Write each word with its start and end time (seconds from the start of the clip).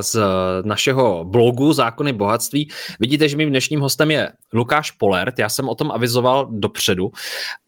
z 0.00 0.18
našeho 0.64 1.24
blogu 1.24 1.72
Zákony 1.72 2.12
bohatství. 2.12 2.70
Vidíte, 3.00 3.28
že 3.28 3.36
mým 3.36 3.48
dnešním 3.48 3.80
hostem 3.80 4.10
je 4.10 4.32
Lukáš 4.52 4.90
Polert, 4.90 5.38
já 5.38 5.48
jsem 5.48 5.68
o 5.68 5.74
tom 5.74 5.90
avizoval 5.90 6.48
dopředu 6.50 7.12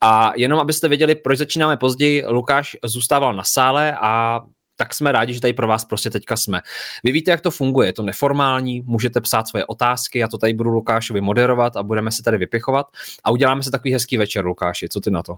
a 0.01 0.33
jenom 0.37 0.61
abyste 0.61 0.89
věděli, 0.89 1.15
proč 1.15 1.39
začínáme 1.39 1.77
později, 1.77 2.25
Lukáš 2.27 2.77
zůstával 2.85 3.35
na 3.35 3.45
sále 3.45 3.97
a 4.01 4.41
tak 4.77 4.95
jsme 4.95 5.13
rádi, 5.13 5.35
že 5.35 5.41
tady 5.41 5.53
pro 5.53 5.67
vás 5.67 5.85
prostě 5.85 6.11
teďka 6.11 6.37
jsme. 6.37 6.61
Vy 7.05 7.13
víte, 7.13 7.31
jak 7.31 7.41
to 7.41 7.51
funguje, 7.51 7.89
je 7.89 7.93
to 7.93 8.03
neformální, 8.03 8.83
můžete 8.87 9.21
psát 9.21 9.49
svoje 9.49 9.67
otázky, 9.67 10.19
já 10.19 10.29
to 10.29 10.39
tady 10.39 10.55
budu 10.55 10.71
Lukášovi 10.71 11.21
moderovat 11.21 11.77
a 11.77 11.83
budeme 11.83 12.11
se 12.11 12.23
tady 12.23 12.39
vypichovat 12.39 12.87
a 13.25 13.31
uděláme 13.31 13.63
se 13.63 13.71
takový 13.71 13.93
hezký 13.93 14.17
večer, 14.17 14.45
Lukáši, 14.45 14.89
co 14.89 15.01
ty 15.01 15.11
na 15.11 15.23
to? 15.23 15.37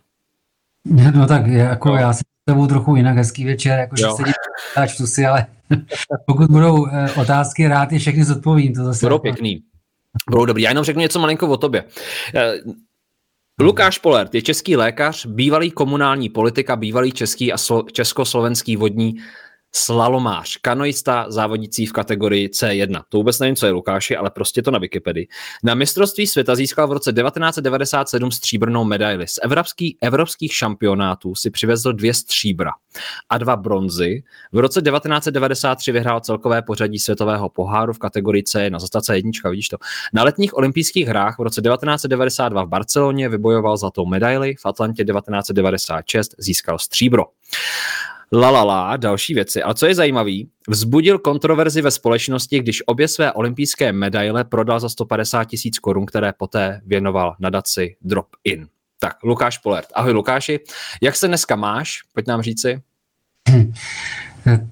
No 1.14 1.26
tak 1.26 1.46
jako 1.46 1.88
no. 1.88 1.96
já 1.96 2.12
si 2.12 2.22
tebou 2.44 2.66
trochu 2.66 2.96
jinak 2.96 3.16
hezký 3.16 3.44
večer, 3.44 3.78
jakože 3.78 4.04
sedím 4.16 4.34
a 4.76 4.86
čtu 4.86 5.06
si, 5.06 5.26
ale 5.26 5.46
pokud 6.26 6.50
budou 6.50 6.86
eh, 6.86 7.12
otázky, 7.12 7.68
rád 7.68 7.92
je 7.92 7.98
všechny 7.98 8.24
zodpovím. 8.24 8.74
To 8.74 8.84
zase 8.84 9.06
budou 9.06 9.14
jako... 9.14 9.22
pěkný. 9.22 9.62
Budou 10.30 10.44
dobrý. 10.44 10.62
Já 10.62 10.70
jenom 10.70 10.84
řeknu 10.84 11.02
něco 11.02 11.18
malinko 11.18 11.48
o 11.48 11.56
tobě. 11.56 11.84
Eh, 12.34 12.54
Lukáš 13.60 13.98
Polert 13.98 14.34
je 14.34 14.42
český 14.42 14.76
lékař, 14.76 15.26
bývalý 15.26 15.70
komunální 15.70 16.28
politika, 16.28 16.76
bývalý 16.76 17.12
český 17.12 17.52
a 17.52 17.56
slo- 17.56 17.84
československý 17.92 18.76
vodní 18.76 19.16
slalomář, 19.74 20.56
kanoista 20.56 21.26
závodící 21.28 21.86
v 21.86 21.92
kategorii 21.92 22.48
C1. 22.48 23.02
To 23.08 23.18
vůbec 23.18 23.38
nevím, 23.38 23.56
co 23.56 23.66
je 23.66 23.72
Lukáši, 23.72 24.16
ale 24.16 24.30
prostě 24.30 24.62
to 24.62 24.70
na 24.70 24.78
Wikipedii. 24.78 25.28
Na 25.64 25.74
mistrovství 25.74 26.26
světa 26.26 26.54
získal 26.54 26.88
v 26.88 26.92
roce 26.92 27.12
1997 27.12 28.30
stříbrnou 28.30 28.84
medaili. 28.84 29.28
Z 29.28 29.38
evropský, 29.42 29.98
evropských 30.02 30.54
šampionátů 30.54 31.34
si 31.34 31.50
přivezl 31.50 31.92
dvě 31.92 32.14
stříbra 32.14 32.70
a 33.28 33.38
dva 33.38 33.56
bronzy. 33.56 34.22
V 34.52 34.58
roce 34.58 34.82
1993 34.82 35.92
vyhrál 35.92 36.20
celkové 36.20 36.62
pořadí 36.62 36.98
světového 36.98 37.48
poháru 37.48 37.92
v 37.92 37.98
kategorii 37.98 38.42
C1. 38.42 38.78
Zase 38.78 38.98
C1, 38.98 39.50
vidíš 39.50 39.68
to. 39.68 39.76
Na 40.12 40.22
letních 40.22 40.56
olympijských 40.56 41.08
hrách 41.08 41.38
v 41.38 41.42
roce 41.42 41.62
1992 41.62 42.64
v 42.64 42.68
Barceloně 42.68 43.28
vybojoval 43.28 43.76
zlatou 43.76 44.06
medaili, 44.06 44.54
v 44.54 44.66
Atlantě 44.66 45.04
1996 45.04 46.34
získal 46.38 46.78
stříbro 46.78 47.24
lalala, 48.32 48.96
další 48.96 49.34
věci. 49.34 49.62
A 49.62 49.74
co 49.74 49.86
je 49.86 49.94
zajímavé, 49.94 50.32
vzbudil 50.68 51.18
kontroverzi 51.18 51.82
ve 51.82 51.90
společnosti, 51.90 52.58
když 52.60 52.82
obě 52.86 53.08
své 53.08 53.32
olympijské 53.32 53.92
medaile 53.92 54.44
prodal 54.44 54.80
za 54.80 54.88
150 54.88 55.44
tisíc 55.44 55.78
korun, 55.78 56.06
které 56.06 56.32
poté 56.32 56.80
věnoval 56.86 57.36
nadaci 57.38 57.96
Drop 58.02 58.26
In. 58.44 58.66
Tak, 59.00 59.22
Lukáš 59.22 59.58
Polert. 59.58 59.88
Ahoj 59.94 60.12
Lukáši, 60.12 60.60
jak 61.02 61.16
se 61.16 61.28
dneska 61.28 61.56
máš? 61.56 62.02
Pojď 62.14 62.26
nám 62.26 62.42
říci. 62.42 62.82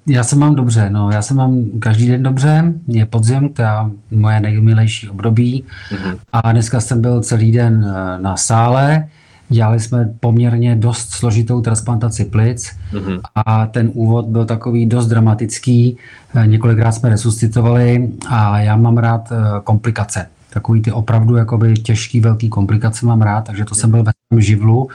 Já 0.07 0.23
se 0.23 0.35
mám 0.35 0.55
dobře, 0.55 0.89
no, 0.89 1.11
já 1.11 1.21
se 1.21 1.33
mám 1.33 1.79
každý 1.79 2.07
den 2.07 2.23
dobře, 2.23 2.73
je 2.87 3.05
podzim, 3.05 3.49
to 3.49 3.61
je 3.61 3.67
moje 4.11 4.39
nejmilejší 4.39 5.09
období 5.09 5.65
mm-hmm. 5.91 6.19
a 6.33 6.51
dneska 6.51 6.81
jsem 6.81 7.01
byl 7.01 7.21
celý 7.21 7.51
den 7.51 7.85
eh, 7.87 8.19
na 8.21 8.37
sále, 8.37 9.09
Dělali 9.49 9.79
jsme 9.79 10.13
poměrně 10.19 10.75
dost 10.75 11.11
složitou 11.11 11.61
transplantaci 11.61 12.25
plic 12.25 12.71
mm-hmm. 12.93 13.19
a 13.35 13.65
ten 13.65 13.91
úvod 13.93 14.25
byl 14.25 14.45
takový 14.45 14.85
dost 14.85 15.07
dramatický. 15.07 15.97
Eh, 16.35 16.47
několikrát 16.47 16.91
jsme 16.91 17.09
resuscitovali 17.09 18.09
a 18.29 18.59
já 18.59 18.75
mám 18.75 18.97
rád 18.97 19.31
eh, 19.31 19.35
komplikace. 19.63 20.27
Takový 20.49 20.81
ty 20.81 20.91
opravdu 20.91 21.35
jakoby 21.35 21.73
těžký, 21.73 22.19
velký 22.19 22.49
komplikace 22.49 23.05
mám 23.05 23.21
rád, 23.21 23.41
takže 23.41 23.65
to 23.65 23.75
jsem 23.75 23.91
byl 23.91 24.03
ve 24.03 24.11
svém 24.27 24.41
živlu. 24.41 24.89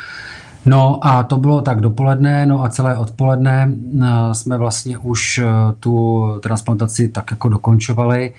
No 0.66 1.06
a 1.06 1.22
to 1.22 1.36
bylo 1.36 1.60
tak 1.60 1.80
dopoledne, 1.80 2.46
no 2.46 2.64
a 2.64 2.68
celé 2.68 2.96
odpoledne 2.96 3.72
eh, 4.00 4.34
jsme 4.34 4.58
vlastně 4.58 4.98
už 4.98 5.40
tu 5.80 6.26
transplantaci 6.42 7.08
tak 7.08 7.30
jako 7.30 7.48
dokončovali, 7.48 8.32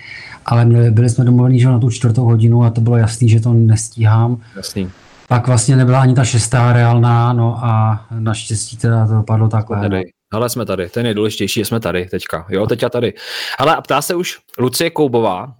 ale 0.46 0.66
měli, 0.66 0.92
byli 0.92 1.10
jsme 1.10 1.26
domluveni, 1.26 1.60
že 1.60 1.68
na 1.68 1.80
tu 1.80 1.90
čtvrtou 1.90 2.26
hodinu 2.26 2.64
a 2.64 2.70
to 2.70 2.82
bylo 2.82 2.98
jasný, 2.98 3.30
že 3.30 3.40
to 3.40 3.54
nestíhám. 3.54 4.38
Jasný 4.56 4.90
pak 5.32 5.48
vlastně 5.48 5.76
nebyla 5.76 6.02
ani 6.02 6.16
ta 6.16 6.26
šestá 6.26 6.74
reálná, 6.74 7.34
no 7.34 7.60
a 7.62 8.06
naštěstí 8.20 8.78
teda 8.78 9.08
to 9.08 9.14
dopadlo 9.14 9.48
takhle. 9.48 9.80
Tady. 9.80 10.02
Ale 10.32 10.50
jsme 10.50 10.66
tady, 10.66 10.90
to 10.90 11.00
je 11.00 11.04
nejdůležitější, 11.04 11.66
jsme 11.66 11.80
tady 11.80 12.06
teďka. 12.06 12.46
Jo, 12.50 12.68
teď 12.68 12.84
a 12.84 12.90
tady. 12.90 13.14
Ale 13.58 13.78
ptá 13.84 14.02
se 14.02 14.16
už 14.16 14.40
Lucie 14.60 14.90
Koubová, 14.90 15.56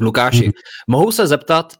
Lukáši, 0.00 0.42
hmm. 0.42 0.52
mohu 0.88 1.12
se 1.12 1.26
zeptat, 1.26 1.72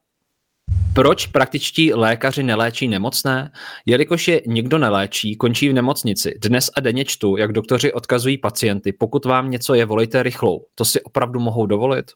proč 0.93 1.27
praktičtí 1.27 1.95
lékaři 1.95 2.43
neléčí 2.43 2.89
nemocné? 2.89 3.53
Jelikož 3.87 4.29
je 4.29 4.43
nikdo 4.47 4.79
neléčí, 4.79 5.37
končí 5.37 5.69
v 5.69 5.73
nemocnici. 5.73 6.35
Dnes 6.43 6.71
a 6.77 6.81
denně 6.81 7.05
čtu, 7.05 7.37
jak 7.37 7.53
doktoři 7.53 7.93
odkazují 7.93 8.39
pacienty, 8.39 8.93
pokud 8.93 9.25
vám 9.25 9.51
něco 9.51 9.75
je, 9.75 9.85
volejte 9.85 10.23
rychlou. 10.23 10.67
To 10.75 10.85
si 10.85 11.03
opravdu 11.03 11.41
mohou 11.41 11.67
dovolit? 11.67 12.13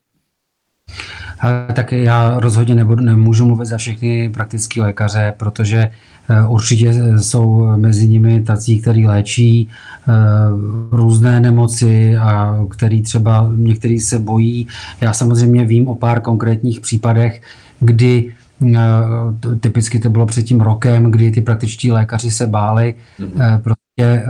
Tak 1.75 1.93
já 1.93 2.41
rozhodně 2.41 2.75
nebudu, 2.75 3.05
nemůžu 3.05 3.47
mluvit 3.47 3.67
za 3.67 3.77
všechny 3.77 4.29
praktické 4.29 4.83
lékaře, 4.83 5.35
protože 5.37 5.91
eh, 6.29 6.47
určitě 6.47 6.95
jsou 7.19 7.77
mezi 7.77 8.09
nimi 8.09 8.43
tací, 8.43 8.81
kteří 8.81 9.07
léčí 9.07 9.69
eh, 9.69 10.13
různé 10.91 11.41
nemoci 11.41 12.17
a 12.17 12.59
který 12.71 13.03
třeba 13.03 13.51
některý 13.57 14.01
se 14.01 14.19
bojí. 14.19 14.67
Já 15.01 15.13
samozřejmě 15.13 15.65
vím 15.65 15.89
o 15.89 15.95
pár 15.95 16.21
konkrétních 16.21 16.81
případech, 16.81 17.43
kdy 17.81 18.33
eh, 18.75 18.79
typicky 19.61 19.99
to 19.99 20.11
bylo 20.11 20.27
před 20.27 20.43
tím 20.43 20.61
rokem, 20.61 21.11
kdy 21.11 21.31
ty 21.31 21.41
praktičtí 21.41 21.93
lékaři 21.93 22.31
se 22.31 22.47
báli 22.47 22.95
mm-hmm. 23.21 23.61
prostě 23.63 24.25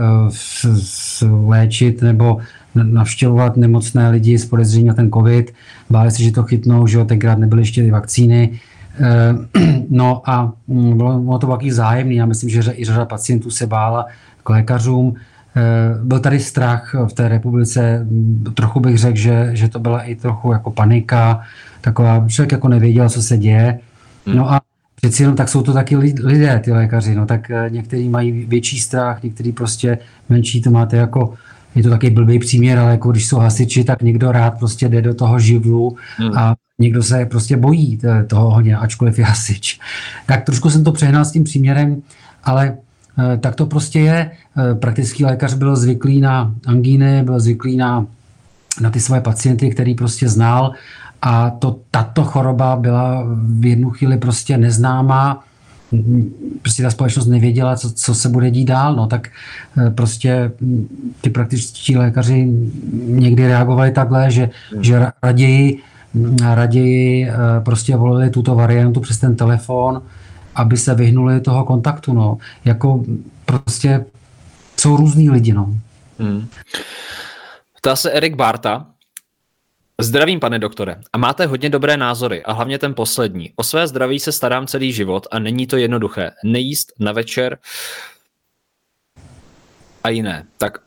léčit 1.47 2.01
nebo 2.01 2.37
navštěvovat 2.75 3.57
nemocné 3.57 4.09
lidi 4.09 4.37
s 4.37 4.45
podezřením 4.45 4.87
na 4.87 4.93
ten 4.93 5.11
covid. 5.11 5.53
Báli 5.89 6.11
se, 6.11 6.23
že 6.23 6.31
to 6.31 6.43
chytnou, 6.43 6.87
že 6.87 6.97
jo, 6.97 7.05
tenkrát 7.05 7.37
nebyly 7.37 7.61
ještě 7.61 7.83
ty 7.83 7.91
vakcíny. 7.91 8.59
Eh, 8.99 9.83
no 9.89 10.21
a 10.29 10.53
mm, 10.67 10.97
bylo, 10.97 11.39
to 11.39 11.47
taky 11.47 11.73
zájemný. 11.73 12.15
Já 12.15 12.25
myslím, 12.25 12.49
že 12.49 12.73
i 12.75 12.85
řada 12.85 13.05
pacientů 13.05 13.49
se 13.49 13.67
bála 13.67 14.05
k 14.43 14.49
lékařům. 14.49 15.15
Eh, 15.55 15.99
byl 16.03 16.19
tady 16.19 16.39
strach 16.39 16.95
v 17.07 17.13
té 17.13 17.27
republice, 17.27 18.07
trochu 18.53 18.79
bych 18.79 18.97
řekl, 18.97 19.17
že, 19.17 19.49
že 19.53 19.67
to 19.67 19.79
byla 19.79 20.01
i 20.01 20.15
trochu 20.15 20.51
jako 20.51 20.71
panika, 20.71 21.41
taková, 21.81 22.25
člověk 22.27 22.51
jako 22.51 22.67
nevěděl, 22.67 23.09
co 23.09 23.21
se 23.21 23.37
děje. 23.37 23.79
Hmm. 24.25 24.37
No 24.37 24.51
a 24.51 24.61
přeci 24.95 25.23
jenom 25.23 25.35
tak 25.35 25.49
jsou 25.49 25.61
to 25.61 25.73
taky 25.73 25.97
lidé, 25.97 26.59
ty 26.63 26.71
lékaři, 26.71 27.15
no 27.15 27.25
tak 27.25 27.51
eh, 27.51 27.69
někteří 27.69 28.09
mají 28.09 28.31
větší 28.31 28.79
strach, 28.79 29.23
někteří 29.23 29.51
prostě 29.51 29.97
menší, 30.29 30.61
to 30.61 30.71
máte 30.71 30.97
jako 30.97 31.33
je 31.75 31.83
to 31.83 31.89
taky 31.89 32.09
blbý 32.09 32.39
příměr, 32.39 32.79
ale 32.79 32.91
jako 32.91 33.11
když 33.11 33.27
jsou 33.27 33.37
hasiči, 33.37 33.83
tak 33.83 34.01
někdo 34.01 34.31
rád 34.31 34.59
prostě 34.59 34.89
jde 34.89 35.01
do 35.01 35.13
toho 35.13 35.39
živlu 35.39 35.97
hmm. 36.17 36.37
a 36.37 36.55
někdo 36.79 37.03
se 37.03 37.25
prostě 37.25 37.57
bojí 37.57 37.99
toho 38.27 38.51
hodně, 38.51 38.77
ačkoliv 38.77 39.19
je 39.19 39.25
hasič. 39.25 39.79
Tak 40.25 40.45
trošku 40.45 40.69
jsem 40.69 40.83
to 40.83 40.91
přehnal 40.91 41.25
s 41.25 41.31
tím 41.31 41.43
příměrem, 41.43 42.01
ale 42.43 42.77
eh, 43.33 43.37
tak 43.37 43.55
to 43.55 43.65
prostě 43.65 43.99
je. 43.99 44.31
Eh, 44.31 44.75
praktický 44.75 45.25
lékař 45.25 45.53
byl 45.53 45.75
zvyklý 45.75 46.21
na 46.21 46.53
angíny, 46.67 47.23
byl 47.23 47.39
zvyklý 47.39 47.77
na, 47.77 48.05
na 48.81 48.89
ty 48.89 48.99
své 48.99 49.21
pacienty, 49.21 49.69
který 49.69 49.95
prostě 49.95 50.29
znal 50.29 50.71
a 51.21 51.49
to, 51.49 51.79
tato 51.91 52.23
choroba 52.23 52.75
byla 52.75 53.23
v 53.35 53.65
jednu 53.65 53.89
chvíli 53.89 54.17
prostě 54.17 54.57
neznámá 54.57 55.43
prostě 56.61 56.83
ta 56.83 56.89
společnost 56.89 57.27
nevěděla, 57.27 57.75
co, 57.75 57.93
co 57.93 58.15
se 58.15 58.29
bude 58.29 58.51
dít 58.51 58.65
dál, 58.65 58.95
no 58.95 59.07
tak 59.07 59.29
eh, 59.77 59.89
prostě 59.89 60.51
hm, 60.61 60.87
ty 61.21 61.29
praktičtí 61.29 61.97
lékaři 61.97 62.47
někdy 63.03 63.47
reagovali 63.47 63.91
takhle, 63.91 64.31
že, 64.31 64.49
hmm. 64.73 64.83
že 64.83 65.07
raději, 65.23 65.79
hm, 66.13 66.37
raději 66.53 67.29
eh, 67.29 67.33
prostě 67.65 67.95
volili 67.95 68.29
tuto 68.29 68.55
variantu 68.55 68.99
přes 68.99 69.17
ten 69.17 69.35
telefon, 69.35 70.01
aby 70.55 70.77
se 70.77 70.95
vyhnuli 70.95 71.41
toho 71.41 71.65
kontaktu, 71.65 72.13
no. 72.13 72.37
Jako 72.65 73.03
prostě 73.45 74.05
jsou 74.79 74.97
různý 74.97 75.29
lidi, 75.29 75.53
no. 75.53 75.75
Hmm. 76.19 76.47
Ptá 77.77 77.95
se 77.95 78.11
Erik 78.11 78.35
Barta, 78.35 78.85
Zdravím, 80.03 80.39
pane 80.39 80.59
doktore. 80.59 80.95
A 81.13 81.17
máte 81.17 81.45
hodně 81.45 81.69
dobré 81.69 81.97
názory, 81.97 82.43
a 82.43 82.53
hlavně 82.53 82.79
ten 82.79 82.93
poslední. 82.93 83.53
O 83.55 83.63
své 83.63 83.87
zdraví 83.87 84.19
se 84.19 84.31
starám 84.31 84.67
celý 84.67 84.93
život 84.93 85.27
a 85.31 85.39
není 85.39 85.67
to 85.67 85.77
jednoduché. 85.77 86.31
Nejíst 86.43 86.93
na 86.99 87.11
večer 87.11 87.57
a 90.03 90.09
jiné. 90.09 90.45
Tak 90.57 90.77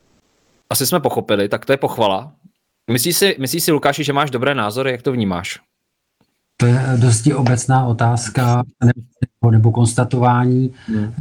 asi 0.69 0.87
jsme 0.87 0.99
pochopili, 0.99 1.49
tak 1.49 1.65
to 1.65 1.73
je 1.73 1.77
pochvala. 1.77 2.31
Myslíš 2.91 3.17
si, 3.17 3.35
myslíš 3.39 3.63
si 3.63 3.71
Lukáši, 3.71 4.03
že 4.03 4.13
máš 4.13 4.31
dobré 4.31 4.55
názory? 4.55 4.91
Jak 4.91 5.01
to 5.01 5.11
vnímáš? 5.11 5.59
to 6.57 6.65
je 6.65 6.81
dosti 6.97 7.33
obecná 7.33 7.85
otázka 7.85 8.63
nebo, 8.83 9.51
nebo 9.51 9.71
konstatování. 9.71 10.73
Hmm. 10.87 11.13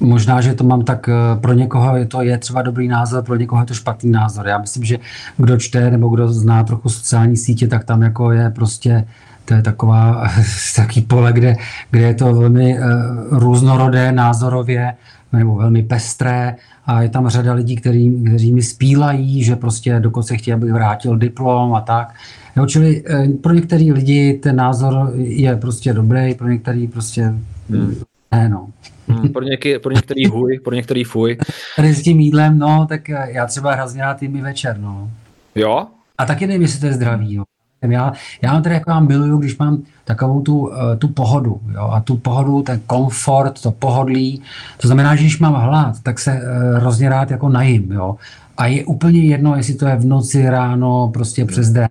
Možná, 0.00 0.40
že 0.40 0.54
to 0.54 0.64
mám 0.64 0.82
tak, 0.82 1.08
pro 1.40 1.52
někoho 1.52 1.96
je 1.96 2.06
to 2.06 2.22
je 2.22 2.38
třeba 2.38 2.62
dobrý 2.62 2.88
názor, 2.88 3.24
pro 3.24 3.36
někoho 3.36 3.62
je 3.62 3.66
to 3.66 3.74
špatný 3.74 4.10
názor. 4.10 4.48
Já 4.48 4.58
myslím, 4.58 4.84
že 4.84 4.98
kdo 5.36 5.56
čte 5.56 5.90
nebo 5.90 6.08
kdo 6.08 6.28
zná 6.28 6.64
trochu 6.64 6.88
sociální 6.88 7.36
sítě, 7.36 7.68
tak 7.68 7.84
tam 7.84 8.02
jako 8.02 8.30
je 8.30 8.50
prostě 8.50 9.06
to 9.46 9.54
je 9.54 9.62
taková, 9.62 10.28
taký 10.76 11.00
pole, 11.00 11.32
kde, 11.32 11.56
kde 11.90 12.02
je 12.02 12.14
to 12.14 12.34
velmi 12.34 12.78
uh, 12.78 12.84
různorodé 13.30 14.12
názorově 14.12 14.94
nebo 15.32 15.54
velmi 15.54 15.82
pestré 15.82 16.56
a 16.86 17.02
je 17.02 17.08
tam 17.08 17.28
řada 17.28 17.52
lidí, 17.52 17.76
který, 17.76 18.24
kteří 18.24 18.52
mi 18.52 18.62
spílají, 18.62 19.44
že 19.44 19.56
prostě 19.56 20.00
dokonce 20.00 20.36
chtějí, 20.36 20.54
abych 20.54 20.72
vrátil 20.72 21.16
diplom 21.18 21.74
a 21.74 21.80
tak. 21.80 22.14
Jo, 22.56 22.66
čili 22.66 23.04
uh, 23.04 23.32
pro 23.32 23.52
některý 23.52 23.92
lidi 23.92 24.34
ten 24.42 24.56
názor 24.56 25.12
je 25.14 25.56
prostě 25.56 25.92
dobrý, 25.92 26.34
pro 26.34 26.48
některý 26.48 26.86
prostě 26.86 27.34
hmm. 27.70 27.94
ne, 28.32 28.48
no. 28.48 28.68
Hmm, 29.08 29.28
pro, 29.28 29.42
něký, 29.42 29.78
pro 29.78 29.92
některý 29.92 30.26
huj, 30.26 30.60
pro 30.64 30.74
některý 30.74 31.04
fuj. 31.04 31.38
Tady 31.76 31.94
s 31.94 32.02
tím 32.02 32.20
jídlem, 32.20 32.58
no, 32.58 32.86
tak 32.88 33.08
já 33.08 33.46
třeba 33.46 33.74
hrozně 33.74 34.02
rád 34.02 34.22
jim 34.22 34.36
i 34.36 34.42
večer, 34.42 34.78
no. 34.78 35.10
Jo? 35.54 35.86
A 36.18 36.26
taky 36.26 36.46
nevím, 36.46 36.62
jestli 36.62 36.80
to 36.80 36.86
je 36.86 36.92
zdravý, 36.92 37.34
jo. 37.34 37.44
Já, 37.82 38.12
já 38.42 38.52
mám 38.52 38.62
tedy 38.62 38.74
jako 38.74 38.90
já 38.90 39.00
miluju, 39.00 39.38
když 39.38 39.58
mám 39.58 39.82
takovou 40.04 40.42
tu, 40.42 40.72
eh, 40.72 40.96
tu 40.96 41.08
pohodu. 41.08 41.60
Jo? 41.74 41.90
A 41.92 42.00
tu 42.00 42.16
pohodu, 42.16 42.62
ten 42.62 42.80
komfort, 42.86 43.62
to 43.62 43.70
pohodlí. 43.70 44.42
To 44.80 44.88
znamená, 44.88 45.16
že 45.16 45.22
když 45.22 45.38
mám 45.38 45.54
hlad, 45.54 46.02
tak 46.02 46.18
se 46.18 46.32
uh, 46.32 46.78
hrozně 46.78 47.08
rád 47.08 47.30
jako 47.30 47.48
najím. 47.48 47.92
Jo? 47.92 48.16
A 48.56 48.66
je 48.66 48.84
úplně 48.84 49.20
jedno, 49.20 49.56
jestli 49.56 49.74
to 49.74 49.86
je 49.86 49.96
v 49.96 50.04
noci, 50.04 50.50
ráno, 50.50 51.10
prostě 51.14 51.44
přes 51.44 51.70
den. 51.70 51.88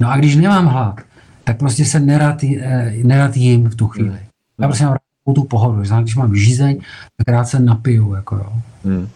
No 0.00 0.10
a 0.10 0.16
když 0.16 0.36
nemám 0.36 0.66
hlad, 0.66 1.00
tak 1.44 1.58
prostě 1.58 1.84
se 1.84 2.00
nerad, 2.00 2.44
eh, 2.44 2.92
nerad 3.02 3.36
jím 3.36 3.68
v 3.68 3.74
tu 3.74 3.88
chvíli. 3.88 4.18
Já 4.60 4.68
prostě 4.68 4.84
mám 4.84 4.92
rád 4.92 5.09
tu 5.34 5.44
pohodu. 5.44 5.84
Znamená, 5.84 6.02
když 6.02 6.16
mám 6.16 6.36
žízeň, 6.36 6.80
tak 7.16 7.28
rád 7.28 7.44
se 7.44 7.60
napiju. 7.60 8.14
Jako, 8.14 8.36
jo. 8.36 8.52
Hmm. 8.84 9.08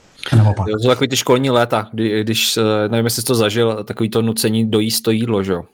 Jo, 0.66 0.78
to 0.82 0.88
takový 0.88 1.08
ty 1.08 1.16
školní 1.16 1.50
léta, 1.50 1.88
kdy, 1.92 2.24
když, 2.24 2.58
nevím, 2.88 3.04
jestli 3.04 3.22
jsi 3.22 3.26
to 3.26 3.34
zažil, 3.34 3.84
takový 3.84 4.10
to 4.10 4.22
nucení 4.22 4.70
dojíst 4.70 5.02
to 5.02 5.10
jídlo, 5.10 5.42
že 5.42 5.52
jo? 5.52 5.64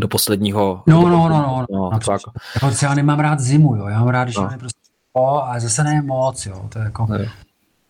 do 0.00 0.08
posledního. 0.08 0.82
No, 0.86 1.00
do 1.00 1.08
no, 1.08 1.28
no, 1.28 1.28
no, 1.28 1.66
no, 1.70 1.90
no 1.92 1.98
tak. 1.98 2.20
Jako 2.54 2.76
já 2.82 2.94
nemám 2.94 3.20
rád 3.20 3.40
zimu, 3.40 3.76
jo, 3.76 3.86
já 3.86 3.98
mám 3.98 4.08
rád, 4.08 4.24
když 4.24 4.36
no. 4.36 4.48
je 4.52 4.58
prostě 4.58 4.80
o, 5.12 5.42
ale 5.42 5.60
zase 5.60 5.84
ne 5.84 6.02
moc, 6.02 6.46
jo, 6.46 6.68
to 6.68 6.78
je 6.78 6.84
jako... 6.84 7.06
Ne. 7.10 7.30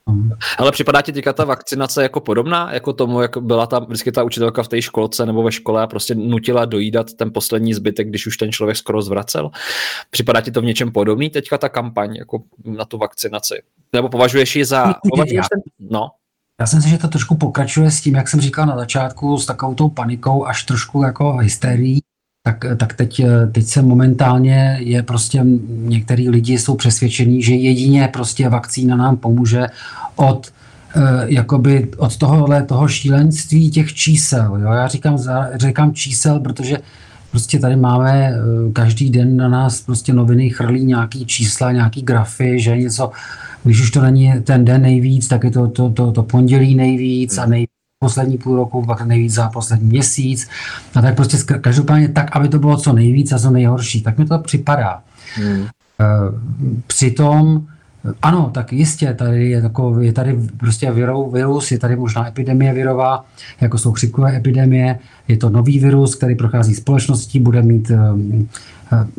Hmm. 0.08 0.30
Ale 0.58 0.72
připadá 0.72 1.02
ti 1.02 1.12
teďka 1.12 1.32
ta 1.32 1.44
vakcinace 1.44 2.02
jako 2.02 2.20
podobná, 2.20 2.72
jako 2.72 2.92
tomu, 2.92 3.22
jak 3.22 3.38
byla 3.38 3.66
ta 3.66 3.78
vždycky 3.78 4.12
ta 4.12 4.22
učitelka 4.22 4.62
v 4.62 4.68
té 4.68 4.82
školce 4.82 5.26
nebo 5.26 5.42
ve 5.42 5.52
škole 5.52 5.82
a 5.82 5.86
prostě 5.86 6.14
nutila 6.14 6.64
dojídat 6.64 7.14
ten 7.14 7.32
poslední 7.32 7.74
zbytek, 7.74 8.08
když 8.08 8.26
už 8.26 8.36
ten 8.36 8.52
člověk 8.52 8.76
skoro 8.76 9.02
zvracel. 9.02 9.50
Připadá 10.10 10.40
ti 10.40 10.50
to 10.50 10.60
v 10.60 10.64
něčem 10.64 10.92
podobný 10.92 11.30
teďka 11.30 11.58
ta 11.58 11.68
kampaň 11.68 12.16
jako 12.16 12.42
na 12.64 12.84
tu 12.84 12.98
vakcinaci? 12.98 13.62
Nebo 13.92 14.08
považuješ 14.08 14.56
ji 14.56 14.64
za... 14.64 14.94
Považuješ 15.10 15.46
ten... 15.48 15.60
No. 15.90 16.08
Já 16.60 16.66
jsem 16.66 16.82
si, 16.82 16.88
že 16.88 16.98
to 16.98 17.08
trošku 17.08 17.36
pokračuje 17.36 17.90
s 17.90 18.00
tím, 18.00 18.14
jak 18.14 18.28
jsem 18.28 18.40
říkal 18.40 18.66
na 18.66 18.76
začátku, 18.76 19.38
s 19.38 19.46
takovou 19.46 19.74
tou 19.74 19.88
panikou, 19.88 20.46
až 20.46 20.64
trošku 20.64 21.02
jako 21.02 21.36
hysterií. 21.36 22.00
Tak, 22.46 22.64
tak 22.76 22.94
teď, 22.94 23.22
teď 23.52 23.66
se 23.66 23.82
momentálně 23.82 24.78
je 24.80 25.02
prostě, 25.02 25.40
některý 25.68 26.28
lidi 26.28 26.58
jsou 26.58 26.74
přesvědčení, 26.74 27.42
že 27.42 27.54
jedině 27.54 28.08
prostě 28.12 28.48
vakcína 28.48 28.96
nám 28.96 29.16
pomůže 29.16 29.66
od 30.16 30.46
eh, 30.96 31.00
jakoby 31.26 31.88
od 31.96 32.16
tohohle 32.16 32.62
toho 32.62 32.88
šílenství 32.88 33.70
těch 33.70 33.94
čísel. 33.94 34.58
Jo? 34.62 34.72
Já 34.72 34.88
říkám, 34.88 35.18
říkám 35.54 35.94
čísel, 35.94 36.40
protože 36.40 36.78
prostě 37.30 37.58
tady 37.58 37.76
máme 37.76 38.30
eh, 38.30 38.72
každý 38.72 39.10
den 39.10 39.36
na 39.36 39.48
nás 39.48 39.80
prostě 39.80 40.12
noviny 40.12 40.50
chrlí 40.50 40.84
nějaký 40.84 41.26
čísla, 41.26 41.72
nějaký 41.72 42.02
grafy, 42.02 42.60
že 42.60 42.76
něco 42.76 43.10
když 43.64 43.80
už 43.80 43.90
to 43.90 44.02
není 44.02 44.32
ten 44.44 44.64
den 44.64 44.82
nejvíc, 44.82 45.28
tak 45.28 45.44
je 45.44 45.50
to 45.50 45.68
to, 45.68 45.90
to, 45.90 46.12
to 46.12 46.22
pondělí 46.22 46.74
nejvíc 46.74 47.38
a 47.38 47.42
hmm. 47.42 47.50
nejvíc 47.50 47.75
poslední 48.06 48.38
půl 48.38 48.56
roku, 48.56 48.86
pak 48.86 49.02
nejvíc 49.02 49.34
za 49.34 49.48
poslední 49.48 49.88
měsíc. 49.88 50.48
A 50.94 51.02
tak 51.02 51.14
prostě 51.14 51.36
každopádně 51.60 52.08
tak, 52.08 52.36
aby 52.36 52.48
to 52.48 52.58
bylo 52.58 52.76
co 52.76 52.92
nejvíc 52.92 53.32
a 53.32 53.38
co 53.38 53.50
nejhorší. 53.50 54.02
Tak 54.02 54.18
mi 54.18 54.24
to 54.26 54.38
připadá. 54.38 55.02
Hmm. 55.34 55.66
Eh, 56.00 56.06
přitom 56.86 57.66
ano, 58.22 58.50
tak 58.54 58.72
jistě, 58.72 59.14
tady 59.14 59.50
je, 59.50 59.62
tako, 59.62 60.00
je 60.00 60.12
tady 60.12 60.38
prostě 60.56 60.92
virus, 61.32 61.72
je 61.72 61.78
tady 61.78 61.96
možná 61.96 62.28
epidemie 62.28 62.72
virová, 62.72 63.24
jako 63.60 63.78
jsou 63.78 63.92
křikové 63.92 64.36
epidemie, 64.36 64.98
je 65.28 65.36
to 65.36 65.50
nový 65.50 65.78
virus, 65.78 66.14
který 66.14 66.34
prochází 66.34 66.74
společností, 66.74 67.40
bude 67.40 67.62
mít 67.62 67.90
um, 67.90 68.48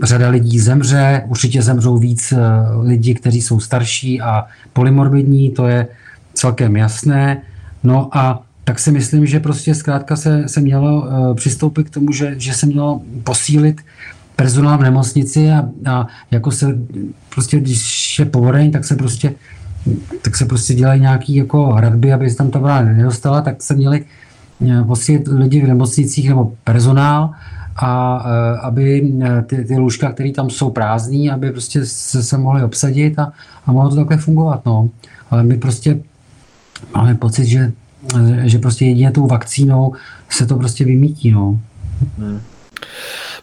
řada 0.04 0.30
lidí 0.30 0.60
zemře, 0.60 1.24
určitě 1.28 1.62
zemřou 1.62 1.98
víc 1.98 2.32
uh, 2.32 2.40
lidí, 2.88 3.14
kteří 3.14 3.42
jsou 3.42 3.60
starší 3.60 4.22
a 4.22 4.46
polymorbidní, 4.74 5.52
to 5.52 5.68
je 5.68 5.88
celkem 6.34 6.76
jasné. 6.76 7.42
No 7.84 8.10
a 8.18 8.47
tak 8.68 8.80
si 8.80 8.92
myslím, 8.92 9.26
že 9.26 9.40
prostě 9.40 9.76
zkrátka 9.76 10.16
se, 10.16 10.44
se 10.48 10.62
mělo 10.62 11.02
uh, 11.02 11.36
přistoupit 11.36 11.90
k 11.90 11.94
tomu, 11.94 12.12
že, 12.12 12.36
že 12.38 12.54
se 12.54 12.66
mělo 12.66 13.02
posílit 13.24 13.82
personál 14.36 14.78
v 14.78 14.82
nemocnici 14.82 15.52
a, 15.52 15.70
a 15.86 16.08
jako 16.32 16.52
se 16.52 16.78
prostě, 17.30 17.60
když 17.60 18.20
je 18.20 18.26
povodeň, 18.26 18.72
tak 18.72 18.86
se 18.86 18.96
prostě 18.96 19.34
tak 20.22 20.36
se 20.36 20.46
prostě 20.46 20.74
dělají 20.74 21.02
nějaký 21.02 21.36
jako 21.36 21.74
hradby, 21.74 22.14
aby 22.14 22.30
se 22.30 22.38
tam 22.38 22.52
ta 22.52 22.60
voda 22.60 22.82
nedostala, 22.82 23.42
tak 23.42 23.64
se 23.64 23.74
měli 23.74 24.06
eh, 24.68 24.84
posílit 24.84 25.28
lidi 25.28 25.62
v 25.62 25.68
nemocnicích 25.68 26.30
nebo 26.30 26.54
personál, 26.64 27.32
a 27.76 28.24
eh, 28.26 28.60
aby 28.60 29.14
eh, 29.24 29.42
ty, 29.42 29.66
ty 29.66 29.78
lůžka, 29.78 30.12
které 30.12 30.32
tam 30.32 30.50
jsou 30.50 30.70
prázdní, 30.70 31.32
aby 31.32 31.52
prostě 31.52 31.86
se, 31.86 32.24
se 32.24 32.38
mohly 32.38 32.64
obsadit 32.64 33.20
a, 33.20 33.32
a 33.66 33.72
mohlo 33.72 33.90
to 33.90 33.96
takhle 33.96 34.18
fungovat. 34.18 34.66
No. 34.66 34.90
Ale 35.32 35.44
my 35.44 35.58
prostě 35.58 36.00
máme 36.96 37.16
pocit, 37.16 37.46
že, 37.46 37.72
že 38.44 38.60
prostě 38.60 38.86
jedině 38.86 39.12
tou 39.12 39.28
vakcínou 39.28 39.94
se 40.30 40.46
to 40.46 40.56
prostě 40.56 40.86
vymítí. 40.86 41.32
No. 41.32 41.60
Hmm. 42.18 42.42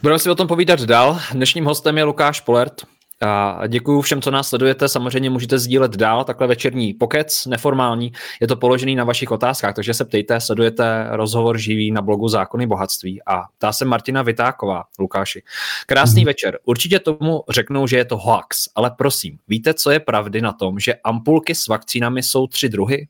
Budeme 0.01 0.19
si 0.19 0.29
o 0.29 0.35
tom 0.35 0.47
povídat 0.47 0.81
dál. 0.81 1.19
Dnešním 1.33 1.65
hostem 1.65 1.97
je 1.97 2.03
Lukáš 2.03 2.41
Polert. 2.41 2.81
A 3.21 3.67
děkuji 3.67 4.01
všem, 4.01 4.21
co 4.21 4.31
nás 4.31 4.49
sledujete. 4.49 4.89
Samozřejmě 4.89 5.29
můžete 5.29 5.59
sdílet 5.59 5.97
dál 5.97 6.23
takhle 6.23 6.47
večerní 6.47 6.93
pokec, 6.93 7.45
neformální. 7.45 8.11
Je 8.41 8.47
to 8.47 8.55
položený 8.55 8.95
na 8.95 9.03
vašich 9.03 9.31
otázkách, 9.31 9.75
takže 9.75 9.93
se 9.93 10.05
ptejte, 10.05 10.41
sledujete 10.41 11.07
rozhovor 11.09 11.57
živý 11.57 11.91
na 11.91 12.01
blogu 12.01 12.27
Zákony 12.27 12.67
bohatství. 12.67 13.21
A 13.25 13.41
ptá 13.57 13.71
se 13.71 13.85
Martina 13.85 14.21
Vytáková, 14.21 14.83
Lukáši. 14.99 15.43
Krásný 15.85 16.21
mm. 16.21 16.25
večer. 16.25 16.59
Určitě 16.65 16.99
tomu 16.99 17.43
řeknou, 17.49 17.87
že 17.87 17.97
je 17.97 18.05
to 18.05 18.17
hoax, 18.17 18.69
ale 18.75 18.91
prosím, 18.97 19.37
víte, 19.47 19.73
co 19.73 19.91
je 19.91 19.99
pravdy 19.99 20.41
na 20.41 20.51
tom, 20.53 20.79
že 20.79 20.93
ampulky 21.03 21.55
s 21.55 21.67
vakcínami 21.67 22.23
jsou 22.23 22.47
tři 22.47 22.69
druhy? 22.69 23.07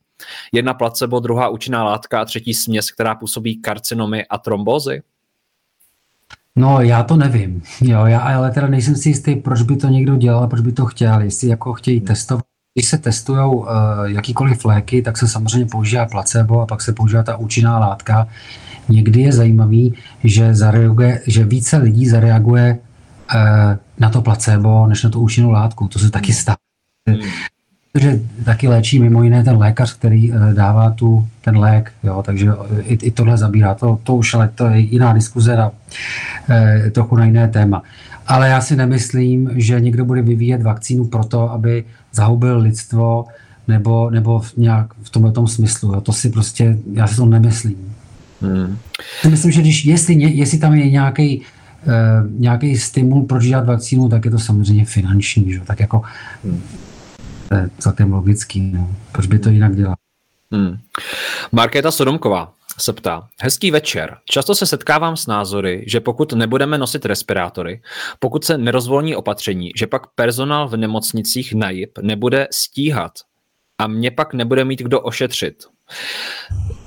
Jedna 0.51 0.73
placebo, 0.73 1.19
druhá 1.19 1.49
účinná 1.49 1.83
látka 1.83 2.21
a 2.21 2.25
třetí 2.25 2.53
směs, 2.53 2.91
která 2.91 3.15
působí 3.15 3.61
karcinomy 3.61 4.25
a 4.29 4.37
trombózy? 4.37 5.01
No, 6.57 6.81
já 6.81 7.03
to 7.03 7.15
nevím, 7.15 7.61
jo, 7.81 8.05
já 8.05 8.19
ale 8.19 8.51
teda 8.51 8.67
nejsem 8.67 8.95
si 8.95 9.09
jistý, 9.09 9.35
proč 9.35 9.61
by 9.61 9.75
to 9.75 9.87
někdo 9.87 10.15
dělal, 10.15 10.47
proč 10.47 10.61
by 10.61 10.71
to 10.71 10.85
chtěl, 10.85 11.21
jestli 11.21 11.47
jako 11.47 11.73
chtějí 11.73 12.01
testovat. 12.01 12.45
Když 12.77 12.87
se 12.87 12.97
testují 12.97 13.55
uh, 13.55 13.65
jakýkoliv 14.05 14.65
léky, 14.65 15.01
tak 15.01 15.17
se 15.17 15.27
samozřejmě 15.27 15.65
používá 15.65 16.05
placebo 16.05 16.61
a 16.61 16.65
pak 16.65 16.81
se 16.81 16.93
používá 16.93 17.23
ta 17.23 17.37
účinná 17.37 17.79
látka. 17.79 18.27
Někdy 18.89 19.21
je 19.21 19.31
zajímavý, 19.31 19.93
že, 20.23 20.55
zareaguje, 20.55 21.21
že 21.27 21.43
více 21.43 21.77
lidí 21.77 22.07
zareaguje 22.07 22.77
uh, 23.35 23.39
na 23.99 24.09
to 24.09 24.21
placebo, 24.21 24.87
než 24.87 25.03
na 25.03 25.09
tu 25.09 25.19
účinnou 25.19 25.51
látku. 25.51 25.87
To 25.87 25.99
se 25.99 26.11
taky 26.11 26.33
stává. 26.33 26.57
Hmm 27.09 27.29
že 27.99 28.19
taky 28.43 28.67
léčí 28.67 28.99
mimo 28.99 29.23
jiné 29.23 29.43
ten 29.43 29.57
lékař, 29.57 29.93
který 29.97 30.33
eh, 30.33 30.53
dává 30.53 30.91
tu, 30.91 31.27
ten 31.41 31.57
lék, 31.57 31.91
jo, 32.03 32.23
takže 32.25 32.51
i, 32.83 32.93
i 32.93 33.11
tohle 33.11 33.37
zabírá. 33.37 33.73
To, 33.73 33.99
to 34.03 34.15
už 34.15 34.33
ale 34.33 34.49
to 34.55 34.65
je 34.65 34.79
jiná 34.79 35.13
diskuze 35.13 35.55
na 35.55 35.71
eh, 36.49 36.91
trochu 36.91 37.15
na 37.15 37.25
jiné 37.25 37.47
téma. 37.47 37.83
Ale 38.27 38.49
já 38.49 38.61
si 38.61 38.75
nemyslím, 38.75 39.49
že 39.55 39.79
někdo 39.79 40.05
bude 40.05 40.21
vyvíjet 40.21 40.61
vakcínu 40.61 41.05
proto, 41.05 41.51
aby 41.51 41.83
zahubil 42.11 42.59
lidstvo 42.59 43.25
nebo, 43.67 44.09
nebo 44.09 44.39
v, 44.39 44.57
nějak 44.57 44.87
v 45.03 45.09
tomhle 45.09 45.31
tom 45.31 45.47
smyslu. 45.47 45.93
Jo. 45.93 46.01
To 46.01 46.13
si 46.13 46.29
prostě, 46.29 46.77
já 46.93 47.07
si 47.07 47.15
to 47.15 47.25
nemyslím. 47.25 47.95
Hmm. 48.41 48.77
Myslím, 49.29 49.51
že 49.51 49.61
když, 49.61 49.85
jestli, 49.85 50.13
jestli 50.15 50.57
tam 50.57 50.73
je 50.73 50.91
nějaký 50.91 51.39
uh, 51.39 52.41
nějaký 52.41 52.77
stimul, 52.77 53.23
proč 53.23 53.45
dělat 53.45 53.65
vakcínu, 53.65 54.09
tak 54.09 54.25
je 54.25 54.31
to 54.31 54.39
samozřejmě 54.39 54.85
finanční. 54.85 55.53
Že? 55.53 55.59
Tak 55.59 55.79
jako 55.79 56.01
hmm 56.43 56.61
je 57.53 57.69
celkem 57.79 58.13
logický. 58.13 58.61
No. 58.61 58.95
Proč 59.11 59.27
by 59.27 59.39
to 59.39 59.49
jinak 59.49 59.75
dělal? 59.75 59.95
Hmm. 60.51 60.77
Markéta 61.51 61.91
Sodomková 61.91 62.53
se 62.79 62.93
ptá. 62.93 63.27
Hezký 63.41 63.71
večer. 63.71 64.17
Často 64.25 64.55
se 64.55 64.65
setkávám 64.65 65.17
s 65.17 65.27
názory, 65.27 65.83
že 65.87 65.99
pokud 65.99 66.33
nebudeme 66.33 66.77
nosit 66.77 67.05
respirátory, 67.05 67.81
pokud 68.19 68.45
se 68.45 68.57
nerozvolní 68.57 69.15
opatření, 69.15 69.71
že 69.75 69.87
pak 69.87 70.07
personál 70.07 70.67
v 70.67 70.77
nemocnicích 70.77 71.53
na 71.53 71.69
JIP 71.69 71.97
nebude 71.97 72.47
stíhat 72.51 73.11
a 73.77 73.87
mě 73.87 74.11
pak 74.11 74.33
nebude 74.33 74.65
mít 74.65 74.81
kdo 74.81 75.01
ošetřit. 75.01 75.63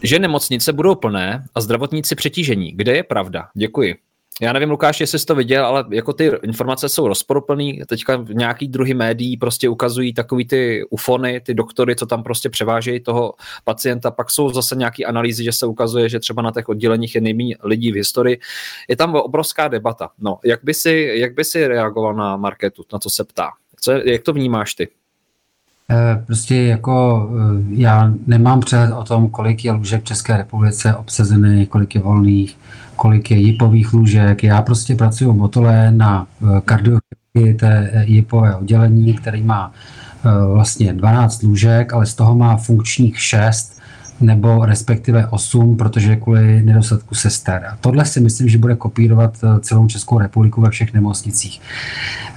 Že 0.03 0.19
nemocnice 0.19 0.73
budou 0.73 0.95
plné 0.95 1.45
a 1.55 1.61
zdravotníci 1.61 2.15
přetížení. 2.15 2.73
Kde 2.73 2.97
je 2.97 3.03
pravda? 3.03 3.49
Děkuji. 3.55 3.97
Já 4.41 4.53
nevím, 4.53 4.71
Lukáš, 4.71 5.01
jestli 5.01 5.19
jsi 5.19 5.27
to 5.27 5.35
viděl, 5.35 5.67
ale 5.67 5.85
jako 5.91 6.13
ty 6.13 6.33
informace 6.43 6.89
jsou 6.89 7.09
rozporuplný. 7.09 7.83
Teďka 7.87 8.25
nějaký 8.33 8.69
druhý 8.69 8.95
médií 8.95 9.37
prostě 9.37 9.69
ukazují 9.69 10.15
takový 10.15 10.45
ty 10.45 10.85
ufony, 10.91 11.41
ty 11.41 11.55
doktory, 11.55 11.97
co 11.97 12.07
tam 12.07 12.23
prostě 12.23 12.51
převážejí 12.51 13.01
toho 13.01 13.35
pacienta. 13.65 14.11
Pak 14.11 14.31
jsou 14.31 14.51
zase 14.51 14.77
nějaké 14.77 15.05
analýzy, 15.05 15.45
že 15.45 15.53
se 15.53 15.67
ukazuje, 15.67 16.09
že 16.09 16.21
třeba 16.21 16.43
na 16.43 16.51
těch 16.51 16.69
odděleních 16.69 17.15
je 17.15 17.21
nejméně 17.21 17.57
lidí 17.63 17.93
v 17.93 17.97
historii. 17.97 18.41
Je 18.89 18.97
tam 18.97 19.15
obrovská 19.15 19.69
debata. 19.69 20.11
No, 20.19 20.39
jak 20.45 20.61
by 20.65 20.75
si, 20.75 21.11
jak 21.15 21.35
by 21.35 21.45
si 21.45 21.69
reagoval 21.69 22.15
na 22.15 22.37
marketu, 22.37 22.85
na 22.93 22.99
co 22.99 23.11
se 23.11 23.25
ptá? 23.25 23.51
Co, 23.81 23.93
jak 23.93 24.23
to 24.23 24.33
vnímáš 24.33 24.75
ty? 24.75 24.89
Eh, 25.91 26.23
prostě 26.27 26.57
jako 26.57 27.29
eh, 27.33 27.65
já 27.71 28.13
nemám 28.27 28.61
přehled 28.61 28.93
o 28.95 29.05
tom, 29.05 29.31
kolik 29.31 29.65
je 29.65 29.73
lůžek 29.73 30.01
v 30.03 30.05
České 30.05 30.37
republice 30.37 30.95
obsazený, 30.95 31.67
kolik 31.67 31.95
je 31.95 32.01
volných, 32.01 32.59
kolik 32.97 33.31
je 33.31 33.37
jipových 33.37 33.93
lůžek. 33.93 34.45
Já 34.45 34.63
prostě 34.63 34.95
pracuji 34.95 35.33
Motole 35.33 35.91
na 35.91 36.27
eh, 36.43 36.61
kardiochirurgii 36.65 37.55
té 37.55 38.05
jipové 38.07 38.57
oddělení, 38.57 39.15
který 39.15 39.43
má 39.43 39.73
vlastně 40.55 40.93
12 40.93 41.43
lůžek, 41.43 41.93
ale 41.93 42.07
z 42.07 42.15
toho 42.15 42.35
má 42.35 42.57
funkčních 42.57 43.21
6 43.21 43.78
nebo 44.21 44.65
respektive 44.67 45.27
8, 45.27 45.77
protože 45.77 46.17
kvůli 46.17 46.63
nedostatku 46.63 47.15
sester. 47.15 47.65
A 47.73 47.77
tohle 47.81 48.05
si 48.05 48.21
myslím, 48.21 48.49
že 48.49 48.59
bude 48.59 48.75
kopírovat 48.75 49.39
eh, 49.45 49.61
celou 49.61 49.87
Českou 49.87 50.19
republiku 50.19 50.61
ve 50.61 50.71
všech 50.71 50.95
nemocnicích. 50.95 51.61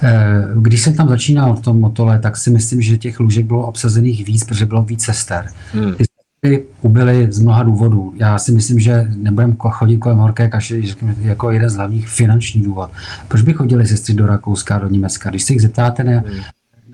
Eh, 0.02 0.44
když 0.56 0.82
jsem 0.82 0.94
tam 0.94 1.08
začínal 1.08 1.54
v 1.54 1.60
tom 1.60 1.80
motole, 1.80 2.18
tak 2.18 2.36
si 2.36 2.50
myslím, 2.50 2.82
že 2.82 2.98
těch 2.98 3.20
lůžek 3.20 3.46
bylo 3.46 3.66
obsazených 3.66 4.26
víc, 4.26 4.44
protože 4.44 4.66
bylo 4.66 4.82
víc 4.82 5.04
sester. 5.04 5.46
Hmm. 5.72 5.94
Ty 5.94 6.04
sestry 6.04 6.64
ubyly 6.82 7.32
z 7.32 7.38
mnoha 7.38 7.62
důvodů. 7.62 8.12
Já 8.16 8.38
si 8.38 8.52
myslím, 8.52 8.80
že 8.80 9.06
nebudeme 9.16 9.54
chodit 9.58 9.98
kolem 9.98 10.18
horké 10.18 10.48
kaše 10.48 10.80
jako 11.20 11.50
jeden 11.50 11.70
z 11.70 11.74
hlavních 11.74 12.08
finanční 12.08 12.62
důvod. 12.62 12.90
Proč 13.28 13.42
by 13.42 13.52
chodili 13.52 13.86
sestry 13.86 14.14
do 14.14 14.26
Rakouska, 14.26 14.78
do 14.78 14.88
Německa? 14.88 15.30
Když 15.30 15.42
se 15.42 15.52
jich 15.52 15.62
zeptáte 15.62 16.04
na, 16.04 16.12
hmm. 16.12 16.40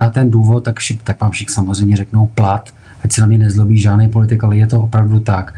na 0.00 0.10
ten 0.10 0.30
důvod, 0.30 0.64
tak, 0.64 0.78
vši, 0.78 1.00
tak 1.04 1.20
vám 1.20 1.30
všichni 1.30 1.54
samozřejmě 1.54 1.96
řeknou 1.96 2.26
plat, 2.26 2.70
ať 3.08 3.12
se 3.12 3.20
na 3.20 3.26
mě 3.26 3.38
nezlobí 3.38 3.80
žádný 3.80 4.08
politik, 4.08 4.44
ale 4.44 4.56
je 4.56 4.66
to 4.66 4.80
opravdu 4.80 5.20
tak. 5.20 5.54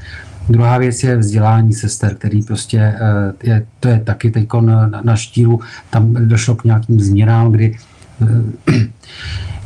Druhá 0.48 0.78
věc 0.78 1.02
je 1.02 1.16
vzdělání 1.16 1.74
sester, 1.74 2.14
který 2.14 2.42
prostě 2.42 2.78
eh, 2.78 3.32
je, 3.42 3.66
to 3.80 3.88
je 3.88 4.00
taky 4.00 4.30
teď 4.30 4.46
na, 4.60 4.86
na 5.02 5.16
štíru, 5.16 5.60
tam 5.90 6.14
došlo 6.14 6.54
k 6.54 6.64
nějakým 6.64 7.00
změnám, 7.00 7.52
kdy 7.52 7.76
eh, 8.22 8.86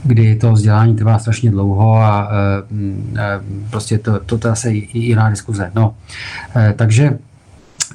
kdy 0.05 0.37
to 0.37 0.53
vzdělání 0.53 0.97
trvá 0.97 1.19
strašně 1.19 1.51
dlouho 1.51 1.97
a 1.97 2.29
eh, 2.33 3.41
prostě 3.71 3.99
to, 3.99 4.21
to, 4.27 4.39
to 4.39 4.49
je 4.49 4.73
jiná 4.93 5.31
diskuze. 5.31 5.71
No, 5.75 5.95
takže 6.77 7.19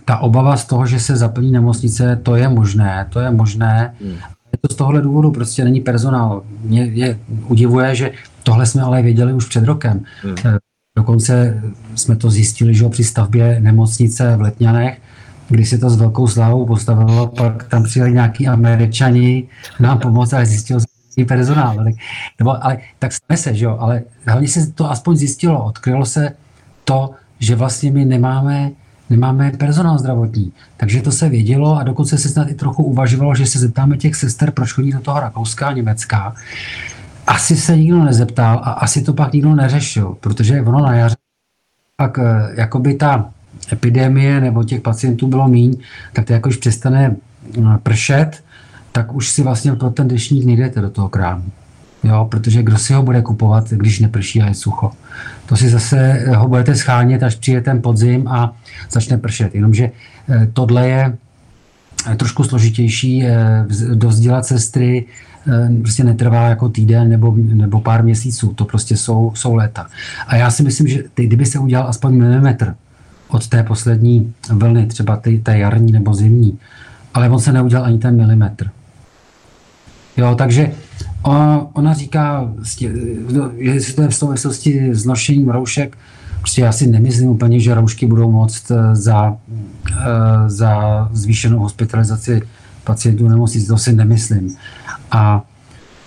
ta 0.05 0.17
obava 0.17 0.57
z 0.57 0.65
toho, 0.65 0.85
že 0.85 0.99
se 0.99 1.17
zaplní 1.17 1.51
nemocnice, 1.51 2.19
to 2.23 2.35
je 2.35 2.49
možné, 2.49 3.05
to 3.09 3.19
je 3.19 3.31
možné. 3.31 3.93
Hmm. 4.01 4.17
Je 4.51 4.57
to 4.61 4.73
z 4.73 4.75
tohohle 4.75 5.01
důvodu, 5.01 5.31
prostě 5.31 5.63
není 5.63 5.81
personál. 5.81 6.41
Mě 6.63 6.83
je, 6.83 7.19
udivuje, 7.47 7.95
že 7.95 8.11
Tohle 8.49 8.65
jsme 8.65 8.81
ale 8.81 9.01
věděli 9.01 9.33
už 9.33 9.45
před 9.45 9.63
rokem. 9.63 10.03
Hmm. 10.23 10.35
Eh, 10.45 10.57
dokonce 10.97 11.61
jsme 11.95 12.15
to 12.15 12.29
zjistili, 12.29 12.73
že 12.73 12.89
při 12.89 13.03
stavbě 13.03 13.59
nemocnice 13.59 14.35
v 14.35 14.41
Letňanech, 14.41 15.01
kdy 15.49 15.65
se 15.65 15.77
to 15.77 15.89
s 15.89 15.97
velkou 15.97 16.27
slávou 16.27 16.65
postavilo, 16.65 17.27
pak 17.27 17.63
tam 17.63 17.83
přijeli 17.83 18.11
nějaký 18.11 18.47
američani 18.47 19.47
nám 19.79 19.99
pomoct, 19.99 20.33
ale 20.33 20.45
zjistil 20.45 20.79
se 20.79 21.25
personál. 21.27 21.75
Tak, 21.75 21.93
nebo, 22.39 22.65
ale, 22.65 22.77
tak 22.99 23.13
stane 23.13 23.37
se, 23.37 23.55
že 23.55 23.65
jo, 23.65 23.77
ale 23.79 24.01
hlavně 24.27 24.47
se 24.47 24.71
to 24.71 24.91
aspoň 24.91 25.15
zjistilo, 25.15 25.63
odkrylo 25.63 26.05
se 26.05 26.29
to, 26.83 27.11
že 27.39 27.55
vlastně 27.55 27.91
my 27.91 28.05
nemáme 28.05 28.71
nemáme 29.09 29.51
personál 29.51 29.97
zdravotní. 29.97 30.53
Takže 30.77 31.01
to 31.01 31.11
se 31.11 31.29
vědělo 31.29 31.77
a 31.77 31.83
dokonce 31.83 32.17
se 32.17 32.29
snad 32.29 32.49
i 32.49 32.53
trochu 32.53 32.83
uvažovalo, 32.83 33.35
že 33.35 33.45
se 33.45 33.59
zeptáme 33.59 33.97
těch 33.97 34.15
sester, 34.15 34.51
proč 34.51 34.73
chodí 34.73 34.91
do 34.91 34.99
toho 34.99 35.19
Rakouska 35.19 35.67
a 35.67 35.73
Německa 35.73 36.35
asi 37.29 37.55
se 37.55 37.77
nikdo 37.77 38.03
nezeptal 38.03 38.61
a 38.63 38.71
asi 38.71 39.01
to 39.01 39.13
pak 39.13 39.33
nikdo 39.33 39.55
neřešil, 39.55 40.17
protože 40.19 40.61
ono 40.61 40.79
na 40.79 40.95
jaře 40.95 41.15
pak 41.95 42.19
eh, 42.19 42.51
jakoby 42.53 42.93
ta 42.93 43.29
epidemie 43.71 44.41
nebo 44.41 44.63
těch 44.63 44.81
pacientů 44.81 45.27
bylo 45.27 45.47
míň, 45.47 45.77
tak 46.13 46.25
to 46.25 46.33
jakož 46.33 46.57
přestane 46.57 47.15
eh, 47.57 47.61
pršet, 47.83 48.43
tak 48.91 49.13
už 49.13 49.29
si 49.29 49.43
vlastně 49.43 49.73
pro 49.73 49.89
ten 49.89 50.07
dešník 50.07 50.45
nejdete 50.45 50.81
do 50.81 50.89
toho 50.89 51.09
krámu. 51.09 51.43
Jo, 52.03 52.27
protože 52.31 52.63
kdo 52.63 52.77
si 52.77 52.93
ho 52.93 53.03
bude 53.03 53.21
kupovat, 53.21 53.69
když 53.69 53.99
neprší 53.99 54.41
a 54.41 54.47
je 54.47 54.53
sucho. 54.53 54.91
To 55.45 55.57
si 55.57 55.69
zase 55.69 56.25
ho 56.35 56.47
budete 56.47 56.75
schánět, 56.75 57.23
až 57.23 57.35
přijde 57.35 57.61
ten 57.61 57.81
podzim 57.81 58.27
a 58.27 58.53
začne 58.91 59.17
pršet. 59.17 59.55
Jenomže 59.55 59.91
eh, 60.29 60.47
tohle 60.53 60.87
je 60.87 61.17
trošku 62.17 62.43
složitější 62.43 63.23
dovzdělat 63.93 64.45
sestry, 64.45 65.05
Eh, 65.38 65.38
prostě 65.81 66.03
netrvá 66.03 66.49
jako 66.49 66.69
týden 66.69 67.09
nebo, 67.09 67.35
nebo 67.37 67.79
pár 67.79 68.03
měsíců, 68.03 68.53
to 68.53 68.65
prostě 68.65 68.97
jsou, 68.97 69.31
jsou 69.35 69.55
léta. 69.55 69.87
A 70.27 70.35
já 70.35 70.51
si 70.51 70.63
myslím, 70.63 70.87
že 70.87 71.03
ty, 71.13 71.25
kdyby 71.25 71.45
se 71.45 71.59
udělal 71.59 71.87
aspoň 71.87 72.13
milimetr 72.13 72.75
od 73.27 73.47
té 73.47 73.63
poslední 73.63 74.33
vlny, 74.51 74.87
třeba 74.87 75.17
ty, 75.17 75.39
té 75.39 75.57
jarní 75.57 75.91
nebo 75.91 76.13
zimní, 76.13 76.59
ale 77.13 77.29
on 77.29 77.39
se 77.39 77.51
neudělal 77.51 77.85
ani 77.85 77.97
ten 77.97 78.15
milimetr. 78.15 78.69
Jo, 80.17 80.35
takže 80.35 80.71
ona 81.73 81.93
říká, 81.93 82.51
že 83.59 83.93
to 83.95 84.01
je 84.01 84.07
v 84.07 84.15
souvislosti 84.15 84.95
s 84.95 85.05
nošením 85.05 85.49
roušek, 85.49 85.97
prostě 86.39 86.61
já 86.61 86.71
si 86.71 86.87
nemyslím 86.87 87.29
úplně, 87.29 87.59
že 87.59 87.73
roušky 87.73 88.05
budou 88.05 88.31
moct 88.31 88.71
eh, 88.71 88.95
za, 88.95 89.37
eh, 89.91 90.49
za 90.49 91.09
zvýšenou 91.13 91.59
hospitalizaci 91.59 92.41
pacientů 92.83 93.27
nemocnic, 93.27 93.67
to 93.67 93.77
si 93.77 93.93
nemyslím. 93.93 94.55
A, 95.11 95.43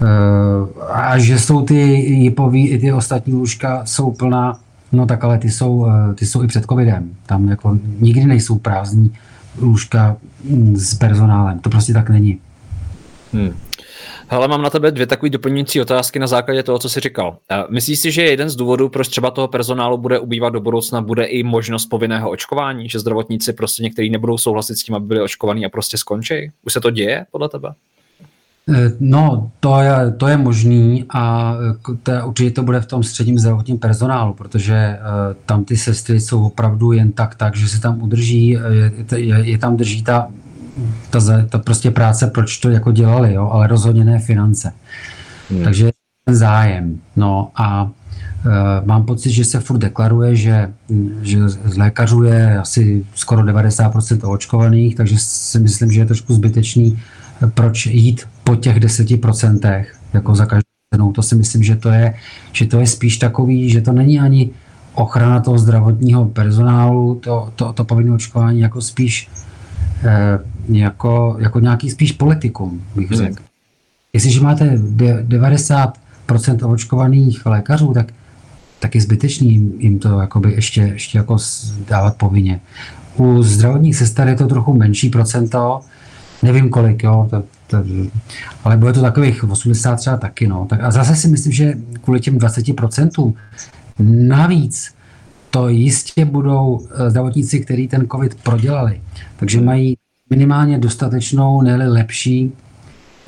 eh, 0.02 0.82
a 0.92 1.18
že 1.18 1.38
jsou 1.38 1.62
ty 1.62 1.74
jipový 1.94 2.68
i 2.68 2.78
ty 2.78 2.92
ostatní 2.92 3.32
lůžka 3.32 3.82
jsou 3.84 4.10
plná, 4.10 4.58
no 4.92 5.06
tak 5.06 5.24
ale 5.24 5.38
ty 5.38 5.50
jsou, 5.50 5.86
eh, 5.86 6.14
ty 6.14 6.26
jsou 6.26 6.42
i 6.42 6.46
před 6.46 6.64
covidem. 6.64 7.10
Tam 7.26 7.48
jako 7.48 7.78
nikdy 8.00 8.24
nejsou 8.24 8.58
prázdní 8.58 9.12
lůžka 9.60 10.16
hm, 10.44 10.76
s 10.76 10.94
personálem. 10.94 11.58
To 11.58 11.70
prostě 11.70 11.92
tak 11.92 12.10
není. 12.10 12.38
Hmm. 13.32 13.54
Ale 14.32 14.48
mám 14.48 14.62
na 14.62 14.70
tebe 14.70 14.90
dvě 14.90 15.06
takové 15.06 15.30
doplňující 15.30 15.80
otázky 15.80 16.18
na 16.18 16.26
základě 16.26 16.62
toho, 16.62 16.78
co 16.78 16.88
jsi 16.88 17.00
říkal. 17.00 17.36
Myslíš 17.70 17.98
si, 17.98 18.12
že 18.12 18.22
jeden 18.22 18.50
z 18.50 18.56
důvodů, 18.56 18.88
proč 18.88 19.08
třeba 19.08 19.30
toho 19.30 19.48
personálu 19.48 19.98
bude 19.98 20.18
ubývat 20.18 20.52
do 20.52 20.60
budoucna, 20.60 21.00
bude 21.00 21.24
i 21.24 21.42
možnost 21.42 21.86
povinného 21.86 22.30
očkování, 22.30 22.88
že 22.88 22.98
zdravotníci 22.98 23.52
prostě 23.52 23.82
někteří 23.82 24.10
nebudou 24.10 24.38
souhlasit 24.38 24.76
s 24.76 24.82
tím, 24.82 24.94
aby 24.94 25.06
byli 25.06 25.20
očkovaní 25.22 25.66
a 25.66 25.68
prostě 25.68 25.98
skončí? 25.98 26.50
Už 26.62 26.72
se 26.72 26.80
to 26.80 26.90
děje 26.90 27.26
podle 27.30 27.48
tebe? 27.48 27.68
Eh, 28.68 28.92
no, 29.00 29.50
to 29.60 29.80
je, 29.80 30.10
to 30.16 30.28
je 30.28 30.36
možný 30.36 31.04
a 31.10 31.54
eh, 31.70 31.96
to, 32.02 32.12
určitě 32.26 32.50
to 32.50 32.62
bude 32.62 32.80
v 32.80 32.86
tom 32.86 33.02
středním 33.02 33.38
zdravotním 33.38 33.78
personálu, 33.78 34.34
protože 34.34 34.98
uh, 34.98 35.36
tam 35.46 35.64
ty 35.64 35.76
sestry 35.76 36.20
jsou 36.20 36.46
opravdu 36.46 36.92
jen 36.92 37.12
tak, 37.12 37.34
tak, 37.34 37.56
že 37.56 37.68
se 37.68 37.80
tam 37.80 38.02
udrží, 38.02 38.48
je, 38.48 38.60
je, 39.16 39.36
je 39.50 39.58
tam 39.58 39.76
drží 39.76 40.02
ta 40.02 40.28
ta, 41.10 41.20
ta 41.48 41.58
prostě 41.58 41.90
práce, 41.90 42.26
proč 42.26 42.58
to 42.58 42.70
jako 42.70 42.92
dělali, 42.92 43.34
jo, 43.34 43.50
ale 43.52 43.66
rozhodně 43.66 44.04
ne 44.04 44.18
finance. 44.18 44.72
Hmm. 45.50 45.64
Takže 45.64 45.90
ten 46.24 46.36
zájem. 46.36 47.00
No 47.16 47.50
a 47.56 47.90
e, 48.46 48.86
mám 48.86 49.04
pocit, 49.04 49.30
že 49.30 49.44
se 49.44 49.60
furt 49.60 49.78
deklaruje, 49.78 50.36
že, 50.36 50.72
že 51.22 51.48
z 51.48 51.76
lékařů 51.76 52.22
je 52.22 52.58
asi 52.58 53.06
skoro 53.14 53.42
90% 53.42 54.32
očkovaných, 54.32 54.94
takže 54.94 55.16
si 55.18 55.58
myslím, 55.58 55.92
že 55.92 56.00
je 56.00 56.06
trošku 56.06 56.34
zbytečný, 56.34 57.02
proč 57.54 57.86
jít 57.86 58.26
po 58.44 58.56
těch 58.56 58.76
10% 58.76 59.84
jako 60.12 60.34
za 60.34 60.46
každou 60.46 60.62
cenu. 60.94 61.12
To 61.12 61.22
si 61.22 61.34
myslím, 61.34 61.62
že 61.62 61.76
to 61.76 61.88
je, 61.88 62.14
že 62.52 62.66
to 62.66 62.80
je 62.80 62.86
spíš 62.86 63.16
takový, 63.16 63.70
že 63.70 63.80
to 63.80 63.92
není 63.92 64.20
ani 64.20 64.50
ochrana 64.94 65.40
toho 65.40 65.58
zdravotního 65.58 66.24
personálu, 66.24 67.14
to, 67.14 67.52
to, 67.56 67.72
to 67.72 67.84
povinné 67.84 68.14
očkování, 68.14 68.60
jako 68.60 68.80
spíš 68.80 69.28
eh, 70.04 70.38
jako, 70.68 71.36
jako 71.38 71.60
nějaký 71.60 71.90
spíš 71.90 72.12
politikum, 72.12 72.82
bych 72.94 73.10
hmm. 73.10 73.18
řekl. 73.18 73.36
Hmm. 73.36 73.46
Jestliže 74.12 74.40
máte 74.40 74.76
90% 74.76 76.72
očkovaných 76.72 77.46
lékařů, 77.46 77.92
tak, 77.92 78.12
tak 78.78 78.94
je 78.94 79.00
zbytečný 79.00 79.72
jim 79.78 79.98
to 79.98 80.20
jakoby 80.20 80.52
ještě, 80.52 80.80
ještě 80.80 81.18
jako 81.18 81.36
dávat 81.88 82.16
povinně. 82.16 82.60
U 83.16 83.42
zdravotních 83.42 83.96
sester 83.96 84.28
je 84.28 84.34
to 84.34 84.46
trochu 84.46 84.74
menší 84.74 85.10
procento, 85.10 85.80
nevím 86.42 86.70
kolik, 86.70 87.02
jo, 87.02 87.26
to, 87.30 87.42
to, 87.66 87.84
ale 88.64 88.76
bude 88.76 88.92
to 88.92 89.00
takových 89.00 89.44
80 89.44 89.96
třeba 89.96 90.16
taky, 90.16 90.46
no. 90.46 90.66
Tak 90.70 90.82
a 90.82 90.90
zase 90.90 91.16
si 91.16 91.28
myslím, 91.28 91.52
že 91.52 91.74
kvůli 92.00 92.20
těm 92.20 92.38
20% 92.38 93.34
navíc 93.98 94.94
to 95.50 95.68
jistě 95.68 96.24
budou 96.24 96.80
eh, 96.90 97.10
zdravotníci, 97.10 97.60
kteří 97.60 97.88
ten 97.88 98.06
covid 98.08 98.34
prodělali. 98.34 99.00
Takže 99.36 99.60
mají 99.60 99.96
minimálně 100.32 100.78
dostatečnou, 100.78 101.62
ne 101.62 101.88
lepší 101.88 102.52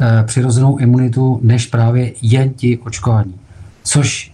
e, 0.01 0.23
přirozenou 0.23 0.77
imunitu 0.77 1.41
než 1.43 1.67
právě 1.67 2.13
jen 2.23 2.51
ti 2.51 2.79
očkovaní. 2.79 3.35
Což 3.83 4.33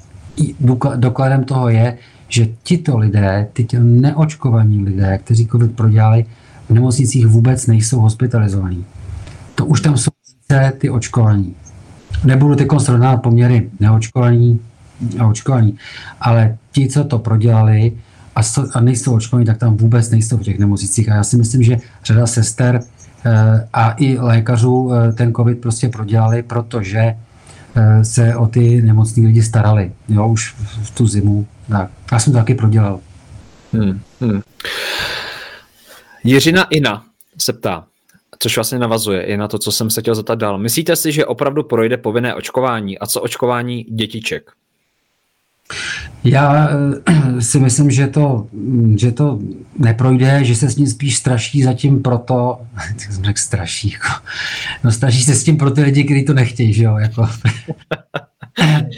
dokladem 0.96 1.44
toho 1.44 1.68
je, 1.68 1.98
že 2.28 2.48
tito 2.62 2.98
lidé, 2.98 3.48
tyto 3.52 3.76
neočkovaní 3.80 4.84
lidé, 4.84 5.18
kteří 5.18 5.46
COVID 5.46 5.76
prodělali, 5.76 6.24
v 6.70 6.74
nemocnicích 6.74 7.26
vůbec 7.26 7.66
nejsou 7.66 8.00
hospitalizovaní. 8.00 8.84
To 9.54 9.66
už 9.66 9.80
tam 9.80 9.96
jsou 9.98 10.10
ty 10.78 10.90
očkovaní. 10.90 11.54
Nebudu 12.24 12.54
teď 12.54 12.68
srovnávat 12.78 13.22
poměry 13.22 13.70
neočkovaní 13.80 14.60
a 15.18 15.26
očkovaní, 15.26 15.78
ale 16.20 16.56
ti, 16.72 16.88
co 16.88 17.04
to 17.04 17.18
prodělali 17.18 17.92
a, 18.34 18.42
so, 18.42 18.70
a 18.74 18.80
nejsou 18.80 19.14
očkovaní, 19.14 19.46
tak 19.46 19.58
tam 19.58 19.76
vůbec 19.76 20.10
nejsou 20.10 20.36
v 20.36 20.42
těch 20.42 20.58
nemocnicích. 20.58 21.08
A 21.08 21.14
já 21.14 21.24
si 21.24 21.36
myslím, 21.36 21.62
že 21.62 21.76
řada 22.04 22.26
sester 22.26 22.80
e, 23.24 23.68
a 23.72 23.94
i 23.96 24.18
lékařů 24.18 24.92
e, 24.92 25.12
ten 25.12 25.34
covid 25.34 25.58
prostě 25.58 25.88
prodělali, 25.88 26.42
protože 26.42 26.98
e, 26.98 28.04
se 28.04 28.36
o 28.36 28.46
ty 28.46 28.82
nemocní 28.82 29.26
lidi 29.26 29.42
starali. 29.42 29.92
Jo, 30.08 30.28
už 30.28 30.54
v 30.82 30.90
tu 30.90 31.06
zimu. 31.06 31.46
Tak. 31.68 31.90
Já 32.12 32.18
jsem 32.18 32.32
to 32.32 32.38
taky 32.38 32.54
prodělal. 32.54 33.00
Hmm, 33.72 34.00
hmm. 34.20 34.40
Jiřina 36.24 36.64
Ina 36.64 37.04
se 37.38 37.52
ptá, 37.52 37.86
což 38.38 38.56
vlastně 38.56 38.78
navazuje 38.78 39.22
i 39.22 39.36
na 39.36 39.48
to, 39.48 39.58
co 39.58 39.72
jsem 39.72 39.90
se 39.90 40.00
chtěl 40.00 40.14
zeptat 40.14 40.34
dál. 40.34 40.58
Myslíte 40.58 40.96
si, 40.96 41.12
že 41.12 41.26
opravdu 41.26 41.62
projde 41.62 41.96
povinné 41.96 42.34
očkování? 42.34 42.98
A 42.98 43.06
co 43.06 43.20
očkování 43.20 43.84
dětiček? 43.84 44.50
Já 46.24 46.68
eh, 46.70 47.42
si 47.42 47.60
myslím, 47.60 47.90
že 47.90 48.06
to, 48.06 48.46
že 48.96 49.12
to 49.12 49.38
neprojde, 49.78 50.44
že 50.44 50.56
se 50.56 50.70
s 50.70 50.76
ním 50.76 50.86
spíš 50.86 51.16
straší 51.16 51.62
zatím 51.62 52.02
proto, 52.02 52.58
tak 52.98 53.12
jsem 53.12 53.24
řekl 53.24 53.38
straší, 53.38 53.90
jako, 53.90 54.26
no 54.84 54.92
straší 54.92 55.22
se 55.22 55.34
s 55.34 55.44
tím 55.44 55.56
pro 55.56 55.70
ty 55.70 55.82
lidi, 55.82 56.04
kteří 56.04 56.24
to 56.24 56.34
nechtějí, 56.34 56.72
že 56.72 56.84
jo, 56.84 56.96
jako, 56.96 57.26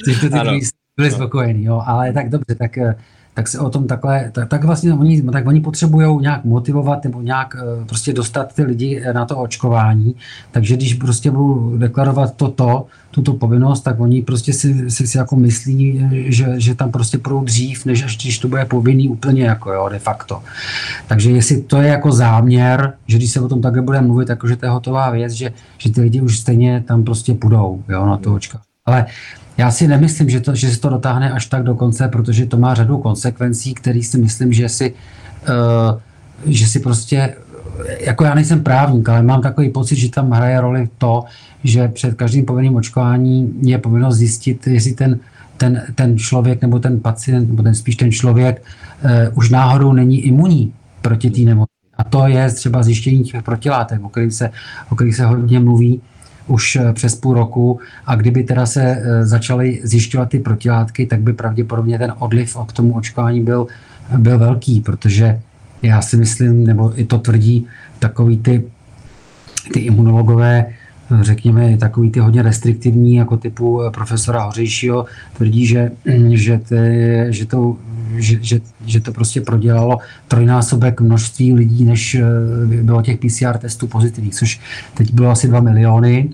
ty, 0.04 0.14
ty, 0.14 0.20
ty, 0.20 0.30
ty 0.30 0.60
byli 0.96 1.10
spokojení, 1.10 1.64
jo, 1.64 1.82
ale 1.86 2.12
tak 2.12 2.28
dobře, 2.28 2.54
tak 2.54 2.78
eh, 2.78 2.94
tak 3.34 3.48
se 3.48 3.58
o 3.58 3.70
tom 3.70 3.86
takhle, 3.86 4.30
tak, 4.32 4.48
tak 4.48 4.64
vlastně 4.64 4.92
oni, 4.92 5.22
tak 5.22 5.46
oni 5.46 5.60
potřebují 5.60 6.20
nějak 6.20 6.44
motivovat 6.44 7.04
nebo 7.04 7.20
nějak 7.20 7.56
eh, 7.58 7.84
prostě 7.84 8.12
dostat 8.12 8.54
ty 8.54 8.62
lidi 8.62 9.04
na 9.12 9.24
to 9.24 9.38
očkování. 9.38 10.14
Takže 10.50 10.76
když 10.76 10.94
prostě 10.94 11.30
budou 11.30 11.76
deklarovat 11.76 12.36
toto, 12.36 12.86
tuto 13.10 13.32
povinnost, 13.32 13.80
tak 13.80 14.00
oni 14.00 14.22
prostě 14.22 14.52
si, 14.52 14.90
si, 14.90 15.06
si 15.06 15.18
jako 15.18 15.36
myslí, 15.36 16.08
že, 16.12 16.54
že 16.56 16.74
tam 16.74 16.90
prostě 16.90 17.18
půjdou 17.18 17.44
dřív, 17.44 17.84
než 17.84 18.02
až 18.02 18.16
když 18.16 18.38
to 18.38 18.48
bude 18.48 18.64
povinný 18.64 19.08
úplně 19.08 19.44
jako 19.44 19.72
jo, 19.72 19.88
de 19.88 19.98
facto. 19.98 20.42
Takže 21.08 21.30
jestli 21.30 21.62
to 21.62 21.76
je 21.76 21.88
jako 21.88 22.12
záměr, 22.12 22.92
že 23.06 23.16
když 23.16 23.30
se 23.30 23.40
o 23.40 23.48
tom 23.48 23.62
takhle 23.62 23.82
bude 23.82 24.00
mluvit, 24.00 24.30
že 24.48 24.56
to 24.56 24.66
je 24.66 24.70
hotová 24.70 25.10
věc, 25.10 25.32
že, 25.32 25.52
že 25.78 25.92
ty 25.92 26.00
lidi 26.00 26.20
už 26.20 26.38
stejně 26.38 26.84
tam 26.88 27.04
prostě 27.04 27.34
půjdou 27.34 27.84
jo, 27.88 28.06
na 28.06 28.16
to 28.16 28.34
očkování. 28.34 28.64
Ale 28.86 29.06
já 29.58 29.70
si 29.70 29.88
nemyslím, 29.88 30.30
že, 30.30 30.40
to, 30.40 30.54
že 30.54 30.70
se 30.70 30.80
to 30.80 30.88
dotáhne 30.88 31.32
až 31.32 31.46
tak 31.46 31.62
do 31.62 31.74
konce, 31.74 32.08
protože 32.08 32.46
to 32.46 32.56
má 32.56 32.74
řadu 32.74 32.98
konsekvencí, 32.98 33.74
které 33.74 34.02
si 34.02 34.18
myslím, 34.18 34.52
že 34.52 34.68
si, 34.68 34.94
uh, 35.48 36.00
že 36.52 36.66
si 36.66 36.80
prostě, 36.80 37.34
jako 38.00 38.24
já 38.24 38.34
nejsem 38.34 38.62
právník, 38.62 39.08
ale 39.08 39.22
mám 39.22 39.42
takový 39.42 39.70
pocit, 39.70 39.96
že 39.96 40.10
tam 40.10 40.30
hraje 40.30 40.60
roli 40.60 40.88
to, 40.98 41.24
že 41.64 41.88
před 41.88 42.14
každým 42.14 42.44
povinným 42.44 42.76
očkováním 42.76 43.58
je 43.62 43.78
povinnost 43.78 44.16
zjistit, 44.16 44.66
jestli 44.66 44.92
ten, 44.92 45.20
ten, 45.56 45.82
ten 45.94 46.18
člověk 46.18 46.62
nebo 46.62 46.78
ten 46.78 47.00
pacient, 47.00 47.48
nebo 47.48 47.62
ten 47.62 47.74
spíš 47.74 47.96
ten 47.96 48.12
člověk 48.12 48.62
uh, 49.04 49.10
už 49.34 49.50
náhodou 49.50 49.92
není 49.92 50.20
imunní 50.20 50.72
proti 51.02 51.30
té 51.30 51.40
nemoci. 51.40 51.72
A 51.98 52.04
to 52.04 52.26
je 52.26 52.50
třeba 52.50 52.82
zjištění 52.82 53.24
těch 53.24 53.42
protilátek, 53.42 54.04
o 54.04 54.08
kterých 54.08 54.34
se, 54.34 54.50
o 54.90 54.94
kterých 54.94 55.16
se 55.16 55.26
hodně 55.26 55.60
mluví 55.60 56.00
už 56.46 56.76
eh, 56.76 56.92
přes 56.92 57.14
půl 57.14 57.34
roku. 57.34 57.80
A 58.06 58.14
kdyby 58.14 58.42
teda 58.42 58.66
se 58.66 58.82
eh, 58.82 59.26
začaly 59.26 59.80
zjišťovat 59.82 60.28
ty 60.28 60.38
protilátky, 60.38 61.06
tak 61.06 61.20
by 61.20 61.32
pravděpodobně 61.32 61.98
ten 61.98 62.12
odliv 62.18 62.56
k 62.66 62.72
tomu 62.72 62.94
očkování 62.94 63.40
byl, 63.40 63.66
byl 64.18 64.38
velký, 64.38 64.80
protože 64.80 65.40
já 65.82 66.02
si 66.02 66.16
myslím, 66.16 66.66
nebo 66.66 67.00
i 67.00 67.04
to 67.04 67.18
tvrdí 67.18 67.66
takový 67.98 68.38
ty, 68.38 68.64
ty 69.72 69.80
imunologové, 69.80 70.66
řekněme, 71.20 71.76
takový 71.76 72.10
ty 72.10 72.20
hodně 72.20 72.42
restriktivní, 72.42 73.14
jako 73.14 73.36
typu 73.36 73.82
eh, 73.82 73.90
profesora 73.90 74.44
Hořejšího, 74.44 75.06
tvrdí, 75.36 75.66
že, 75.66 75.90
že, 76.28 76.58
ty, 76.58 76.76
že, 77.28 77.46
to, 77.46 77.76
že, 78.16 78.38
že, 78.40 78.60
že 78.86 79.00
to 79.00 79.12
prostě 79.12 79.40
prodělalo 79.40 79.98
trojnásobek 80.28 81.00
množství 81.00 81.54
lidí, 81.54 81.84
než 81.84 82.14
eh, 82.14 82.22
bylo 82.82 83.02
těch 83.02 83.18
PCR 83.18 83.58
testů 83.58 83.86
pozitivních, 83.86 84.34
což 84.34 84.60
teď 84.94 85.12
bylo 85.12 85.30
asi 85.30 85.48
2 85.48 85.60
miliony. 85.60 86.30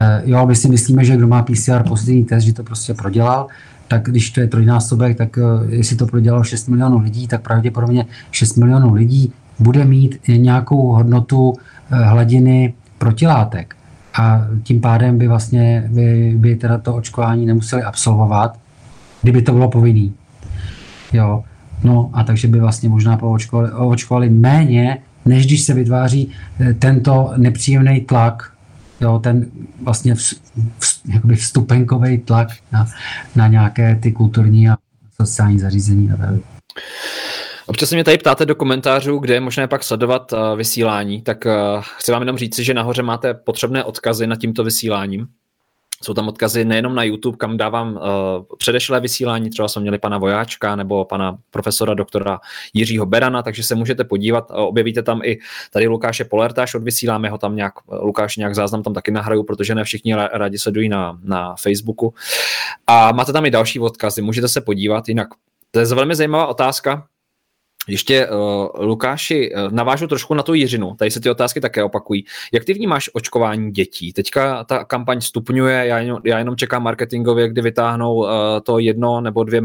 Eh, 0.00 0.22
jo, 0.24 0.46
my 0.46 0.56
si 0.56 0.68
myslíme, 0.68 1.04
že 1.04 1.16
kdo 1.16 1.26
má 1.26 1.42
PCR 1.42 1.82
pozitivní 1.88 2.24
test, 2.24 2.44
že 2.44 2.52
to 2.52 2.62
prostě 2.62 2.94
prodělal, 2.94 3.46
tak 3.88 4.02
když 4.02 4.30
to 4.30 4.40
je 4.40 4.46
trojnásobek, 4.46 5.18
tak 5.18 5.38
jestli 5.68 5.96
to 5.96 6.06
prodělalo 6.06 6.44
6 6.44 6.68
milionů 6.68 6.98
lidí, 6.98 7.28
tak 7.28 7.40
pravděpodobně 7.40 8.06
6 8.30 8.56
milionů 8.56 8.94
lidí 8.94 9.32
bude 9.58 9.84
mít 9.84 10.18
nějakou 10.28 10.92
hodnotu 10.92 11.54
hladiny 11.90 12.74
protilátek 12.98 13.75
a 14.18 14.46
tím 14.62 14.80
pádem 14.80 15.18
by 15.18 15.28
vlastně 15.28 15.84
by, 15.88 16.34
by 16.36 16.56
teda 16.56 16.78
to 16.78 16.94
očkování 16.94 17.46
nemuseli 17.46 17.82
absolvovat, 17.82 18.58
kdyby 19.22 19.42
to 19.42 19.52
bylo 19.52 19.70
povinný. 19.70 20.14
Jo. 21.12 21.44
No 21.84 22.10
a 22.12 22.24
takže 22.24 22.48
by 22.48 22.60
vlastně 22.60 22.88
možná 22.88 23.16
poočkovali, 23.16 23.72
očkovali 23.72 24.30
méně, 24.30 24.98
než 25.24 25.46
když 25.46 25.62
se 25.62 25.74
vytváří 25.74 26.30
eh, 26.60 26.74
tento 26.74 27.32
nepříjemný 27.36 28.00
tlak, 28.00 28.52
jo, 29.00 29.18
ten 29.18 29.46
vlastně 29.82 30.14
v, 30.14 30.20
v, 30.78 31.00
jakoby 31.08 31.36
vstupenkový 31.36 32.18
tlak 32.18 32.48
na, 32.72 32.86
na 33.36 33.48
nějaké 33.48 33.96
ty 33.96 34.12
kulturní 34.12 34.68
a 34.68 34.76
sociální 35.20 35.58
zařízení. 35.58 36.10
Občas 37.68 37.88
se 37.88 37.94
mě 37.94 38.04
tady 38.04 38.18
ptáte 38.18 38.46
do 38.46 38.54
komentářů, 38.54 39.18
kde 39.18 39.34
je 39.34 39.40
možné 39.40 39.68
pak 39.68 39.84
sledovat 39.84 40.32
uh, 40.32 40.38
vysílání, 40.56 41.22
tak 41.22 41.44
uh, 41.44 41.52
chci 41.96 42.12
vám 42.12 42.22
jenom 42.22 42.36
říct, 42.36 42.58
že 42.58 42.74
nahoře 42.74 43.02
máte 43.02 43.34
potřebné 43.34 43.84
odkazy 43.84 44.26
nad 44.26 44.38
tímto 44.38 44.64
vysíláním. 44.64 45.26
Jsou 46.02 46.14
tam 46.14 46.28
odkazy 46.28 46.64
nejenom 46.64 46.94
na 46.94 47.02
YouTube, 47.02 47.36
kam 47.36 47.56
dávám 47.56 47.92
uh, 47.92 48.00
předešlé 48.58 49.00
vysílání, 49.00 49.50
třeba 49.50 49.68
jsme 49.68 49.82
měli 49.82 49.98
pana 49.98 50.18
Vojáčka 50.18 50.76
nebo 50.76 51.04
pana 51.04 51.38
profesora 51.50 51.94
doktora 51.94 52.40
Jiřího 52.74 53.06
Berana, 53.06 53.42
takže 53.42 53.62
se 53.62 53.74
můžete 53.74 54.04
podívat. 54.04 54.44
Objevíte 54.50 55.02
tam 55.02 55.20
i 55.24 55.38
tady 55.72 55.86
Lukáše 55.86 56.24
Polertáš, 56.24 56.74
odvysíláme 56.74 57.30
ho 57.30 57.38
tam 57.38 57.56
nějak, 57.56 57.74
Lukáš 58.02 58.36
nějak 58.36 58.54
záznam 58.54 58.82
tam 58.82 58.94
taky 58.94 59.10
nahraju, 59.10 59.42
protože 59.42 59.74
ne 59.74 59.84
všichni 59.84 60.14
rádi 60.14 60.58
sledují 60.58 60.88
na, 60.88 61.18
na 61.22 61.54
Facebooku. 61.60 62.14
A 62.86 63.12
máte 63.12 63.32
tam 63.32 63.46
i 63.46 63.50
další 63.50 63.80
odkazy, 63.80 64.22
můžete 64.22 64.48
se 64.48 64.60
podívat, 64.60 65.08
jinak 65.08 65.28
to 65.70 65.80
je 65.80 65.86
velmi 65.86 66.14
zajímavá 66.14 66.46
otázka, 66.46 67.06
ještě 67.88 68.28
uh, 68.28 68.36
Lukáši, 68.74 69.54
uh, 69.54 69.72
navážu 69.72 70.06
trošku 70.06 70.34
na 70.34 70.42
tu 70.42 70.54
Jiřinu, 70.54 70.94
tady 70.94 71.10
se 71.10 71.20
ty 71.20 71.30
otázky 71.30 71.60
také 71.60 71.84
opakují. 71.84 72.24
Jak 72.52 72.64
ty 72.64 72.74
vnímáš 72.74 73.10
očkování 73.12 73.72
dětí? 73.72 74.12
Teďka 74.12 74.64
ta 74.64 74.84
kampaň 74.84 75.20
stupňuje, 75.20 75.86
já 75.86 75.98
jenom, 75.98 76.18
já 76.24 76.38
jenom 76.38 76.56
čekám 76.56 76.82
marketingově, 76.82 77.48
kdy 77.48 77.62
vytáhnou 77.62 78.14
uh, 78.14 78.28
to 78.62 78.78
jedno 78.78 79.20
nebo 79.20 79.44
dvě 79.44 79.62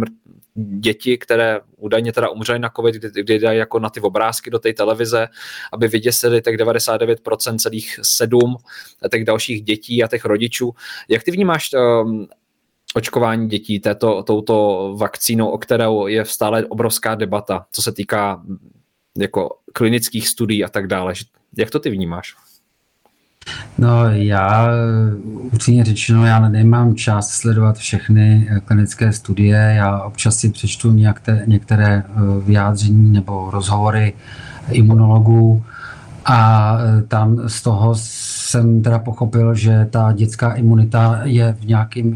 děti, 0.55 1.17
které 1.17 1.59
údajně 1.77 2.13
teda 2.13 2.29
umřely 2.29 2.59
na 2.59 2.69
covid, 2.75 2.95
kdy, 2.95 3.23
kdy 3.23 3.39
dají 3.39 3.59
jako 3.59 3.79
na 3.79 3.89
ty 3.89 4.01
obrázky 4.01 4.49
do 4.49 4.59
té 4.59 4.73
televize, 4.73 5.27
aby 5.71 5.87
vyděsili 5.87 6.41
tak 6.41 6.55
99% 6.55 7.57
celých 7.57 7.99
sedm 8.01 8.55
těch 9.11 9.25
dalších 9.25 9.61
dětí 9.61 10.03
a 10.03 10.07
těch 10.07 10.25
rodičů. 10.25 10.71
Jak 11.09 11.23
ty 11.23 11.31
vnímáš 11.31 11.69
uh, 11.73 12.25
očkování 12.93 13.47
dětí 13.47 13.79
této, 13.79 14.23
touto 14.23 14.95
vakcínou, 14.99 15.47
o 15.47 15.57
kterou 15.57 16.07
je 16.07 16.25
stále 16.25 16.65
obrovská 16.65 17.15
debata, 17.15 17.65
co 17.71 17.81
se 17.81 17.91
týká 17.91 18.41
jako 19.17 19.49
klinických 19.73 20.27
studií 20.27 20.63
a 20.63 20.69
tak 20.69 20.87
dále. 20.87 21.13
Jak 21.57 21.69
to 21.69 21.79
ty 21.79 21.89
vnímáš? 21.89 22.35
No 23.77 24.09
já 24.09 24.67
upřímně 25.53 25.83
řečeno, 25.83 26.25
já 26.25 26.49
nemám 26.49 26.95
čas 26.95 27.29
sledovat 27.29 27.77
všechny 27.77 28.49
eh, 28.51 28.59
klinické 28.59 29.13
studie, 29.13 29.73
já 29.75 30.03
občas 30.03 30.37
si 30.37 30.51
přečtu 30.51 30.91
nějaké, 30.91 31.43
některé 31.47 32.03
eh, 32.05 32.11
vyjádření 32.45 33.11
nebo 33.11 33.51
rozhovory 33.51 34.13
imunologů 34.71 35.63
a 36.25 36.77
eh, 36.79 37.01
tam 37.01 37.49
z 37.49 37.61
toho 37.61 37.95
jsem 37.95 38.81
teda 38.81 38.99
pochopil, 38.99 39.55
že 39.55 39.87
ta 39.89 40.11
dětská 40.11 40.53
imunita 40.53 41.19
je 41.23 41.53
v 41.59 41.65
nějakým, 41.65 42.11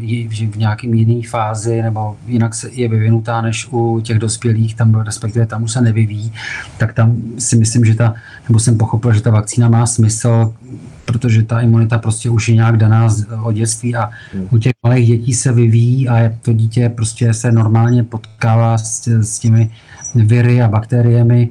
v 0.50 0.56
nějakým 0.56 0.94
jiný 0.94 1.22
fázi, 1.22 1.82
nebo 1.82 2.16
jinak 2.26 2.54
se 2.54 2.70
je 2.72 2.88
vyvinutá 2.88 3.40
než 3.40 3.68
u 3.70 4.00
těch 4.00 4.18
dospělých, 4.18 4.74
tam 4.74 4.94
respektive 4.94 5.46
tam 5.46 5.62
už 5.62 5.72
se 5.72 5.80
nevyvíjí, 5.80 6.32
tak 6.78 6.92
tam 6.92 7.16
si 7.38 7.56
myslím, 7.56 7.84
že 7.84 7.94
ta, 7.94 8.14
nebo 8.48 8.58
jsem 8.58 8.78
pochopil, 8.78 9.12
že 9.12 9.20
ta 9.20 9.30
vakcína 9.30 9.68
má 9.68 9.86
smysl, 9.86 10.54
protože 11.04 11.42
ta 11.42 11.60
imunita 11.60 11.98
prostě 11.98 12.30
už 12.30 12.48
je 12.48 12.54
nějak 12.54 12.76
daná 12.76 13.08
od 13.42 13.52
dětství 13.52 13.96
a 13.96 14.10
hmm. 14.34 14.48
u 14.50 14.58
těch 14.58 14.72
malých 14.82 15.08
dětí 15.08 15.34
se 15.34 15.52
vyvíjí 15.52 16.08
a 16.08 16.32
to 16.42 16.52
dítě 16.52 16.88
prostě 16.88 17.34
se 17.34 17.52
normálně 17.52 18.04
potkává 18.04 18.78
s, 18.78 19.08
s 19.08 19.38
těmi 19.38 19.70
viry 20.14 20.62
a 20.62 20.68
bakteriemi, 20.68 21.48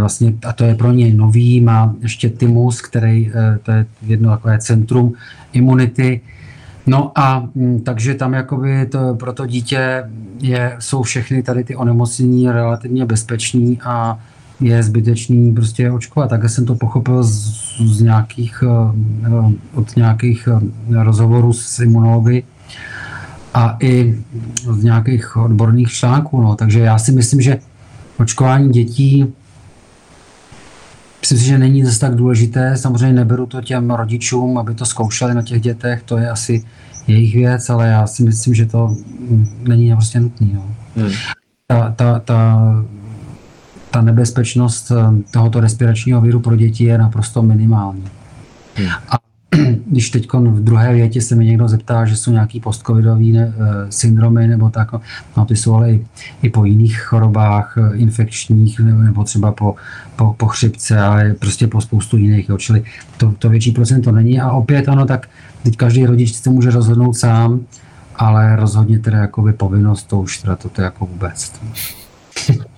vlastně, 0.00 0.34
a 0.46 0.52
to 0.52 0.64
je 0.64 0.74
pro 0.74 0.92
něj 0.92 1.14
nový, 1.14 1.60
má 1.60 1.94
ještě 2.02 2.28
Timus, 2.28 2.80
který, 2.80 3.32
eh, 3.34 3.58
to 3.62 3.72
je 3.72 3.86
jedno 4.02 4.30
takové 4.30 4.58
centrum 4.58 5.12
imunity, 5.52 6.20
No 6.86 7.12
a 7.14 7.48
mm, 7.54 7.80
takže 7.80 8.14
tam 8.14 8.34
jakoby 8.34 8.86
to, 8.86 9.14
pro 9.14 9.32
to 9.32 9.46
dítě 9.46 10.04
je, 10.40 10.76
jsou 10.78 11.02
všechny 11.02 11.42
tady 11.42 11.64
ty 11.64 11.76
onemocnění 11.76 12.50
relativně 12.50 13.04
bezpeční 13.04 13.80
a 13.84 14.18
je 14.60 14.82
zbytečný 14.82 15.52
prostě 15.52 15.90
očkovat. 15.90 16.30
Takhle 16.30 16.48
jsem 16.48 16.66
to 16.66 16.74
pochopil 16.74 17.22
z, 17.22 17.52
z 17.84 18.00
nějakých, 18.00 18.64
od 19.74 19.96
nějakých 19.96 20.48
rozhovorů 20.90 21.52
s 21.52 21.78
imunology 21.78 22.42
a 23.54 23.76
i 23.80 24.18
z 24.70 24.84
nějakých 24.84 25.36
odborných 25.36 25.90
článků. 25.92 26.40
No. 26.40 26.56
Takže 26.56 26.80
já 26.80 26.98
si 26.98 27.12
myslím, 27.12 27.40
že 27.40 27.58
očkování 28.18 28.70
dětí 28.70 29.34
Myslím 31.26 31.38
si, 31.38 31.44
že 31.44 31.58
není 31.58 31.84
zase 31.84 32.00
tak 32.00 32.14
důležité. 32.14 32.76
Samozřejmě 32.76 33.12
neberu 33.12 33.46
to 33.46 33.60
těm 33.60 33.90
rodičům, 33.90 34.58
aby 34.58 34.74
to 34.74 34.86
zkoušeli 34.86 35.34
na 35.34 35.42
těch 35.42 35.62
dětech, 35.62 36.02
to 36.02 36.18
je 36.18 36.30
asi 36.30 36.64
jejich 37.06 37.34
věc, 37.34 37.70
ale 37.70 37.88
já 37.88 38.06
si 38.06 38.22
myslím, 38.22 38.54
že 38.54 38.66
to 38.66 38.96
není 39.68 39.92
prostě 39.92 40.20
nutné. 40.20 40.48
No. 40.54 40.62
Hmm. 40.96 41.10
Ta, 41.66 41.90
ta, 41.96 42.18
ta, 42.18 42.58
ta 43.90 44.00
nebezpečnost 44.00 44.90
eh, 44.90 45.22
tohoto 45.30 45.60
respiračního 45.60 46.20
víru 46.20 46.40
pro 46.40 46.56
děti 46.56 46.84
je 46.84 46.98
naprosto 46.98 47.42
minimální. 47.42 48.04
Hmm. 48.74 48.88
A 49.08 49.18
když 49.86 50.10
teď 50.10 50.32
v 50.32 50.60
druhé 50.60 50.92
větě 50.92 51.20
se 51.20 51.34
mi 51.34 51.44
někdo 51.44 51.68
zeptá, 51.68 52.04
že 52.04 52.16
jsou 52.16 52.30
nějaký 52.30 52.60
postcovidový 52.60 53.32
ne, 53.32 53.54
eh, 53.56 53.86
syndromy 53.92 54.48
nebo 54.48 54.70
tak, 54.70 54.88
no 55.36 55.44
ty 55.44 55.56
jsou 55.56 55.74
ale 55.74 55.92
i, 55.92 56.06
i 56.42 56.50
po 56.50 56.64
jiných 56.64 57.00
chorobách 57.00 57.78
eh, 57.78 57.96
infekčních 57.96 58.80
nebo 58.80 59.24
třeba 59.24 59.52
po, 59.52 59.74
po, 60.16 60.34
po 60.36 60.46
chřipce, 60.46 60.98
ale 60.98 61.34
prostě 61.34 61.66
po 61.66 61.80
spoustu 61.80 62.16
jiných, 62.16 62.48
jo. 62.48 62.58
čili 62.58 62.84
to, 63.16 63.34
to 63.38 63.48
větší 63.48 63.72
procento 63.72 64.12
není 64.12 64.40
a 64.40 64.50
opět 64.50 64.88
ano, 64.88 65.06
tak 65.06 65.28
teď 65.62 65.76
každý 65.76 66.06
rodič 66.06 66.34
se 66.34 66.50
může 66.50 66.70
rozhodnout 66.70 67.14
sám, 67.14 67.60
ale 68.16 68.56
rozhodně 68.56 68.98
teda 68.98 69.18
jakoby 69.18 69.52
povinnost 69.52 70.02
to 70.02 70.20
už 70.20 70.38
teda 70.38 70.56
to, 70.56 70.68
to 70.68 70.82
jako 70.82 71.06
vůbec. 71.06 71.52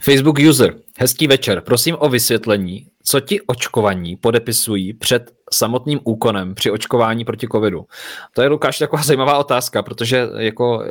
Facebook 0.00 0.38
user. 0.48 0.74
Hezký 0.98 1.26
večer. 1.26 1.60
Prosím 1.60 1.96
o 1.98 2.08
vysvětlení, 2.08 2.86
co 3.02 3.20
ti 3.20 3.40
očkovaní 3.40 4.16
podepisují 4.16 4.92
před 4.92 5.37
samotným 5.52 6.00
úkonem 6.04 6.54
při 6.54 6.70
očkování 6.70 7.24
proti 7.24 7.48
covidu. 7.52 7.86
To 8.32 8.42
je, 8.42 8.48
Lukáš, 8.48 8.78
taková 8.78 9.02
zajímavá 9.02 9.38
otázka, 9.38 9.82
protože 9.82 10.28
jako 10.36 10.84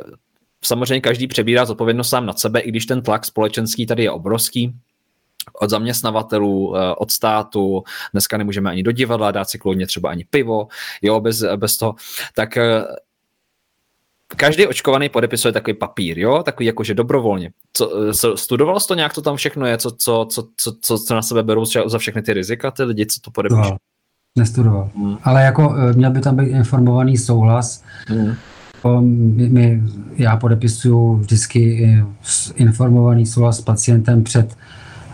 samozřejmě 0.64 1.00
každý 1.00 1.26
přebírá 1.26 1.64
zodpovědnost 1.64 2.08
sám 2.08 2.26
nad 2.26 2.38
sebe, 2.38 2.60
i 2.60 2.68
když 2.68 2.86
ten 2.86 3.02
tlak 3.02 3.24
společenský 3.24 3.86
tady 3.86 4.02
je 4.02 4.10
obrovský, 4.10 4.74
od 5.52 5.70
zaměstnavatelů, 5.70 6.76
eh, 6.76 6.94
od 6.94 7.10
státu, 7.10 7.82
dneska 8.12 8.36
nemůžeme 8.36 8.70
ani 8.70 8.82
do 8.82 8.92
divadla 8.92 9.30
dát 9.30 9.50
si 9.50 9.58
klidně 9.58 9.86
třeba 9.86 10.10
ani 10.10 10.24
pivo, 10.24 10.68
jo, 11.02 11.20
bez, 11.20 11.44
bez 11.56 11.76
toho, 11.76 11.94
tak 12.34 12.56
eh, 12.56 12.84
každý 14.36 14.66
očkovaný 14.66 15.08
podepisuje 15.08 15.52
takový 15.52 15.74
papír, 15.74 16.18
jo, 16.18 16.42
takový 16.42 16.66
jakože 16.66 16.94
dobrovolně. 16.94 17.50
Co, 18.12 18.36
studoval 18.36 18.80
jsi 18.80 18.88
to 18.88 18.94
nějak, 18.94 19.14
to 19.14 19.22
tam 19.22 19.36
všechno 19.36 19.66
je, 19.66 19.78
co, 19.78 19.90
co, 19.90 20.26
co, 20.30 20.48
co, 20.56 20.72
co, 20.80 20.98
co 20.98 21.14
na 21.14 21.22
sebe 21.22 21.42
berou 21.42 21.64
za 21.64 21.98
všechny 21.98 22.22
ty 22.22 22.32
rizika, 22.32 22.70
ty 22.70 22.82
lidi, 22.82 23.06
co 23.06 23.20
to 23.20 23.30
podepíšou? 23.30 23.70
No, 23.70 23.76
nestudoval. 24.38 24.88
Hmm. 24.96 25.16
Ale 25.24 25.42
jako 25.42 25.74
eh, 25.76 25.92
měl 25.92 26.10
by 26.10 26.20
tam 26.20 26.36
být 26.36 26.48
informovaný 26.48 27.16
souhlas. 27.16 27.82
Hmm. 28.08 28.34
My, 29.00 29.48
my, 29.48 29.82
já 30.16 30.36
podepisuju 30.36 31.14
vždycky 31.16 32.02
informovaný 32.54 33.26
souhlas 33.26 33.56
s 33.56 33.60
pacientem 33.60 34.24
před, 34.24 34.56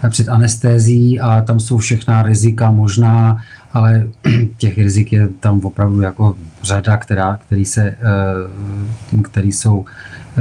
před 0.09 0.29
anestézí 0.29 1.21
a 1.21 1.41
tam 1.41 1.61
jsou 1.61 1.79
všechna 1.79 2.23
rizika 2.23 2.71
možná 2.71 3.39
ale 3.75 4.07
těch 4.57 4.79
rizik 4.79 5.13
je 5.13 5.29
tam 5.29 5.61
opravdu 5.65 6.01
jako 6.01 6.37
řada, 6.63 6.97
která, 6.97 7.37
který, 7.47 7.65
se, 7.65 7.83
eh, 7.83 9.23
který 9.23 9.53
jsou 9.53 9.85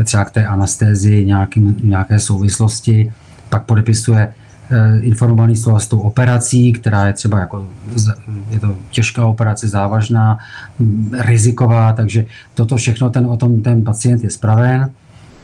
třeba 0.03 0.25
k 0.25 0.31
té 0.31 0.45
anestézii 0.45 1.25
nějakým, 1.25 1.75
nějaké 1.83 2.19
souvislosti, 2.19 3.13
pak 3.49 3.63
podepisuje 3.63 4.27
eh, 4.27 4.42
informovaný 5.01 5.55
souhlas 5.55 5.83
s 5.83 5.87
tou 5.87 5.99
operací, 5.99 6.73
která 6.73 7.07
je 7.07 7.13
třeba 7.13 7.39
jako, 7.39 7.67
je 8.49 8.59
to 8.59 8.75
těžká 8.89 9.25
operace, 9.25 9.67
závažná, 9.67 10.37
riziková, 11.19 11.93
takže 11.93 12.25
toto 12.53 12.77
všechno 12.77 13.09
ten, 13.09 13.25
o 13.25 13.37
tom 13.37 13.61
ten 13.61 13.83
pacient 13.83 14.23
je 14.23 14.29
spraven 14.29 14.89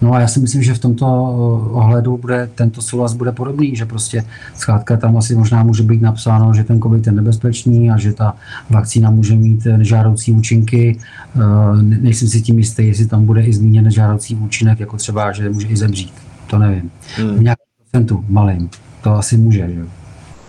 No 0.02 0.14
a 0.14 0.20
já 0.20 0.28
si 0.28 0.40
myslím, 0.40 0.64
že 0.64 0.74
v 0.74 0.80
tomto 0.80 1.06
eh, 1.06 1.72
ohledu 1.74 2.18
bude, 2.18 2.50
tento 2.56 2.82
souhlas 2.82 3.14
bude 3.14 3.32
podobný, 3.32 3.76
že 3.76 3.86
prostě 3.86 4.26
zkrátka 4.56 4.98
tam 4.98 5.18
asi 5.18 5.36
možná 5.36 5.64
může 5.64 5.84
být 5.84 6.02
napsáno, 6.02 6.54
že 6.54 6.64
ten 6.64 6.82
COVID 6.82 7.06
je 7.06 7.12
nebezpečný 7.12 7.92
a 7.92 7.98
že 7.98 8.14
ta 8.14 8.36
vakcína 8.70 9.10
může 9.10 9.36
mít 9.36 9.66
nežádoucí 9.78 10.32
účinky. 10.32 10.98
Eh, 11.36 11.40
nejsem 11.82 12.28
si 12.28 12.42
tím 12.42 12.58
jistý, 12.58 12.88
jestli 12.88 13.06
tam 13.06 13.26
bude 13.26 13.42
i 13.42 13.54
zmíněn 13.54 13.84
nežádoucí 13.84 14.36
účinek, 14.36 14.80
jako 14.80 14.98
třeba, 14.98 15.32
že 15.32 15.50
může 15.50 15.68
i 15.68 15.78
zemřít. 15.78 16.14
To 16.48 16.60
nevím. 16.60 16.92
Hmm. 17.18 17.36
V 17.36 17.44
nějakém 17.44 17.66
procentu 17.78 18.26
malým. 18.30 18.70
To 19.04 19.12
asi 19.12 19.38
může, 19.38 19.70
že 19.70 19.80
jo. 19.80 19.86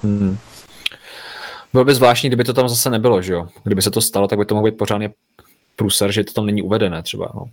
Hmm. 0.03 0.39
Bylo 1.73 1.85
by 1.85 1.95
zvláštní, 1.95 2.29
kdyby 2.29 2.45
to 2.45 2.53
tam 2.53 2.69
zase 2.69 2.91
nebylo, 2.91 3.23
že 3.23 3.33
jo? 3.33 3.49
Kdyby 3.65 3.83
se 3.83 3.91
to 3.91 4.01
stalo, 4.01 4.29
tak 4.29 4.39
by 4.39 4.45
to 4.45 4.55
mohlo 4.55 4.71
být 4.71 4.77
pořádně 4.77 5.11
průser, 5.77 6.13
že 6.13 6.25
to 6.25 6.33
tam 6.33 6.47
není 6.47 6.63
uvedené 6.63 7.03
třeba. 7.03 7.33
No. 7.35 7.45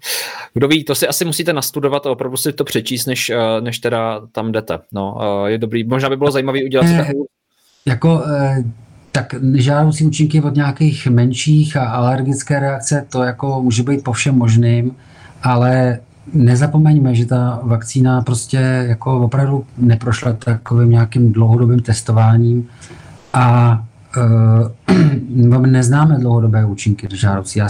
Kdo 0.54 0.68
ví, 0.68 0.84
to 0.84 0.96
si 0.96 1.08
asi 1.08 1.26
musíte 1.26 1.54
nastudovat 1.54 2.06
a 2.06 2.12
opravdu 2.12 2.38
si 2.38 2.54
to 2.54 2.64
přečíst, 2.64 3.06
než, 3.06 3.30
eh, 3.30 3.62
než 3.62 3.80
teda 3.80 4.22
tam 4.32 4.52
jdete. 4.52 4.80
No, 4.92 5.18
eh, 5.22 5.52
je 5.52 5.58
dobrý. 5.58 5.84
Možná 5.84 6.10
by 6.10 6.18
bylo 6.18 6.32
zajímavé 6.32 6.60
udělat 6.66 6.88
si 6.88 6.98
takovou... 6.98 7.26
Jako, 7.86 8.24
eh, 8.28 8.64
tak 9.12 9.34
nežádoucí 9.34 10.06
účinky 10.06 10.42
od 10.42 10.56
nějakých 10.56 11.08
menších 11.08 11.78
a 11.78 11.86
alergické 11.86 12.60
reakce, 12.60 13.08
to 13.10 13.24
jako 13.24 13.62
může 13.62 13.84
být 13.84 14.04
po 14.04 14.14
všem 14.14 14.36
možným, 14.36 14.96
ale 15.44 16.00
nezapomeňme, 16.34 17.16
že 17.16 17.26
ta 17.26 17.60
vakcína 17.64 18.22
prostě 18.22 18.58
jako 18.88 19.20
opravdu 19.20 19.66
neprošla 19.78 20.34
takovým 20.34 20.92
nějakým 20.92 21.32
dlouhodobým 21.32 21.80
testováním 21.80 22.68
a 23.34 23.80
uh, 25.50 25.68
neznáme 25.68 26.20
dlouhodobé 26.20 26.66
účinky 26.66 27.08
žádoucí. 27.14 27.60
Já 27.60 27.68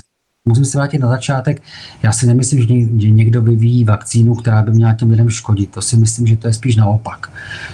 musím 0.47 0.65
se 0.65 0.77
vrátit 0.77 0.97
na 0.97 1.07
začátek. 1.07 1.61
Já 2.03 2.11
si 2.11 2.27
nemyslím, 2.27 2.61
že 2.99 3.09
někdo 3.09 3.41
vyvíjí 3.41 3.83
vakcínu, 3.83 4.35
která 4.35 4.61
by 4.61 4.71
měla 4.71 4.93
těm 4.93 5.11
lidem 5.11 5.29
škodit. 5.29 5.71
To 5.71 5.81
si 5.81 5.97
myslím, 5.97 6.27
že 6.27 6.37
to 6.37 6.47
je 6.47 6.53
spíš 6.53 6.75
naopak. 6.75 7.31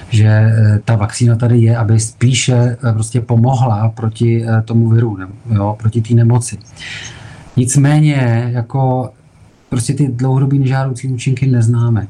Že 0.10 0.28
eh, 0.28 0.80
ta 0.86 0.96
vakcína 0.96 1.36
tady 1.36 1.60
je, 1.60 1.78
aby 1.78 2.00
spíše 2.00 2.56
eh, 2.56 2.94
prostě 2.94 3.22
pomohla 3.22 3.90
proti 3.90 4.46
eh, 4.46 4.62
tomu 4.62 4.90
viru, 4.90 5.18
jo, 5.52 5.76
proti 5.80 6.02
té 6.02 6.14
nemoci. 6.14 6.58
Nicméně, 7.58 8.50
jako 8.54 9.12
prostě 9.74 9.94
ty 9.94 10.08
dlouhodobé 10.08 10.56
nežádoucí 10.56 11.08
účinky 11.08 11.48
neznáme. 11.48 12.08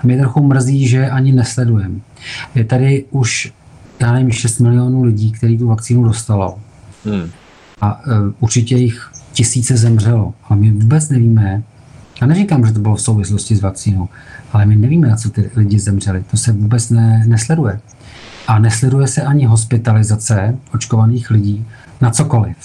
A 0.00 0.06
mě 0.06 0.18
trochu 0.18 0.42
mrzí, 0.42 0.88
že 0.88 1.10
ani 1.10 1.32
nesledujeme. 1.32 2.00
Je 2.54 2.64
tady 2.64 3.04
už, 3.10 3.52
já 4.00 4.12
nevím, 4.12 4.30
6 4.30 4.58
milionů 4.58 5.02
lidí, 5.02 5.32
kteří 5.32 5.58
tu 5.58 5.66
vakcínu 5.66 6.04
dostalo. 6.04 6.58
Hmm. 7.04 7.30
A 7.80 8.06
uh, 8.06 8.12
určitě 8.40 8.76
jich 8.76 9.10
tisíce 9.32 9.76
zemřelo. 9.76 10.34
Ale 10.48 10.60
my 10.60 10.70
vůbec 10.70 11.08
nevíme, 11.08 11.62
já 12.20 12.26
neříkám, 12.26 12.66
že 12.66 12.72
to 12.72 12.80
bylo 12.80 12.96
v 12.96 13.00
souvislosti 13.00 13.56
s 13.56 13.60
vakcínou, 13.60 14.08
ale 14.52 14.66
my 14.66 14.76
nevíme, 14.76 15.08
na 15.08 15.16
co 15.16 15.30
ty 15.30 15.50
lidi 15.56 15.78
zemřeli. 15.78 16.24
To 16.30 16.36
se 16.36 16.52
vůbec 16.52 16.90
ne, 16.90 17.24
nesleduje. 17.26 17.80
A 18.48 18.58
nesleduje 18.58 19.06
se 19.06 19.22
ani 19.22 19.44
hospitalizace 19.44 20.56
očkovaných 20.74 21.30
lidí 21.30 21.66
na 22.00 22.10
cokoliv. 22.10 22.56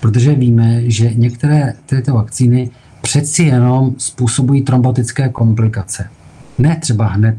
Protože 0.00 0.34
víme, 0.34 0.90
že 0.90 1.14
některé 1.14 1.74
tyto 1.86 2.14
vakcíny 2.14 2.70
přeci 3.04 3.42
jenom 3.42 3.94
způsobují 3.98 4.62
trombotické 4.62 5.28
komplikace. 5.28 6.10
Ne 6.58 6.76
třeba 6.76 7.06
hned 7.06 7.36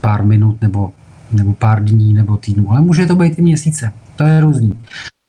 pár 0.00 0.24
minut 0.24 0.62
nebo, 0.62 0.92
nebo 1.32 1.52
pár 1.54 1.84
dní 1.84 2.14
nebo 2.14 2.36
týdnů, 2.36 2.70
ale 2.70 2.80
může 2.80 3.06
to 3.06 3.16
být 3.16 3.38
i 3.38 3.42
měsíce. 3.42 3.92
To 4.16 4.24
je 4.24 4.40
různý. 4.40 4.78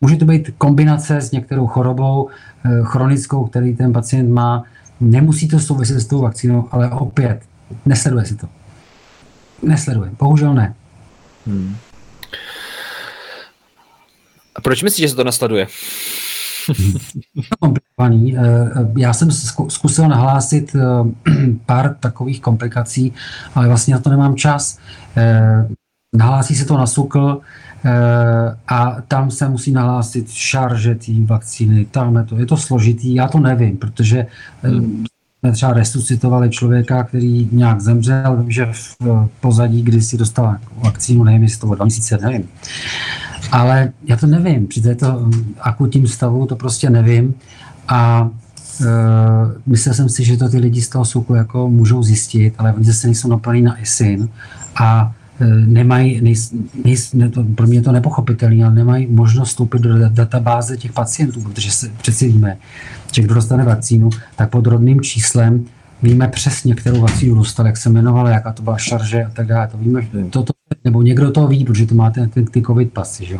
Může 0.02 0.16
to 0.16 0.26
být 0.26 0.50
kombinace 0.58 1.18
s 1.18 1.32
některou 1.32 1.68
chorobou 1.68 2.30
eh, 2.30 2.70
chronickou, 2.84 3.46
který 3.46 3.76
ten 3.76 3.94
pacient 3.94 4.30
má. 4.30 4.64
Nemusí 5.00 5.48
to 5.48 5.60
souviset 5.60 6.00
s 6.00 6.06
tou 6.06 6.22
vakcínou, 6.22 6.68
ale 6.72 6.90
opět, 6.90 7.42
nesleduje 7.86 8.26
si 8.26 8.36
to. 8.36 8.48
Nesleduje, 9.64 10.12
bohužel 10.20 10.54
ne. 10.54 10.76
Hmm. 11.48 11.76
A 14.56 14.62
proč 14.62 14.84
myslíš, 14.84 15.04
že 15.04 15.10
se 15.10 15.16
to 15.16 15.24
nesleduje? 15.24 15.68
komplikovaný. 17.60 18.38
Eh, 18.38 18.42
eh, 18.42 18.88
já 18.98 19.14
jsem 19.14 19.32
zkusil 19.68 20.08
nahlásit 20.08 20.76
pár 21.66 21.96
takových 22.00 22.42
komplikací, 22.42 23.14
ale 23.56 23.68
vlastně 23.68 23.94
na 23.94 24.00
to 24.00 24.10
nemám 24.10 24.36
čas. 24.36 24.78
Nahlásí 26.14 26.56
se 26.56 26.66
to 26.66 26.78
na 26.78 26.88
SUKL, 26.88 27.42
Eh, 27.86 28.56
a 28.68 28.98
tam 29.08 29.32
se 29.32 29.50
musí 29.50 29.72
nahlásit 29.72 30.32
šarže 30.32 30.96
té 30.96 31.12
vakcíny, 31.26 31.86
tam 31.86 32.16
je 32.16 32.24
to, 32.24 32.38
je 32.38 32.46
to 32.46 32.58
složitý, 32.58 33.16
já 33.16 33.28
to 33.28 33.40
nevím, 33.40 33.78
protože 33.78 34.28
eh, 34.64 34.70
hmm. 34.70 35.06
jsme 35.40 35.52
třeba 35.52 35.74
resuscitovali 35.74 36.50
člověka, 36.50 37.04
který 37.04 37.50
nějak 37.52 37.82
zemřel, 37.82 38.38
vím, 38.38 38.52
že 38.52 38.66
v 38.72 38.98
pozadí, 39.40 39.82
kdy 39.82 40.02
si 40.02 40.18
dostal 40.18 40.56
vakcínu, 40.76 41.24
nevím, 41.24 41.44
jestli 41.44 41.60
to 41.60 41.68
bylo 41.68 41.76
dva 41.76 41.86
měsíce, 41.86 42.18
nevím. 42.22 42.50
Ale 43.52 43.92
já 44.06 44.18
to 44.18 44.28
nevím, 44.28 44.68
při 44.68 44.82
této 44.82 45.12
hm, 45.12 45.54
akutním 45.60 46.08
stavu 46.08 46.46
to 46.46 46.56
prostě 46.56 46.90
nevím. 46.90 47.34
A 47.88 48.22
uh, 48.22 48.88
myslel 49.66 49.96
jsem 49.96 50.10
si, 50.10 50.24
že 50.24 50.38
to 50.38 50.50
ty 50.50 50.58
lidi 50.58 50.82
z 50.82 50.90
toho 50.90 51.06
suku 51.06 51.36
jako 51.36 51.70
můžou 51.70 52.04
zjistit, 52.04 52.54
ale 52.58 52.74
oni 52.74 52.86
zase 52.86 53.08
nejsou 53.08 53.28
naplní 53.28 53.62
na 53.62 53.82
ISIN 53.82 54.30
a 54.76 55.14
nemají, 55.66 56.22
nej, 56.22 56.36
nej, 56.84 56.96
ne, 57.14 57.30
to, 57.30 57.44
pro 57.44 57.68
mě 57.68 57.78
je 57.78 57.82
to 57.82 57.92
nepochopitelné, 57.92 58.66
ale 58.66 58.76
nemají 58.76 59.08
možnost 59.08 59.50
vstoupit 59.50 59.82
do 59.82 60.10
databáze 60.10 60.78
těch 60.78 60.92
pacientů, 60.92 61.42
protože 61.42 61.72
se 61.72 61.90
přeci 62.02 62.28
víme, 62.28 62.58
že 63.12 63.22
kdo 63.22 63.34
dostane 63.34 63.64
vakcínu, 63.64 64.10
tak 64.36 64.50
pod 64.50 64.68
rodným 64.68 65.02
číslem 65.02 65.66
víme 66.04 66.28
přesně, 66.28 66.76
kterou 66.76 67.02
vakcínu 67.02 67.36
dostal, 67.36 67.66
jak 67.66 67.78
se 67.78 67.90
jmenovala, 67.90 68.30
jaká 68.30 68.54
to 68.54 68.64
byla 68.64 68.78
šarže 68.78 69.24
a 69.24 69.30
tak 69.30 69.48
dále. 69.48 69.68
To 69.68 69.78
víme, 69.78 70.08
to, 70.30 70.44
to, 70.44 70.54
nebo 70.84 71.02
někdo 71.02 71.32
to 71.32 71.48
ví, 71.48 71.66
protože 71.66 71.86
to 71.86 71.96
máte 71.96 72.28
ty, 72.28 72.44
ty 72.44 72.62
covid 72.62 72.94
pasy. 72.94 73.26
Že? 73.26 73.38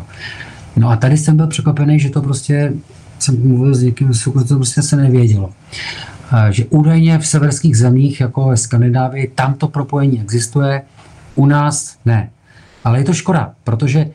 No 0.76 0.88
a 0.88 0.96
tady 0.96 1.16
jsem 1.16 1.36
byl 1.36 1.46
překvapený, 1.46 2.00
že 2.00 2.10
to 2.10 2.22
prostě, 2.22 2.72
jsem 3.18 3.48
mluvil 3.48 3.74
s 3.74 3.82
někým, 3.82 4.10
to 4.48 4.56
prostě 4.56 4.82
se 4.82 4.96
nevědělo. 4.96 5.50
Že 6.50 6.64
údajně 6.64 7.18
v 7.18 7.26
severských 7.26 7.78
zemích, 7.78 8.20
jako 8.20 8.48
ve 8.48 8.56
Skandinávii, 8.56 9.32
tam 9.34 9.54
to 9.54 9.68
propojení 9.68 10.20
existuje, 10.20 10.82
u 11.34 11.46
nás 11.46 11.96
ne. 12.04 12.30
Ale 12.84 12.98
je 12.98 13.04
to 13.04 13.14
škoda, 13.14 13.52
protože 13.64 14.06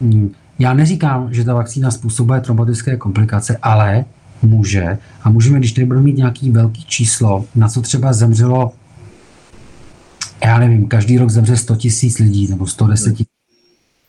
hm, 0.00 0.32
já 0.58 0.74
neříkám, 0.74 1.34
že 1.34 1.44
ta 1.44 1.54
vakcína 1.54 1.90
způsobuje 1.90 2.40
traumatické 2.40 2.96
komplikace, 2.96 3.56
ale 3.62 4.04
může. 4.42 4.98
A 5.22 5.30
můžeme, 5.30 5.58
když 5.58 5.72
tady 5.72 5.86
budeme 5.86 6.04
mít 6.04 6.16
nějaký 6.16 6.50
velký 6.50 6.84
číslo, 6.84 7.44
na 7.54 7.68
co 7.68 7.82
třeba 7.82 8.12
zemřelo, 8.12 8.72
já 10.44 10.58
nevím, 10.58 10.88
každý 10.88 11.18
rok 11.18 11.30
zemře 11.30 11.56
100 11.56 11.76
tisíc 11.76 12.18
lidí 12.18 12.48
nebo 12.48 12.66
110 12.66 13.12
tisíc. 13.12 13.28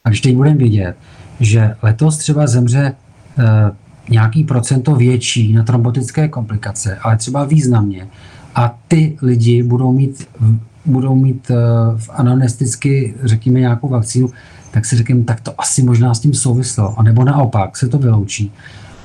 A 0.03 0.09
když 0.09 0.21
teď 0.21 0.35
budeme 0.35 0.57
vědět, 0.57 0.95
že 1.39 1.75
letos 1.81 2.17
třeba 2.17 2.47
zemře 2.47 2.93
uh, 3.37 3.43
nějaký 4.09 4.43
procento 4.43 4.95
větší 4.95 5.53
na 5.53 5.63
trombotické 5.63 6.27
komplikace, 6.27 6.97
ale 7.01 7.17
třeba 7.17 7.45
významně, 7.45 8.07
a 8.55 8.79
ty 8.87 9.17
lidi 9.21 9.63
budou 9.63 9.91
mít, 9.91 10.27
budou 10.85 11.15
mít 11.15 11.49
uh, 11.49 11.55
v 11.99 12.09
anamnesticky, 12.13 13.13
řekněme, 13.23 13.59
nějakou 13.59 13.87
vakcínu, 13.87 14.29
tak 14.71 14.85
si 14.85 14.95
řekněme, 14.95 15.23
tak 15.23 15.41
to 15.41 15.53
asi 15.57 15.83
možná 15.83 16.13
s 16.13 16.19
tím 16.19 16.33
souvislo. 16.33 16.99
A 16.99 17.03
nebo 17.03 17.23
naopak 17.23 17.77
se 17.77 17.87
to 17.87 17.97
vyloučí 17.97 18.51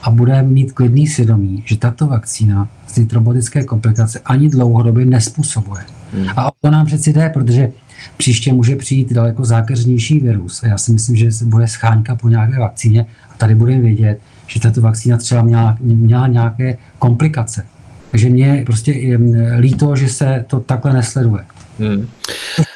a 0.04 0.10
bude 0.10 0.42
mít 0.42 0.72
klidný 0.72 1.06
svědomí, 1.06 1.62
že 1.66 1.76
tato 1.78 2.06
vakcína 2.06 2.68
ty 2.94 3.06
trombodické 3.06 3.64
komplikace 3.64 4.20
ani 4.24 4.48
dlouhodobě 4.48 5.06
nespůsobuje. 5.06 5.82
Hmm. 6.12 6.26
A 6.36 6.48
o 6.48 6.50
to 6.60 6.70
nám 6.70 6.86
přeci 6.86 7.12
jde, 7.12 7.28
protože 7.28 7.72
příště 8.16 8.52
může 8.52 8.76
přijít 8.76 9.12
daleko 9.12 9.44
zákeřnější 9.44 10.20
virus. 10.20 10.62
A 10.62 10.66
já 10.66 10.78
si 10.78 10.92
myslím, 10.92 11.16
že 11.16 11.28
bude 11.44 11.68
scháňka 11.68 12.14
po 12.14 12.28
nějaké 12.28 12.58
vakcíně 12.58 13.06
a 13.30 13.34
tady 13.36 13.54
budeme 13.54 13.80
vědět, 13.80 14.20
že 14.46 14.60
tato 14.60 14.80
vakcína 14.80 15.16
třeba 15.16 15.42
měla, 15.42 15.76
měla 15.80 16.26
nějaké 16.26 16.76
komplikace. 16.98 17.66
Takže 18.10 18.30
mě 18.30 18.46
je 18.46 18.64
prostě 18.64 19.18
líto, 19.58 19.96
že 19.96 20.08
se 20.08 20.44
to 20.46 20.60
takhle 20.60 20.92
nesleduje. 20.92 21.44
Hmm. 21.78 22.06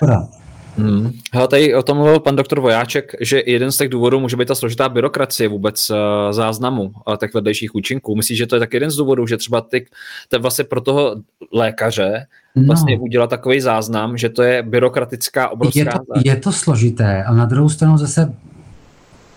To. 0.01 0.38
Hmm. 0.79 1.13
Hele, 1.33 1.49
tady 1.49 1.75
o 1.75 1.83
tom 1.83 1.97
mluvil 1.97 2.21
pan 2.21 2.37
doktor 2.37 2.61
Vojáček, 2.61 3.13
že 3.21 3.43
jeden 3.47 3.73
z 3.73 3.77
těch 3.77 3.89
důvodů 3.89 4.21
může 4.21 4.37
být 4.37 4.49
ta 4.49 4.55
složitá 4.55 4.89
byrokracie 4.89 5.49
vůbec 5.49 5.91
uh, 5.91 5.97
záznamu 6.31 6.83
uh, 6.83 7.17
těch 7.17 7.35
vedlejších 7.35 7.75
účinků. 7.75 8.17
Myslíš, 8.17 8.39
že 8.39 8.47
to 8.47 8.57
je 8.57 8.61
tak 8.61 8.75
jeden 8.75 8.91
z 8.91 8.97
důvodů, 8.97 9.27
že 9.27 9.37
třeba 9.37 9.61
ty, 9.61 9.87
to 10.29 10.41
vlastně 10.41 10.65
pro 10.65 10.81
toho 10.81 11.17
lékaře 11.53 12.27
no. 12.57 12.63
vlastně 12.65 12.99
udělat 12.99 13.31
takový 13.31 13.61
záznam, 13.61 14.17
že 14.17 14.29
to 14.29 14.43
je 14.43 14.63
byrokratická 14.63 15.49
obrovská... 15.49 15.79
Je 15.79 15.85
to, 15.85 16.01
je 16.25 16.37
to 16.37 16.53
složité 16.53 17.25
a 17.25 17.35
na 17.35 17.45
druhou 17.45 17.69
stranu 17.69 17.99
zase 17.99 18.35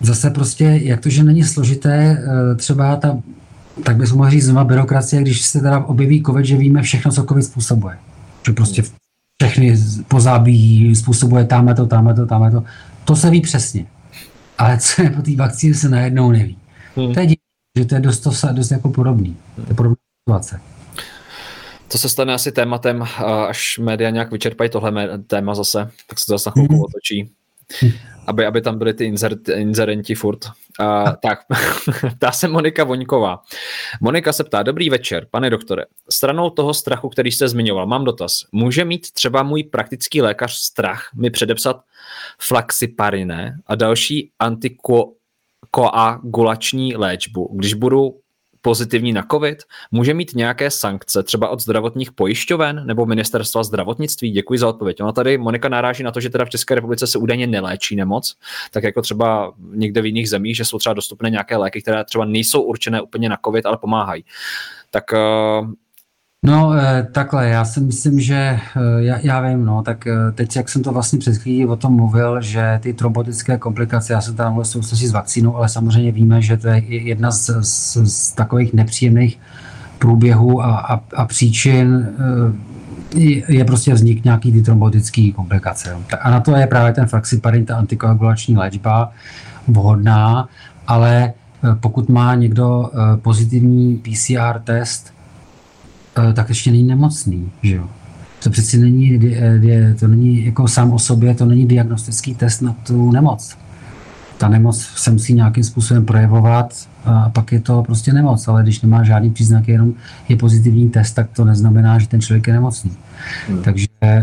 zase 0.00 0.30
prostě, 0.30 0.64
jak 0.82 1.00
to, 1.00 1.08
že 1.08 1.22
není 1.22 1.44
složité, 1.44 2.24
uh, 2.26 2.56
třeba 2.56 2.96
ta, 2.96 3.18
tak 3.84 3.96
bychom 3.96 4.18
mohli 4.18 4.30
říct 4.30 4.44
znovu 4.44 4.66
byrokracie, 4.66 5.22
když 5.22 5.42
se 5.42 5.60
teda 5.60 5.78
objeví 5.78 6.22
COVID, 6.22 6.46
že 6.46 6.56
víme 6.56 6.82
všechno, 6.82 7.12
co 7.12 7.24
COVID 7.24 7.44
způsobuje. 7.44 7.98
Že 8.46 8.52
prostě 8.52 8.82
všechny 9.46 9.76
pozabíjí, 10.08 10.96
způsobuje 10.96 11.44
tamhle 11.44 11.74
to, 11.74 11.86
tamhle 11.86 12.14
to, 12.14 12.26
tamhle 12.26 12.50
to. 12.50 12.64
To 13.04 13.16
se 13.16 13.30
ví 13.30 13.40
přesně. 13.40 13.86
Ale 14.58 14.78
co 14.78 15.02
je 15.02 15.10
po 15.10 15.22
té 15.22 15.36
vakcíně, 15.36 15.74
se 15.74 15.88
najednou 15.88 16.30
neví. 16.30 16.58
Hmm. 16.96 17.14
To 17.14 17.20
je 17.20 17.26
divný, 17.26 17.36
že 17.78 17.84
to 17.84 17.94
je 17.94 18.00
dost, 18.00 18.24
dost, 18.24 18.44
dost 18.44 18.70
jako 18.70 18.88
podobný. 18.88 19.36
To 19.54 19.62
je 19.68 19.74
podobná 19.74 19.96
situace. 20.28 20.60
To 21.88 21.98
se 21.98 22.08
stane 22.08 22.34
asi 22.34 22.52
tématem, 22.52 23.04
až 23.48 23.78
média 23.78 24.10
nějak 24.10 24.32
vyčerpají 24.32 24.70
tohle 24.70 25.18
téma 25.18 25.54
zase, 25.54 25.90
tak 26.06 26.18
se 26.18 26.26
to 26.26 26.32
zase 26.32 26.48
na 26.48 26.52
chvilku 26.52 26.74
hmm. 26.74 26.82
otočí. 26.82 27.30
Aby, 28.26 28.46
aby 28.46 28.60
tam 28.60 28.78
byly 28.78 28.94
ty 28.94 29.04
inzert, 29.04 29.48
inzerenti 29.48 30.14
furt. 30.14 30.44
Uh, 30.44 30.50
tak, 31.22 31.38
ptá 32.16 32.32
se 32.32 32.48
Monika 32.48 32.84
Voňková. 32.84 33.42
Monika 34.00 34.32
se 34.32 34.44
ptá, 34.44 34.62
dobrý 34.62 34.90
večer, 34.90 35.26
pane 35.30 35.50
doktore. 35.50 35.84
Stranou 36.10 36.50
toho 36.50 36.74
strachu, 36.74 37.08
který 37.08 37.32
jste 37.32 37.48
zmiňoval, 37.48 37.86
mám 37.86 38.04
dotaz. 38.04 38.32
Může 38.52 38.84
mít 38.84 39.12
třeba 39.12 39.42
můj 39.42 39.62
praktický 39.62 40.22
lékař 40.22 40.52
strach 40.52 41.08
mi 41.14 41.30
předepsat 41.30 41.80
flaxipariné 42.40 43.56
a 43.66 43.74
další 43.74 44.30
antikoagulační 44.38 46.96
léčbu, 46.96 47.50
když 47.54 47.74
budu 47.74 48.21
pozitivní 48.62 49.12
na 49.12 49.26
COVID? 49.30 49.62
Může 49.90 50.14
mít 50.14 50.34
nějaké 50.34 50.70
sankce 50.70 51.22
třeba 51.22 51.48
od 51.48 51.60
zdravotních 51.60 52.12
pojišťoven 52.12 52.86
nebo 52.86 53.06
ministerstva 53.06 53.62
zdravotnictví? 53.62 54.30
Děkuji 54.30 54.58
za 54.58 54.68
odpověď. 54.68 55.02
Ona 55.02 55.12
tady 55.12 55.38
Monika 55.38 55.68
naráží 55.68 56.02
na 56.02 56.10
to, 56.10 56.20
že 56.20 56.30
teda 56.30 56.44
v 56.44 56.50
České 56.50 56.74
republice 56.74 57.06
se 57.06 57.18
údajně 57.18 57.46
neléčí 57.46 57.96
nemoc, 57.96 58.36
tak 58.70 58.84
jako 58.84 59.02
třeba 59.02 59.52
někde 59.70 60.02
v 60.02 60.06
jiných 60.06 60.30
zemích, 60.30 60.56
že 60.56 60.64
jsou 60.64 60.78
třeba 60.78 60.94
dostupné 60.94 61.30
nějaké 61.30 61.56
léky, 61.56 61.82
které 61.82 62.04
třeba 62.04 62.24
nejsou 62.24 62.62
určené 62.62 63.02
úplně 63.02 63.28
na 63.28 63.38
COVID, 63.44 63.66
ale 63.66 63.78
pomáhají. 63.78 64.24
Tak 64.90 65.04
uh, 65.12 65.72
No 66.46 66.74
eh, 66.74 67.06
takhle, 67.12 67.48
já 67.48 67.64
si 67.64 67.80
myslím, 67.80 68.20
že 68.20 68.34
eh, 68.34 68.58
já, 68.96 69.18
já 69.18 69.40
vím, 69.40 69.64
no, 69.64 69.82
tak 69.82 70.06
eh, 70.06 70.32
teď, 70.34 70.56
jak 70.56 70.68
jsem 70.68 70.82
to 70.82 70.92
vlastně 70.92 71.18
před 71.18 71.36
chvílí 71.36 71.66
o 71.66 71.76
tom 71.76 71.96
mluvil, 71.96 72.40
že 72.40 72.78
ty 72.82 72.92
trombotické 72.92 73.58
komplikace, 73.58 74.12
já 74.12 74.20
jsem 74.20 74.34
tam 74.34 74.64
souvislosti 74.64 75.08
s 75.08 75.12
vakcínou, 75.12 75.56
ale 75.56 75.68
samozřejmě 75.68 76.12
víme, 76.12 76.42
že 76.42 76.56
to 76.56 76.68
je 76.68 76.82
jedna 76.86 77.30
z, 77.30 77.50
z, 77.60 77.96
z 78.04 78.32
takových 78.32 78.74
nepříjemných 78.74 79.38
průběhů 79.98 80.62
a, 80.62 80.78
a, 80.78 81.00
a 81.16 81.24
příčin 81.24 82.08
je 83.48 83.64
prostě 83.64 83.94
vznik 83.94 84.24
nějaký 84.24 84.52
ty 84.52 84.62
trombotický 84.62 85.32
komplikace. 85.32 85.96
A 86.20 86.30
na 86.30 86.40
to 86.40 86.56
je 86.56 86.66
právě 86.66 86.92
ten 86.92 87.06
flaxiparin, 87.06 87.64
ta 87.64 87.76
antikoagulační 87.76 88.56
léčba 88.56 89.12
vhodná, 89.68 90.48
ale 90.86 91.32
pokud 91.80 92.08
má 92.08 92.34
někdo 92.34 92.90
pozitivní 93.22 93.96
PCR 93.96 94.60
test, 94.64 95.12
tak 96.34 96.48
ještě 96.48 96.70
není 96.70 96.82
nemocný, 96.82 97.50
že 97.62 97.74
jo. 97.76 97.88
To 98.42 98.50
přeci 98.50 98.78
není, 98.78 99.20
eh, 99.36 99.94
to 100.00 100.08
není 100.08 100.44
jako 100.44 100.68
sám 100.68 100.92
o 100.92 100.98
sobě, 100.98 101.34
to 101.34 101.44
není 101.44 101.66
diagnostický 101.66 102.34
test 102.34 102.60
na 102.60 102.76
tu 102.86 103.10
nemoc. 103.10 103.56
Ta 104.38 104.48
nemoc 104.48 104.80
se 104.96 105.10
musí 105.10 105.34
nějakým 105.34 105.64
způsobem 105.64 106.04
projevovat 106.04 106.88
a 107.04 107.28
pak 107.28 107.52
je 107.52 107.60
to 107.60 107.82
prostě 107.82 108.12
nemoc, 108.12 108.48
ale 108.48 108.62
když 108.62 108.80
nemá 108.80 109.04
žádný 109.04 109.30
příznak, 109.30 109.68
jenom 109.68 109.92
je 110.28 110.36
pozitivní 110.36 110.90
test, 110.90 111.12
tak 111.12 111.30
to 111.32 111.44
neznamená, 111.44 111.98
že 111.98 112.08
ten 112.08 112.20
člověk 112.20 112.46
je 112.46 112.52
nemocný. 112.52 112.92
Hmm. 113.48 113.62
Takže 113.62 113.86
eh, 114.02 114.22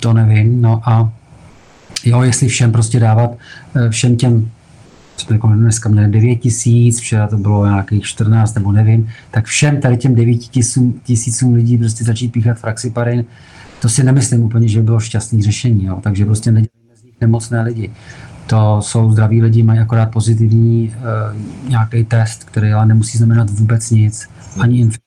to 0.00 0.12
nevím. 0.12 0.62
No 0.62 0.80
a 0.84 1.12
jo, 2.04 2.22
jestli 2.22 2.48
všem 2.48 2.72
prostě 2.72 3.00
dávat, 3.00 3.30
všem 3.90 4.16
těm 4.16 4.50
jako 5.30 5.48
dneska 5.48 5.88
měli 5.88 6.08
9 6.08 6.36
tisíc, 6.36 7.00
včera 7.00 7.26
to 7.26 7.38
bylo 7.38 7.66
nějakých 7.66 8.04
14 8.04 8.54
nebo 8.54 8.72
nevím, 8.72 9.08
tak 9.30 9.44
všem 9.44 9.80
tady 9.80 9.96
těm 9.96 10.14
9 10.14 10.36
tisícům 11.02 11.54
lidí 11.54 11.78
prostě 11.78 12.04
začít 12.04 12.32
píchat 12.32 12.58
fraxiparin, 12.58 13.24
to 13.82 13.88
si 13.88 14.04
nemyslím 14.04 14.42
úplně, 14.42 14.68
že 14.68 14.78
by 14.78 14.84
bylo 14.84 15.00
šťastný 15.00 15.42
řešení, 15.42 15.84
jo. 15.84 15.98
takže 16.02 16.24
prostě 16.24 16.50
nedělíme 16.50 16.96
z 16.96 17.02
nich 17.02 17.14
nemocné 17.20 17.62
lidi. 17.62 17.90
To 18.46 18.82
jsou 18.82 19.12
zdraví 19.12 19.42
lidi, 19.42 19.62
mají 19.62 19.80
akorát 19.80 20.06
pozitivní 20.06 20.94
uh, 20.96 21.70
nějaký 21.70 22.04
test, 22.04 22.44
který 22.44 22.72
ale 22.72 22.86
nemusí 22.86 23.18
znamenat 23.18 23.50
vůbec 23.50 23.90
nic, 23.90 24.28
ani 24.60 24.78
infekce. 24.78 25.06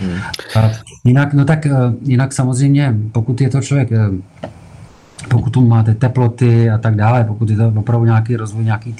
Hmm. 0.00 0.70
Jinak, 1.04 1.34
no 1.34 1.44
tak, 1.44 1.66
uh, 1.66 1.94
jinak 2.02 2.32
samozřejmě, 2.32 2.94
pokud 3.12 3.40
je 3.40 3.48
to 3.48 3.60
člověk 3.60 3.90
uh, 3.90 4.50
pokud 5.28 5.50
tu 5.50 5.66
máte 5.66 5.94
teploty 5.94 6.70
a 6.70 6.78
tak 6.78 6.96
dále, 6.96 7.24
pokud 7.24 7.50
je 7.50 7.56
to 7.56 7.72
opravdu 7.76 8.06
nějaký 8.06 8.36
rozvoj 8.36 8.64
nějaký 8.64 8.92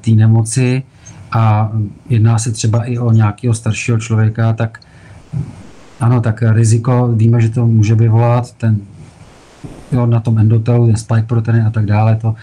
té 0.00 0.10
eh, 0.10 0.14
nemoci 0.14 0.82
a 1.32 1.72
jedná 2.08 2.38
se 2.38 2.52
třeba 2.52 2.84
i 2.84 2.98
o 2.98 3.12
nějakého 3.12 3.54
staršího 3.54 3.98
člověka, 3.98 4.52
tak 4.52 4.80
ano, 6.00 6.20
tak 6.20 6.42
riziko, 6.42 7.08
víme, 7.14 7.40
že 7.40 7.48
to 7.48 7.66
může 7.66 7.94
vyvolat, 7.94 8.52
ten 8.52 8.80
jo, 9.92 10.06
na 10.06 10.20
tom 10.20 10.38
endotelu, 10.38 10.86
ten 10.86 10.96
spike 10.96 11.22
protein 11.22 11.66
a 11.66 11.70
tak 11.70 11.86
dále, 11.86 12.16
to 12.16 12.34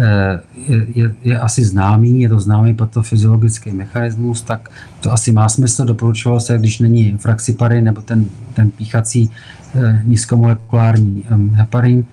eh, 0.00 0.40
je, 0.66 0.86
je, 0.94 1.14
je 1.24 1.38
asi 1.38 1.64
známý, 1.64 2.20
je 2.20 2.28
to 2.28 2.40
známý 2.40 2.74
patofyziologický 2.74 3.70
mechanismus, 3.70 4.42
tak 4.42 4.68
to 5.00 5.12
asi 5.12 5.32
má 5.32 5.48
smysl, 5.48 5.84
doporučovalo 5.84 6.40
se, 6.40 6.58
když 6.58 6.78
není 6.78 7.18
fraxipary 7.18 7.82
nebo 7.82 8.00
ten, 8.02 8.26
ten 8.54 8.70
píchací 8.70 9.30
eh, 9.74 10.02
nízkomolekulární 10.04 11.24
heparin, 11.52 12.04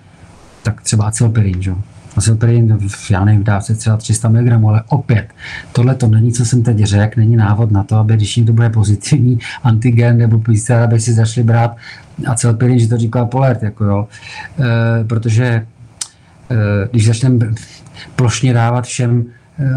tak 0.62 0.80
třeba 0.80 1.04
acylpirin, 1.04 1.62
že? 1.62 1.74
Acylpirin, 2.16 2.78
já 3.10 3.24
nevím, 3.24 3.44
dá 3.44 3.60
se 3.60 3.74
třeba 3.74 3.96
300 3.96 4.28
mg, 4.28 4.64
ale 4.68 4.82
opět, 4.88 5.28
tohle 5.72 5.94
to 5.94 6.08
není, 6.08 6.32
co 6.32 6.44
jsem 6.44 6.62
teď 6.62 6.78
řekl, 6.78 7.20
není 7.20 7.36
návod 7.36 7.70
na 7.70 7.82
to, 7.82 7.96
aby 7.96 8.14
když 8.16 8.36
někdo 8.36 8.52
bude 8.52 8.70
pozitivní 8.70 9.38
antigen 9.62 10.18
nebo 10.18 10.38
PCR, 10.38 10.72
aby 10.72 11.00
si 11.00 11.12
začali 11.12 11.44
brát 11.44 11.76
acylpirin, 12.26 12.78
že 12.78 12.88
to 12.88 12.98
říká 12.98 13.24
Polert, 13.24 13.62
jako 13.62 13.84
jo, 13.84 14.08
e, 14.60 15.04
protože 15.04 15.44
e, 15.44 15.66
když 16.90 17.06
začneme 17.06 17.46
plošně 18.16 18.52
dávat 18.52 18.84
všem 18.84 19.24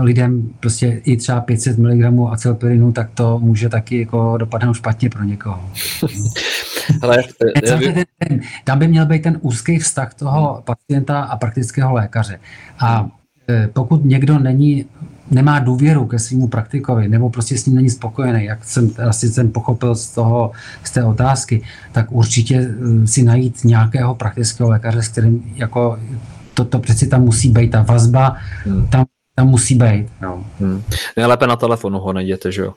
lidem 0.01 0.49
prostě 0.59 1.01
i 1.03 1.17
třeba 1.17 1.41
500 1.41 1.77
mg 1.77 2.31
acylpirinu, 2.31 2.91
tak 2.91 3.09
to 3.13 3.39
může 3.39 3.69
taky 3.69 3.99
jako 3.99 4.37
dopadnout 4.37 4.73
špatně 4.73 5.09
pro 5.09 5.23
někoho. 5.23 5.69
Ale, 7.01 7.23
tam 8.63 8.79
by 8.79 8.87
měl 8.87 9.05
být 9.05 9.21
ten 9.21 9.37
úzký 9.41 9.79
vztah 9.79 10.13
toho 10.13 10.63
pacienta 10.65 11.21
a 11.21 11.37
praktického 11.37 11.93
lékaře. 11.93 12.39
A 12.79 13.07
pokud 13.73 14.05
někdo 14.05 14.39
není 14.39 14.85
nemá 15.31 15.59
důvěru 15.59 16.05
ke 16.05 16.19
svému 16.19 16.47
praktikovi, 16.47 17.07
nebo 17.07 17.29
prostě 17.29 17.57
s 17.57 17.65
ním 17.65 17.75
není 17.75 17.89
spokojený, 17.89 18.45
jak 18.45 18.65
jsem 18.65 18.91
asi 19.09 19.29
jsem 19.29 19.51
pochopil 19.51 19.95
z, 19.95 20.11
toho, 20.11 20.51
z 20.83 20.91
té 20.91 21.03
otázky, 21.03 21.61
tak 21.91 22.11
určitě 22.11 22.55
eh, 22.55 23.07
si 23.07 23.23
najít 23.23 23.63
nějakého 23.63 24.15
praktického 24.15 24.69
lékaře, 24.69 25.01
s 25.01 25.07
kterým 25.07 25.53
jako 25.55 25.99
to, 26.53 26.65
to 26.65 26.79
přeci 26.79 27.07
tam 27.07 27.21
musí 27.21 27.49
být, 27.49 27.71
ta 27.71 27.81
vazba 27.81 28.35
hmm. 28.63 28.87
tam, 28.87 29.05
tam 29.35 29.47
musí 29.47 29.75
být. 29.75 30.07
No. 30.21 30.45
Hmm. 30.59 30.83
Nejlépe 31.17 31.47
na 31.47 31.55
telefonu 31.55 31.99
ho 31.99 32.13
najděte, 32.13 32.51
že 32.51 32.61
jo? 32.61 32.73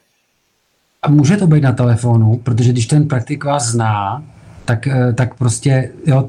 A 1.03 1.11
může 1.11 1.37
to 1.37 1.47
být 1.47 1.63
na 1.63 1.73
telefonu, 1.73 2.41
protože 2.43 2.73
když 2.73 2.87
ten 2.87 3.09
praktik 3.09 3.45
vás 3.45 3.69
zná, 3.69 4.23
tak, 4.65 4.87
eh, 4.87 5.13
tak 5.13 5.35
prostě 5.35 5.91
jo, 6.07 6.27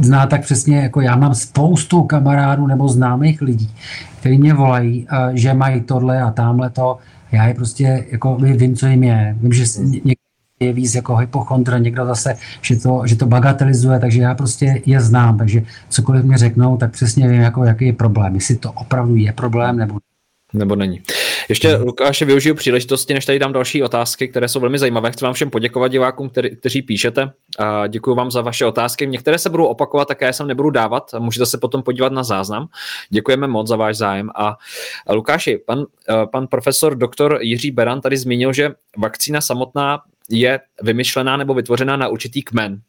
zná 0.00 0.26
tak 0.26 0.42
přesně, 0.42 0.76
jako 0.76 1.00
já 1.00 1.16
mám 1.16 1.34
spoustu 1.34 2.02
kamarádů 2.02 2.66
nebo 2.66 2.88
známých 2.88 3.42
lidí, 3.42 3.70
kteří 4.20 4.38
mě 4.38 4.54
volají, 4.54 5.06
že 5.32 5.54
mají 5.54 5.80
tohle 5.80 6.22
a 6.22 6.30
tamhle 6.30 6.70
to. 6.70 6.98
Já 7.32 7.46
je 7.46 7.54
prostě, 7.54 8.06
jako 8.10 8.36
vím, 8.36 8.76
co 8.76 8.86
jim 8.86 9.02
je. 9.02 9.36
Vím, 9.40 9.52
že 9.52 9.64
někdo 9.80 10.30
je 10.60 10.72
víc 10.72 10.94
jako 10.94 11.16
hypochondra, 11.16 11.78
někdo 11.78 12.06
zase, 12.06 12.36
že 12.62 12.76
to, 12.76 13.02
že 13.06 13.16
to 13.16 13.26
bagatelizuje, 13.26 13.98
takže 13.98 14.22
já 14.22 14.34
prostě 14.34 14.82
je 14.86 15.00
znám, 15.00 15.38
takže 15.38 15.62
cokoliv 15.88 16.24
mi 16.24 16.36
řeknou, 16.36 16.76
tak 16.76 16.90
přesně 16.90 17.28
vím, 17.28 17.40
jako, 17.40 17.64
jaký 17.64 17.86
je 17.86 17.92
problém. 17.92 18.34
Jestli 18.34 18.56
to 18.56 18.72
opravdu 18.72 19.16
je 19.16 19.32
problém, 19.32 19.76
nebo 19.76 19.98
nebo 20.54 20.76
není. 20.76 21.00
Ještě, 21.50 21.68
hmm. 21.68 21.86
Lukáše, 21.86 22.24
využiju 22.24 22.54
příležitosti, 22.54 23.14
než 23.14 23.26
tady 23.26 23.38
dám 23.38 23.52
další 23.52 23.82
otázky, 23.82 24.28
které 24.28 24.48
jsou 24.48 24.60
velmi 24.60 24.78
zajímavé. 24.78 25.10
Chci 25.10 25.24
vám 25.24 25.34
všem 25.34 25.50
poděkovat 25.50 25.88
divákům, 25.88 26.28
který, 26.28 26.56
kteří 26.56 26.82
píšete. 26.82 27.32
A 27.58 27.86
děkuji 27.86 28.14
vám 28.14 28.30
za 28.30 28.40
vaše 28.40 28.66
otázky. 28.66 29.06
Některé 29.06 29.38
se 29.38 29.50
budou 29.50 29.64
opakovat, 29.64 30.08
také 30.08 30.26
já 30.26 30.32
jsem 30.32 30.46
nebudu 30.46 30.70
dávat. 30.70 31.10
Můžete 31.18 31.46
se 31.46 31.58
potom 31.58 31.82
podívat 31.82 32.12
na 32.12 32.22
záznam. 32.22 32.68
Děkujeme 33.08 33.46
moc 33.46 33.68
za 33.68 33.76
váš 33.76 33.96
zájem. 33.96 34.30
A 34.34 34.56
Lukáši, 35.10 35.58
pan, 35.66 35.84
pan 36.32 36.46
profesor 36.46 36.94
doktor 36.94 37.38
Jiří 37.40 37.70
Beran 37.70 38.00
tady 38.00 38.16
zmínil, 38.16 38.52
že 38.52 38.70
vakcína 38.98 39.40
samotná 39.40 40.02
je 40.28 40.60
vymyšlená 40.82 41.36
nebo 41.36 41.54
vytvořená 41.54 41.96
na 41.96 42.08
určitý 42.08 42.42
kmen 42.42 42.80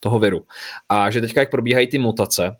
toho 0.00 0.18
viru. 0.18 0.44
A 0.88 1.10
že 1.10 1.20
teďka, 1.20 1.40
jak 1.40 1.50
probíhají 1.50 1.86
ty 1.86 1.98
mutace, 1.98 2.56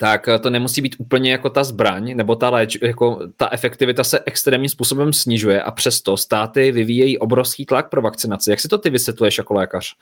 tak 0.00 0.28
to 0.40 0.50
nemusí 0.50 0.80
být 0.80 0.96
úplně 0.98 1.32
jako 1.32 1.50
ta 1.50 1.64
zbraň, 1.64 2.16
nebo 2.16 2.36
ta, 2.36 2.50
léč, 2.50 2.78
jako 2.82 3.20
ta 3.36 3.48
efektivita 3.52 4.04
se 4.04 4.20
extrémním 4.26 4.68
způsobem 4.68 5.12
snižuje 5.12 5.62
a 5.62 5.70
přesto 5.70 6.16
státy 6.16 6.72
vyvíjejí 6.72 7.18
obrovský 7.18 7.66
tlak 7.66 7.88
pro 7.88 8.02
vakcinaci. 8.02 8.50
Jak 8.50 8.60
si 8.60 8.68
to 8.68 8.78
ty 8.78 8.90
vysvětluješ 8.90 9.38
jako 9.38 9.54
lékař? 9.54 9.94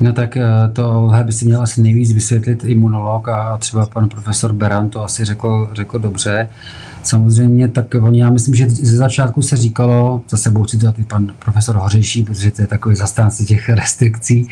No 0.00 0.12
tak 0.12 0.36
eh, 0.36 0.44
to 0.72 1.12
by 1.22 1.32
si 1.32 1.44
měl 1.44 1.62
asi 1.62 1.82
nejvíc 1.82 2.12
vysvětlit 2.12 2.64
imunolog 2.64 3.28
a 3.28 3.58
třeba 3.58 3.86
pan 3.86 4.08
profesor 4.08 4.52
Beran 4.52 4.90
to 4.90 5.04
asi 5.04 5.24
řekl, 5.24 5.70
řekl 5.72 5.98
dobře. 5.98 6.48
Samozřejmě, 7.02 7.68
tak 7.68 7.94
oni, 8.02 8.20
já 8.20 8.30
myslím, 8.30 8.54
že 8.54 8.70
ze 8.70 8.96
začátku 8.96 9.42
se 9.42 9.56
říkalo, 9.56 10.22
zase 10.28 10.50
budu 10.50 10.64
citovat 10.64 10.98
i 10.98 11.04
pan 11.04 11.32
profesor 11.38 11.76
Hořejší, 11.76 12.24
protože 12.24 12.50
to 12.50 12.62
je 12.62 12.66
takový 12.66 12.96
zastánce 12.96 13.44
těch 13.44 13.68
restrikcí, 13.68 14.48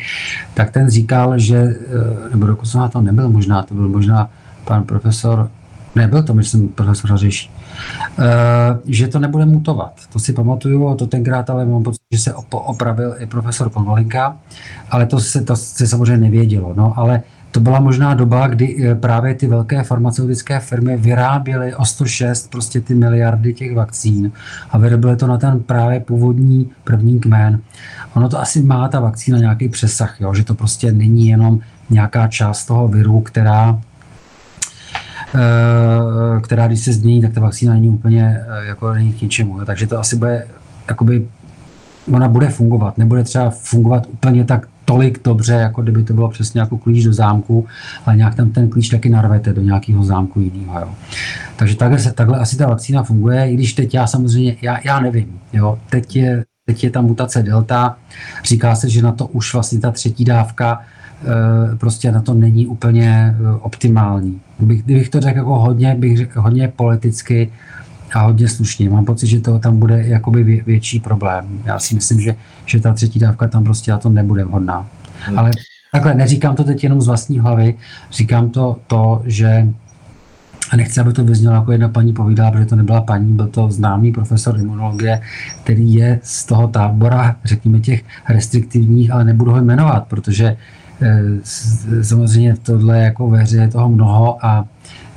tak 0.53 0.71
ten 0.71 0.89
říkal, 0.89 1.39
že, 1.39 1.57
eh, 1.57 2.29
nebo 2.31 2.45
dokonce 2.45 2.77
to 2.91 3.01
nebyl 3.01 3.29
možná, 3.29 3.63
to 3.63 3.73
byl 3.73 3.89
možná 3.89 4.29
pan 4.65 4.83
profesor, 4.83 5.49
nebyl 5.95 6.23
to, 6.23 6.33
myslím, 6.33 6.67
profesor 6.69 7.11
Hořejší, 7.11 7.51
eh, 8.19 8.23
že 8.85 9.07
to 9.07 9.19
nebude 9.19 9.45
mutovat. 9.45 9.93
To 10.13 10.19
si 10.19 10.33
pamatuju, 10.33 10.95
to 10.95 11.07
tenkrát 11.07 11.49
ale 11.49 11.65
mám 11.65 11.83
pocit, 11.83 12.01
že 12.13 12.19
se 12.19 12.33
opravil 12.51 13.15
i 13.19 13.25
profesor 13.25 13.69
Konvalinka, 13.69 14.37
ale 14.91 15.05
to 15.05 15.19
se, 15.19 15.41
to 15.41 15.55
se 15.55 15.87
samozřejmě 15.87 16.17
nevědělo. 16.17 16.73
No, 16.77 16.93
ale 16.99 17.21
to 17.51 17.59
byla 17.59 17.79
možná 17.79 18.13
doba, 18.13 18.47
kdy 18.47 18.89
eh, 18.89 18.95
právě 18.95 19.35
ty 19.35 19.47
velké 19.47 19.83
farmaceutické 19.83 20.59
firmy 20.59 20.97
vyráběly 20.97 21.75
o 21.75 21.85
106 21.85 22.51
prostě 22.51 22.81
ty 22.81 22.95
miliardy 22.95 23.53
těch 23.53 23.75
vakcín 23.75 24.31
a 24.69 24.77
vyrobily 24.77 25.15
to 25.15 25.27
na 25.27 25.37
ten 25.37 25.59
právě 25.59 25.99
původní 25.99 26.69
první 26.83 27.19
kmen. 27.19 27.59
Ono 28.13 28.29
to 28.29 28.39
asi 28.39 28.61
má 28.61 28.87
ta 28.87 28.99
vakcína 28.99 29.37
nějaký 29.37 29.69
přesah, 29.69 30.21
jo? 30.21 30.33
že 30.33 30.43
to 30.43 30.55
prostě 30.55 30.91
není 30.91 31.27
jenom 31.27 31.59
nějaká 31.89 32.27
část 32.27 32.65
toho 32.65 32.87
viru, 32.87 33.21
která 33.21 33.81
eh, 35.35 36.41
která 36.41 36.67
když 36.67 36.79
se 36.79 36.93
změní, 36.93 37.21
tak 37.21 37.33
ta 37.33 37.41
vakcína 37.41 37.73
není 37.73 37.89
úplně 37.89 38.41
eh, 38.47 38.65
jako 38.65 38.93
není 38.93 39.13
k 39.13 39.21
ničemu. 39.21 39.65
Takže 39.65 39.87
to 39.87 39.99
asi 39.99 40.15
bude, 40.15 40.47
jakoby, 40.87 41.27
ona 42.13 42.27
bude 42.27 42.49
fungovat. 42.49 42.97
Nebude 42.97 43.23
třeba 43.23 43.49
fungovat 43.49 44.07
úplně 44.11 44.45
tak 44.45 44.67
tolik 44.89 45.23
dobře, 45.23 45.53
jako 45.53 45.81
kdyby 45.81 46.03
to 46.03 46.13
bylo 46.13 46.29
přesně 46.29 46.61
jako 46.61 46.77
klíč 46.77 47.05
do 47.05 47.13
zámku, 47.13 47.67
ale 48.05 48.15
nějak 48.15 48.35
tam 48.35 48.49
ten 48.49 48.69
klíč 48.69 48.89
taky 48.89 49.09
narvete 49.09 49.53
do 49.53 49.61
nějakého 49.61 50.03
zámku 50.03 50.39
jiného. 50.39 50.79
Jo. 50.79 50.89
Takže 51.55 51.75
takhle, 51.75 51.99
se, 51.99 52.11
takhle 52.11 52.39
asi 52.39 52.57
ta 52.57 52.67
vakcína 52.67 53.03
funguje, 53.03 53.51
i 53.51 53.53
když 53.53 53.73
teď 53.73 53.93
já 53.93 54.07
samozřejmě, 54.07 54.55
já, 54.61 54.79
já 54.83 54.99
nevím, 54.99 55.39
jo. 55.53 55.79
Teď, 55.89 56.15
je, 56.15 56.43
teď 56.65 56.83
je 56.83 56.89
ta 56.89 57.01
mutace 57.01 57.43
delta, 57.43 57.97
říká 58.43 58.75
se, 58.75 58.89
že 58.89 59.01
na 59.01 59.11
to 59.11 59.27
už 59.27 59.53
vlastně 59.53 59.79
ta 59.79 59.91
třetí 59.91 60.25
dávka 60.25 60.81
e, 60.81 61.75
prostě 61.75 62.11
na 62.11 62.21
to 62.21 62.33
není 62.33 62.67
úplně 62.67 63.09
e, 63.09 63.51
optimální. 63.61 64.41
Kdybych, 64.57 64.83
kdybych 64.83 65.09
to 65.09 65.21
řekl 65.21 65.37
jako 65.37 65.59
hodně, 65.59 65.95
bych 65.95 66.17
řekl 66.17 66.41
hodně 66.41 66.67
politicky, 66.67 67.51
a 68.13 68.19
hodně 68.19 68.47
slušně. 68.47 68.89
Mám 68.89 69.05
pocit, 69.05 69.27
že 69.27 69.39
to 69.39 69.59
tam 69.59 69.79
bude 69.79 70.07
jakoby 70.07 70.43
vě, 70.43 70.63
větší 70.63 70.99
problém. 70.99 71.61
Já 71.65 71.79
si 71.79 71.95
myslím, 71.95 72.21
že, 72.21 72.35
že 72.65 72.79
ta 72.79 72.93
třetí 72.93 73.19
dávka 73.19 73.47
tam 73.47 73.63
prostě 73.63 73.91
na 73.91 73.97
to 73.97 74.09
nebude 74.09 74.45
vhodná. 74.45 74.87
Hmm. 75.19 75.39
Ale 75.39 75.51
takhle, 75.91 76.13
neříkám 76.13 76.55
to 76.55 76.63
teď 76.63 76.83
jenom 76.83 77.01
z 77.01 77.07
vlastní 77.07 77.39
hlavy, 77.39 77.75
říkám 78.11 78.49
to, 78.49 78.77
to 78.87 79.21
že 79.25 79.67
a 80.71 80.75
nechci, 80.75 80.99
aby 80.99 81.13
to 81.13 81.23
vyznělo 81.23 81.55
jako 81.55 81.71
jedna 81.71 81.89
paní 81.89 82.13
povídala, 82.13 82.51
protože 82.51 82.65
to 82.65 82.75
nebyla 82.75 83.01
paní, 83.01 83.33
byl 83.33 83.47
to 83.47 83.71
známý 83.71 84.11
profesor 84.11 84.59
imunologie, 84.59 85.21
který 85.63 85.93
je 85.93 86.19
z 86.23 86.45
toho 86.45 86.67
tábora, 86.67 87.35
řekněme, 87.45 87.79
těch 87.79 88.03
restriktivních, 88.29 89.11
ale 89.11 89.23
nebudu 89.23 89.51
ho 89.51 89.61
jmenovat, 89.61 90.07
protože 90.07 90.57
eh, 91.01 91.21
samozřejmě 92.01 92.55
tohle 92.55 92.99
jako 92.99 93.29
ve 93.29 93.37
hře 93.37 93.57
je 93.57 93.67
toho 93.67 93.89
mnoho 93.89 94.45
a 94.45 94.65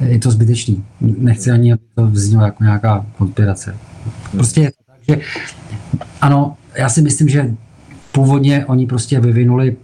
je 0.05 0.19
to 0.19 0.31
zbytečný. 0.31 0.85
Nechci 1.01 1.51
ani, 1.51 1.73
aby 1.73 1.83
to 1.95 2.07
vzniklo 2.07 2.45
jako 2.45 2.65
nějaká 2.65 3.07
konspirace. 3.19 3.77
Prostě 4.31 4.61
je 4.61 4.71
to 4.71 4.77
tak, 4.87 4.97
že 5.09 5.19
ano, 6.21 6.57
já 6.77 6.89
si 6.89 7.03
myslím, 7.03 7.29
že 7.29 7.55
původně 8.13 8.67
oni 8.67 8.87
prostě 8.87 9.21
vyvinuli 9.21 9.77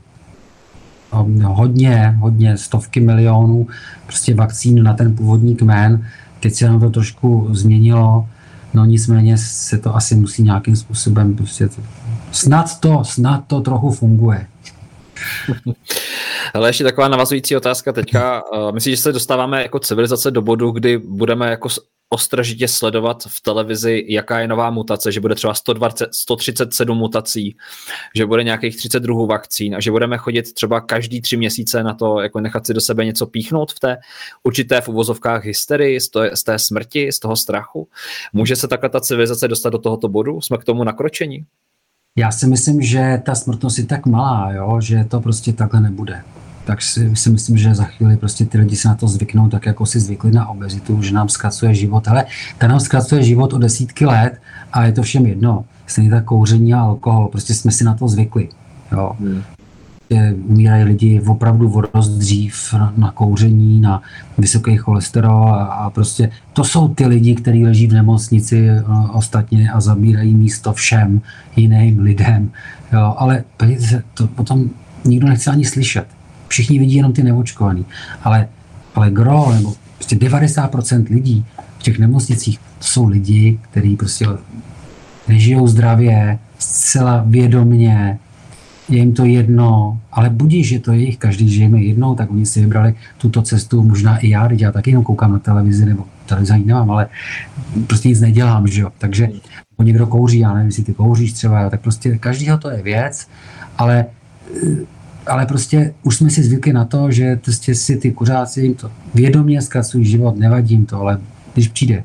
um, 1.20 1.40
hodně, 1.40 2.16
hodně 2.18 2.56
stovky 2.56 3.00
milionů 3.00 3.66
prostě 4.06 4.34
vakcín 4.34 4.82
na 4.82 4.94
ten 4.94 5.16
původní 5.16 5.56
kmen. 5.56 6.06
Teď 6.40 6.54
se 6.54 6.66
nám 6.66 6.80
to 6.80 6.90
trošku 6.90 7.48
změnilo, 7.50 8.28
no 8.74 8.84
nicméně 8.84 9.38
se 9.38 9.78
to 9.78 9.96
asi 9.96 10.14
musí 10.14 10.42
nějakým 10.42 10.76
způsobem 10.76 11.34
prostě 11.34 11.68
snad 12.32 12.80
to, 12.80 13.04
snad 13.04 13.44
to 13.46 13.60
trochu 13.60 13.90
funguje. 13.90 14.46
Ale 16.54 16.68
ještě 16.68 16.84
taková 16.84 17.08
navazující 17.08 17.56
otázka 17.56 17.92
teďka. 17.92 18.42
Myslím, 18.72 18.96
že 18.96 19.02
se 19.02 19.12
dostáváme 19.12 19.62
jako 19.62 19.78
civilizace 19.78 20.30
do 20.30 20.42
bodu, 20.42 20.70
kdy 20.70 20.98
budeme 20.98 21.50
jako 21.50 21.68
ostražitě 22.08 22.68
sledovat 22.68 23.22
v 23.28 23.40
televizi, 23.40 24.04
jaká 24.08 24.40
je 24.40 24.48
nová 24.48 24.70
mutace, 24.70 25.12
že 25.12 25.20
bude 25.20 25.34
třeba 25.34 25.54
120, 25.54 26.08
137 26.14 26.98
mutací, 26.98 27.56
že 28.14 28.26
bude 28.26 28.44
nějakých 28.44 28.76
30 28.76 29.00
druhů 29.00 29.26
vakcín 29.26 29.74
a 29.74 29.80
že 29.80 29.90
budeme 29.90 30.18
chodit 30.18 30.54
třeba 30.54 30.80
každý 30.80 31.20
tři 31.20 31.36
měsíce 31.36 31.82
na 31.82 31.94
to, 31.94 32.20
jako 32.20 32.40
nechat 32.40 32.66
si 32.66 32.74
do 32.74 32.80
sebe 32.80 33.04
něco 33.04 33.26
píchnout 33.26 33.72
v 33.72 33.80
té 33.80 33.96
určité 34.42 34.80
v 34.80 34.88
uvozovkách 34.88 35.44
hysterii, 35.44 36.00
z, 36.00 36.08
to, 36.08 36.20
z 36.34 36.42
té 36.42 36.58
smrti, 36.58 37.12
z 37.12 37.18
toho 37.18 37.36
strachu. 37.36 37.88
Může 38.32 38.56
se 38.56 38.68
takhle 38.68 38.88
ta 38.88 39.00
civilizace 39.00 39.48
dostat 39.48 39.70
do 39.70 39.78
tohoto 39.78 40.08
bodu? 40.08 40.40
Jsme 40.40 40.58
k 40.58 40.64
tomu 40.64 40.84
nakročení? 40.84 41.44
Já 42.16 42.30
si 42.30 42.46
myslím, 42.46 42.82
že 42.82 43.22
ta 43.26 43.34
smrtnost 43.34 43.78
je 43.78 43.86
tak 43.86 44.06
malá, 44.06 44.52
jo, 44.52 44.80
že 44.80 45.04
to 45.04 45.20
prostě 45.20 45.52
takhle 45.52 45.80
nebude. 45.80 46.22
Tak 46.68 46.82
si, 46.82 47.16
si 47.16 47.30
myslím, 47.30 47.56
že 47.56 47.74
za 47.74 47.84
chvíli 47.84 48.16
prostě 48.16 48.44
ty 48.44 48.58
lidi 48.58 48.76
se 48.76 48.88
na 48.88 48.94
to 48.94 49.08
zvyknou, 49.08 49.48
tak 49.48 49.66
jako 49.66 49.86
si 49.86 50.00
zvykli 50.00 50.32
na 50.32 50.48
obezitu, 50.48 51.02
že 51.02 51.14
nám 51.14 51.28
zkracuje 51.28 51.74
život. 51.74 52.08
Ale 52.08 52.24
ta 52.58 52.68
nám 52.68 52.80
zkracuje 52.80 53.22
život 53.22 53.52
o 53.52 53.58
desítky 53.58 54.06
let 54.06 54.40
a 54.72 54.84
je 54.84 54.92
to 54.92 55.02
všem 55.02 55.26
jedno. 55.26 55.64
Stejně 55.86 56.10
tak 56.10 56.24
kouření 56.24 56.74
a 56.74 56.80
alkohol, 56.80 57.28
prostě 57.28 57.54
jsme 57.54 57.70
si 57.70 57.84
na 57.84 57.94
to 57.94 58.08
zvykli. 58.08 58.48
Jo. 58.92 59.12
Hmm 59.20 59.42
umírají 60.44 60.84
lidi 60.84 61.20
opravdu 61.26 61.72
o 61.72 61.80
dost 61.94 62.08
dřív 62.08 62.72
na, 62.72 62.92
na 62.96 63.12
kouření, 63.12 63.80
na 63.80 64.02
vysoký 64.38 64.76
cholesterol 64.76 65.48
a, 65.48 65.64
a 65.64 65.90
prostě 65.90 66.30
to 66.52 66.64
jsou 66.64 66.88
ty 66.88 67.06
lidi, 67.06 67.34
kteří 67.34 67.64
leží 67.64 67.86
v 67.86 67.92
nemocnici 67.92 68.68
o, 68.70 69.12
ostatně 69.12 69.70
a 69.70 69.80
zabírají 69.80 70.34
místo 70.34 70.72
všem 70.72 71.20
jiným 71.56 72.00
lidem. 72.00 72.50
Jo, 72.92 73.14
ale 73.18 73.44
to 74.14 74.26
potom 74.26 74.70
nikdo 75.04 75.28
nechce 75.28 75.50
ani 75.50 75.64
slyšet. 75.64 76.17
Všichni 76.48 76.78
vidí 76.78 76.94
jenom 76.94 77.12
ty 77.12 77.22
neočkovaný. 77.22 77.86
Ale, 78.22 78.48
ale 78.94 79.10
gro, 79.10 79.52
nebo 79.54 79.74
prostě 79.96 80.16
90% 80.16 81.04
lidí 81.10 81.44
v 81.78 81.82
těch 81.82 81.98
nemocnicích, 81.98 82.58
to 82.58 82.84
jsou 82.84 83.08
lidi, 83.08 83.58
kteří 83.70 83.96
prostě 83.96 84.26
nežijou 85.28 85.66
zdravě, 85.66 86.38
zcela 86.58 87.24
vědomně, 87.26 88.18
je 88.88 88.98
jim 88.98 89.12
to 89.12 89.24
jedno, 89.24 90.00
ale 90.12 90.30
budíš, 90.30 90.68
že 90.68 90.78
to 90.78 90.92
je 90.92 90.98
jejich, 90.98 91.18
každý 91.18 91.50
žijeme 91.50 91.80
jednou, 91.80 92.14
tak 92.14 92.30
oni 92.30 92.46
si 92.46 92.60
vybrali 92.60 92.94
tuto 93.18 93.42
cestu, 93.42 93.82
možná 93.82 94.18
i 94.18 94.30
já, 94.30 94.48
teď 94.48 94.60
já 94.60 94.72
taky 94.72 94.90
jenom 94.90 95.04
koukám 95.04 95.32
na 95.32 95.38
televizi, 95.38 95.86
nebo 95.86 96.04
televizi 96.26 96.52
ani 96.52 96.64
nemám, 96.64 96.90
ale 96.90 97.06
prostě 97.86 98.08
nic 98.08 98.20
nedělám, 98.20 98.66
že 98.66 98.80
jo, 98.80 98.92
takže 98.98 99.28
někdo 99.82 100.06
kouří, 100.06 100.38
já 100.38 100.54
nevím, 100.54 100.66
jestli 100.66 100.84
ty 100.84 100.94
kouříš 100.94 101.32
třeba, 101.32 101.70
tak 101.70 101.80
prostě 101.80 102.18
každýho 102.18 102.58
to 102.58 102.70
je 102.70 102.82
věc, 102.82 103.28
ale 103.78 104.06
ale 105.28 105.46
prostě 105.46 105.94
už 106.02 106.16
jsme 106.16 106.30
si 106.30 106.42
zvykli 106.42 106.72
na 106.72 106.84
to, 106.84 107.10
že 107.10 107.36
prostě 107.36 107.74
si 107.74 107.96
ty 107.96 108.12
kuřáci 108.12 108.60
jim 108.60 108.74
to 108.74 108.90
vědomě 109.14 109.62
zkracují 109.62 110.04
život, 110.04 110.36
nevadí 110.36 110.74
jim 110.74 110.86
to, 110.86 111.00
ale 111.00 111.20
když 111.54 111.68
přijde 111.68 112.04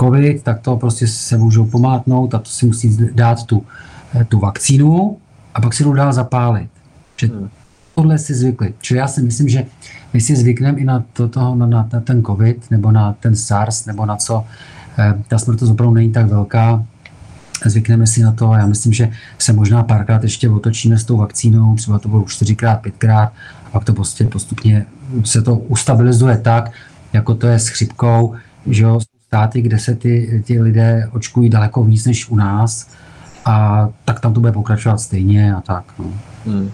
covid, 0.00 0.42
tak 0.42 0.60
to 0.60 0.76
prostě 0.76 1.06
se 1.06 1.38
můžou 1.38 1.66
pomátnout 1.66 2.34
a 2.34 2.38
to 2.38 2.50
si 2.50 2.66
musí 2.66 2.98
dát 3.12 3.44
tu, 3.44 3.62
tu 4.28 4.38
vakcínu 4.38 5.16
a 5.54 5.60
pak 5.60 5.74
si 5.74 5.84
to 5.84 5.92
dál 5.92 6.12
zapálit. 6.12 6.70
Že 7.16 7.26
hmm. 7.26 7.48
tohle 7.94 8.18
si 8.18 8.34
zvykli. 8.34 8.74
Čili 8.80 8.98
já 8.98 9.08
si 9.08 9.22
myslím, 9.22 9.48
že 9.48 9.64
my 10.12 10.20
si 10.20 10.36
zvykneme 10.36 10.78
i 10.78 10.84
na, 10.84 11.04
to, 11.12 11.28
toho, 11.28 11.54
na, 11.54 11.66
na, 11.66 11.88
na 11.92 12.00
ten 12.00 12.22
covid 12.22 12.70
nebo 12.70 12.92
na 12.92 13.12
ten 13.12 13.36
SARS 13.36 13.86
nebo 13.86 14.06
na 14.06 14.16
co. 14.16 14.44
Eh, 14.98 15.14
ta 15.28 15.38
smrtost 15.38 15.72
opravdu 15.72 15.94
není 15.94 16.12
tak 16.12 16.26
velká, 16.26 16.84
zvykneme 17.64 18.06
si 18.06 18.22
na 18.22 18.32
to 18.32 18.50
a 18.50 18.58
já 18.58 18.66
myslím, 18.66 18.92
že 18.92 19.10
se 19.38 19.52
možná 19.52 19.82
párkrát 19.82 20.22
ještě 20.22 20.50
otočíme 20.50 20.98
s 20.98 21.04
tou 21.04 21.16
vakcínou, 21.16 21.74
třeba 21.74 21.98
to 21.98 22.08
bylo 22.08 22.24
čtyřikrát, 22.24 22.76
pětkrát 22.76 23.32
a 23.64 23.70
pak 23.70 23.84
to 23.84 23.92
prostě 23.92 24.24
postupně 24.24 24.86
se 25.24 25.42
to 25.42 25.54
ustabilizuje 25.54 26.38
tak, 26.38 26.72
jako 27.12 27.34
to 27.34 27.46
je 27.46 27.58
s 27.58 27.68
chřipkou, 27.68 28.34
že 28.66 28.82
jo, 28.82 29.00
státy, 29.26 29.62
kde 29.62 29.78
se 29.78 29.94
ty, 29.94 30.42
ty 30.46 30.62
lidé 30.62 31.08
očkují 31.12 31.50
daleko 31.50 31.84
víc 31.84 32.06
než 32.06 32.28
u 32.28 32.36
nás 32.36 32.90
a 33.44 33.88
tak 34.04 34.20
tam 34.20 34.34
to 34.34 34.40
bude 34.40 34.52
pokračovat 34.52 34.98
stejně 34.98 35.54
a 35.54 35.60
tak. 35.60 35.84
No. 35.98 36.20
Hmm. 36.46 36.72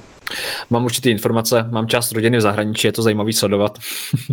Mám 0.70 0.84
určitý 0.84 1.10
informace, 1.10 1.68
mám 1.70 1.86
část 1.86 2.12
rodiny 2.12 2.38
v 2.38 2.40
zahraničí, 2.40 2.86
je 2.86 2.92
to 2.92 3.02
zajímavý 3.02 3.32
sledovat, 3.32 3.78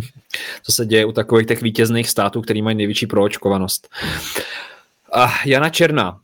co 0.62 0.72
se 0.72 0.86
děje 0.86 1.04
u 1.04 1.12
takových 1.12 1.46
těch 1.46 1.62
vítězných 1.62 2.08
států, 2.08 2.40
který 2.42 2.62
mají 2.62 2.76
největší 2.76 3.06
proočkovanost. 3.06 3.88
A 5.12 5.32
Jana 5.46 5.68
Černá, 5.68 6.18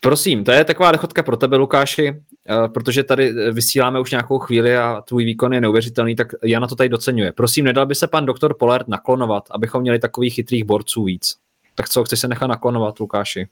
Prosím, 0.00 0.44
to 0.44 0.52
je 0.52 0.64
taková 0.64 0.92
dechotka 0.92 1.22
pro 1.22 1.36
tebe, 1.36 1.56
Lukáši, 1.56 2.08
eh, 2.08 2.68
protože 2.68 3.04
tady 3.04 3.30
eh, 3.30 3.52
vysíláme 3.52 4.00
už 4.00 4.10
nějakou 4.10 4.38
chvíli 4.38 4.76
a 4.76 5.00
tvůj 5.00 5.24
výkon 5.24 5.52
je 5.52 5.60
neuvěřitelný, 5.60 6.16
tak 6.16 6.32
Jana 6.44 6.66
to 6.66 6.76
tady 6.76 6.88
docenuje. 6.88 7.32
Prosím, 7.32 7.64
nedal 7.64 7.86
by 7.86 7.94
se 7.94 8.06
pan 8.06 8.26
doktor 8.26 8.56
Polert 8.58 8.88
naklonovat, 8.88 9.48
abychom 9.50 9.82
měli 9.82 9.98
takových 9.98 10.34
chytrých 10.34 10.64
borců 10.64 11.04
víc. 11.04 11.36
Tak 11.74 11.88
co, 11.88 12.04
chceš 12.04 12.20
se 12.20 12.28
nechat 12.28 12.46
naklonovat, 12.46 13.00
Lukáši? 13.00 13.48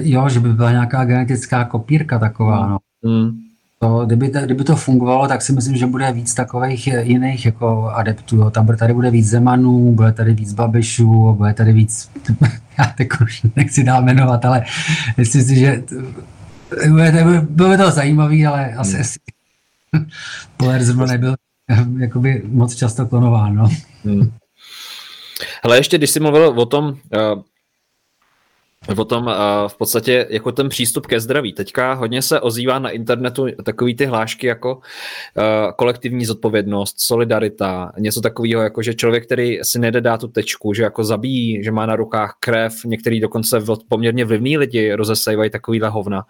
Jo, 0.00 0.28
že 0.28 0.40
by 0.40 0.48
byla 0.52 0.70
nějaká 0.70 1.04
genetická 1.04 1.64
kopírka 1.64 2.18
taková, 2.18 2.66
no. 2.66 2.78
Hmm. 3.04 3.49
Kdyby, 4.10 4.30
to, 4.30 4.40
kdyby 4.40 4.64
to 4.64 4.76
fungovalo, 4.76 5.28
tak 5.28 5.42
si 5.42 5.52
myslím, 5.52 5.76
že 5.76 5.86
bude 5.86 6.12
víc 6.12 6.34
takových 6.34 6.86
jiných 6.86 7.46
jako 7.46 7.90
adeptů. 7.94 8.36
Jo. 8.36 8.50
Tam 8.50 8.66
tady 8.76 8.94
bude 8.94 9.10
víc 9.10 9.28
Zemanů, 9.28 9.92
bude 9.92 10.12
tady 10.12 10.34
víc 10.34 10.52
Babišů, 10.52 11.34
bude 11.34 11.54
tady 11.54 11.72
víc, 11.72 12.10
já 12.78 12.84
teď 12.96 13.08
už 13.22 13.42
nechci 13.56 13.84
dál 13.84 14.02
jmenovat, 14.02 14.44
ale 14.44 14.64
myslím 15.16 15.42
si, 15.42 15.56
že 15.56 15.82
bude, 16.88 17.40
bylo 17.40 17.70
by 17.70 17.76
to 17.76 17.90
zajímavý, 17.90 18.46
ale 18.46 18.72
asi, 18.74 18.92
hmm. 18.92 19.00
asi 19.00 19.18
Poler 20.56 20.84
zrovna 20.84 21.06
nebyl 21.06 21.34
jakoby 21.98 22.42
moc 22.44 22.74
často 22.74 23.06
klonován. 23.06 23.54
No. 23.54 23.68
Hmm. 24.04 24.32
Hele, 25.62 25.76
ještě 25.76 25.98
když 25.98 26.10
jsi 26.10 26.20
mluvil 26.20 26.48
o 26.48 26.66
tom, 26.66 26.84
uh, 26.84 27.42
o 28.96 29.04
tom 29.04 29.26
uh, 29.26 29.32
v 29.68 29.76
podstatě 29.76 30.26
jako 30.30 30.52
ten 30.52 30.68
přístup 30.68 31.06
ke 31.06 31.20
zdraví. 31.20 31.52
Teďka 31.52 31.92
hodně 31.92 32.22
se 32.22 32.40
ozývá 32.40 32.78
na 32.78 32.90
internetu 32.90 33.46
takový 33.64 33.96
ty 33.96 34.06
hlášky 34.06 34.46
jako 34.46 34.74
uh, 34.76 34.82
kolektivní 35.76 36.24
zodpovědnost, 36.24 37.00
solidarita, 37.00 37.92
něco 37.98 38.20
takového, 38.20 38.62
jako 38.62 38.82
že 38.82 38.94
člověk, 38.94 39.26
který 39.26 39.58
si 39.62 39.78
nejde 39.78 40.00
dát 40.00 40.20
tu 40.20 40.28
tečku, 40.28 40.74
že 40.74 40.82
jako 40.82 41.04
zabíjí, 41.04 41.64
že 41.64 41.72
má 41.72 41.86
na 41.86 41.96
rukách 41.96 42.36
krev, 42.40 42.74
některý 42.84 43.20
dokonce 43.20 43.64
poměrně 43.88 44.24
vlivní 44.24 44.58
lidi 44.58 44.94
rozesejvají 44.94 45.50
takovýhle 45.50 45.88
hovna. 45.88 46.24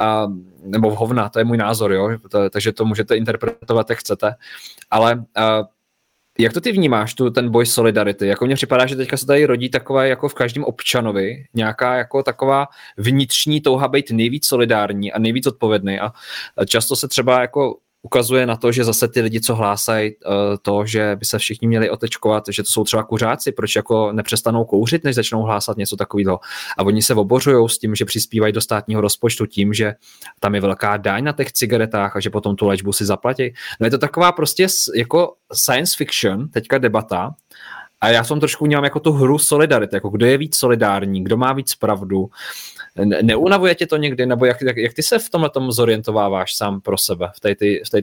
Uh, 0.00 0.32
nebo 0.64 0.94
hovna, 0.94 1.28
to 1.28 1.38
je 1.38 1.44
můj 1.44 1.56
názor, 1.56 1.92
jo? 1.92 2.10
To, 2.30 2.50
takže 2.50 2.72
to 2.72 2.84
můžete 2.84 3.16
interpretovat, 3.16 3.90
jak 3.90 3.98
chcete. 3.98 4.34
Ale 4.90 5.14
uh, 5.14 5.22
jak 6.38 6.52
to 6.52 6.60
ty 6.60 6.72
vnímáš, 6.72 7.14
tu, 7.14 7.30
ten 7.30 7.50
boj 7.50 7.66
solidarity? 7.66 8.26
Jako 8.26 8.46
mně 8.46 8.54
připadá, 8.54 8.86
že 8.86 8.96
teďka 8.96 9.16
se 9.16 9.26
tady 9.26 9.44
rodí 9.44 9.68
takové 9.68 10.08
jako 10.08 10.28
v 10.28 10.34
každém 10.34 10.64
občanovi 10.64 11.44
nějaká 11.54 11.94
jako 11.94 12.22
taková 12.22 12.66
vnitřní 12.96 13.60
touha 13.60 13.88
být 13.88 14.10
nejvíc 14.10 14.46
solidární 14.46 15.12
a 15.12 15.18
nejvíc 15.18 15.46
odpovědný 15.46 16.00
a 16.00 16.12
často 16.66 16.96
se 16.96 17.08
třeba 17.08 17.40
jako 17.40 17.78
ukazuje 18.02 18.46
na 18.46 18.56
to, 18.56 18.72
že 18.72 18.84
zase 18.84 19.08
ty 19.08 19.20
lidi, 19.20 19.40
co 19.40 19.54
hlásají 19.54 20.10
uh, 20.16 20.32
to, 20.62 20.86
že 20.86 21.16
by 21.16 21.24
se 21.24 21.38
všichni 21.38 21.68
měli 21.68 21.90
otečkovat, 21.90 22.44
že 22.50 22.62
to 22.62 22.68
jsou 22.68 22.84
třeba 22.84 23.02
kuřáci, 23.02 23.52
proč 23.52 23.76
jako 23.76 24.12
nepřestanou 24.12 24.64
kouřit, 24.64 25.04
než 25.04 25.14
začnou 25.14 25.42
hlásat 25.42 25.76
něco 25.76 25.96
takového. 25.96 26.40
A 26.78 26.82
oni 26.82 27.02
se 27.02 27.14
obořují 27.14 27.68
s 27.68 27.78
tím, 27.78 27.94
že 27.94 28.04
přispívají 28.04 28.52
do 28.52 28.60
státního 28.60 29.00
rozpočtu 29.00 29.46
tím, 29.46 29.72
že 29.72 29.94
tam 30.40 30.54
je 30.54 30.60
velká 30.60 30.96
daň 30.96 31.24
na 31.24 31.32
těch 31.32 31.52
cigaretách 31.52 32.16
a 32.16 32.20
že 32.20 32.30
potom 32.30 32.56
tu 32.56 32.66
léčbu 32.66 32.92
si 32.92 33.04
zaplatí. 33.04 33.54
No 33.80 33.86
je 33.86 33.90
to 33.90 33.98
taková 33.98 34.32
prostě 34.32 34.66
jako 34.96 35.34
science 35.52 35.96
fiction, 35.96 36.48
teďka 36.48 36.78
debata, 36.78 37.34
a 38.00 38.08
já 38.08 38.24
jsem 38.24 38.40
trošku 38.40 38.64
vnímám 38.64 38.84
jako 38.84 39.00
tu 39.00 39.12
hru 39.12 39.38
solidarity, 39.38 39.96
jako 39.96 40.08
kdo 40.08 40.26
je 40.26 40.38
víc 40.38 40.56
solidární, 40.56 41.24
kdo 41.24 41.36
má 41.36 41.52
víc 41.52 41.74
pravdu. 41.74 42.26
Ne, 42.26 42.81
neunavuje 43.22 43.74
tě 43.74 43.86
to 43.86 43.96
někdy, 43.96 44.26
nebo 44.26 44.44
jak, 44.44 44.62
jak, 44.62 44.76
jak 44.76 44.94
ty 44.94 45.02
se 45.02 45.18
v 45.18 45.30
tomhle 45.30 45.50
tom 45.50 45.72
zorientováváš 45.72 46.56
sám 46.56 46.80
pro 46.80 46.98
sebe 46.98 47.30
v 47.36 47.40
té, 47.40 47.54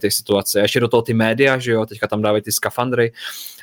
v 0.10 0.14
situaci? 0.14 0.60
A 0.60 0.62
ještě 0.62 0.80
do 0.80 0.88
toho 0.88 1.02
ty 1.02 1.14
média, 1.14 1.58
že 1.60 1.72
jo, 1.72 1.86
teďka 1.86 2.08
tam 2.08 2.22
dávají 2.22 2.44
ty 2.44 2.52
skafandry, 2.52 3.12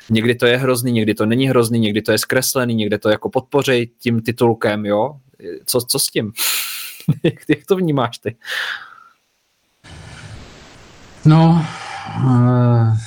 někdy 0.09 0.35
to 0.35 0.45
je 0.45 0.57
hrozný, 0.57 0.91
někdy 0.91 1.13
to 1.13 1.25
není 1.25 1.49
hrozný, 1.49 1.79
někdy 1.79 2.01
to 2.01 2.11
je 2.11 2.17
zkreslený, 2.17 2.75
někdy 2.75 2.97
to 2.97 3.09
jako 3.09 3.29
podpořej 3.29 3.87
tím 3.99 4.21
titulkem, 4.21 4.85
jo? 4.85 5.15
Co, 5.65 5.81
co 5.81 5.99
s 5.99 6.07
tím? 6.07 6.31
jak, 7.23 7.33
jak 7.49 7.65
to 7.65 7.75
vnímáš 7.75 8.17
ty? 8.17 8.35
No, 11.25 11.65
uh 12.23 12.97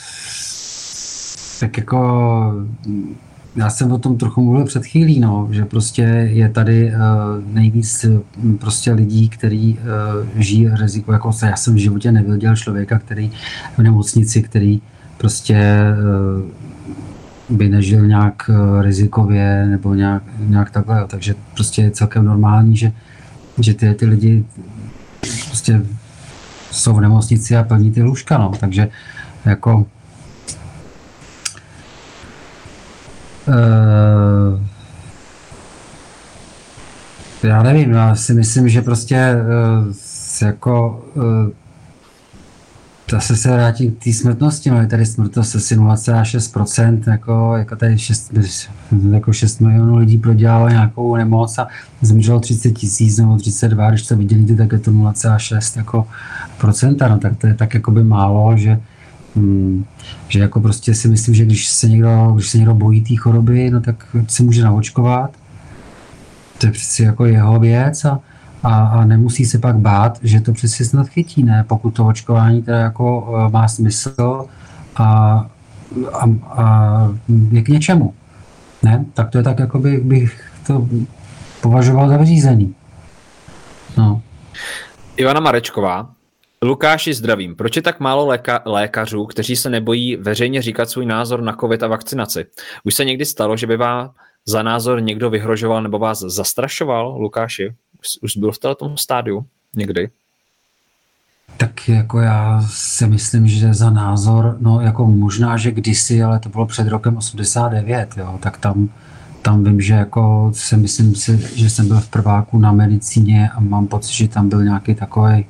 tak 1.61 1.77
jako 1.77 2.53
já 3.57 3.71
jsem 3.71 3.93
o 3.93 3.99
tom 3.99 4.17
trochu 4.17 4.43
mluvil 4.43 4.65
před 4.65 4.87
chvílí, 4.87 5.21
no, 5.21 5.49
že 5.51 5.65
prostě 5.65 6.03
je 6.33 6.49
tady 6.49 6.93
uh, 6.93 7.55
nejvíc 7.55 8.05
hm, 8.37 8.59
prostě 8.59 8.93
lidí, 8.93 9.29
kteří 9.29 9.79
uh, 9.79 10.43
žijí 10.43 10.69
riziko, 10.81 11.13
jako 11.13 11.31
já 11.43 11.57
jsem 11.57 11.75
v 11.75 11.79
životě 11.79 12.13
neviděl 12.13 12.57
člověka, 12.57 12.99
který 12.99 13.31
v 13.77 13.83
nemocnici, 13.83 14.43
který 14.43 14.81
prostě 15.19 15.81
uh, 17.49 17.57
by 17.57 17.69
nežil 17.69 18.07
nějak 18.07 18.51
uh, 18.51 18.83
rizikově 18.83 19.67
nebo 19.67 19.95
nějak, 19.95 20.23
nějak 20.39 20.71
takhle, 20.71 21.07
takže 21.07 21.35
prostě 21.55 21.83
je 21.83 21.91
celkem 21.91 22.25
normální, 22.25 22.77
že, 22.77 22.93
že 23.59 23.75
ty, 23.75 23.95
ty 23.95 24.07
lidi 24.07 24.45
prostě 25.47 25.83
jsou 26.71 26.95
v 26.95 27.01
nemocnici 27.01 27.57
a 27.57 27.63
plní 27.63 27.93
ty 27.93 28.03
lůžka, 28.03 28.39
no, 28.39 28.53
takže 28.61 28.89
jako 29.45 29.87
Uh, 33.51 34.61
já 37.43 37.63
nevím, 37.63 37.91
já 37.91 38.15
si 38.15 38.35
myslím, 38.35 38.69
že 38.69 38.83
prostě 38.83 39.35
uh, 39.35 39.95
jako 40.47 41.05
uh, 41.15 41.23
zase 43.11 43.37
se 43.37 43.51
vrátím 43.51 43.93
k 43.93 44.05
té 44.05 44.13
smrtnosti, 44.13 44.71
no 44.71 44.81
je 44.81 44.87
tady 44.87 45.07
smrtnost 45.07 45.57
asi 45.57 45.77
0,6%, 45.77 47.11
jako, 47.11 47.55
jako 47.57 47.77
tady 47.77 47.99
6, 47.99 48.33
jako 49.11 49.33
6 49.33 49.61
milionů 49.61 49.97
lidí 49.97 50.19
prodělalo 50.19 50.69
nějakou 50.69 51.17
nemoc 51.17 51.59
a 51.59 51.69
zemřelo 52.03 52.41
30 52.41 52.71
tisíc 52.71 53.19
nebo 53.19 53.37
32, 53.37 53.91
když 53.91 54.07
to 54.07 54.17
vydělíte, 54.17 54.55
tak 54.55 54.73
je 54.73 54.79
to 54.79 54.91
0,6 54.91 55.79
jako 55.79 56.07
procenta, 56.59 57.09
no 57.09 57.19
tak 57.19 57.37
to 57.37 57.47
je 57.47 57.55
tak 57.55 57.75
jako 57.75 57.91
by 57.91 58.05
málo, 58.05 58.57
že 58.57 58.81
Hmm, 59.37 59.85
že 60.29 60.41
jako 60.41 60.61
prostě 60.61 60.95
si 60.95 61.09
myslím, 61.09 61.35
že 61.35 61.45
když 61.45 61.69
se 61.69 61.89
někdo, 61.89 62.33
když 62.35 62.49
se 62.49 62.59
někdo 62.59 62.75
bojí 62.75 63.01
té 63.01 63.17
choroby, 63.17 63.71
no 63.71 63.81
tak 63.81 64.17
se 64.29 64.43
může 64.43 64.65
naočkovat. 64.65 65.31
To 66.59 66.67
je 66.67 66.73
přeci 66.73 67.03
jako 67.03 67.25
jeho 67.25 67.59
věc 67.59 68.05
a, 68.05 68.21
a, 68.63 68.87
a 68.87 69.05
nemusí 69.05 69.45
se 69.45 69.59
pak 69.59 69.77
bát, 69.77 70.19
že 70.23 70.41
to 70.41 70.53
přeci 70.53 70.85
snad 70.85 71.09
chytí, 71.09 71.43
ne? 71.43 71.65
Pokud 71.69 71.91
to 71.91 72.07
očkování 72.07 72.63
teda 72.63 72.79
jako 72.79 73.21
uh, 73.21 73.53
má 73.53 73.69
smysl 73.69 74.45
a, 74.97 75.05
a, 76.13 76.25
a 76.51 77.09
je 77.51 77.63
k 77.63 77.69
něčemu. 77.69 78.15
Ne? 78.83 79.05
Tak 79.15 79.31
to 79.31 79.39
je 79.39 79.45
tak, 79.45 79.59
jako 79.59 79.79
by, 79.79 79.97
bych 79.99 80.51
to 80.67 80.89
považoval 81.61 82.09
za 82.09 82.17
vyřízený. 82.17 82.75
No. 83.97 84.23
Ivana 85.17 85.41
Marečková 85.41 86.09
Lukáši, 86.65 87.15
zdravím. 87.15 87.57
Proč 87.57 87.77
je 87.77 87.83
tak 87.83 88.01
málo 88.01 88.27
léka- 88.27 88.61
lékařů, 88.65 89.27
kteří 89.27 89.57
se 89.57 89.71
nebojí 89.71 90.17
veřejně 90.17 90.63
říkat 90.63 90.91
svůj 90.91 91.07
názor 91.07 91.43
na 91.43 91.57
COVID 91.61 91.83
a 91.83 91.87
vakcinaci? 91.87 92.47
Už 92.85 92.95
se 92.95 93.05
někdy 93.05 93.25
stalo, 93.25 93.57
že 93.57 93.67
by 93.67 93.77
vám 93.77 94.11
za 94.47 94.63
názor 94.63 95.03
někdo 95.03 95.31
vyhrožoval 95.31 95.83
nebo 95.83 95.99
vás 95.99 96.19
zastrašoval, 96.21 97.17
Lukáši? 97.19 97.75
Už, 98.23 98.37
byl 98.37 98.53
v 98.53 98.59
tom 98.59 98.97
stádiu 98.97 99.47
někdy? 99.77 100.11
Tak 101.57 101.89
jako 101.89 102.21
já 102.21 102.65
si 102.71 103.07
myslím, 103.07 103.49
že 103.49 103.75
za 103.75 103.91
názor, 103.91 104.57
no 104.61 104.81
jako 104.81 105.07
možná, 105.07 105.57
že 105.57 105.71
kdysi, 105.71 106.23
ale 106.23 106.39
to 106.39 106.49
bylo 106.49 106.67
před 106.67 106.89
rokem 106.89 107.17
89, 107.17 108.17
jo, 108.17 108.39
tak 108.43 108.59
tam, 108.59 108.89
tam 109.43 109.65
vím, 109.65 109.81
že 109.81 109.95
jako 109.95 110.53
si 110.55 110.77
myslím 110.77 111.15
si, 111.15 111.49
že 111.55 111.71
jsem 111.71 111.89
byl 111.89 112.01
v 112.01 112.09
prváku 112.09 112.59
na 112.59 112.73
medicíně 112.73 113.51
a 113.55 113.61
mám 113.61 113.87
pocit, 113.87 114.13
že 114.13 114.29
tam 114.29 114.49
byl 114.49 114.65
nějaký 114.65 114.95
takový 114.95 115.47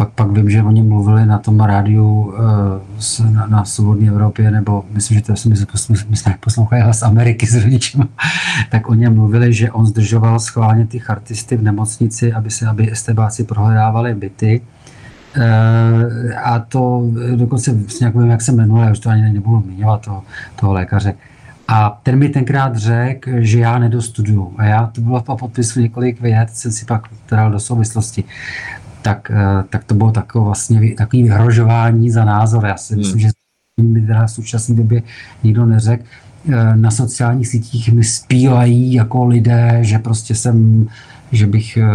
pak, 0.00 0.10
pak 0.10 0.30
vím, 0.30 0.50
že 0.50 0.62
oni 0.62 0.82
mluvili 0.82 1.26
na 1.26 1.38
tom 1.38 1.60
rádiu 1.60 2.32
uh, 3.20 3.32
na, 3.32 3.46
na 3.46 3.64
Svobodné 3.64 4.08
Evropě, 4.08 4.50
nebo 4.50 4.84
myslím, 4.90 5.18
že 5.18 5.24
to 5.24 5.36
jsem 5.36 5.52
myslím, 6.08 6.34
poslouchají 6.40 6.82
hlas 6.82 7.02
Ameriky 7.02 7.46
s 7.46 7.64
rodičem, 7.64 8.08
tak 8.70 8.88
oni 8.88 9.08
mluvili, 9.08 9.52
že 9.52 9.70
on 9.70 9.86
zdržoval 9.86 10.40
schválně 10.40 10.86
ty 10.86 10.98
chartisty 10.98 11.56
v 11.56 11.62
nemocnici, 11.62 12.32
aby 12.32 12.50
se, 12.50 12.66
aby 12.66 12.92
estebáci 12.92 13.44
prohledávali 13.44 14.14
byty. 14.14 14.60
Uh, 15.36 15.42
a 16.44 16.58
to 16.58 17.04
dokonce 17.36 17.76
nějak 18.00 18.16
vím, 18.16 18.30
jak 18.30 18.42
se 18.42 18.52
jmenuje, 18.52 18.92
už 18.92 18.98
to 18.98 19.10
ani 19.10 19.32
nebudu 19.32 19.62
zmiňovat 19.66 20.04
toho, 20.04 20.22
toho 20.56 20.72
lékaře. 20.72 21.14
A 21.68 22.00
ten 22.02 22.18
mi 22.18 22.28
tenkrát 22.28 22.76
řekl, 22.76 23.30
že 23.38 23.58
já 23.58 23.78
nedostuduju. 23.78 24.54
A 24.56 24.64
já 24.64 24.86
to 24.86 25.00
bylo 25.00 25.22
po 25.22 25.36
podpisu 25.36 25.80
několik 25.80 26.20
věd, 26.20 26.50
jsem 26.50 26.72
si 26.72 26.84
pak 26.84 27.08
dal 27.30 27.50
do 27.50 27.60
souvislosti 27.60 28.24
tak, 29.02 29.30
eh, 29.34 29.64
tak 29.70 29.84
to 29.84 29.94
bylo 29.94 30.10
takové 30.10 30.44
vlastně 30.44 30.94
takový 30.94 31.22
vyhrožování 31.22 32.10
za 32.10 32.24
názor. 32.24 32.64
Já 32.66 32.76
si 32.76 32.94
hmm. 32.94 33.00
myslím, 33.00 33.20
že 33.20 33.28
mi 33.82 34.06
teda 34.06 34.26
v 34.26 34.30
současné 34.30 34.74
době 34.74 35.02
nikdo 35.42 35.66
neřekl. 35.66 36.04
Eh, 36.48 36.76
na 36.76 36.90
sociálních 36.90 37.48
sítích 37.48 37.92
mi 37.92 38.04
zpívají 38.04 38.92
jako 38.92 39.26
lidé, 39.26 39.78
že 39.80 39.98
prostě 39.98 40.34
jsem 40.34 40.88
že 41.32 41.46
bych 41.46 41.76
eh, 41.76 41.86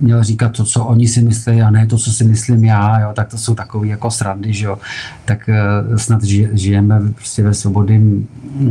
měl 0.00 0.24
říkat 0.24 0.52
to, 0.52 0.64
co 0.64 0.84
oni 0.84 1.08
si 1.08 1.22
myslí 1.22 1.62
a 1.62 1.70
ne 1.70 1.86
to, 1.86 1.98
co 1.98 2.12
si 2.12 2.24
myslím 2.24 2.64
já, 2.64 3.00
jo, 3.00 3.12
tak 3.14 3.28
to 3.28 3.38
jsou 3.38 3.54
takové 3.54 3.86
jako 3.86 4.10
srandy, 4.10 4.52
že 4.52 4.66
jo. 4.66 4.78
Tak 5.24 5.50
snad 5.96 6.24
žijeme 6.52 7.00
prostě 7.14 7.42
ve 7.42 7.54
svobodném 7.54 8.26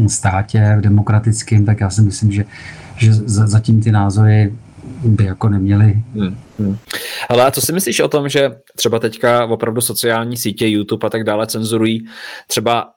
státě, 0.08 0.76
v 0.78 0.82
demokratickém, 0.82 1.66
tak 1.66 1.80
já 1.80 1.90
si 1.90 2.02
myslím, 2.02 2.32
že, 2.32 2.46
že 2.98 3.14
zatím 3.24 3.82
ty 3.82 3.92
názory 3.92 4.54
by 5.04 5.26
jako 5.26 5.50
neměli. 5.50 6.04
Hmm, 6.16 6.36
hmm. 6.62 6.78
Ale 7.30 7.46
a 7.46 7.52
co 7.52 7.62
si 7.62 7.74
myslíš 7.74 8.00
o 8.00 8.08
tom, 8.08 8.30
že 8.30 8.52
třeba 8.76 9.00
teďka 9.00 9.46
opravdu 9.46 9.82
sociální 9.82 10.38
sítě, 10.38 10.68
YouTube 10.68 11.08
a 11.08 11.10
tak 11.10 11.24
dále 11.24 11.48
cenzurují 11.48 12.06
třeba 12.48 12.92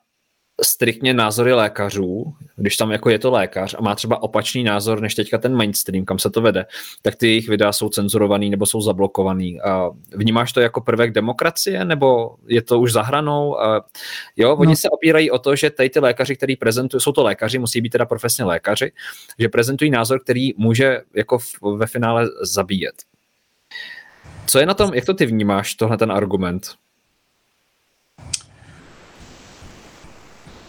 striktně 0.62 1.14
názory 1.14 1.52
lékařů, 1.52 2.34
když 2.56 2.76
tam 2.76 2.92
jako 2.92 3.10
je 3.10 3.18
to 3.18 3.30
lékař 3.30 3.74
a 3.78 3.82
má 3.82 3.94
třeba 3.94 4.22
opačný 4.22 4.64
názor 4.64 5.00
než 5.00 5.14
teďka 5.14 5.38
ten 5.38 5.56
mainstream, 5.56 6.04
kam 6.04 6.18
se 6.18 6.30
to 6.30 6.40
vede, 6.40 6.66
tak 7.02 7.16
ty 7.16 7.28
jejich 7.28 7.48
videa 7.48 7.72
jsou 7.72 7.88
cenzurovaný 7.88 8.50
nebo 8.50 8.66
jsou 8.66 8.80
zablokovaný. 8.80 9.60
A 9.60 9.90
vnímáš 10.16 10.52
to 10.52 10.60
jako 10.60 10.80
prvek 10.80 11.12
demokracie 11.12 11.84
nebo 11.84 12.36
je 12.46 12.62
to 12.62 12.80
už 12.80 12.92
zahranou? 12.92 13.60
A 13.60 13.84
jo, 14.36 14.56
oni 14.56 14.72
no. 14.72 14.76
se 14.76 14.90
opírají 14.90 15.30
o 15.30 15.38
to, 15.38 15.56
že 15.56 15.70
tady 15.70 15.90
ty 15.90 16.00
lékaři, 16.00 16.36
který 16.36 16.56
prezentují, 16.56 17.00
jsou 17.00 17.12
to 17.12 17.22
lékaři, 17.22 17.58
musí 17.58 17.80
být 17.80 17.90
teda 17.90 18.06
profesně 18.06 18.44
lékaři, 18.44 18.92
že 19.38 19.48
prezentují 19.48 19.90
názor, 19.90 20.20
který 20.20 20.50
může 20.56 21.00
jako 21.14 21.38
ve 21.76 21.86
finále 21.86 22.28
zabíjet. 22.42 22.94
Co 24.46 24.58
je 24.58 24.66
na 24.66 24.74
tom, 24.74 24.94
jak 24.94 25.04
to 25.04 25.14
ty 25.14 25.26
vnímáš, 25.26 25.74
tohle 25.74 25.96
ten 25.96 26.12
argument? 26.12 26.66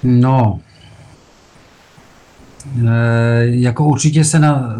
No, 0.03 0.59
e, 2.87 3.45
jako 3.45 3.85
určitě 3.85 4.23
se 4.23 4.39
na 4.39 4.75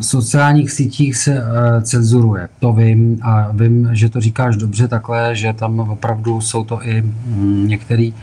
sociálních 0.00 0.70
sítích 0.70 1.16
se 1.16 1.32
e, 1.32 1.82
cenzuruje, 1.82 2.48
to 2.60 2.72
vím 2.72 3.18
a 3.22 3.50
vím, 3.52 3.88
že 3.92 4.08
to 4.08 4.20
říkáš 4.20 4.56
dobře 4.56 4.88
takhle, 4.88 5.36
že 5.36 5.52
tam 5.52 5.80
opravdu 5.80 6.40
jsou 6.40 6.64
to 6.64 6.82
i 6.82 7.02
mm, 7.02 7.68
některý 7.68 8.14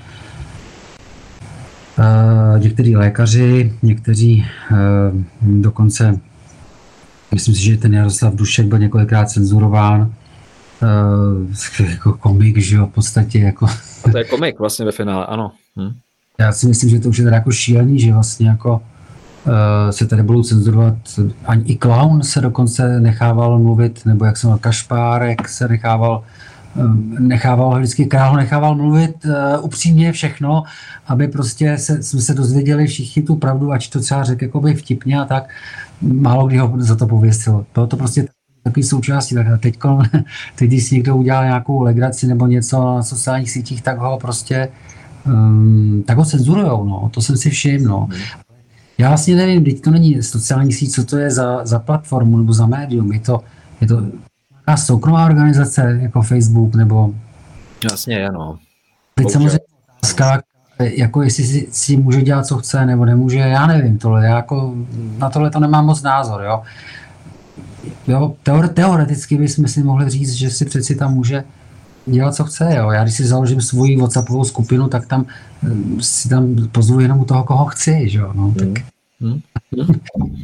e, 1.97 2.59
některý 2.59 2.95
lékaři, 2.95 3.73
někteří 3.83 4.45
dokonce, 5.41 6.19
myslím 7.33 7.55
si, 7.55 7.61
že 7.61 7.77
ten 7.77 7.93
Jaroslav 7.93 8.35
Dušek 8.35 8.65
byl 8.65 8.79
několikrát 8.79 9.29
cenzurován, 9.29 10.13
jako 11.89 12.13
komik, 12.13 12.57
že 12.57 12.75
jo, 12.75 12.87
v 12.87 12.89
podstatě 12.89 13.39
jako... 13.39 13.65
A 14.05 14.11
to 14.11 14.17
je 14.17 14.23
komik 14.23 14.59
vlastně 14.59 14.85
ve 14.85 14.91
finále, 14.91 15.25
ano. 15.25 15.51
Hm. 15.79 15.93
Já 16.39 16.51
si 16.51 16.67
myslím, 16.67 16.89
že 16.89 16.99
to 16.99 17.09
už 17.09 17.17
je 17.17 17.23
teda 17.23 17.35
jako 17.35 17.51
šílený, 17.51 17.99
že 17.99 18.13
vlastně 18.13 18.49
jako 18.49 18.73
uh, 18.73 19.51
se 19.89 20.07
tady 20.07 20.23
budou 20.23 20.43
cenzurovat, 20.43 20.95
ani 21.45 21.63
i 21.65 21.77
clown 21.77 22.23
se 22.23 22.41
dokonce 22.41 22.99
nechával 22.99 23.59
mluvit, 23.59 24.05
nebo 24.05 24.25
jak 24.25 24.37
jsem 24.37 24.57
Kašpárek 24.57 25.49
se 25.49 25.67
nechával 25.67 26.23
um, 26.75 27.15
nechával, 27.19 27.77
vždycky 27.79 28.05
král 28.05 28.35
nechával 28.35 28.75
mluvit 28.75 29.15
uh, 29.25 29.65
upřímně 29.65 30.11
všechno, 30.11 30.63
aby 31.07 31.27
prostě 31.27 31.77
se, 31.77 32.03
jsme 32.03 32.21
se 32.21 32.33
dozvěděli 32.33 32.87
všichni 32.87 33.23
tu 33.23 33.35
pravdu, 33.35 33.71
ať 33.71 33.89
to 33.89 33.99
třeba 33.99 34.23
řekl 34.23 34.43
jakoby 34.43 34.73
vtipně 34.73 35.21
a 35.21 35.25
tak, 35.25 35.49
málo 36.01 36.47
kdy 36.47 36.57
ho 36.57 36.73
za 36.77 36.95
to 36.95 37.07
pověsil. 37.07 37.65
Bylo 37.73 37.87
to 37.87 37.97
prostě 37.97 38.27
takový 38.63 38.83
součástí. 38.83 39.35
Tak 39.35 39.61
teď, 39.61 39.79
teď, 40.55 40.67
když 40.67 40.83
si 40.83 40.95
někdo 40.95 41.15
udělal 41.15 41.43
nějakou 41.43 41.81
legraci 41.81 42.27
nebo 42.27 42.47
něco 42.47 42.95
na 42.95 43.03
sociálních 43.03 43.51
sítích, 43.51 43.81
tak 43.81 43.99
ho 43.99 44.19
prostě 44.21 44.69
um, 45.25 46.03
tak 46.07 46.17
ho 46.17 46.25
cenzurujou, 46.25 46.85
no, 46.85 47.09
to 47.13 47.21
jsem 47.21 47.37
si 47.37 47.49
všiml, 47.49 47.89
no. 47.89 48.09
Já 48.97 49.07
vlastně 49.07 49.35
nevím, 49.35 49.63
teď 49.63 49.81
to 49.81 49.91
není 49.91 50.23
sociální 50.23 50.73
síť, 50.73 50.91
co 50.91 51.05
to 51.05 51.17
je 51.17 51.31
za, 51.31 51.65
za 51.65 51.79
platformu 51.79 52.37
nebo 52.37 52.53
za 52.53 52.65
médium, 52.65 53.11
je 53.11 53.19
to, 53.19 53.41
je 53.81 53.87
to 53.87 54.01
nějaká 54.01 54.77
soukromá 54.77 55.25
organizace 55.25 55.99
jako 56.01 56.21
Facebook 56.21 56.75
nebo... 56.75 57.13
Jasně, 57.91 58.29
ano. 58.29 58.59
Teď 59.15 59.31
samozřejmě 59.31 59.59
otázka, 59.97 60.41
jako 60.85 61.21
jestli 61.21 61.43
si, 61.43 61.67
si 61.71 61.97
může 61.97 62.21
dělat, 62.21 62.45
co 62.45 62.57
chce, 62.57 62.85
nebo 62.85 63.05
nemůže, 63.05 63.37
já 63.37 63.67
nevím 63.67 63.97
tohle, 63.97 64.25
já 64.25 64.35
jako 64.35 64.73
na 65.17 65.29
tohle 65.29 65.49
to 65.49 65.59
nemám 65.59 65.85
moc 65.85 66.01
názor, 66.01 66.43
jo. 66.43 66.61
jo 68.07 68.33
teoreticky 68.73 69.37
bychom 69.37 69.67
si 69.67 69.83
mohli 69.83 70.09
říct, 70.09 70.33
že 70.33 70.49
si 70.49 70.65
přeci 70.65 70.95
tam 70.95 71.13
může 71.13 71.43
dělat, 72.05 72.35
co 72.35 72.43
chce. 72.43 72.75
Jo. 72.77 72.91
Já 72.91 73.03
když 73.03 73.15
si 73.15 73.27
založím 73.27 73.61
svoji 73.61 73.97
WhatsAppovou 73.97 74.43
skupinu, 74.43 74.87
tak 74.87 75.05
tam 75.05 75.25
eh, 75.63 76.01
si 76.03 76.29
tam 76.29 76.55
pozvu 76.71 76.99
jenom 76.99 77.19
u 77.19 77.25
toho, 77.25 77.43
koho 77.43 77.65
chci. 77.65 78.09
Že 78.09 78.19
jo. 78.19 78.31
No, 78.33 78.53
tak... 78.59 78.67
Hmm. 79.21 79.39
Hmm. 79.77 79.95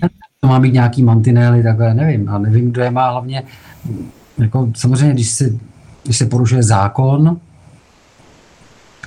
to 0.42 0.48
má 0.48 0.60
být 0.60 0.74
nějaký 0.74 1.04
mantinely, 1.04 1.64
takhle 1.64 1.94
nevím. 1.94 2.30
A 2.30 2.38
nevím, 2.38 2.72
kdo 2.72 2.82
je 2.82 2.92
má 2.92 3.10
hlavně. 3.10 3.44
Jako, 4.38 4.70
samozřejmě, 4.76 5.14
když 5.14 5.30
se, 5.30 5.50
když 6.04 6.18
se 6.18 6.26
porušuje 6.26 6.64
zákon, 6.64 7.40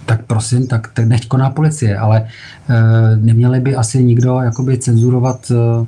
tak 0.06 0.24
prosím, 0.24 0.66
tak, 0.66 0.90
tak 0.92 1.06
nechť 1.06 1.28
koná 1.28 1.50
policie, 1.50 1.98
ale 1.98 2.20
e, 2.20 2.26
neměli 3.16 3.60
by 3.60 3.76
asi 3.76 4.04
nikdo 4.04 4.40
jakoby 4.40 4.78
cenzurovat, 4.78 5.50
e, 5.50 5.86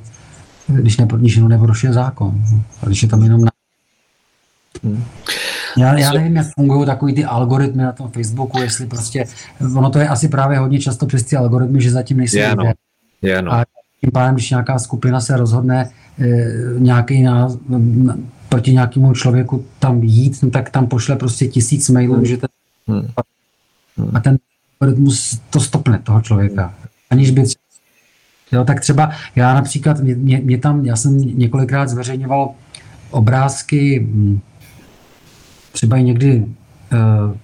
když, 0.81 0.97
ne, 0.97 1.07
když 1.17 1.37
neporušuje 1.37 1.93
zákon. 1.93 2.43
A 2.81 2.85
když 2.85 3.03
je 3.03 3.09
tam 3.09 3.23
jenom 3.23 3.41
na... 3.41 3.51
Hmm. 4.83 5.03
Já, 5.77 5.97
já 5.97 6.13
nevím, 6.13 6.35
jak 6.35 6.47
fungují 6.55 6.85
takový 6.85 7.13
ty 7.13 7.25
algoritmy 7.25 7.83
na 7.83 7.91
tom 7.91 8.11
Facebooku, 8.11 8.59
jestli 8.59 8.85
prostě, 8.85 9.25
ono 9.75 9.89
to 9.89 9.99
je 9.99 10.07
asi 10.07 10.27
právě 10.27 10.59
hodně 10.59 10.79
často 10.79 11.05
přes 11.05 11.23
ty 11.23 11.35
algoritmy, 11.35 11.81
že 11.81 11.91
zatím 11.91 12.17
nejsou 12.17 12.37
je, 12.37 12.55
no. 12.55 12.71
Je, 13.21 13.41
no. 13.41 13.53
A 13.53 13.65
tím 14.01 14.11
pádem, 14.11 14.35
když 14.35 14.49
nějaká 14.49 14.79
skupina 14.79 15.21
se 15.21 15.37
rozhodne 15.37 15.89
e, 16.19 16.25
nějaký 16.79 17.21
na, 17.21 17.47
na, 17.69 18.15
proti 18.49 18.73
nějakému 18.73 19.13
člověku 19.13 19.65
tam 19.79 20.03
jít, 20.03 20.43
no, 20.43 20.49
tak 20.49 20.69
tam 20.69 20.87
pošle 20.87 21.15
prostě 21.15 21.47
tisíc 21.47 21.89
mailů, 21.89 22.15
hmm. 22.15 22.25
že 22.25 22.37
ten, 22.37 22.49
hmm. 22.87 23.07
A 24.13 24.19
ten 24.19 24.37
algoritmus 24.81 25.39
to 25.49 25.59
stopne 25.59 25.99
toho 25.99 26.21
člověka. 26.21 26.73
Aniž 27.09 27.31
by 27.31 27.43
Jo, 28.51 28.63
tak 28.63 28.79
třeba 28.79 29.11
já 29.35 29.53
například, 29.53 29.99
mě, 29.99 30.15
mě, 30.15 30.41
mě 30.43 30.57
tam, 30.57 30.85
já 30.85 30.95
jsem 30.95 31.17
několikrát 31.17 31.89
zveřejňoval 31.89 32.51
obrázky 33.11 33.99
hm, 33.99 34.39
třeba 35.71 35.97
i 35.97 36.03
někdy 36.03 36.45
uh, 36.93 37.35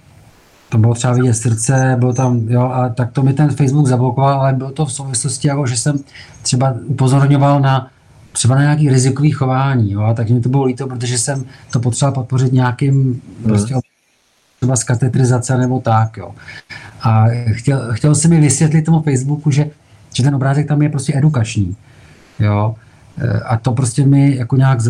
to 0.68 0.78
bylo 0.78 0.94
třeba 0.94 1.12
vidět 1.12 1.34
srdce, 1.34 1.96
bylo 1.98 2.12
tam, 2.12 2.48
jo, 2.48 2.62
a 2.62 2.88
tak 2.88 3.12
to 3.12 3.22
mi 3.22 3.32
ten 3.32 3.50
Facebook 3.50 3.86
zablokoval, 3.86 4.40
ale 4.40 4.52
bylo 4.52 4.70
to 4.70 4.86
v 4.86 4.92
souvislosti, 4.92 5.48
jako, 5.48 5.66
že 5.66 5.76
jsem 5.76 5.98
třeba 6.42 6.74
upozorňoval 6.86 7.60
na 7.60 7.90
třeba 8.32 8.54
na 8.54 8.60
nějaký 8.60 8.88
rizikový 8.88 9.30
chování, 9.30 9.92
jo, 9.92 10.02
a 10.02 10.14
tak 10.14 10.30
mi 10.30 10.40
to 10.40 10.48
bylo 10.48 10.64
líto, 10.64 10.86
protože 10.86 11.18
jsem 11.18 11.44
to 11.72 11.80
potřeboval 11.80 12.14
podpořit 12.14 12.52
nějakým 12.52 12.94
hmm. 12.94 13.20
prostě 13.44 13.74
třeba 14.60 14.76
z 14.76 14.84
katetrizace 14.84 15.58
nebo 15.58 15.80
tak, 15.80 16.16
jo. 16.16 16.30
A 17.02 17.26
chtěl, 17.52 17.92
chtěl 17.92 18.14
jsem 18.14 18.30
mi 18.30 18.40
vysvětlit 18.40 18.82
tomu 18.82 19.02
Facebooku, 19.02 19.50
že, 19.50 19.70
že 20.14 20.22
ten 20.22 20.34
obrázek 20.34 20.68
tam 20.68 20.82
je 20.82 20.88
prostě 20.88 21.16
edukační, 21.16 21.76
jo. 22.38 22.74
a 23.44 23.56
to 23.56 23.72
prostě 23.72 24.06
mi 24.06 24.36
jako 24.36 24.56
nějak 24.56 24.80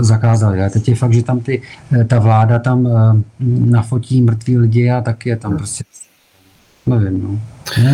zakázali. 0.00 0.64
A 0.64 0.70
teď 0.70 0.88
je 0.88 0.94
fakt, 0.94 1.12
že 1.12 1.22
tam 1.22 1.40
ty, 1.40 1.62
ta 2.06 2.18
vláda 2.18 2.58
tam 2.58 2.88
nafotí 3.40 4.22
mrtví 4.22 4.58
lidi 4.58 4.90
a 4.90 5.00
tak 5.00 5.26
je 5.26 5.36
tam 5.36 5.56
prostě, 5.56 5.84
nevím, 6.86 7.22
no. 7.22 7.40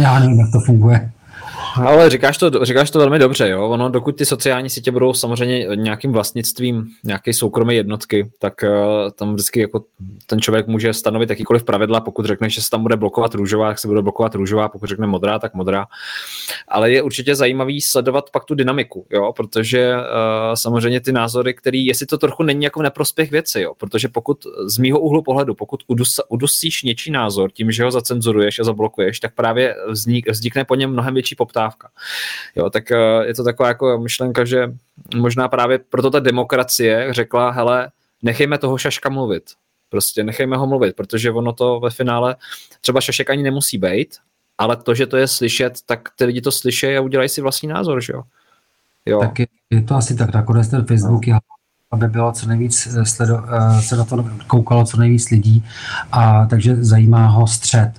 Já 0.01 0.19
nevím, 0.19 0.41
jak 0.41 0.51
to 0.53 0.61
funguje. 0.61 1.11
Ale 1.77 2.11
říkáš 2.11 2.39
to, 2.39 2.65
říkáš 2.65 2.91
to 2.91 2.99
velmi 2.99 3.19
dobře, 3.19 3.49
jo. 3.49 3.69
Ono, 3.69 3.89
dokud 3.89 4.17
ty 4.17 4.27
sociální 4.27 4.71
sítě 4.71 4.91
budou 4.91 5.15
samozřejmě 5.15 5.67
nějakým 5.75 6.13
vlastnictvím 6.13 6.89
nějaké 7.05 7.33
soukromé 7.33 7.75
jednotky, 7.75 8.31
tak 8.39 8.55
uh, 8.63 9.11
tam 9.11 9.35
vždycky 9.35 9.61
jako 9.61 9.85
ten 10.27 10.41
člověk 10.41 10.67
může 10.67 10.93
stanovit 10.93 11.31
jakýkoliv 11.31 11.65
pravidla, 11.65 12.01
pokud 12.01 12.27
řekne, 12.27 12.51
že 12.51 12.63
se 12.63 12.71
tam 12.71 12.83
bude 12.83 12.97
blokovat 12.97 13.35
růžová, 13.35 13.69
tak 13.69 13.79
se 13.79 13.89
bude 13.89 14.03
blokovat 14.03 14.35
růžová, 14.35 14.69
pokud 14.69 14.87
řekne 14.87 15.07
modrá, 15.07 15.39
tak 15.39 15.55
modrá. 15.55 15.87
Ale 16.69 16.93
je 16.93 17.03
určitě 17.03 17.35
zajímavý 17.35 17.81
sledovat 17.81 18.31
pak 18.31 18.45
tu 18.45 18.55
dynamiku, 18.55 19.07
jo, 19.11 19.33
protože 19.37 19.95
uh, 19.95 20.01
samozřejmě 20.55 21.01
ty 21.01 21.13
názory, 21.13 21.55
který, 21.55 21.87
jestli 21.87 22.07
to 22.07 22.19
trochu 22.19 22.43
není 22.43 22.65
jako 22.65 22.83
neprospěch 22.83 23.31
věci, 23.31 23.61
jo, 23.61 23.73
protože 23.79 24.09
pokud 24.09 24.47
z 24.67 24.79
mýho 24.79 25.01
úhlu 25.01 25.23
pohledu, 25.23 25.55
pokud 25.55 25.81
udus, 25.87 26.21
udusíš 26.29 26.83
něčí 26.83 27.11
názor 27.11 27.51
tím, 27.51 27.71
že 27.71 27.85
ho 27.85 27.91
zacenzuruješ 27.91 28.59
a 28.59 28.65
zablokuješ, 28.65 29.21
tak 29.21 29.35
právě 29.35 29.75
vznik, 29.89 30.31
vznikne 30.31 30.65
po 30.65 30.75
něm 30.75 30.91
mnohem 30.91 31.15
větší 31.15 31.35
poptávka 31.35 31.52
poptávka. 31.53 31.89
Jo, 32.57 32.71
tak 32.71 32.91
eh, 32.91 33.27
je 33.27 33.35
to 33.35 33.45
taková 33.45 33.69
jako 33.69 33.99
myšlenka, 33.99 34.45
že 34.45 34.73
možná 35.15 35.49
právě 35.49 35.79
proto 35.79 36.11
ta 36.11 36.21
demokracie 36.21 37.09
řekla, 37.11 37.51
hele, 37.51 37.91
nechejme 38.23 38.59
toho 38.59 38.79
šaška 38.79 39.09
mluvit. 39.09 39.43
Prostě 39.89 40.25
nechejme 40.25 40.57
ho 40.57 40.67
mluvit, 40.67 40.97
protože 40.97 41.31
ono 41.31 41.53
to 41.53 41.81
ve 41.81 41.91
finále 41.91 42.37
třeba 42.81 43.01
šašek 43.01 43.31
ani 43.31 43.43
nemusí 43.43 43.79
být, 43.79 44.17
ale 44.59 44.77
to, 44.77 44.95
že 44.95 45.07
to 45.07 45.17
je 45.17 45.29
slyšet, 45.29 45.79
tak 45.87 46.09
ty 46.17 46.25
lidi 46.25 46.41
to 46.41 46.53
slyší 46.53 46.97
a 46.97 47.01
udělají 47.01 47.29
si 47.29 47.41
vlastní 47.41 47.69
názor, 47.69 48.03
že 48.03 48.13
jo? 48.13 48.23
jo. 49.07 49.21
Tak 49.21 49.39
je, 49.39 49.47
je 49.71 49.83
to 49.83 49.95
asi 49.95 50.17
tak, 50.17 50.35
nakonec 50.35 50.69
ten 50.69 50.85
Facebook 50.85 51.27
no. 51.27 51.39
aby 51.91 52.09
bylo 52.09 52.33
co 52.33 52.47
nejvíc 52.47 52.87
eh, 52.87 53.05
sledo, 53.05 53.45
eh, 53.45 53.83
se 53.83 53.97
na 53.97 54.05
to 54.05 54.25
koukalo 54.47 54.85
co 54.85 54.97
nejvíc 54.97 55.31
lidí 55.31 55.65
a 56.13 56.47
takže 56.47 56.85
zajímá 56.85 57.27
ho 57.27 57.47
střed. 57.47 57.93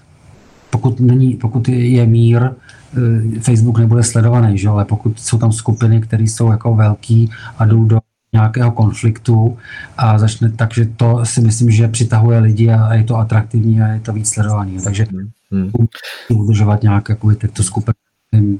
Pokud, 0.69 0.99
není, 0.99 1.35
pokud 1.35 1.69
je 1.69 2.05
mír, 2.05 2.49
Facebook 3.41 3.77
nebude 3.77 4.03
sledovaný, 4.03 4.57
že? 4.57 4.69
ale 4.69 4.85
pokud 4.85 5.19
jsou 5.19 5.37
tam 5.37 5.51
skupiny, 5.51 6.01
které 6.01 6.23
jsou 6.23 6.51
jako 6.51 6.75
velký 6.75 7.31
a 7.57 7.65
jdou 7.65 7.85
do 7.85 7.99
nějakého 8.33 8.71
konfliktu 8.71 9.57
a 9.97 10.19
začne, 10.19 10.51
takže 10.51 10.85
to 10.85 11.25
si 11.25 11.41
myslím, 11.41 11.71
že 11.71 11.87
přitahuje 11.87 12.39
lidi 12.39 12.69
a 12.69 12.93
je 12.93 13.03
to 13.03 13.15
atraktivní 13.15 13.81
a 13.81 13.87
je 13.87 13.99
to 13.99 14.13
víc 14.13 14.29
sledovaný. 14.29 14.77
Takže 14.83 15.05
hmm. 15.11 15.31
hmm. 15.51 15.87
udržovat 16.29 16.83
nějak 16.83 17.09
jako 17.09 17.35
tyto 17.35 17.63
skupiny 17.63 17.93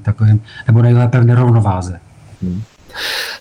takovým, 0.02 0.40
nebo 0.66 0.82
nejlépe 0.82 1.20
v 1.20 1.24
nerovnováze. 1.24 2.00
Hmm. 2.42 2.62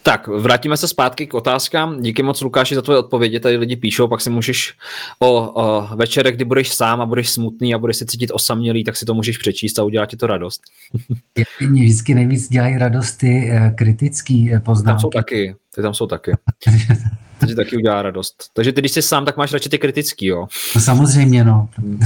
Tak, 0.03 0.27
vrátíme 0.27 0.77
se 0.77 0.87
zpátky 0.87 1.27
k 1.27 1.33
otázkám. 1.33 2.01
Díky 2.01 2.23
moc, 2.23 2.41
Lukáši, 2.41 2.75
za 2.75 2.81
tvoje 2.81 2.99
odpovědi. 2.99 3.39
Tady 3.39 3.57
lidi 3.57 3.75
píšou, 3.75 4.07
pak 4.07 4.21
si 4.21 4.29
můžeš 4.29 4.73
o, 5.19 5.51
o 5.51 5.87
večerek, 5.95 6.35
kdy 6.35 6.45
budeš 6.45 6.73
sám 6.73 7.01
a 7.01 7.05
budeš 7.05 7.29
smutný 7.29 7.73
a 7.73 7.77
budeš 7.77 7.97
se 7.97 8.05
cítit 8.05 8.31
osamělý, 8.33 8.83
tak 8.83 8.95
si 8.95 9.05
to 9.05 9.13
můžeš 9.13 9.37
přečíst 9.37 9.79
a 9.79 9.83
udělat 9.83 10.09
ti 10.09 10.17
to 10.17 10.27
radost. 10.27 10.61
Mě 11.69 11.83
vždycky 11.83 12.15
nejvíc 12.15 12.49
dělají 12.49 12.77
radost 12.77 13.11
ty 13.15 13.51
uh, 13.51 13.75
kritický 13.75 14.51
poznámky. 14.63 14.91
Tam 14.91 14.99
jsou 14.99 15.09
taky, 15.09 15.55
ty 15.75 15.81
tam 15.81 15.93
jsou 15.93 16.07
taky. 16.07 16.31
To 17.39 17.47
ti 17.47 17.55
taky 17.55 17.77
udělá 17.77 18.01
radost. 18.01 18.35
Takže 18.53 18.71
ty, 18.71 18.81
když 18.81 18.91
jsi 18.91 19.01
sám, 19.01 19.25
tak 19.25 19.37
máš 19.37 19.53
radši 19.53 19.69
ty 19.69 19.77
kritický, 19.79 20.25
jo? 20.25 20.47
No 20.75 20.81
samozřejmě, 20.81 21.43
no. 21.43 21.69
Hmm. 21.77 21.99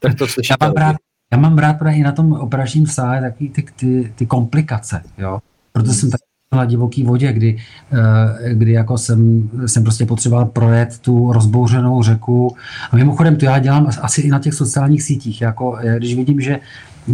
tak 0.00 0.14
to 0.14 0.28
slyšíte. 0.28 0.56
Já 0.60 0.66
mám 0.66 0.74
rád, 0.74 0.96
já 1.32 1.38
mám 1.38 1.58
rád 1.58 1.72
právě 1.78 1.98
i 1.98 2.02
na 2.02 2.12
tom 2.12 2.32
operačním 2.32 2.86
sále 2.86 3.20
taky 3.20 3.48
ty, 3.48 3.62
ty, 3.76 4.12
ty 4.16 4.26
komplikace, 4.26 5.02
jo. 5.18 5.38
Proto 5.72 5.88
hmm. 5.88 5.96
jsem 5.98 6.10
tak 6.10 6.20
na 6.56 6.64
divoký 6.64 7.04
vodě, 7.04 7.32
kdy, 7.32 7.56
eh, 7.92 8.54
kdy 8.54 8.72
jako 8.72 8.98
jsem, 8.98 9.50
jsem 9.66 9.82
prostě 9.82 10.06
potřeboval 10.06 10.44
projet 10.44 10.98
tu 10.98 11.32
rozbouřenou 11.32 12.02
řeku. 12.02 12.56
A 12.90 12.96
mimochodem 12.96 13.36
to 13.36 13.44
já 13.44 13.58
dělám 13.58 13.88
asi 14.00 14.20
i 14.20 14.28
na 14.28 14.38
těch 14.38 14.54
sociálních 14.54 15.02
sítích. 15.02 15.42
Jako, 15.42 15.78
eh, 15.80 15.96
když 15.96 16.14
vidím, 16.14 16.40
že, 16.40 16.60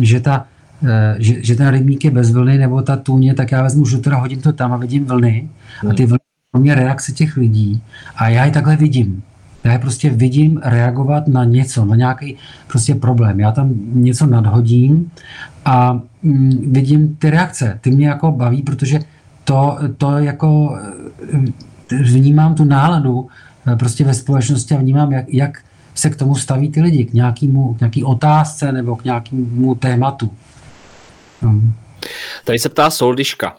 že 0.01 0.21
ta 0.21 0.47
eh, 0.85 1.17
že, 1.19 1.45
že 1.45 1.55
ten 1.55 1.69
rybník 1.69 2.05
je 2.05 2.11
bez 2.11 2.31
vlny 2.31 2.59
nebo 2.59 2.83
ta 2.83 2.97
tůně, 2.97 3.35
tak 3.35 3.53
já 3.53 3.63
vezmu 3.63 3.85
žutra, 3.85 4.17
hodím 4.17 4.41
to 4.41 4.53
tam 4.53 4.73
a 4.73 4.77
vidím 4.77 5.05
vlny. 5.05 5.49
A 5.91 5.95
ty 5.95 6.07
vlny 6.07 6.19
pro 6.51 6.61
mě 6.61 6.75
reakce 6.75 7.13
těch 7.13 7.37
lidí 7.37 7.83
a 8.17 8.29
já 8.29 8.45
je 8.45 8.51
takhle 8.51 8.77
vidím. 8.77 9.23
Já 9.65 9.73
je 9.73 9.79
prostě 9.79 10.11
vidím 10.11 10.61
reagovat 10.65 11.29
na 11.29 11.45
něco, 11.45 11.85
na 11.85 11.97
nějaký 11.97 12.37
prostě 12.67 12.95
problém. 12.95 13.41
Já 13.41 13.53
tam 13.53 13.75
něco 13.93 14.27
nadhodím 14.27 15.11
a 15.65 16.01
mm, 16.23 16.73
vidím 16.73 17.17
ty 17.17 17.31
reakce. 17.31 17.79
Ty 17.81 17.91
mě 17.91 18.09
jako 18.09 18.33
baví, 18.33 18.63
protože 18.63 19.01
to, 19.49 19.79
to 19.97 20.19
jako 20.19 20.79
eh, 21.93 21.97
vnímám 21.97 22.55
tu 22.55 22.65
náladu 22.65 23.29
eh, 23.73 23.77
prostě 23.77 24.05
ve 24.05 24.15
společnosti 24.15 24.75
a 24.75 24.79
vnímám, 24.79 25.13
jak, 25.13 25.25
jak 25.29 25.65
se 25.95 26.11
k 26.11 26.17
tomu 26.17 26.35
staví 26.35 26.71
ty 26.71 26.83
lidi, 26.83 27.05
k, 27.05 27.13
nějakému, 27.13 27.75
k 27.75 27.81
nějaký 27.81 28.05
otázce 28.05 28.73
nebo 28.73 28.97
k 28.97 29.05
nějakému 29.05 29.75
tématu. 29.75 30.31
Tady 32.45 32.59
se 32.59 32.69
ptá 32.69 32.91
Soldiška. 32.91 33.57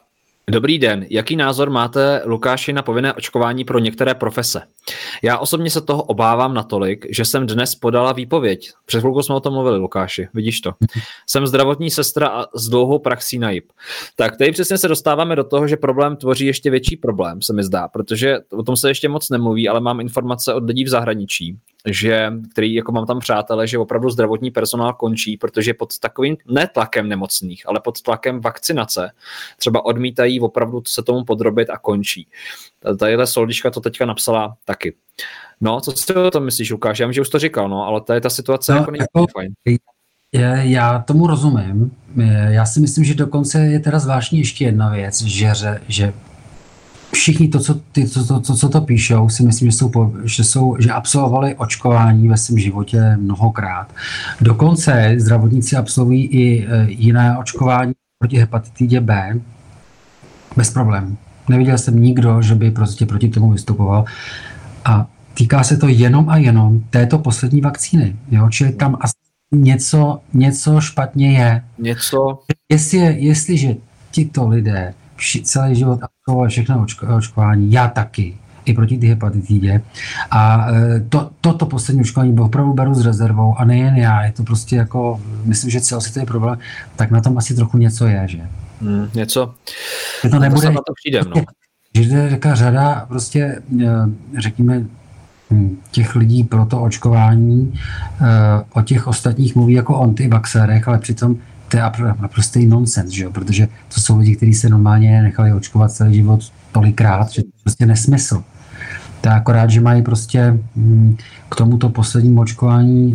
Dobrý 0.50 0.80
den, 0.80 1.06
jaký 1.10 1.36
názor 1.36 1.70
máte, 1.70 2.22
Lukáši, 2.26 2.74
na 2.74 2.82
povinné 2.82 3.14
očkování 3.14 3.64
pro 3.64 3.80
některé 3.80 4.14
profese? 4.14 4.62
Já 5.24 5.38
osobně 5.38 5.70
se 5.70 5.82
toho 5.82 6.04
obávám 6.04 6.54
natolik, 6.54 7.06
že 7.10 7.26
jsem 7.26 7.48
dnes 7.48 7.76
podala 7.76 8.14
výpověď. 8.14 8.72
Před 8.86 9.00
chvilkou 9.00 9.22
jsme 9.22 9.36
o 9.36 9.40
tom 9.40 9.54
mluvili, 9.54 9.78
Lukáši, 9.78 10.28
vidíš 10.34 10.62
to. 10.62 10.74
Jsem 11.28 11.48
zdravotní 11.48 11.90
sestra 11.90 12.28
a 12.28 12.46
s 12.56 12.70
dlouhou 12.70 13.00
praxí 13.00 13.40
na 13.40 13.52
JIP. 13.52 13.72
Tak 14.16 14.38
tady 14.38 14.52
přesně 14.52 14.78
se 14.78 14.88
dostáváme 14.88 15.36
do 15.36 15.44
toho, 15.44 15.68
že 15.68 15.78
problém 15.78 16.16
tvoří 16.16 16.46
ještě 16.46 16.70
větší 16.70 16.98
problém, 16.98 17.42
se 17.42 17.54
mi 17.54 17.64
zdá, 17.64 17.88
protože 17.88 18.38
o 18.52 18.64
tom 18.64 18.76
se 18.76 18.90
ještě 18.90 19.10
moc 19.10 19.30
nemluví, 19.30 19.70
ale 19.70 19.80
mám 19.80 20.00
informace 20.00 20.54
od 20.54 20.64
lidí 20.64 20.84
v 20.84 20.90
zahraničí, 20.90 21.58
že, 21.88 22.32
který 22.52 22.74
jako 22.74 22.92
mám 22.92 23.06
tam 23.06 23.20
přátelé, 23.20 23.68
že 23.68 23.78
opravdu 23.78 24.10
zdravotní 24.10 24.52
personál 24.52 24.94
končí, 24.94 25.38
protože 25.38 25.74
pod 25.74 26.00
takovým 26.00 26.38
ne 26.48 26.68
tlakem 26.68 27.10
nemocných, 27.10 27.70
ale 27.70 27.80
pod 27.84 28.02
tlakem 28.02 28.42
vakcinace 28.42 29.12
třeba 29.58 29.86
odmítají 29.86 30.40
opravdu 30.40 30.84
se 30.88 31.04
tomu 31.04 31.24
podrobit 31.24 31.70
a 31.70 31.78
končí. 31.78 32.28
Tadyhle 33.00 33.28
Soldička 33.28 33.70
to 33.70 33.80
teďka 33.80 34.06
napsala 34.06 34.58
taky. 34.66 34.96
No, 35.62 35.82
co 35.82 35.92
si 35.92 36.14
o 36.14 36.32
tom 36.32 36.46
myslíš, 36.46 36.72
Lukáš? 36.72 37.00
Já 37.00 37.08
vím, 37.08 37.14
že 37.14 37.22
už 37.22 37.30
to 37.30 37.40
říkal, 37.40 37.70
no, 37.70 37.86
ale 37.86 38.02
tady 38.02 38.22
ta 38.22 38.30
situace 38.30 38.72
no, 38.72 38.78
jako 38.78 38.92
není 38.92 39.02
jako, 39.16 39.26
fajn. 39.38 39.54
Já 40.62 41.00
tomu 41.00 41.28
rozumím. 41.28 41.92
Já 42.50 42.66
si 42.66 42.80
myslím, 42.80 43.04
že 43.04 43.16
dokonce 43.16 43.60
je 43.60 43.80
teda 43.80 44.00
zvláštní 44.00 44.40
ještě 44.40 44.66
jedna 44.66 44.90
věc, 44.90 45.22
že, 45.22 45.52
že 45.88 46.14
všichni 47.12 47.48
to, 47.48 47.60
co, 47.60 47.74
ty, 47.74 48.08
to, 48.08 48.26
to, 48.26 48.40
to, 48.40 48.56
co 48.56 48.70
to 48.70 48.82
píšou, 48.82 49.30
si 49.30 49.44
myslím, 49.44 49.72
že, 49.72 49.78
jsou, 49.78 50.16
že, 50.24 50.44
jsou, 50.44 50.76
že 50.80 50.92
absolvovali 50.92 51.56
očkování 51.56 52.28
ve 52.28 52.38
svém 52.38 52.58
životě 52.58 53.18
mnohokrát. 53.18 53.94
Dokonce 54.42 55.16
zdravotníci 55.18 55.76
absolvují 55.76 56.26
i 56.26 56.68
e, 56.68 56.86
jiné 56.90 57.38
očkování 57.38 57.94
proti 58.20 58.38
hepatitidě 58.38 59.02
B 59.02 59.40
bez 60.58 60.72
problémů. 60.72 61.18
Neviděl 61.50 61.78
jsem 61.78 62.02
nikdo, 62.02 62.42
že 62.42 62.56
by 62.56 62.72
prostě 62.72 63.06
proti 63.06 63.30
tomu 63.30 63.52
vystupoval. 63.52 64.06
A 64.86 65.08
týká 65.34 65.64
se 65.64 65.78
to 65.78 65.88
jenom 65.88 66.30
a 66.30 66.38
jenom 66.38 66.80
této 66.90 67.20
poslední 67.20 67.62
vakcíny. 67.62 68.16
Jo? 68.32 68.50
Čili 68.50 68.72
tam 68.72 68.98
asi 69.02 69.14
něco, 69.52 70.20
něco 70.34 70.82
špatně 70.82 71.32
je. 71.32 71.64
Něco? 71.78 72.40
Jestli, 72.72 72.98
jestliže 73.24 73.76
tito 74.12 74.48
lidé 74.48 74.94
celý 75.44 75.76
život 75.76 76.00
absolvovali 76.04 76.50
všechno 76.50 76.86
očkování, 77.18 77.72
já 77.72 77.88
taky, 77.88 78.38
i 78.66 78.74
proti 78.74 78.98
ty 78.98 79.08
hepatitidě. 79.08 79.82
A 80.32 80.72
e, 80.72 81.00
to, 81.10 81.30
toto 81.42 81.66
poslední 81.66 82.02
očkování 82.02 82.40
opravdu 82.40 82.74
beru 82.74 82.94
s 82.94 83.06
rezervou 83.06 83.56
a 83.58 83.66
nejen 83.66 83.96
já, 83.96 84.24
je 84.24 84.32
to 84.32 84.44
prostě 84.44 84.76
jako, 84.76 85.22
myslím, 85.44 85.70
že 85.70 85.82
celosvětový 85.82 86.26
problém, 86.26 86.58
tak 86.96 87.12
na 87.12 87.22
tom 87.22 87.38
asi 87.38 87.56
trochu 87.56 87.78
něco 87.78 88.08
je, 88.08 88.28
že? 88.28 88.42
Hmm, 88.82 89.10
něco. 89.14 89.54
Že 90.24 90.30
to 90.30 90.40
nebude, 90.40 90.68
to 90.68 90.74
na 90.74 90.82
to 90.88 90.94
přijde, 90.94 91.22
no. 91.36 91.44
Že 91.96 92.18
je 92.18 92.30
taková 92.30 92.56
řada 92.56 93.06
prostě, 93.08 93.40
e, 93.40 93.88
řekněme, 94.38 94.86
hm, 95.52 95.78
těch 95.92 96.16
lidí 96.16 96.44
pro 96.44 96.66
to 96.66 96.82
očkování, 96.82 97.74
e, 97.74 98.66
o 98.74 98.82
těch 98.82 99.08
ostatních 99.08 99.56
mluví 99.56 99.74
jako 99.74 99.96
o 99.96 100.04
antivaxérech, 100.04 100.88
ale 100.88 101.00
přitom 101.00 101.38
to 101.70 101.78
je 101.78 101.84
naprostý 102.20 102.66
nonsens, 102.66 103.12
že 103.12 103.24
jo? 103.24 103.32
protože 103.32 103.68
to 103.94 104.02
jsou 104.02 104.18
lidi, 104.18 104.36
kteří 104.36 104.54
se 104.54 104.70
normálně 104.70 105.22
nechali 105.22 105.54
očkovat 105.54 105.92
celý 105.92 106.16
život 106.16 106.40
tolikrát, 106.72 107.30
že 107.30 107.42
to 107.42 107.48
je 107.48 107.62
prostě 107.64 107.86
nesmysl. 107.86 108.44
To 109.22 109.30
je 109.30 109.36
akorát, 109.36 109.70
že 109.70 109.82
mají 109.82 110.02
prostě 110.02 110.58
mm, 110.76 111.18
k 111.50 111.56
tomuto 111.56 111.90
poslednímu 111.90 112.42
očkování 112.42 113.12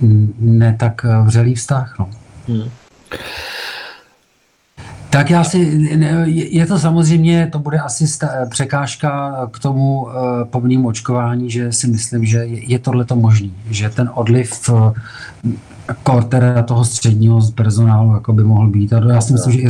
mm, 0.00 0.34
ne 0.38 0.76
tak 0.78 1.04
eh, 1.04 1.22
vřelý 1.24 1.54
vztah. 1.54 1.94
No. 1.98 2.10
Hmm. 2.48 2.68
Tak 5.10 5.30
já 5.30 5.44
si, 5.44 5.58
je 6.28 6.66
to 6.66 6.78
samozřejmě, 6.78 7.48
to 7.52 7.58
bude 7.58 7.78
asi 7.78 8.04
překážka 8.48 9.34
k 9.50 9.58
tomu 9.58 10.08
povinnému 10.50 10.88
očkování, 10.88 11.50
že 11.50 11.72
si 11.72 11.86
myslím, 11.86 12.24
že 12.24 12.38
je 12.46 12.78
tohle 12.78 13.04
to 13.04 13.16
možný, 13.16 13.54
že 13.70 13.90
ten 13.90 14.10
odliv 14.14 14.50
uh, 15.88 15.94
kor 16.02 16.24
toho 16.68 16.84
středního 16.84 17.40
personálu 17.54 18.14
jako 18.14 18.32
by 18.32 18.44
mohl 18.44 18.68
být. 18.68 18.92
A 18.92 19.12
já 19.12 19.20
si 19.20 19.32
myslím, 19.32 19.52
že 19.52 19.60
i 19.60 19.68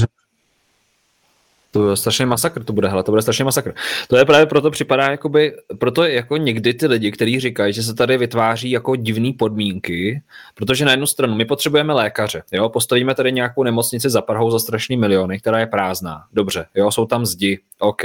To 1.71 1.91
je 1.91 1.97
strašný 1.97 2.27
masakr, 2.27 2.65
to 2.65 2.73
bude, 2.73 2.89
hele, 2.89 3.03
to 3.03 3.13
bude 3.13 3.23
strašný 3.23 3.45
masakr. 3.45 3.75
To 4.09 4.17
je 4.17 4.25
právě 4.25 4.47
proto 4.47 4.71
připadá, 4.71 5.11
jakoby, 5.11 5.53
proto 5.79 6.05
jako 6.05 6.37
někdy 6.37 6.75
ty 6.75 6.87
lidi, 6.87 7.13
kteří 7.13 7.41
říkají, 7.41 7.73
že 7.73 7.83
se 7.83 7.95
tady 7.95 8.19
vytváří 8.19 8.71
jako 8.71 8.97
divné 8.97 9.33
podmínky, 9.39 10.23
protože 10.55 10.85
na 10.85 10.91
jednu 10.91 11.07
stranu 11.07 11.35
my 11.35 11.45
potřebujeme 11.45 11.93
lékaře, 11.93 12.43
jo, 12.53 12.69
postavíme 12.69 13.15
tady 13.15 13.33
nějakou 13.33 13.63
nemocnici 13.63 14.11
za 14.11 14.23
Prahou 14.23 14.51
za 14.51 14.59
strašný 14.59 14.97
miliony, 14.97 15.41
která 15.41 15.59
je 15.59 15.67
prázdná, 15.67 16.25
dobře, 16.33 16.67
jo, 16.75 16.91
jsou 16.91 17.07
tam 17.07 17.27
zdi, 17.27 17.59
OK, 17.79 18.03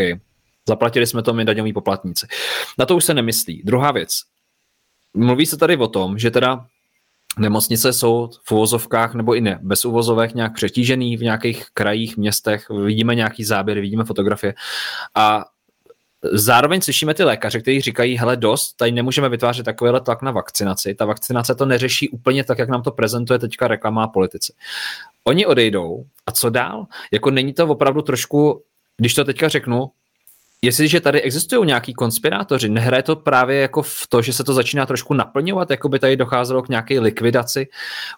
zaplatili 0.67 1.07
jsme 1.07 1.21
to 1.21 1.33
my 1.33 1.45
daňoví 1.45 1.73
poplatníci. 1.73 2.27
Na 2.77 2.85
to 2.85 2.95
už 2.95 3.05
se 3.05 3.13
nemyslí. 3.13 3.61
Druhá 3.65 3.91
věc, 3.91 4.09
mluví 5.13 5.45
se 5.45 5.57
tady 5.57 5.77
o 5.77 5.87
tom, 5.87 6.17
že 6.17 6.31
teda 6.31 6.65
nemocnice 7.37 7.93
jsou 7.93 8.29
v 8.43 8.51
uvozovkách 8.51 9.13
nebo 9.13 9.35
i 9.35 9.41
ne, 9.41 9.59
bez 9.61 9.85
uvozovek 9.85 10.35
nějak 10.35 10.53
přetížený 10.53 11.17
v 11.17 11.21
nějakých 11.21 11.65
krajích, 11.73 12.17
městech, 12.17 12.69
vidíme 12.69 13.15
nějaký 13.15 13.43
záběry, 13.43 13.81
vidíme 13.81 14.05
fotografie 14.05 14.53
a 15.15 15.45
Zároveň 16.33 16.81
slyšíme 16.81 17.13
ty 17.13 17.23
lékaře, 17.23 17.61
kteří 17.61 17.81
říkají, 17.81 18.17
hele 18.17 18.37
dost, 18.37 18.73
tady 18.73 18.91
nemůžeme 18.91 19.29
vytvářet 19.29 19.63
takovýhle 19.63 20.01
tlak 20.01 20.21
na 20.21 20.31
vakcinaci. 20.31 20.95
Ta 20.95 21.05
vakcinace 21.05 21.55
to 21.55 21.65
neřeší 21.65 22.09
úplně 22.09 22.43
tak, 22.43 22.59
jak 22.59 22.69
nám 22.69 22.83
to 22.83 22.91
prezentuje 22.91 23.39
teďka 23.39 23.67
reklama 23.67 24.03
a 24.03 24.07
politici. 24.07 24.53
Oni 25.23 25.45
odejdou 25.45 26.05
a 26.27 26.31
co 26.31 26.49
dál? 26.49 26.85
Jako 27.11 27.31
není 27.31 27.53
to 27.53 27.67
opravdu 27.67 28.01
trošku, 28.01 28.63
když 28.97 29.13
to 29.13 29.23
teďka 29.23 29.47
řeknu, 29.47 29.91
Jestliže 30.61 30.99
tady 30.99 31.21
existují 31.21 31.67
nějaký 31.67 31.93
konspirátoři, 31.93 32.69
nehraje 32.69 33.03
to 33.03 33.15
právě 33.15 33.59
jako 33.59 33.81
v 33.81 34.07
to, 34.09 34.21
že 34.21 34.33
se 34.33 34.43
to 34.43 34.53
začíná 34.53 34.85
trošku 34.85 35.13
naplňovat, 35.13 35.71
jako 35.71 35.89
by 35.89 35.99
tady 35.99 36.17
docházelo 36.17 36.61
k 36.61 36.69
nějaké 36.69 36.99
likvidaci 36.99 37.67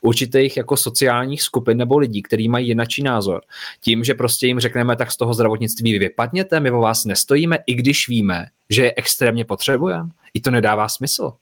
určitých 0.02 0.58
jako 0.58 0.78
sociálních 0.78 1.42
skupin 1.42 1.78
nebo 1.78 1.98
lidí, 1.98 2.22
kteří 2.22 2.50
mají 2.50 2.68
jinačí 2.68 3.04
názor. 3.04 3.42
Tím, 3.82 4.04
že 4.04 4.14
prostě 4.14 4.48
jim 4.48 4.60
řekneme, 4.60 4.96
tak 4.96 5.12
z 5.12 5.18
toho 5.18 5.34
zdravotnictví 5.34 6.00
vypadněte, 6.00 6.60
my 6.60 6.72
o 6.72 6.80
vás 6.80 7.06
nestojíme, 7.06 7.58
i 7.68 7.74
když 7.74 8.08
víme, 8.08 8.46
že 8.70 8.84
je 8.84 8.94
extrémně 8.98 9.46
potřebujeme. 9.46 10.10
I 10.34 10.42
to 10.42 10.52
nedává 10.52 10.88
smysl. 10.88 11.34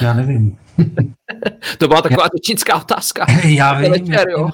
Já 0.00 0.14
nevím. 0.14 0.58
to 1.78 1.88
byla 1.88 2.02
taková 2.02 2.28
já, 2.68 2.76
otázka. 2.76 3.26
Já 3.44 3.74
vím. 3.74 3.90
Večer, 3.90 4.28
jo. 4.28 4.50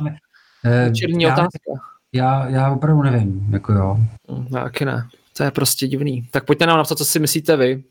Večerní 0.65 1.25
já, 1.25 1.33
otázka. 1.33 1.92
Já, 2.15 2.49
já 2.49 2.71
opravdu 2.71 3.03
nevím, 3.03 3.49
jako 3.53 3.73
jo. 3.73 3.99
Já 4.55 4.63
taky 4.63 4.85
ne. 4.85 5.09
To 5.37 5.43
je 5.43 5.51
prostě 5.51 5.87
divný. 5.87 6.29
Tak 6.31 6.47
pojďte 6.47 6.67
nám 6.67 6.79
napsat, 6.79 6.99
co 6.99 7.05
si 7.05 7.19
myslíte 7.19 7.57
vy. 7.57 7.85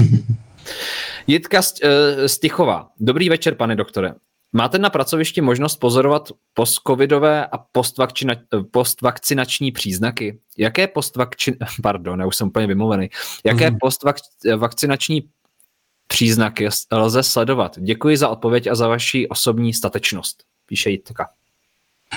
Jitka 1.26 1.62
Stichová. 2.26 2.88
Eh, 2.90 2.94
Dobrý 3.00 3.28
večer, 3.28 3.54
pane 3.54 3.76
doktore. 3.76 4.14
Máte 4.52 4.78
na 4.78 4.90
pracovišti 4.90 5.40
možnost 5.40 5.76
pozorovat 5.76 6.32
postcovidové 6.54 7.46
a 7.46 7.58
postvakcinační 8.70 9.72
příznaky? 9.72 10.40
Jaké 10.58 10.86
postvakci... 10.86 11.56
Pardon, 11.82 12.20
já 12.20 12.26
už 12.26 12.36
jsem 12.36 12.48
úplně 12.48 12.66
vymluvený. 12.66 13.10
Jaké 13.44 13.70
mm. 13.70 13.76
postvakcinační 13.80 15.28
příznaky 16.06 16.68
lze 16.92 17.22
sledovat? 17.22 17.78
Děkuji 17.78 18.16
za 18.16 18.28
odpověď 18.28 18.66
a 18.66 18.74
za 18.74 18.88
vaši 18.88 19.28
osobní 19.28 19.74
statečnost, 19.74 20.44
píše 20.66 20.90
Jitka. 20.90 21.28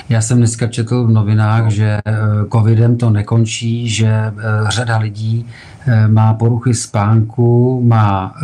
Já 0.10 0.22
jsem 0.22 0.38
dneska 0.38 0.68
četl 0.68 1.04
v 1.04 1.10
novinách, 1.10 1.70
že 1.70 2.00
eh, 2.06 2.14
covidem 2.52 2.98
to 2.98 3.10
nekončí, 3.10 3.90
že 3.90 4.08
eh, 4.08 4.32
řada 4.70 4.98
lidí 4.98 5.46
eh, 5.88 6.08
má 6.08 6.34
poruchy 6.34 6.74
spánku, 6.74 7.82
má, 7.84 8.36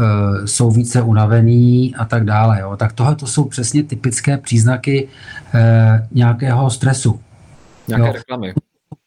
jsou 0.46 0.72
více 0.72 1.02
unavený 1.02 1.96
a 1.96 2.06
tak 2.06 2.24
dále. 2.24 2.60
Jo. 2.62 2.78
Tak 2.78 2.94
tohle 2.94 3.16
to 3.16 3.28
jsou 3.28 3.44
přesně 3.44 3.84
typické 3.84 4.38
příznaky 4.38 5.08
nějakého 6.12 6.70
stresu. 6.70 7.20
Nějaké 7.88 8.08
jo. 8.08 8.14
reklamy. 8.14 8.54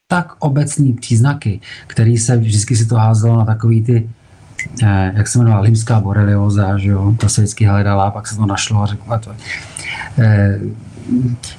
Tak 0.06 0.32
obecní 0.38 0.92
příznaky, 0.92 1.60
který 1.86 2.18
se 2.18 2.36
vždycky 2.36 2.76
si 2.76 2.86
to 2.86 2.96
házelo 2.96 3.38
na 3.38 3.44
takový 3.44 3.84
ty 3.84 4.08
jak 5.14 5.28
se 5.28 5.38
jmenovala, 5.38 5.62
limská 5.62 6.00
borelioza, 6.00 6.78
že 6.78 6.88
jo, 6.88 7.14
to 7.20 7.28
se 7.28 7.40
vždycky 7.40 7.64
hledala, 7.64 8.10
pak 8.10 8.26
se 8.26 8.36
to 8.36 8.46
našlo 8.46 8.82
a 8.82 8.86
řekla 8.86 9.18
to 9.18 9.30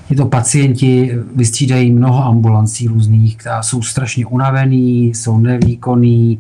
tyto 0.08 0.26
pacienti 0.26 1.18
vystřídají 1.36 1.92
mnoho 1.92 2.26
ambulancí 2.26 2.88
různých, 2.88 3.38
která 3.38 3.64
jsou 3.64 3.82
strašně 3.82 4.26
unavený, 4.26 5.08
jsou 5.08 5.38
nevýkonný, 5.38 6.39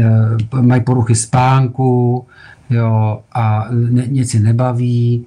eh, 0.00 0.60
mají 0.60 0.82
poruchy 0.82 1.14
spánku 1.14 2.26
jo, 2.70 3.20
a 3.32 3.66
ne, 3.70 4.06
něco 4.06 4.38
nebaví 4.38 5.26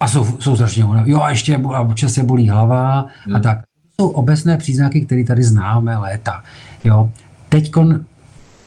a 0.00 0.08
jsou, 0.08 0.24
jsou 0.38 0.54
strašně 0.54 0.84
unavený. 0.84 1.10
Jo 1.10 1.20
a 1.20 1.30
ještě 1.30 1.56
a 1.56 1.80
občas 1.80 2.12
se 2.12 2.22
bolí 2.22 2.48
hlava 2.48 3.06
hmm. 3.24 3.36
a 3.36 3.40
tak. 3.40 3.58
To 3.96 4.02
jsou 4.02 4.08
obecné 4.08 4.56
příznaky, 4.56 5.00
které 5.00 5.24
tady 5.24 5.42
známe 5.42 5.96
léta. 5.96 6.42
Jo. 6.84 7.10
Teď 7.48 7.72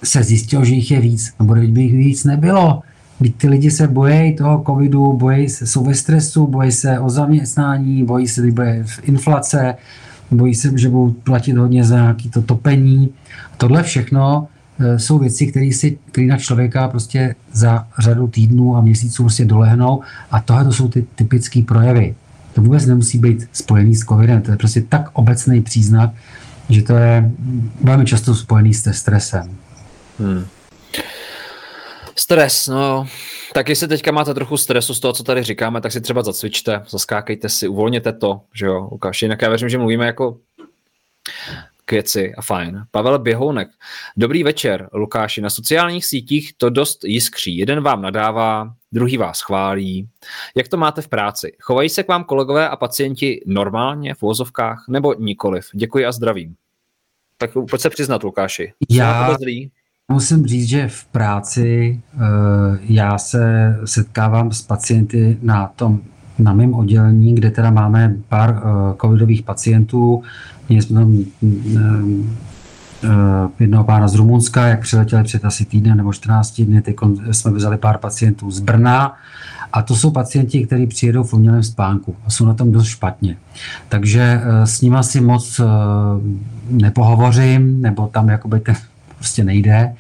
se 0.04 0.24
zjistilo, 0.24 0.66
že 0.66 0.74
jich 0.74 0.92
je 0.92 1.02
víc, 1.02 1.34
nebo 1.40 1.54
kdyby 1.54 1.82
jich 1.82 1.94
víc 1.94 2.24
nebylo, 2.24 2.82
Teď 3.22 3.36
ty 3.36 3.48
lidi 3.48 3.72
se 3.72 3.88
bojí 3.88 4.36
toho 4.36 4.64
covidu, 4.66 5.14
bojí 5.14 5.50
se, 5.50 5.68
jsou 5.68 5.84
ve 5.84 5.94
stresu, 5.94 6.48
bojí 6.48 6.72
se 6.72 7.00
o 7.00 7.10
zaměstnání, 7.10 8.06
bojí 8.06 8.28
se, 8.28 8.46
že 8.46 8.52
bude 8.52 8.86
inflace, 9.04 9.76
bojí 10.32 10.56
se, 10.56 10.78
že 10.78 10.90
budou 10.90 11.12
platit 11.12 11.58
hodně 11.58 11.84
za 11.84 11.96
nějaké 11.96 12.30
to 12.30 12.42
topení. 12.42 13.10
Tohle 13.58 13.84
všechno 13.84 14.48
e, 14.80 15.00
jsou 15.00 15.20
věci, 15.20 15.48
které 15.48 15.66
si, 15.66 15.98
které 16.12 16.28
na 16.28 16.38
člověka 16.38 16.88
prostě 16.88 17.36
za 17.54 17.88
řadu 18.00 18.28
týdnů 18.28 18.78
a 18.78 18.82
měsíců 18.82 19.24
prostě 19.24 19.46
dolehnou 19.46 20.02
a 20.32 20.40
tohle 20.42 20.64
to 20.64 20.72
jsou 20.72 20.88
ty 20.88 21.06
typické 21.16 21.62
projevy. 21.62 22.16
To 22.54 22.62
vůbec 22.62 22.86
nemusí 22.86 23.18
být 23.18 23.48
spojený 23.54 23.96
s 23.96 24.06
covidem, 24.06 24.42
to 24.42 24.52
je 24.52 24.58
prostě 24.58 24.82
tak 24.82 25.10
obecný 25.14 25.62
příznak, 25.62 26.10
že 26.70 26.82
to 26.82 26.94
je 26.94 27.32
velmi 27.84 28.06
často 28.06 28.36
spojený 28.36 28.74
s 28.74 28.92
stresem. 28.92 29.50
Hmm. 30.20 30.44
Stres, 32.22 32.68
no. 32.68 33.08
Tak 33.54 33.70
jestli 33.70 33.88
teďka 33.88 34.12
máte 34.12 34.34
trochu 34.34 34.58
stresu 34.58 34.94
z 34.94 35.00
toho, 35.00 35.14
co 35.14 35.24
tady 35.24 35.44
říkáme, 35.44 35.82
tak 35.82 35.92
si 35.92 36.02
třeba 36.02 36.24
zacvičte, 36.24 36.84
zaskákejte 36.90 37.50
si, 37.50 37.68
uvolněte 37.68 38.14
to, 38.14 38.42
že 38.54 38.66
jo, 38.66 38.90
Lukáš. 38.92 39.22
Jinak 39.22 39.42
já 39.42 39.50
věřím, 39.50 39.70
že 39.70 39.78
mluvíme 39.78 40.06
jako 40.06 40.38
k 41.86 41.92
věci 41.92 42.36
a 42.36 42.42
fajn. 42.42 42.84
Pavel 42.92 43.20
Běhounek. 43.20 43.70
Dobrý 44.18 44.44
večer, 44.44 44.90
Lukáši. 44.94 45.42
Na 45.42 45.50
sociálních 45.50 46.06
sítích 46.06 46.54
to 46.58 46.70
dost 46.70 47.04
jiskří. 47.04 47.58
Jeden 47.58 47.82
vám 47.84 48.02
nadává, 48.02 48.74
druhý 48.92 49.18
vás 49.18 49.42
chválí. 49.42 50.10
Jak 50.56 50.68
to 50.68 50.78
máte 50.78 51.02
v 51.02 51.08
práci? 51.08 51.52
Chovají 51.62 51.90
se 51.90 52.04
k 52.04 52.08
vám 52.08 52.24
kolegové 52.24 52.70
a 52.70 52.76
pacienti 52.76 53.42
normálně 53.46 54.14
v 54.14 54.22
vozovkách 54.22 54.86
nebo 54.90 55.14
nikoliv? 55.14 55.70
Děkuji 55.74 56.06
a 56.06 56.12
zdravím. 56.12 56.56
Tak 57.38 57.52
pojď 57.54 57.82
se 57.82 57.90
přiznat, 57.90 58.24
Lukáši. 58.24 58.74
Já, 58.90 59.38
Musím 60.12 60.46
říct, 60.46 60.68
že 60.68 60.88
v 60.88 61.06
práci 61.06 62.00
eh, 62.14 62.18
já 62.82 63.18
se 63.18 63.76
setkávám 63.86 64.52
s 64.52 64.62
pacienty 64.62 65.38
na 65.42 65.68
tom 65.76 66.00
na 66.40 66.54
mém 66.54 66.74
oddělení, 66.74 67.36
kde 67.36 67.52
teda 67.52 67.72
máme 67.72 68.16
pár 68.30 68.50
uh, 68.52 68.60
covidových 69.02 69.44
pacientů. 69.44 70.24
Měli 70.70 70.82
jsme 70.82 71.00
tam 71.00 71.14
uh, 71.14 71.24
jednoho 73.60 73.84
pána 73.84 74.08
z 74.08 74.16
Rumunska, 74.16 74.68
jak 74.68 74.82
přiletěli 74.82 75.24
před 75.24 75.46
asi 75.46 75.66
týdnem 75.66 75.98
nebo 75.98 76.14
14 76.14 76.62
dny, 76.62 76.82
teď 76.82 76.96
jsme 77.32 77.52
vzali 77.52 77.78
pár 77.78 77.98
pacientů 77.98 78.52
z 78.52 78.60
Brna 78.60 79.16
a 79.74 79.82
to 79.82 79.96
jsou 79.96 80.12
pacienti, 80.12 80.66
kteří 80.66 80.88
přijedou 80.88 81.24
v 81.24 81.34
umělém 81.34 81.64
spánku 81.64 82.16
a 82.26 82.30
jsou 82.30 82.46
na 82.46 82.54
tom 82.54 82.72
dost 82.72 82.88
špatně. 82.88 83.38
Takže 83.90 84.42
s 84.64 84.82
nimi 84.82 84.98
si 85.02 85.22
moc 85.22 85.62
nepohovořím, 86.70 87.82
nebo 87.82 88.08
tam 88.08 88.30
jakoby 88.30 88.60
ten 88.60 88.76
prostě 89.22 89.44
nejde. 89.44 89.94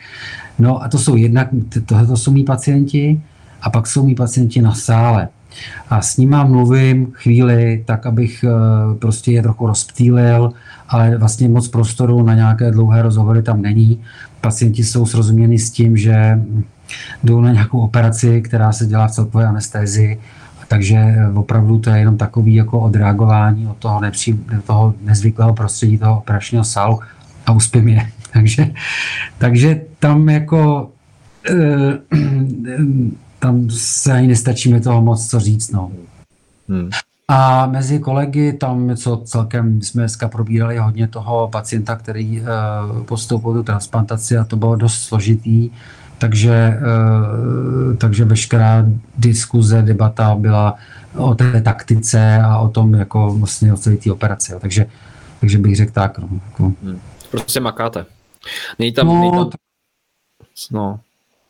No 0.59 0.83
a 0.83 0.87
to 0.87 0.97
jsou 0.97 1.15
jednak, 1.15 1.47
tohle 1.85 2.17
jsou 2.17 2.31
mý 2.31 2.43
pacienti 2.43 3.21
a 3.61 3.69
pak 3.69 3.87
jsou 3.87 4.05
mý 4.05 4.15
pacienti 4.15 4.61
na 4.61 4.73
sále. 4.73 5.27
A 5.89 6.01
s 6.01 6.17
nimi 6.17 6.35
mluvím 6.43 7.11
chvíli, 7.13 7.83
tak 7.85 8.05
abych 8.05 8.43
eh, 8.43 8.49
prostě 8.99 9.31
je 9.31 9.41
trochu 9.41 9.67
rozptýlil, 9.67 10.53
ale 10.89 11.17
vlastně 11.17 11.49
moc 11.49 11.67
prostoru 11.67 12.23
na 12.23 12.33
nějaké 12.35 12.71
dlouhé 12.71 13.01
rozhovory 13.01 13.43
tam 13.43 13.61
není. 13.61 14.01
Pacienti 14.41 14.83
jsou 14.83 15.05
srozuměni 15.05 15.59
s 15.59 15.71
tím, 15.71 15.97
že 15.97 16.41
jdou 17.23 17.41
na 17.41 17.51
nějakou 17.51 17.79
operaci, 17.79 18.41
která 18.41 18.71
se 18.71 18.85
dělá 18.85 19.07
v 19.07 19.11
celkové 19.11 19.45
anestézii, 19.45 20.19
takže 20.67 21.15
opravdu 21.35 21.79
to 21.79 21.89
je 21.89 21.99
jenom 21.99 22.17
takový 22.17 22.55
jako 22.55 22.79
odreagování 22.79 23.67
od 23.67 23.77
toho, 23.77 24.01
nepří, 24.01 24.39
toho 24.65 24.93
nezvyklého 25.01 25.53
prostředí 25.53 25.97
toho 25.97 26.17
operačního 26.17 26.63
sálu 26.63 26.99
a 27.45 27.51
uspím 27.51 27.87
je. 27.87 28.20
takže, 28.33 28.73
takže 29.37 29.81
tam 29.99 30.29
jako 30.29 30.91
e, 31.49 31.55
tam 33.39 33.69
se 33.69 34.13
ani 34.13 34.27
nestačíme 34.27 34.81
toho 34.81 35.01
moc 35.01 35.29
co 35.29 35.39
říct. 35.39 35.71
No. 35.71 35.91
Hmm. 36.69 36.89
A 37.27 37.65
mezi 37.65 37.99
kolegy 37.99 38.53
tam 38.53 38.87
něco 38.87 39.21
celkem, 39.25 39.81
jsme 39.81 40.01
dneska 40.01 40.27
probírali 40.27 40.77
hodně 40.77 41.07
toho 41.07 41.47
pacienta, 41.51 41.95
který 41.95 42.41
uh, 42.41 43.03
postoupil 43.03 43.53
tu 43.53 43.63
transplantaci 43.63 44.37
a 44.37 44.43
to 44.43 44.55
bylo 44.55 44.75
dost 44.75 45.03
složitý, 45.03 45.69
takže, 46.17 46.79
uh, 47.89 47.95
takže 47.95 48.25
veškerá 48.25 48.85
diskuze, 49.17 49.81
debata 49.81 50.35
byla 50.35 50.75
o 51.15 51.35
té 51.35 51.61
taktice 51.61 52.37
a 52.37 52.57
o 52.57 52.69
tom, 52.69 52.93
jako 52.93 53.35
vlastně 53.39 53.73
o 53.73 53.77
celé 53.77 53.95
té 53.95 54.11
operaci. 54.11 54.53
Takže 54.59 54.85
takže 55.41 55.57
bych 55.57 55.75
řekl 55.75 55.91
tak. 55.91 56.17
No, 56.17 56.29
jako. 56.45 56.63
hmm. 56.63 56.99
Prostě 57.31 57.59
makáte. 57.59 58.05
Není 58.79 58.91
tam, 58.91 59.07
no, 59.07 59.19
není 59.19 59.31
tam... 59.31 59.49
no. 60.71 60.99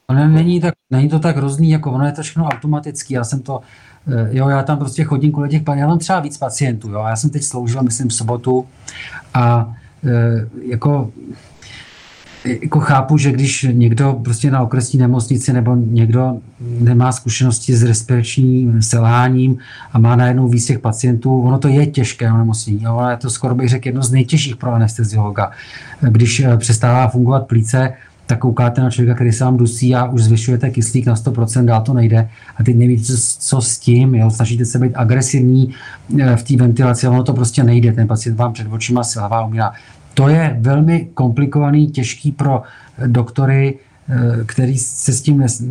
Ale 0.07 0.27
není, 0.27 0.61
tak, 0.61 0.73
není 0.89 1.09
to 1.09 1.19
tak 1.19 1.37
hrozný, 1.37 1.69
jako 1.69 1.91
ono 1.91 2.05
je 2.05 2.11
to 2.11 2.21
všechno 2.21 2.45
automatický. 2.45 3.13
Já 3.13 3.23
jsem 3.23 3.41
to, 3.41 3.61
eh, 4.07 4.29
jo, 4.31 4.49
já 4.49 4.63
tam 4.63 4.77
prostě 4.77 5.03
chodím 5.03 5.31
kvůli 5.31 5.49
těch, 5.49 5.61
já 5.75 5.87
mám 5.87 5.99
třeba 5.99 6.19
víc 6.19 6.37
pacientů, 6.37 6.89
jo, 6.89 7.03
já 7.07 7.15
jsem 7.15 7.29
teď 7.29 7.43
sloužil, 7.43 7.83
myslím, 7.83 8.09
v 8.09 8.13
sobotu 8.13 8.67
a 9.33 9.75
e, 10.03 10.47
jako 10.61 11.11
jako 12.45 12.79
chápu, 12.79 13.17
že 13.17 13.31
když 13.31 13.67
někdo 13.71 14.19
prostě 14.23 14.51
na 14.51 14.61
okresní 14.61 14.99
nemocnici 14.99 15.53
nebo 15.53 15.75
někdo 15.75 16.37
nemá 16.59 17.11
zkušenosti 17.11 17.75
s 17.75 17.83
respiračním 17.83 18.81
selháním 18.81 19.57
a 19.93 19.99
má 19.99 20.15
najednou 20.15 20.47
víc 20.47 20.65
těch 20.65 20.79
pacientů, 20.79 21.41
ono 21.41 21.57
to 21.59 21.67
je 21.67 21.85
těžké 21.85 22.31
onemocnění. 22.31 22.87
Ono 22.87 23.09
je 23.09 23.17
to 23.17 23.29
skoro 23.29 23.55
bych 23.55 23.69
řekl 23.69 23.87
jedno 23.87 24.03
z 24.03 24.11
nejtěžších 24.11 24.55
pro 24.55 24.71
anesteziologa. 24.71 25.51
Když 26.01 26.39
eh, 26.39 26.57
přestává 26.57 27.07
fungovat 27.07 27.47
plíce, 27.47 27.93
tak 28.25 28.39
koukáte 28.39 28.81
na 28.81 28.89
člověka, 28.89 29.15
který 29.15 29.31
se 29.31 29.43
vám 29.43 29.57
dusí 29.57 29.95
a 29.95 30.05
už 30.05 30.23
zvyšujete 30.23 30.69
kyslík 30.69 31.05
na 31.05 31.15
100%, 31.15 31.65
dál 31.65 31.81
to 31.81 31.93
nejde. 31.93 32.29
A 32.57 32.63
teď 32.63 32.75
nevíte, 32.75 33.03
co, 33.03 33.13
co 33.39 33.61
s 33.61 33.77
tím, 33.77 34.15
jo? 34.15 34.31
snažíte 34.31 34.65
se 34.65 34.79
být 34.79 34.95
agresivní 34.95 35.73
eh, 36.19 36.35
v 36.35 36.43
té 36.43 36.57
ventilaci, 36.57 37.07
ono 37.07 37.23
to 37.23 37.33
prostě 37.33 37.63
nejde. 37.63 37.91
Ten 37.91 38.07
pacient 38.07 38.35
vám 38.35 38.53
před 38.53 38.67
očima 38.69 39.03
selhává, 39.03 39.45
umírá. 39.45 39.73
To 40.13 40.27
je 40.27 40.57
velmi 40.59 41.09
komplikovaný, 41.13 41.87
těžký 41.87 42.31
pro 42.31 42.61
doktory, 43.07 43.79
eh, 44.09 44.43
který 44.45 44.77
se 44.77 45.13
s 45.13 45.21
tím 45.21 45.37
nes, 45.37 45.63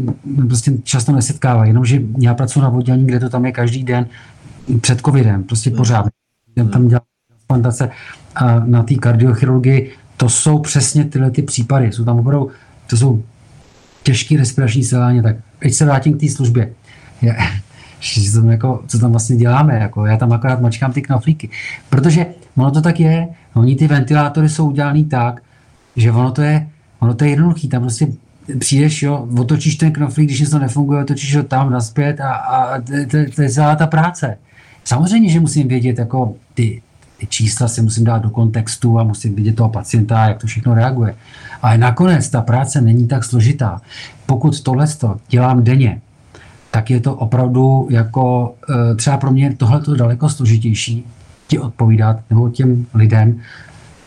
prostě 0.48 0.72
často 0.82 1.12
nesetkávají. 1.12 1.70
Jenomže 1.70 2.00
já 2.18 2.34
pracuji 2.34 2.60
na 2.60 2.68
oddělení, 2.68 3.06
kde 3.06 3.20
to 3.20 3.28
tam 3.28 3.46
je 3.46 3.52
každý 3.52 3.84
den 3.84 4.06
před 4.80 5.00
covidem, 5.00 5.42
prostě 5.42 5.70
pořád. 5.70 6.06
Tam 6.54 6.88
dělám 6.88 7.02
transplantace 7.28 7.90
a 8.34 8.60
na 8.64 8.82
té 8.82 8.94
kardiochirurgii 8.94 9.92
to 10.16 10.28
jsou 10.28 10.58
přesně 10.58 11.04
tyhle 11.04 11.30
ty 11.30 11.42
případy. 11.42 11.92
Jsou 11.92 12.04
tam 12.04 12.18
opravdu, 12.18 12.50
to 12.86 12.96
jsou 12.96 13.22
těžký 14.02 14.36
respirační 14.36 14.84
selání. 14.84 15.22
Tak 15.22 15.36
teď 15.58 15.74
se 15.74 15.84
vrátím 15.84 16.16
k 16.16 16.20
té 16.20 16.28
službě. 16.28 16.72
Já, 17.22 17.34
že 18.00 18.32
tam 18.32 18.50
jako, 18.50 18.84
co 18.86 18.98
tam 18.98 19.10
vlastně 19.10 19.36
děláme, 19.36 19.74
jako, 19.74 20.06
já 20.06 20.16
tam 20.16 20.32
akorát 20.32 20.60
mačkám 20.60 20.92
ty 20.92 21.02
knoflíky. 21.02 21.50
Protože 21.90 22.26
ono 22.56 22.70
to 22.70 22.82
tak 22.82 23.00
je, 23.00 23.28
oni 23.54 23.76
ty 23.76 23.88
ventilátory 23.88 24.48
jsou 24.48 24.68
udělaný 24.68 25.04
tak, 25.04 25.42
že 25.96 26.12
ono 26.12 26.30
to 26.30 26.42
je, 26.42 26.68
ono 26.98 27.14
to 27.14 27.24
je 27.24 27.30
jednoduchý, 27.30 27.68
tam 27.68 27.82
prostě 27.82 28.08
přijdeš, 28.58 29.02
jo, 29.02 29.28
otočíš 29.38 29.76
ten 29.76 29.92
knoflík, 29.92 30.26
když 30.26 30.40
něco 30.40 30.58
nefunguje, 30.58 31.02
otočíš 31.02 31.36
ho 31.36 31.42
tam 31.42 31.70
naspět 31.70 32.20
a, 32.20 32.32
a 32.32 32.80
to, 33.34 33.42
je 33.42 33.50
celá 33.50 33.76
ta 33.76 33.86
práce. 33.86 34.38
Samozřejmě, 34.84 35.28
že 35.28 35.40
musím 35.40 35.68
vědět, 35.68 35.98
jako 35.98 36.34
ty, 36.54 36.82
ty 37.18 37.26
čísla 37.26 37.68
si 37.68 37.82
musím 37.82 38.04
dát 38.04 38.22
do 38.22 38.30
kontextu 38.30 38.98
a 38.98 39.04
musím 39.04 39.34
vidět 39.34 39.56
toho 39.56 39.68
pacienta, 39.68 40.28
jak 40.28 40.40
to 40.40 40.46
všechno 40.46 40.74
reaguje. 40.74 41.14
Ale 41.62 41.78
nakonec 41.78 42.28
ta 42.28 42.40
práce 42.40 42.80
není 42.80 43.08
tak 43.08 43.24
složitá. 43.24 43.80
Pokud 44.26 44.60
tohle 44.60 44.86
dělám 45.28 45.64
denně, 45.64 46.00
tak 46.70 46.90
je 46.90 47.00
to 47.00 47.14
opravdu 47.14 47.88
jako 47.90 48.54
e, 48.92 48.94
třeba 48.94 49.16
pro 49.16 49.30
mě 49.30 49.56
tohle 49.56 49.80
to 49.80 49.96
daleko 49.96 50.28
složitější 50.28 51.04
ti 51.50 51.58
odpovídat 51.58 52.16
nebo 52.30 52.48
těm 52.48 52.86
lidem, 52.94 53.40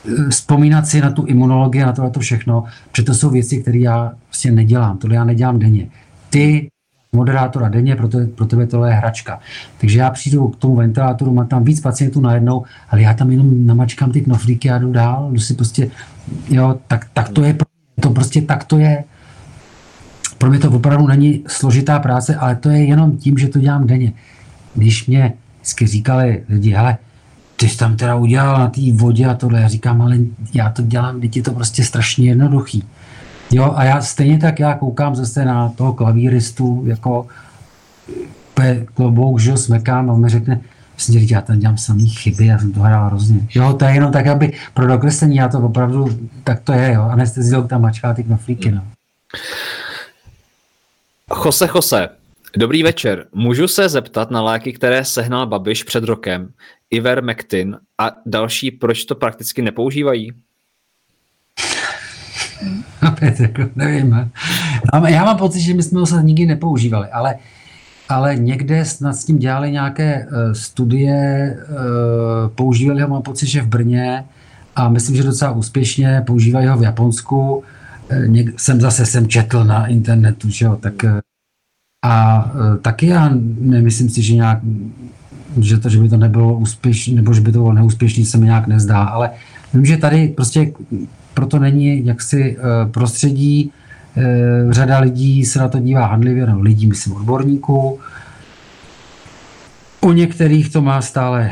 e, 0.06 0.30
vzpomínat 0.30 0.88
si 0.88 1.02
na 1.02 1.12
tu 1.12 1.26
imunologii, 1.26 1.82
na 1.82 1.92
tohle 1.92 2.12
to 2.12 2.20
všechno, 2.20 2.64
protože 2.92 3.04
to 3.04 3.14
jsou 3.14 3.30
věci, 3.30 3.62
které 3.62 3.78
já 3.78 4.12
vlastně 4.30 4.52
nedělám. 4.52 4.98
Tohle 4.98 5.16
já 5.16 5.24
nedělám 5.24 5.60
denně. 5.60 5.88
Ty 6.30 6.70
moderátora 7.14 7.70
denně, 7.70 7.96
pro, 7.96 8.08
to, 8.08 8.18
pro 8.36 8.46
tebe 8.46 8.68
tohle 8.68 8.90
je 8.90 8.94
hračka. 8.94 9.40
Takže 9.78 10.00
já 10.00 10.10
přijdu 10.10 10.48
k 10.48 10.56
tomu 10.56 10.76
ventilátoru, 10.76 11.34
mám 11.34 11.48
tam 11.48 11.64
víc 11.64 11.82
pacientů 11.82 12.22
najednou, 12.22 12.64
ale 12.90 13.02
já 13.02 13.14
tam 13.14 13.32
jenom 13.32 13.68
namačkám 13.68 14.12
ty 14.12 14.22
knoflíky 14.22 14.72
a 14.72 14.78
jdu 14.78 14.92
dál, 14.92 15.30
jdu 15.32 15.40
si 15.40 15.54
prostě, 15.54 15.92
jo, 16.50 16.80
tak, 16.88 17.08
tak 17.14 17.30
to 17.30 17.44
je, 17.44 17.56
to 18.00 18.10
prostě 18.10 18.42
tak 18.42 18.64
to 18.64 18.78
je. 18.78 19.04
Pro 20.38 20.50
mě 20.50 20.60
to 20.60 20.72
opravdu 20.72 21.08
není 21.08 21.44
složitá 21.48 22.00
práce, 22.00 22.36
ale 22.36 22.56
to 22.56 22.70
je 22.70 22.84
jenom 22.84 23.18
tím, 23.18 23.38
že 23.38 23.48
to 23.48 23.60
dělám 23.60 23.88
denně. 23.88 24.14
Když 24.76 25.08
mě 25.08 25.34
vždycky 25.64 25.88
říkali 25.88 26.44
lidi, 26.50 26.72
hele, 26.72 26.98
ty 27.56 27.70
jsi 27.70 27.78
tam 27.78 27.98
teda 27.98 28.16
udělal 28.16 28.60
na 28.60 28.70
té 28.70 28.82
vodě 28.94 29.26
a 29.26 29.34
tohle, 29.34 29.62
já 29.62 29.68
říkám, 29.68 30.02
ale 30.02 30.18
já 30.54 30.70
to 30.70 30.82
dělám, 30.82 31.22
teď 31.22 31.38
je 31.38 31.44
to 31.44 31.52
prostě 31.52 31.84
strašně 31.84 32.30
jednoduchý. 32.30 32.84
Jo, 33.52 33.74
a 33.76 33.84
já 33.84 34.02
stejně 34.02 34.40
tak 34.40 34.60
já 34.60 34.74
koukám 34.74 35.16
zase 35.16 35.46
na 35.46 35.70
toho 35.70 35.94
klavíristu, 35.94 36.84
jako 36.86 37.28
klobouk, 38.94 39.40
že 39.40 39.58
smekám 39.58 40.10
a 40.10 40.14
on 40.14 40.22
mi 40.22 40.30
řekne, 40.30 40.62
Vlastně 40.94 41.36
já 41.36 41.42
tam 41.42 41.60
dělám 41.60 41.78
samý 41.78 42.10
chyby, 42.10 42.46
já 42.46 42.60
jsem 42.60 42.74
to 42.74 42.80
hrál 42.80 43.08
hrozně. 43.08 43.48
Jo, 43.56 43.74
to 43.74 43.86
je 43.86 43.92
jenom 43.94 44.12
tak, 44.12 44.28
aby 44.28 44.54
pro 44.74 44.88
dokreslení, 44.88 45.36
já 45.36 45.48
to 45.48 45.60
opravdu, 45.60 46.20
tak 46.44 46.60
to 46.60 46.74
je, 46.74 46.94
jo. 46.94 47.02
Anesteziolog 47.02 47.70
tam 47.70 47.82
mačká 47.82 48.14
ty 48.14 48.24
knoflíky, 48.24 48.72
no. 48.72 48.84
Jose, 51.46 51.68
Jose, 51.76 52.10
dobrý 52.58 52.84
večer. 52.84 53.26
Můžu 53.34 53.68
se 53.68 53.90
zeptat 53.90 54.32
na 54.32 54.42
léky, 54.42 54.74
které 54.74 55.06
sehnal 55.06 55.48
Babiš 55.48 55.84
před 55.84 56.04
rokem, 56.04 56.50
Ivermectin 56.90 57.78
a 57.98 58.12
další, 58.26 58.72
proč 58.72 59.06
to 59.06 59.16
prakticky 59.16 59.62
nepoužívají? 59.62 60.32
Opět, 63.08 63.40
jako 63.40 63.62
nevím. 63.76 64.32
Já 65.08 65.26
mám 65.26 65.38
pocit, 65.38 65.60
že 65.60 65.74
my 65.74 65.84
jsme 65.84 66.00
ho 66.00 66.06
se 66.06 66.24
nikdy 66.24 66.46
nepoužívali, 66.46 67.08
ale, 67.08 67.36
ale 68.10 68.36
někde 68.36 68.86
snad 68.86 69.14
s 69.14 69.26
tím 69.26 69.38
dělali 69.38 69.72
nějaké 69.72 70.28
uh, 70.28 70.54
studie, 70.54 71.58
uh, 71.70 71.76
používali 72.56 73.02
ho, 73.02 73.08
mám 73.08 73.22
pocit, 73.22 73.48
že 73.48 73.62
v 73.62 73.68
Brně 73.68 74.26
a 74.76 74.90
myslím, 74.90 75.16
že 75.16 75.24
docela 75.24 75.52
úspěšně, 75.52 76.24
používají 76.28 76.68
ho 76.68 76.78
v 76.78 76.84
Japonsku. 76.84 77.56
Uh, 77.56 77.64
něk, 78.28 78.60
jsem 78.60 78.82
zase 78.82 79.06
jsem 79.06 79.28
četl 79.28 79.64
na 79.64 79.88
internetu, 79.88 80.50
že 80.50 80.66
jo, 80.66 80.76
tak 80.76 80.94
a 82.04 82.46
uh, 82.46 82.78
taky 82.78 83.08
já 83.08 83.32
nemyslím 83.60 84.10
si, 84.10 84.22
že 84.22 84.36
nějak 84.36 84.60
že 85.62 85.78
to, 85.78 85.90
že 85.90 86.00
by 86.00 86.10
to 86.10 86.18
nebylo 86.18 86.58
úspěšné, 86.58 87.16
nebo 87.16 87.34
že 87.34 87.42
by 87.42 87.52
to 87.52 87.60
bylo 87.60 87.74
neúspěšné, 87.74 88.26
se 88.26 88.38
mi 88.38 88.46
nějak 88.46 88.68
nezdá, 88.68 89.04
ale 89.04 89.30
vím, 89.74 89.86
že 89.86 89.98
tady 89.98 90.28
prostě 90.28 90.72
proto 91.34 91.60
není 91.60 92.06
jaksi 92.06 92.58
eh, 92.58 92.90
prostředí, 92.92 93.72
eh, 94.18 94.74
řada 94.74 95.00
lidí 95.00 95.46
se 95.46 95.60
na 95.60 95.68
to 95.68 95.80
dívá 95.80 96.06
handlivě, 96.06 96.46
no 96.46 96.60
lidí, 96.60 96.88
myslím, 96.88 97.16
odborníků. 97.16 98.00
U 100.02 100.12
některých 100.12 100.70
to 100.70 100.82
má 100.82 101.02
stále, 101.02 101.52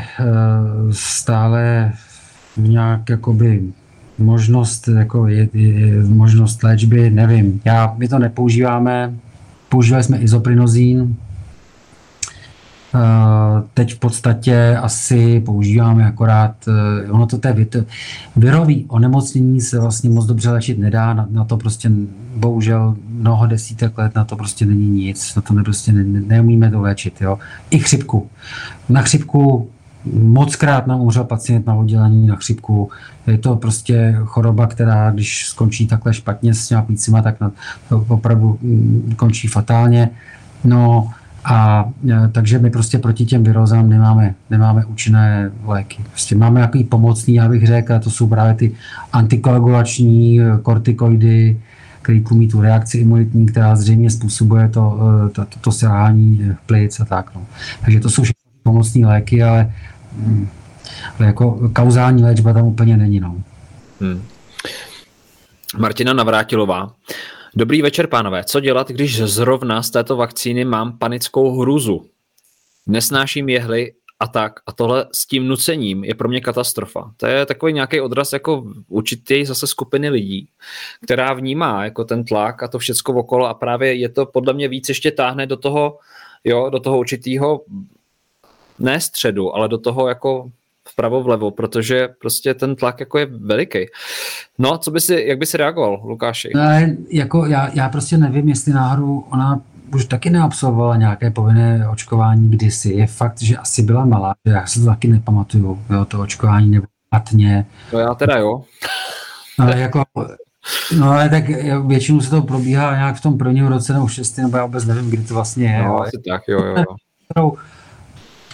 stále 0.90 1.92
nějak 2.56 3.08
jakoby 3.08 3.62
možnost, 4.18 4.88
jako 4.88 5.26
je, 5.26 5.48
je, 5.54 6.04
možnost 6.04 6.62
léčby, 6.62 7.10
nevím. 7.10 7.60
Já, 7.64 7.94
my 7.98 8.08
to 8.08 8.18
nepoužíváme, 8.18 9.14
používali 9.72 10.04
jsme 10.04 10.18
izoprinozín, 10.18 11.16
Eh, 12.94 13.62
teď 13.74 13.94
v 13.94 13.98
podstatě 13.98 14.76
asi 14.82 15.40
používáme 15.40 16.06
akorát, 16.06 16.68
eh, 16.68 17.10
ono 17.10 17.26
to 17.26 17.38
té 17.38 17.56
virový 18.36 18.84
onemocnění 18.88 19.60
se 19.60 19.80
vlastně 19.80 20.10
moc 20.10 20.26
dobře 20.26 20.50
léčit 20.50 20.78
nedá, 20.78 21.14
na, 21.14 21.26
na 21.30 21.44
to 21.44 21.56
prostě 21.56 21.90
bohužel 22.36 22.96
mnoho 23.08 23.46
desítek 23.46 23.98
let 23.98 24.14
na 24.14 24.24
to 24.24 24.36
prostě 24.36 24.66
není 24.66 24.88
nic, 24.88 25.34
na 25.34 25.42
to 25.42 25.54
prostě 25.54 25.92
ne, 25.92 26.20
neumíme 26.20 26.70
to 26.70 26.80
léčit. 26.80 27.20
Jo. 27.20 27.38
I 27.70 27.78
chřipku. 27.78 28.30
Na 28.88 29.02
chřipku 29.02 29.70
moc 30.04 30.56
krát 30.56 30.86
nám 30.86 31.00
umřel 31.00 31.24
pacient 31.24 31.66
na 31.66 31.74
oddělení 31.74 32.26
na 32.26 32.36
chřipku. 32.36 32.90
Je 33.26 33.38
to 33.38 33.56
prostě 33.56 34.16
choroba, 34.24 34.66
která 34.66 35.10
když 35.10 35.46
skončí 35.46 35.86
takhle 35.86 36.14
špatně 36.14 36.54
s 36.54 36.68
těma 36.68 36.82
plícima, 36.82 37.22
tak 37.22 37.40
na, 37.40 37.52
to 37.88 38.04
opravdu 38.08 38.58
mm, 38.62 39.14
končí 39.16 39.48
fatálně. 39.48 40.10
No, 40.64 41.10
a 41.44 41.88
e, 42.10 42.28
takže 42.32 42.58
my 42.58 42.70
prostě 42.70 42.98
proti 42.98 43.24
těm 43.24 43.44
virozám 43.44 43.88
nemáme, 43.88 44.34
nemáme 44.50 44.84
účinné 44.84 45.50
léky. 45.64 46.04
Prostě 46.10 46.36
máme 46.36 46.60
jaký 46.60 46.84
pomocný, 46.84 47.34
já 47.34 47.48
bych 47.48 47.66
řekl, 47.66 47.94
a 47.94 47.98
to 47.98 48.10
jsou 48.10 48.28
právě 48.28 48.54
ty 48.54 48.72
antikoagulační 49.12 50.40
e, 50.40 50.58
kortikoidy, 50.62 51.60
který 52.02 52.24
tlumí 52.24 52.48
tu 52.48 52.60
reakci 52.60 52.98
imunitní, 52.98 53.46
která 53.46 53.76
zřejmě 53.76 54.10
způsobuje 54.10 54.68
to, 54.68 54.98
e, 55.26 55.28
to, 55.28 55.44
to, 55.44 55.58
to 55.60 55.72
selhání 55.72 56.52
plic 56.66 57.00
a 57.00 57.04
tak. 57.04 57.30
No. 57.34 57.42
Takže 57.80 58.00
to 58.00 58.10
jsou 58.10 58.22
všechny 58.22 58.42
pomocné 58.62 59.06
léky, 59.06 59.42
ale, 59.42 59.72
mm, 60.16 60.48
ale 61.18 61.26
jako 61.26 61.70
kauzální 61.74 62.22
léčba 62.22 62.52
tam 62.52 62.66
úplně 62.66 62.96
není. 62.96 63.20
No. 63.20 63.36
Hmm. 64.00 64.22
Martina 65.78 66.12
Navrátilová. 66.12 66.94
Dobrý 67.54 67.82
večer, 67.82 68.06
pánové. 68.06 68.44
Co 68.44 68.60
dělat, 68.60 68.90
když 68.90 69.22
zrovna 69.22 69.82
z 69.82 69.90
této 69.90 70.16
vakcíny 70.16 70.64
mám 70.64 70.98
panickou 70.98 71.60
hruzu? 71.60 72.06
Nesnáším 72.86 73.48
jehly 73.48 73.92
a 74.20 74.26
tak. 74.26 74.60
A 74.66 74.72
tohle 74.72 75.06
s 75.12 75.26
tím 75.26 75.48
nucením 75.48 76.04
je 76.04 76.14
pro 76.14 76.28
mě 76.28 76.40
katastrofa. 76.40 77.12
To 77.16 77.26
je 77.26 77.46
takový 77.46 77.72
nějaký 77.72 78.00
odraz 78.00 78.32
jako 78.32 78.64
určitě 78.88 79.46
zase 79.46 79.66
skupiny 79.66 80.08
lidí, 80.08 80.48
která 81.04 81.32
vnímá 81.32 81.84
jako 81.84 82.04
ten 82.04 82.24
tlak 82.24 82.62
a 82.62 82.68
to 82.68 82.78
všecko 82.78 83.12
okolo 83.12 83.46
a 83.46 83.54
právě 83.54 83.94
je 83.94 84.08
to 84.08 84.26
podle 84.26 84.52
mě 84.52 84.68
víc 84.68 84.88
ještě 84.88 85.10
táhne 85.10 85.46
do 85.46 85.56
toho, 85.56 85.98
jo, 86.44 86.70
do 86.70 86.80
toho 86.80 86.98
určitého 86.98 87.60
ne 88.82 89.00
středu, 89.00 89.56
ale 89.56 89.68
do 89.68 89.78
toho 89.78 90.08
jako 90.08 90.50
vpravo 90.88 91.22
vlevo, 91.22 91.50
protože 91.50 92.08
prostě 92.20 92.54
ten 92.54 92.76
tlak 92.76 93.00
jako 93.00 93.18
je 93.18 93.26
veliký. 93.26 93.78
No, 94.58 94.78
co 94.78 94.90
by 94.90 95.00
si, 95.00 95.24
jak 95.26 95.38
by 95.38 95.46
si 95.46 95.56
reagoval, 95.56 96.00
Lukáši? 96.04 96.50
Ne, 96.54 96.96
jako 97.10 97.46
já, 97.46 97.70
já 97.74 97.88
prostě 97.88 98.18
nevím, 98.18 98.48
jestli 98.48 98.72
náhodou 98.72 99.24
ona 99.30 99.60
už 99.94 100.04
taky 100.04 100.30
neabsolvovala 100.30 100.96
nějaké 100.96 101.30
povinné 101.30 101.88
očkování 101.88 102.50
kdysi. 102.50 102.92
Je 102.92 103.06
fakt, 103.06 103.42
že 103.42 103.56
asi 103.56 103.82
byla 103.82 104.04
malá, 104.04 104.34
že 104.46 104.52
já 104.52 104.66
si 104.66 104.80
to 104.80 104.86
taky 104.86 105.08
nepamatuju, 105.08 105.82
jo, 105.90 106.04
to 106.04 106.20
očkování 106.20 106.70
nebo 106.70 106.86
matně. 107.12 107.66
No 107.92 107.98
já 107.98 108.14
teda 108.14 108.38
jo. 108.38 108.62
Ale 109.58 109.80
jako, 109.80 110.04
no 110.98 111.10
ale 111.10 111.28
tak 111.28 111.44
většinou 111.86 112.20
se 112.20 112.30
to 112.30 112.42
probíhá 112.42 112.94
nějak 112.94 113.16
v 113.16 113.20
tom 113.20 113.38
prvním 113.38 113.66
roce 113.66 113.92
nebo 113.92 114.08
šestý, 114.08 114.42
nebo 114.42 114.56
já 114.56 114.64
vůbec 114.64 114.84
nevím, 114.84 115.10
kdy 115.10 115.22
to 115.22 115.34
vlastně 115.34 115.66
je. 115.66 115.82
No, 115.82 116.00
asi 116.00 116.22
tak, 116.28 116.42
jo, 116.48 116.64
jo. 116.64 116.84
jo. 117.36 117.52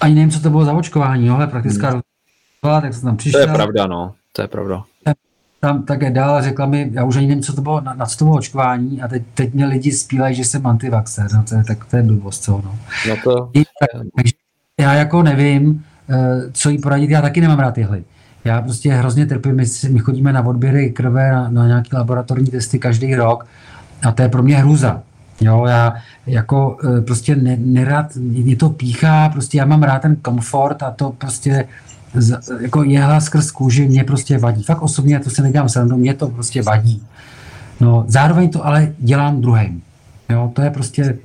Ani 0.01 0.15
nevím, 0.15 0.31
co 0.31 0.41
to 0.41 0.51
bylo 0.51 0.65
za 0.65 0.73
očkování, 0.73 1.27
jo, 1.27 1.35
ale 1.35 1.47
praktická 1.47 1.91
hmm. 1.91 2.01
tak 2.63 2.95
jsem 2.95 3.03
tam 3.03 3.17
přišel. 3.17 3.41
To 3.45 3.49
je 3.49 3.55
pravda, 3.55 3.87
no, 3.87 4.15
to 4.33 4.43
je 4.43 4.49
pravda 4.49 4.85
tam 5.61 5.83
také 5.83 6.11
dál 6.11 6.43
řekla 6.43 6.67
mi, 6.67 6.91
já 6.93 7.05
už 7.05 7.17
ani 7.17 7.27
nevím, 7.27 7.43
co 7.43 7.53
to 7.53 7.63
bylo, 7.63 7.81
na, 7.81 7.95
na 7.95 8.07
co 8.07 8.19
to 8.19 8.25
bylo 8.25 8.37
očkování 8.37 9.03
a 9.03 9.09
teď, 9.09 9.23
teď 9.35 9.55
mě 9.55 9.67
lidi 9.67 9.93
spílají, 9.93 10.35
že 10.35 10.45
jsem 10.45 10.67
antivaxer, 10.67 11.33
no 11.35 11.43
to 11.49 11.55
je, 11.55 11.65
tak 11.65 11.85
to 11.85 11.97
je 11.97 12.03
blbost, 12.03 12.43
co, 12.43 12.53
no. 12.53 12.79
no 13.09 13.17
to... 13.25 13.51
I, 13.55 13.65
tak, 13.65 14.03
takže 14.17 14.33
já 14.81 14.95
jako 14.95 15.23
nevím, 15.23 15.85
eh, 16.11 16.51
co 16.53 16.71
jí 16.71 16.79
poradit, 16.79 17.11
já 17.11 17.23
taky 17.23 17.41
nemám 17.41 17.59
rád 17.59 17.75
tyhle. 17.75 18.01
Já 18.45 18.63
prostě 18.63 18.93
hrozně 18.93 19.27
trpím, 19.27 19.57
my, 19.57 19.65
my 19.91 19.99
chodíme 19.99 20.33
na 20.33 20.47
odběry 20.47 20.91
krve, 20.91 21.33
na, 21.33 21.51
na 21.51 21.67
nějaké 21.67 21.97
laboratorní 21.97 22.47
testy 22.47 22.79
každý 22.79 23.15
rok 23.15 23.47
a 24.03 24.13
to 24.13 24.23
je 24.23 24.29
pro 24.29 24.43
mě 24.43 24.57
hruza. 24.57 25.03
Jo, 25.41 25.67
já 25.67 25.95
jako 26.27 26.77
eh, 26.85 27.01
prostě 27.01 27.37
ne, 27.37 27.57
nerad, 27.61 28.17
mě 28.17 28.57
to 28.57 28.71
píchá, 28.71 29.29
prostě 29.29 29.59
já 29.59 29.65
mám 29.65 29.83
rád 29.83 30.03
ten 30.03 30.17
komfort 30.17 30.83
a 30.83 30.91
to 30.91 31.13
prostě 31.13 31.69
jako 32.61 32.83
jehla 32.83 33.21
skrz 33.21 33.51
kůži 33.51 33.89
mě 33.89 34.05
prostě 34.05 34.39
vadí. 34.39 34.63
Fakt 34.63 34.83
osobně, 34.83 35.21
to 35.21 35.31
se 35.31 35.43
nedělám 35.43 35.69
srandu, 35.69 35.97
mě 35.97 36.15
to 36.15 36.29
prostě 36.29 36.63
vadí. 36.63 37.03
No, 37.81 38.05
zároveň 38.09 38.51
to 38.51 38.67
ale 38.67 38.93
dělám 38.99 39.41
druhým. 39.41 39.83
Jo, 40.29 40.51
to 40.55 40.63
je 40.63 40.71
prostě 40.71 41.19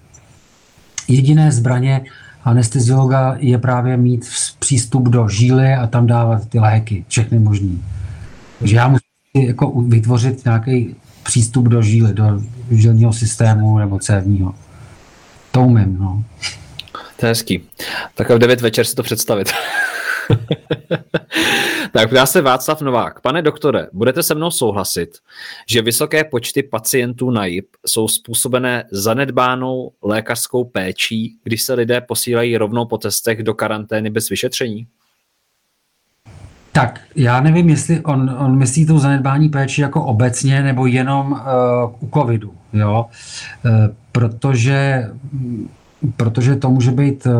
jediné 1.08 1.52
zbraně 1.52 2.02
anesteziologa 2.44 3.36
je 3.40 3.58
právě 3.58 3.98
mít 3.98 4.26
přístup 4.60 5.10
do 5.10 5.30
žíly 5.30 5.74
a 5.74 5.88
tam 5.88 6.08
dávat 6.08 6.50
ty 6.50 6.60
léky, 6.60 7.06
všechny 7.08 7.40
možný. 7.40 7.84
Takže 8.60 8.76
já 8.76 8.88
musím 8.88 9.48
jako 9.48 9.82
vytvořit 9.82 10.46
nějaký 10.46 10.96
přístup 11.24 11.68
do 11.68 11.82
žíly, 11.82 12.14
do 12.14 12.24
žilního 12.72 13.14
systému 13.14 13.78
nebo 13.78 14.00
cévního. 14.00 14.56
To 15.52 15.62
umím, 15.62 15.98
no. 16.00 16.24
To 17.20 17.26
je 17.26 17.30
hezký. 17.30 17.70
Tak 18.16 18.30
v 18.30 18.40
9 18.40 18.62
večer 18.62 18.86
si 18.86 18.96
to 18.96 19.04
představit. 19.04 19.52
tak 21.94 22.10
ptá 22.10 22.26
se 22.26 22.42
Václav 22.42 22.82
Novák. 22.82 23.22
Pane 23.22 23.42
doktore, 23.42 23.88
budete 23.94 24.24
se 24.24 24.36
mnou 24.36 24.52
souhlasit, 24.52 25.10
že 25.70 25.82
vysoké 25.82 26.24
počty 26.24 26.64
pacientů 26.64 27.32
na 27.32 27.46
JIP 27.46 27.68
jsou 27.88 28.08
způsobené 28.08 28.84
zanedbánou 28.92 29.92
lékařskou 30.04 30.64
péčí, 30.64 31.38
když 31.44 31.64
se 31.64 31.74
lidé 31.74 32.02
posílají 32.02 32.58
rovnou 32.58 32.86
po 32.86 32.98
testech 32.98 33.44
do 33.44 33.54
karantény 33.54 34.10
bez 34.10 34.30
vyšetření? 34.30 34.88
Tak, 36.74 37.00
já 37.16 37.42
nevím, 37.42 37.70
jestli 37.70 38.00
on, 38.00 38.36
on 38.40 38.58
myslí 38.58 38.86
tou 38.86 39.00
zanedbání 39.00 39.50
péči 39.50 39.82
jako 39.82 40.04
obecně 40.04 40.64
nebo 40.64 40.86
jenom 40.86 41.32
uh, 41.32 41.40
u 42.00 42.10
covidu, 42.14 42.54
jo? 42.74 43.06
Uh, 43.66 43.72
protože 44.12 45.10
protože 46.16 46.56
to 46.56 46.70
může 46.70 46.92
být 46.92 47.28
eh, 47.28 47.32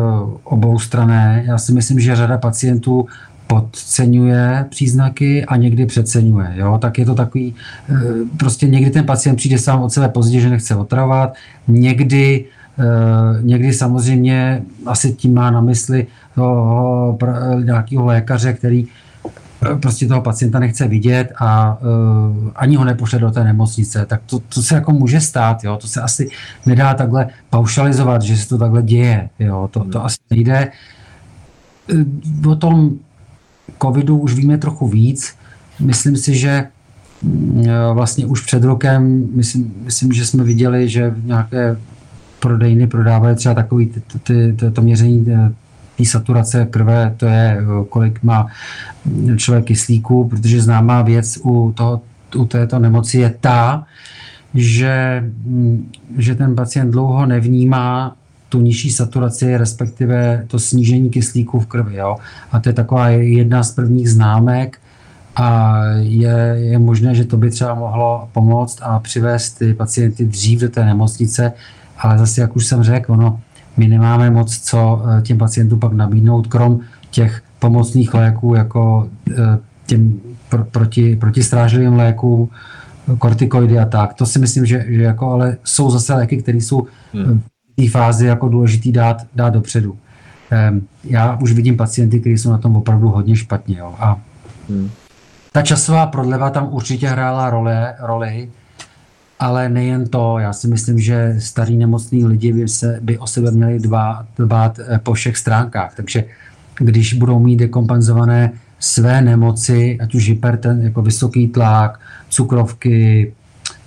oboustrané. 0.44 1.44
Já 1.46 1.58
si 1.58 1.72
myslím, 1.72 2.00
že 2.00 2.16
řada 2.16 2.38
pacientů 2.38 3.06
podceňuje 3.46 4.66
příznaky 4.68 5.44
a 5.44 5.56
někdy 5.56 5.86
přeceňuje. 5.86 6.52
Jo? 6.54 6.78
Tak 6.78 6.98
je 6.98 7.04
to 7.04 7.14
takový, 7.14 7.54
eh, 7.90 7.94
prostě 8.36 8.68
někdy 8.68 8.90
ten 8.90 9.04
pacient 9.04 9.36
přijde 9.36 9.58
sám 9.58 9.82
od 9.82 9.92
sebe 9.92 10.08
pozdě, 10.08 10.40
že 10.40 10.50
nechce 10.50 10.76
otravovat, 10.76 11.34
někdy 11.68 12.44
eh, 12.78 12.84
Někdy 13.42 13.72
samozřejmě 13.72 14.62
asi 14.86 15.12
tím 15.12 15.34
má 15.34 15.50
na 15.50 15.60
mysli 15.60 16.06
toho, 16.34 17.18
nějakého 17.64 18.04
lékaře, 18.04 18.52
který 18.52 18.86
prostě 19.82 20.06
toho 20.06 20.20
pacienta 20.20 20.58
nechce 20.58 20.88
vidět 20.88 21.32
a 21.38 21.78
uh, 21.80 22.50
ani 22.56 22.76
ho 22.76 22.84
nepošle 22.84 23.18
do 23.18 23.30
té 23.30 23.44
nemocnice, 23.44 24.06
tak 24.06 24.20
to, 24.26 24.38
to 24.38 24.62
se 24.62 24.74
jako 24.74 24.92
může 24.92 25.20
stát, 25.20 25.64
jo, 25.64 25.76
to 25.76 25.88
se 25.88 26.00
asi 26.00 26.28
nedá 26.66 26.94
takhle 26.94 27.26
paušalizovat, 27.50 28.22
že 28.22 28.36
se 28.36 28.48
to 28.48 28.58
takhle 28.58 28.82
děje, 28.82 29.28
jo, 29.38 29.68
to, 29.72 29.84
to 29.84 30.04
asi 30.04 30.16
nejde. 30.30 30.72
Uh, 31.92 32.52
o 32.52 32.56
tom 32.56 32.90
covidu 33.82 34.18
už 34.18 34.34
víme 34.34 34.58
trochu 34.58 34.88
víc, 34.88 35.34
myslím 35.80 36.16
si, 36.16 36.36
že 36.36 36.66
uh, 37.22 37.66
vlastně 37.92 38.26
už 38.26 38.40
před 38.40 38.64
rokem, 38.64 39.28
myslím, 39.34 39.74
myslím, 39.84 40.12
že 40.12 40.26
jsme 40.26 40.44
viděli, 40.44 40.88
že 40.88 41.14
nějaké 41.24 41.76
prodejny 42.40 42.86
prodávají 42.86 43.36
třeba 43.36 43.54
takový 43.54 43.86
ty, 43.86 44.02
ty, 44.22 44.52
ty, 44.52 44.70
to 44.70 44.82
měření 44.82 45.24
té 45.98 46.04
saturace 46.04 46.66
krve, 46.70 47.14
to 47.16 47.26
je, 47.26 47.58
kolik 47.88 48.22
má 48.22 48.46
člověk 49.36 49.64
kyslíku, 49.64 50.28
protože 50.28 50.62
známá 50.62 51.02
věc 51.02 51.38
u, 51.42 51.72
toho, 51.72 52.00
u 52.36 52.44
této 52.44 52.78
nemoci 52.78 53.18
je 53.18 53.34
ta, 53.40 53.86
že, 54.54 55.24
že 56.16 56.34
ten 56.34 56.54
pacient 56.54 56.90
dlouho 56.90 57.26
nevnímá 57.26 58.16
tu 58.48 58.60
nižší 58.60 58.90
saturaci, 58.90 59.56
respektive 59.56 60.44
to 60.46 60.58
snížení 60.58 61.10
kyslíku 61.10 61.60
v 61.60 61.66
krvi. 61.66 61.96
Jo? 61.96 62.16
A 62.52 62.60
to 62.60 62.68
je 62.68 62.72
taková 62.72 63.08
jedna 63.08 63.62
z 63.62 63.70
prvních 63.72 64.10
známek 64.10 64.78
a 65.36 65.78
je, 65.98 66.54
je 66.56 66.78
možné, 66.78 67.14
že 67.14 67.24
to 67.24 67.36
by 67.36 67.50
třeba 67.50 67.74
mohlo 67.74 68.28
pomoct 68.32 68.78
a 68.82 68.98
přivést 68.98 69.52
ty 69.52 69.74
pacienty 69.74 70.24
dřív 70.24 70.60
do 70.60 70.68
té 70.68 70.84
nemocnice, 70.84 71.52
ale 71.98 72.18
zase, 72.18 72.40
jak 72.40 72.56
už 72.56 72.66
jsem 72.66 72.82
řekl, 72.82 73.16
no, 73.16 73.40
my 73.76 73.88
nemáme 73.88 74.30
moc 74.30 74.58
co 74.58 75.02
eh, 75.04 75.22
těm 75.22 75.38
pacientům 75.38 75.80
pak 75.80 75.92
nabídnout, 75.92 76.46
krom 76.46 76.80
těch 77.10 77.42
pomocných 77.58 78.14
léků, 78.14 78.54
jako 78.54 79.08
eh, 79.30 79.58
těm 79.86 80.20
pro, 80.48 80.64
proti, 80.64 81.16
protistrážlivým 81.16 81.92
lékům, 81.92 82.48
kortikoidy 83.18 83.78
a 83.78 83.84
tak. 83.84 84.14
To 84.14 84.26
si 84.26 84.38
myslím, 84.38 84.66
že, 84.66 84.84
že 84.88 85.02
jako, 85.02 85.30
ale 85.30 85.56
jsou 85.64 85.90
zase 85.90 86.14
léky, 86.14 86.36
které 86.36 86.58
jsou 86.58 86.86
hmm. 87.12 87.40
v 87.40 87.82
té 87.82 87.90
fázi 87.90 88.26
jako 88.26 88.48
důležitý 88.48 88.92
dát, 88.92 89.26
dát 89.34 89.50
dopředu. 89.50 89.96
Ehm, 90.50 90.82
já 91.04 91.38
už 91.40 91.52
vidím 91.52 91.76
pacienty, 91.76 92.20
kteří 92.20 92.38
jsou 92.38 92.50
na 92.50 92.58
tom 92.58 92.76
opravdu 92.76 93.08
hodně 93.08 93.36
špatně. 93.36 93.78
Jo. 93.78 93.94
A 93.98 94.20
hmm. 94.68 94.90
ta 95.52 95.62
časová 95.62 96.06
prodleva 96.06 96.50
tam 96.50 96.68
určitě 96.70 97.08
hrála 97.08 97.50
roli, 97.50 97.74
roli 98.00 98.48
ale 99.44 99.68
nejen 99.68 100.08
to, 100.08 100.38
já 100.38 100.52
si 100.52 100.68
myslím, 100.68 100.98
že 100.98 101.36
starí 101.38 101.76
nemocní 101.76 102.24
lidi 102.24 102.52
by, 102.52 102.68
se, 102.68 102.98
by 103.02 103.18
o 103.18 103.26
sebe 103.26 103.50
měli 103.50 103.78
dbát, 103.78 104.26
dbát 104.38 104.78
eh, 104.78 104.98
po 105.02 105.12
všech 105.12 105.36
stránkách. 105.36 105.94
Takže 105.96 106.24
když 106.78 107.14
budou 107.14 107.38
mít 107.38 107.56
dekompenzované 107.56 108.52
své 108.78 109.22
nemoci, 109.22 109.98
ať 110.00 110.14
už 110.14 110.28
hyperten, 110.28 110.80
jako 110.82 111.02
vysoký 111.02 111.48
tlak, 111.48 112.00
cukrovky 112.28 113.32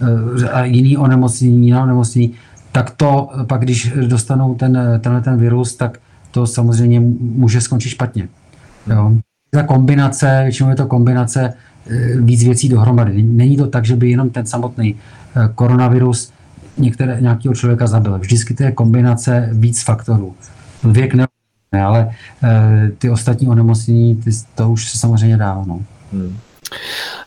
eh, 0.01 0.49
a 0.49 0.65
jiný 0.65 0.97
onemocnění, 0.97 1.65
jiná 1.65 1.83
onemocnění, 1.83 2.33
tak 2.71 2.91
to 2.91 3.29
pak, 3.47 3.61
když 3.61 3.93
dostanou 4.07 4.55
ten, 4.55 4.99
tenhle 5.01 5.21
ten 5.21 5.37
virus, 5.37 5.75
tak 5.75 5.97
to 6.31 6.47
samozřejmě 6.47 6.99
může 7.19 7.61
skončit 7.61 7.89
špatně. 7.89 8.27
Jo. 8.89 9.11
Ta 9.51 9.63
kombinace, 9.63 10.39
většinou 10.43 10.69
je 10.69 10.75
to 10.75 10.85
kombinace 10.85 11.41
eh, 11.45 11.53
víc 12.15 12.43
věcí 12.43 12.69
dohromady. 12.69 13.23
Není 13.23 13.57
to 13.57 13.67
tak, 13.67 13.85
že 13.85 13.95
by 13.95 14.09
jenom 14.09 14.29
ten 14.29 14.45
samotný 14.45 14.95
Eh, 15.37 15.49
koronavirus 15.55 16.31
některé, 16.77 17.21
nějakého 17.21 17.55
člověka 17.55 17.87
zabil. 17.87 18.19
Vždycky 18.19 18.53
to 18.53 18.63
je 18.63 18.71
kombinace 18.71 19.49
víc 19.51 19.83
faktorů. 19.83 20.35
Věk 20.83 21.13
ne, 21.13 21.27
ale 21.83 22.09
e, 22.43 22.91
ty 22.97 23.09
ostatní 23.09 23.47
onemocnění, 23.47 24.15
ty, 24.15 24.29
to 24.55 24.69
už 24.69 24.89
se 24.89 24.97
samozřejmě 24.97 25.37
dá. 25.37 25.63
No. 25.67 25.81
Hmm. 26.13 26.37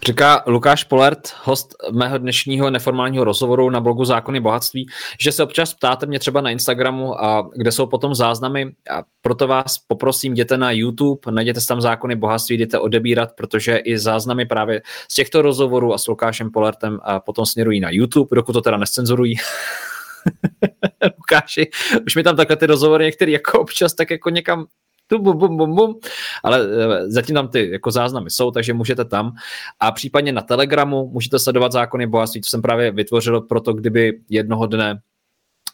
Říká 0.06 0.42
Lukáš 0.46 0.84
Polert, 0.84 1.34
host 1.42 1.74
mého 1.92 2.18
dnešního 2.18 2.70
neformálního 2.70 3.24
rozhovoru 3.24 3.70
na 3.70 3.80
blogu 3.80 4.04
Zákony 4.04 4.40
bohatství, 4.40 4.86
že 5.20 5.32
se 5.32 5.42
občas 5.42 5.74
ptáte 5.74 6.06
mě 6.06 6.18
třeba 6.18 6.40
na 6.40 6.50
Instagramu, 6.50 7.24
a 7.24 7.50
kde 7.56 7.72
jsou 7.72 7.86
potom 7.86 8.14
záznamy 8.14 8.72
a 8.90 9.02
proto 9.22 9.46
vás 9.46 9.78
poprosím, 9.78 10.32
jděte 10.32 10.56
na 10.56 10.70
YouTube, 10.70 11.20
najděte 11.30 11.60
tam 11.68 11.80
Zákony 11.80 12.16
bohatství, 12.16 12.54
jděte 12.54 12.78
odebírat, 12.78 13.32
protože 13.36 13.76
i 13.76 13.98
záznamy 13.98 14.46
právě 14.46 14.82
z 15.08 15.14
těchto 15.14 15.42
rozhovorů 15.42 15.94
a 15.94 15.98
s 15.98 16.06
Lukášem 16.06 16.50
Polertem 16.50 16.98
a 17.02 17.20
potom 17.20 17.46
směrují 17.46 17.80
na 17.80 17.88
YouTube, 17.90 18.36
dokud 18.36 18.52
to 18.52 18.60
teda 18.60 18.76
nescenzurují. 18.76 19.36
Lukáši, 21.18 21.70
už 22.06 22.16
mi 22.16 22.22
tam 22.22 22.36
takhle 22.36 22.56
ty 22.56 22.66
rozhovory 22.66 23.04
některý 23.04 23.32
jako 23.32 23.60
občas 23.60 23.94
tak 23.94 24.10
jako 24.10 24.30
někam 24.30 24.66
tu 25.10 25.18
bum, 25.18 25.38
bum, 25.38 25.56
bum, 25.56 25.74
bum, 25.74 26.00
ale 26.42 26.60
eh, 26.60 27.10
zatím 27.10 27.34
tam 27.34 27.48
ty 27.48 27.70
jako 27.70 27.90
záznamy 27.90 28.30
jsou, 28.30 28.50
takže 28.50 28.72
můžete 28.72 29.04
tam 29.04 29.32
a 29.80 29.92
případně 29.92 30.32
na 30.32 30.42
Telegramu 30.42 31.10
můžete 31.12 31.38
sledovat 31.38 31.72
zákony 31.72 32.06
bohatství, 32.06 32.40
to 32.40 32.48
jsem 32.48 32.62
právě 32.62 32.90
vytvořil 32.90 33.40
proto, 33.40 33.72
kdyby 33.72 34.20
jednoho 34.28 34.66
dne 34.66 35.00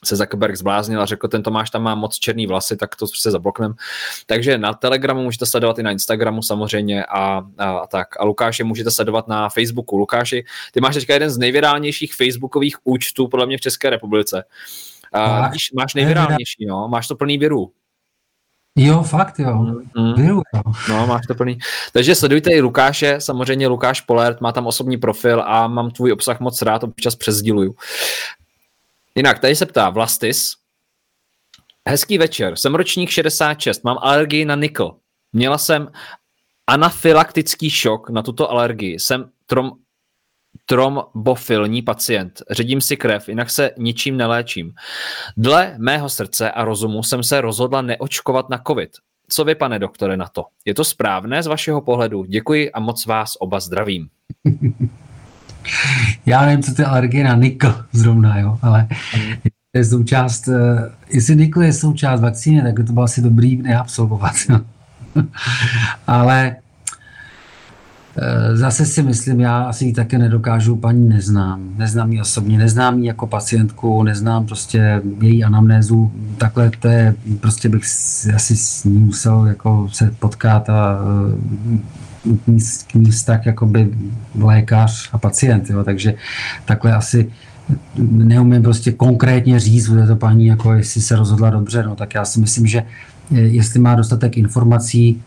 se 0.04 0.16
Zuckerberg 0.16 0.56
zbláznil 0.56 1.02
a 1.02 1.06
řekl, 1.06 1.28
ten 1.28 1.42
Tomáš 1.42 1.70
tam 1.70 1.82
má 1.82 1.94
moc 1.94 2.18
černý 2.18 2.46
vlasy, 2.46 2.76
tak 2.76 2.96
to 2.96 3.06
prostě 3.06 3.30
zabloknem. 3.30 3.74
Takže 4.26 4.58
na 4.58 4.74
Telegramu 4.74 5.22
můžete 5.22 5.46
sledovat 5.46 5.78
i 5.78 5.82
na 5.82 5.90
Instagramu 5.90 6.42
samozřejmě 6.42 7.04
a, 7.04 7.42
a, 7.58 7.70
a 7.78 7.86
tak. 7.86 8.20
A 8.20 8.24
Lukáše 8.24 8.64
můžete 8.64 8.90
sledovat 8.90 9.28
na 9.28 9.48
Facebooku. 9.48 9.96
Lukáši, 9.96 10.44
ty 10.72 10.80
máš 10.80 10.94
teďka 10.94 11.12
jeden 11.12 11.30
z 11.30 11.38
nejvirálnějších 11.38 12.14
facebookových 12.14 12.76
účtů 12.84 13.28
podle 13.28 13.46
mě 13.46 13.58
v 13.58 13.60
České 13.60 13.90
republice. 13.90 14.44
A, 15.12 15.48
víš, 15.48 15.72
máš 15.72 15.94
nejvirálnější, 15.94 16.66
no, 16.66 16.88
máš 16.88 17.08
to 17.08 17.16
plný 17.16 17.38
věru. 17.38 17.72
Jo, 18.76 19.02
fakt 19.02 19.38
jo. 19.38 19.54
Mm. 19.96 20.24
Jo. 20.24 20.42
No, 20.88 21.06
máš 21.06 21.26
to 21.26 21.34
plný. 21.34 21.58
Takže 21.92 22.14
sledujte 22.14 22.50
i 22.50 22.60
Lukáše, 22.60 23.20
samozřejmě 23.20 23.68
Lukáš 23.68 24.00
Polert, 24.00 24.40
má 24.40 24.52
tam 24.52 24.66
osobní 24.66 24.96
profil 24.96 25.42
a 25.46 25.68
mám 25.68 25.90
tvůj 25.90 26.12
obsah 26.12 26.40
moc 26.40 26.62
rád, 26.62 26.84
občas 26.84 27.16
přezdiluju. 27.16 27.74
Jinak, 29.14 29.38
tady 29.38 29.56
se 29.56 29.66
ptá 29.66 29.90
Vlastis. 29.90 30.52
Hezký 31.88 32.18
večer, 32.18 32.56
jsem 32.56 32.74
ročník 32.74 33.10
66, 33.10 33.84
mám 33.84 33.98
alergii 34.00 34.44
na 34.44 34.54
nikl. 34.54 34.96
Měla 35.32 35.58
jsem 35.58 35.92
anafylaktický 36.66 37.70
šok 37.70 38.10
na 38.10 38.22
tuto 38.22 38.50
alergii. 38.50 39.00
Jsem 39.00 39.30
trom, 39.46 39.72
trombofilní 40.66 41.82
pacient. 41.82 42.42
Ředím 42.50 42.80
si 42.80 42.96
krev, 42.96 43.28
jinak 43.28 43.50
se 43.50 43.70
ničím 43.78 44.16
neléčím. 44.16 44.72
Dle 45.36 45.74
mého 45.78 46.08
srdce 46.08 46.50
a 46.50 46.64
rozumu 46.64 47.02
jsem 47.02 47.22
se 47.22 47.40
rozhodla 47.40 47.82
neočkovat 47.82 48.50
na 48.50 48.62
covid. 48.66 48.90
Co 49.28 49.44
vy, 49.44 49.54
pane 49.54 49.78
doktore, 49.78 50.16
na 50.16 50.26
to? 50.26 50.44
Je 50.64 50.74
to 50.74 50.84
správné 50.84 51.42
z 51.42 51.46
vašeho 51.46 51.80
pohledu? 51.80 52.24
Děkuji 52.24 52.72
a 52.72 52.80
moc 52.80 53.06
vás 53.06 53.32
oba 53.40 53.60
zdravím. 53.60 54.08
Já 56.26 56.46
nevím, 56.46 56.62
co 56.62 56.74
to 56.74 56.82
je 56.82 56.86
alergie 56.86 57.24
na 57.24 57.34
nikl 57.34 57.84
zrovna, 57.92 58.38
jo, 58.38 58.58
ale 58.62 58.88
je 59.74 59.84
součást, 59.84 60.48
eh, 60.48 60.90
jestli 61.08 61.36
nikl 61.36 61.62
je 61.62 61.72
součást 61.72 62.20
vakcíny, 62.20 62.62
tak 62.62 62.86
to 62.86 62.92
bylo 62.92 63.04
asi 63.04 63.22
dobrý 63.22 63.56
neabsolvovat. 63.56 64.34
No. 64.48 64.60
ale 66.06 66.56
Zase 68.52 68.86
si 68.86 69.02
myslím, 69.02 69.40
já 69.40 69.62
asi 69.62 69.84
ji 69.84 69.92
také 69.92 70.18
nedokážu, 70.18 70.76
paní 70.76 71.08
neznám. 71.08 71.60
Neznám 71.76 72.12
ji 72.12 72.20
osobně, 72.20 72.58
neznám 72.58 72.98
ji 72.98 73.06
jako 73.06 73.26
pacientku, 73.26 74.02
neznám 74.02 74.46
prostě 74.46 75.02
její 75.20 75.44
anamnézu. 75.44 76.12
Takhle 76.38 76.70
to 76.80 76.88
je, 76.88 77.14
prostě 77.40 77.68
bych 77.68 77.82
asi 78.34 78.56
s 78.56 78.84
ní 78.84 78.98
musel 78.98 79.46
jako 79.46 79.88
se 79.92 80.14
potkat 80.18 80.70
a 80.70 80.98
eh, 81.34 82.60
k 82.86 82.94
ní 82.94 83.10
vztah 83.10 83.46
jakoby 83.46 83.90
lékař 84.34 85.08
a 85.12 85.18
pacient, 85.18 85.70
jo, 85.70 85.84
takže 85.84 86.14
takhle 86.64 86.92
asi 86.92 87.30
neumím 87.98 88.62
prostě 88.62 88.92
konkrétně 88.92 89.60
říct, 89.60 89.88
bude 89.88 90.06
to 90.06 90.16
paní, 90.16 90.46
jako 90.46 90.72
jestli 90.72 91.00
se 91.00 91.16
rozhodla 91.16 91.50
dobře, 91.50 91.82
no 91.82 91.96
tak 91.96 92.14
já 92.14 92.24
si 92.24 92.40
myslím, 92.40 92.66
že 92.66 92.82
eh, 93.32 93.38
jestli 93.38 93.80
má 93.80 93.94
dostatek 93.94 94.36
informací 94.36 95.22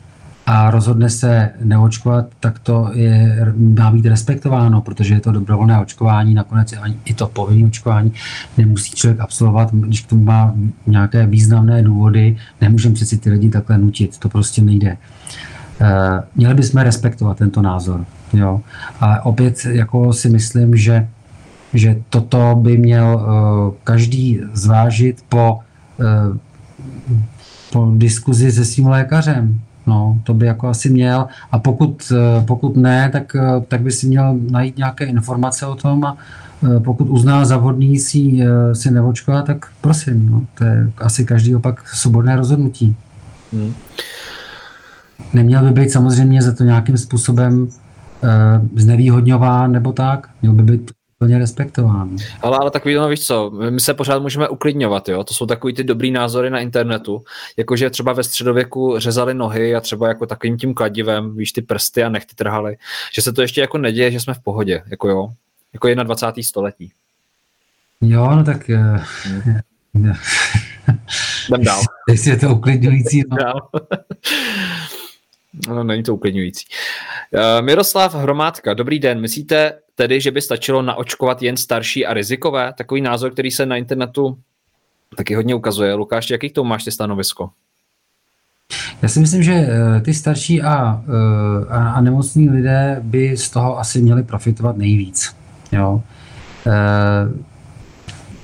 a 0.52 0.72
rozhodne 0.72 1.10
se 1.10 1.50
neočkovat, 1.64 2.26
tak 2.40 2.60
to 2.60 2.90
je, 2.94 3.46
má 3.58 3.92
být 3.92 4.06
respektováno, 4.06 4.82
protože 4.82 5.14
je 5.14 5.20
to 5.20 5.32
dobrovolné 5.32 5.80
očkování, 5.80 6.34
nakonec 6.34 6.74
ani 6.82 6.98
i 7.06 7.14
to 7.14 7.28
povinné 7.28 7.68
očkování 7.68 8.14
nemusí 8.58 8.92
člověk 8.92 9.20
absolvovat, 9.20 9.74
když 9.74 10.02
k 10.02 10.10
tomu 10.10 10.24
má 10.24 10.54
nějaké 10.88 11.26
významné 11.26 11.84
důvody, 11.84 12.38
nemůžeme 12.62 12.96
přeci 12.96 13.18
ty 13.18 13.30
lidi 13.30 13.50
takhle 13.50 13.78
nutit, 13.78 14.18
to 14.18 14.30
prostě 14.30 14.62
nejde. 14.62 14.98
Eh, 15.82 16.22
měli 16.36 16.54
bychom 16.54 16.82
respektovat 16.82 17.38
tento 17.38 17.62
názor. 17.62 18.06
Jo? 18.34 18.62
A 19.00 19.26
opět 19.26 19.66
jako 19.66 20.14
si 20.14 20.30
myslím, 20.30 20.78
že, 20.78 21.08
že 21.74 22.02
toto 22.10 22.56
by 22.62 22.78
měl 22.78 23.22
eh, 23.22 23.78
každý 23.84 24.40
zvážit 24.54 25.24
po, 25.30 25.60
eh, 26.00 26.38
po 27.72 27.92
diskuzi 27.98 28.52
se 28.52 28.66
svým 28.66 28.88
lékařem. 28.88 29.60
No, 29.90 30.20
to 30.24 30.34
by 30.34 30.46
jako 30.46 30.68
asi 30.68 30.90
měl. 30.90 31.28
A 31.52 31.60
pokud, 31.60 32.12
pokud 32.46 32.78
ne, 32.78 33.10
tak, 33.10 33.36
tak 33.68 33.82
by 33.82 33.92
si 33.92 34.08
měl 34.08 34.38
najít 34.52 34.78
nějaké 34.78 35.06
informace 35.06 35.66
o 35.66 35.76
tom 35.76 36.06
a 36.06 36.18
pokud 36.84 37.04
uzná 37.06 37.46
za 37.46 37.58
vhodný 37.58 38.00
si, 38.00 38.40
si 38.74 38.92
neočkovat, 38.92 39.46
tak 39.46 39.66
prosím. 39.82 40.30
No, 40.30 40.42
to 40.58 40.64
je 40.64 40.92
asi 40.98 41.26
každý 41.26 41.56
opak 41.56 41.88
svobodné 41.88 42.36
rozhodnutí. 42.36 42.96
Hmm. 43.54 43.74
Neměl 45.34 45.64
by 45.64 45.82
být 45.82 45.92
samozřejmě 45.92 46.42
za 46.42 46.52
to 46.54 46.64
nějakým 46.64 46.98
způsobem 46.98 47.62
uh, 47.62 47.70
znevýhodňován 48.76 49.72
nebo 49.72 49.92
tak. 49.92 50.30
Měl 50.42 50.54
by 50.54 50.64
být 50.64 50.92
plně 51.20 51.40
respektován. 51.40 52.18
Ale, 52.42 52.58
ale 52.58 52.72
takový, 52.72 52.96
no 52.96 53.10
víš 53.10 53.28
co, 53.28 53.50
my 53.70 53.80
se 53.80 53.94
pořád 53.94 54.22
můžeme 54.22 54.50
uklidňovat, 54.50 55.10
jo, 55.10 55.24
to 55.24 55.34
jsou 55.34 55.46
takový 55.46 55.74
ty 55.74 55.84
dobrý 55.84 56.12
názory 56.12 56.50
na 56.50 56.60
internetu, 56.60 57.24
jakože 57.58 57.90
třeba 57.90 58.14
ve 58.14 58.24
středověku 58.24 59.00
řezali 59.00 59.34
nohy 59.34 59.76
a 59.76 59.82
třeba 59.82 60.08
jako 60.08 60.26
takovým 60.26 60.58
tím 60.58 60.74
kladivem, 60.74 61.38
víš, 61.38 61.52
ty 61.52 61.62
prsty 61.62 62.04
a 62.04 62.10
nechty 62.10 62.36
trhali, 62.36 62.78
že 63.14 63.22
se 63.22 63.34
to 63.34 63.42
ještě 63.42 63.62
jako 63.62 63.78
neděje, 63.78 64.12
že 64.12 64.20
jsme 64.20 64.34
v 64.34 64.40
pohodě, 64.40 64.84
jako 64.88 65.10
jo, 65.10 65.30
jako 65.74 66.04
21. 66.04 66.44
století. 66.44 66.92
Jo, 68.02 68.36
no 68.36 68.44
tak... 68.44 68.70
Hmm. 69.94 70.14
Jdem 71.50 71.64
dál. 71.64 71.82
Jestli 72.10 72.32
je 72.32 72.38
to 72.38 72.50
uklidňující. 72.50 73.24
No. 73.30 73.54
No, 75.68 75.84
není 75.84 76.04
to 76.04 76.14
uklidňující. 76.14 76.66
Uh, 77.34 77.66
Miroslav 77.66 78.16
Hromádka, 78.16 78.74
dobrý 78.74 79.00
den. 79.00 79.22
Myslíte 79.22 79.74
tedy, 79.96 80.22
že 80.22 80.32
by 80.32 80.42
stačilo 80.42 80.82
naočkovat 80.82 81.42
jen 81.42 81.58
starší 81.58 82.06
a 82.06 82.14
rizikové? 82.14 82.74
Takový 82.78 83.02
názor, 83.02 83.32
který 83.32 83.52
se 83.52 83.66
na 83.66 83.76
internetu 83.76 84.38
taky 85.18 85.36
hodně 85.36 85.56
ukazuje. 85.56 85.94
Lukáš, 85.94 86.30
jaký 86.30 86.50
to 86.50 86.64
máš 86.64 86.84
ty 86.84 86.92
stanovisko? 86.92 87.50
Já 89.02 89.10
si 89.10 89.20
myslím, 89.20 89.44
že 89.44 89.54
eh, 89.54 90.02
ty 90.02 90.14
starší 90.14 90.62
a, 90.62 91.04
eh, 91.08 91.74
a, 91.74 91.92
a 91.92 92.02
nemocní 92.02 92.50
lidé 92.50 93.00
by 93.04 93.38
z 93.38 93.50
toho 93.50 93.80
asi 93.80 94.02
měli 94.02 94.24
profitovat 94.24 94.78
nejvíc. 94.78 95.36
Jo? 95.72 96.02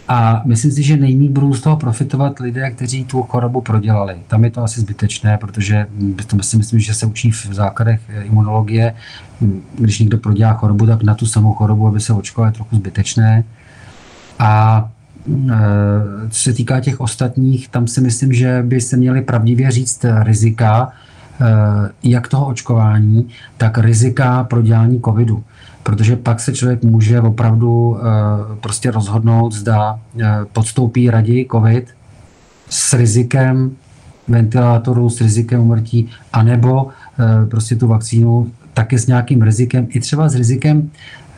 A 0.07 0.41
myslím 0.45 0.71
si, 0.71 0.83
že 0.83 0.97
nejmí 0.97 1.29
budou 1.29 1.53
z 1.53 1.61
toho 1.61 1.77
profitovat 1.77 2.39
lidé, 2.39 2.71
kteří 2.71 3.05
tu 3.05 3.23
chorobu 3.23 3.61
prodělali. 3.61 4.15
Tam 4.27 4.43
je 4.43 4.51
to 4.51 4.63
asi 4.63 4.81
zbytečné, 4.81 5.37
protože 5.37 5.87
to 6.27 6.43
si 6.43 6.57
myslím, 6.57 6.79
že 6.79 6.93
se 6.93 7.05
učí 7.05 7.31
v 7.31 7.45
základech 7.45 8.01
imunologie. 8.23 8.95
Když 9.79 9.99
někdo 9.99 10.17
prodělá 10.17 10.53
chorobu, 10.53 10.85
tak 10.85 11.03
na 11.03 11.15
tu 11.15 11.25
samou 11.25 11.53
chorobu, 11.53 11.87
aby 11.87 11.99
se 11.99 12.13
očkoval, 12.13 12.49
je 12.49 12.53
trochu 12.53 12.75
zbytečné. 12.75 13.43
A 14.39 14.89
e, 15.27 16.29
co 16.29 16.41
se 16.41 16.53
týká 16.53 16.79
těch 16.79 16.99
ostatních, 16.99 17.69
tam 17.69 17.87
si 17.87 18.01
myslím, 18.01 18.33
že 18.33 18.63
by 18.65 18.81
se 18.81 18.97
měli 18.97 19.21
pravdivě 19.21 19.71
říct 19.71 20.05
rizika, 20.23 20.89
e, 21.41 21.45
jak 22.03 22.27
toho 22.27 22.45
očkování, 22.45 23.29
tak 23.57 23.77
rizika 23.77 24.43
prodělání 24.43 25.01
covidu 25.05 25.43
protože 25.86 26.15
pak 26.15 26.39
se 26.39 26.53
člověk 26.53 26.83
může 26.83 27.21
opravdu 27.21 27.97
eh, 27.97 28.01
prostě 28.62 28.91
rozhodnout, 28.91 29.53
zda 29.53 29.99
eh, 30.20 30.25
podstoupí 30.53 31.09
raději 31.09 31.47
COVID 31.51 31.87
s 32.70 32.93
rizikem 32.93 33.71
ventilátoru, 34.28 35.09
s 35.09 35.21
rizikem 35.21 35.62
umrtí, 35.62 36.09
anebo 36.33 36.87
eh, 36.89 37.45
prostě 37.45 37.75
tu 37.75 37.87
vakcínu 37.87 38.51
taky 38.74 38.97
s 38.99 39.07
nějakým 39.07 39.41
rizikem, 39.41 39.87
i 39.89 39.99
třeba 39.99 40.29
s 40.29 40.36
rizikem 40.36 40.91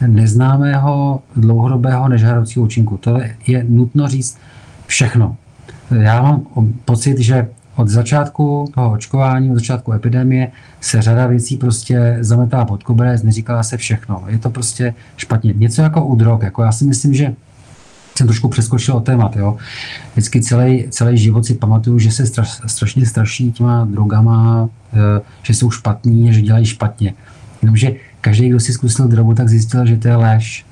neznámého 0.08 1.22
dlouhodobého 1.36 2.08
nežádoucího 2.08 2.66
účinku. 2.66 2.98
To 2.98 3.20
je 3.48 3.66
nutno 3.70 4.08
říct 4.08 4.38
všechno. 4.86 5.36
Já 5.92 6.22
mám 6.22 6.42
pocit, 6.86 7.20
že 7.20 7.48
od 7.78 7.88
začátku 7.88 8.72
toho 8.74 8.92
očkování, 8.92 9.52
od 9.52 9.56
začátku 9.56 9.94
epidemie 9.94 10.52
se 10.82 11.02
řada 11.02 11.28
věcí 11.28 11.58
prostě 11.58 12.18
zametá 12.22 12.66
pod 12.66 12.84
koberec, 12.84 13.24
neříká 13.24 13.64
se 13.64 13.78
všechno. 13.78 14.24
Je 14.28 14.40
to 14.40 14.50
prostě 14.50 14.94
špatně. 15.18 15.54
Něco 15.56 15.82
jako 15.82 16.06
u 16.06 16.16
drog. 16.16 16.44
Jako 16.44 16.64
já 16.64 16.72
si 16.72 16.86
myslím, 16.86 17.14
že 17.14 17.34
jsem 18.18 18.28
trošku 18.28 18.48
přeskočil 18.48 18.96
o 18.96 19.00
témat. 19.00 19.36
Jo. 19.36 19.58
Vždycky 20.12 20.42
celý, 20.42 20.86
celý 20.90 21.18
život 21.18 21.46
si 21.46 21.54
pamatuju, 21.54 22.00
že 22.00 22.12
se 22.12 22.26
straš, 22.26 22.62
strašně 22.66 23.06
straší 23.06 23.52
těma 23.52 23.86
drogama, 23.86 24.70
eh, 24.94 25.22
že 25.44 25.54
jsou 25.54 25.72
špatní, 25.72 26.34
že 26.34 26.42
dělají 26.42 26.66
špatně. 26.66 27.14
Jenomže 27.62 27.92
každý, 28.22 28.50
kdo 28.50 28.60
si 28.60 28.74
zkusil 28.74 29.08
drogu, 29.08 29.34
tak 29.34 29.50
zjistil, 29.50 29.86
že 29.86 29.98
to 29.98 30.08
je 30.08 30.16
lež, 30.16 30.66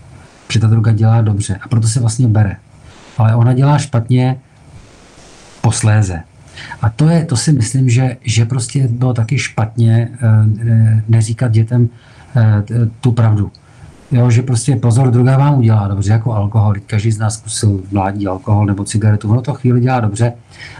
že 0.51 0.59
ta 0.59 0.67
droga 0.67 0.91
dělá 0.91 1.21
dobře 1.21 1.59
a 1.61 1.67
proto 1.67 1.87
se 1.87 1.99
vlastně 1.99 2.27
bere. 2.27 2.55
Ale 3.17 3.35
ona 3.35 3.53
dělá 3.53 3.77
špatně 3.77 4.37
posléze. 5.61 6.23
A 6.81 6.89
to, 6.89 7.09
je, 7.09 7.25
to 7.25 7.37
si 7.37 7.53
myslím, 7.53 7.89
že, 7.89 8.17
že 8.21 8.45
prostě 8.45 8.87
bylo 8.87 9.13
taky 9.13 9.39
špatně 9.39 10.09
eh, 10.13 10.27
eh, 10.69 11.03
neříkat 11.07 11.51
dětem 11.51 11.89
eh, 12.35 12.63
tu 13.01 13.11
pravdu. 13.11 13.51
Jo, 14.11 14.31
že 14.31 14.41
prostě 14.41 14.75
pozor, 14.75 15.11
droga 15.11 15.37
vám 15.37 15.57
udělá 15.57 15.87
dobře, 15.87 16.11
jako 16.11 16.33
alkohol. 16.33 16.73
Každý 16.87 17.11
z 17.11 17.17
nás 17.17 17.33
zkusil 17.33 17.81
mládí 17.91 18.27
alkohol 18.27 18.65
nebo 18.65 18.83
cigaretu, 18.83 19.31
ono 19.31 19.41
to 19.41 19.53
chvíli 19.53 19.81
dělá 19.81 19.99
dobře, 19.99 20.33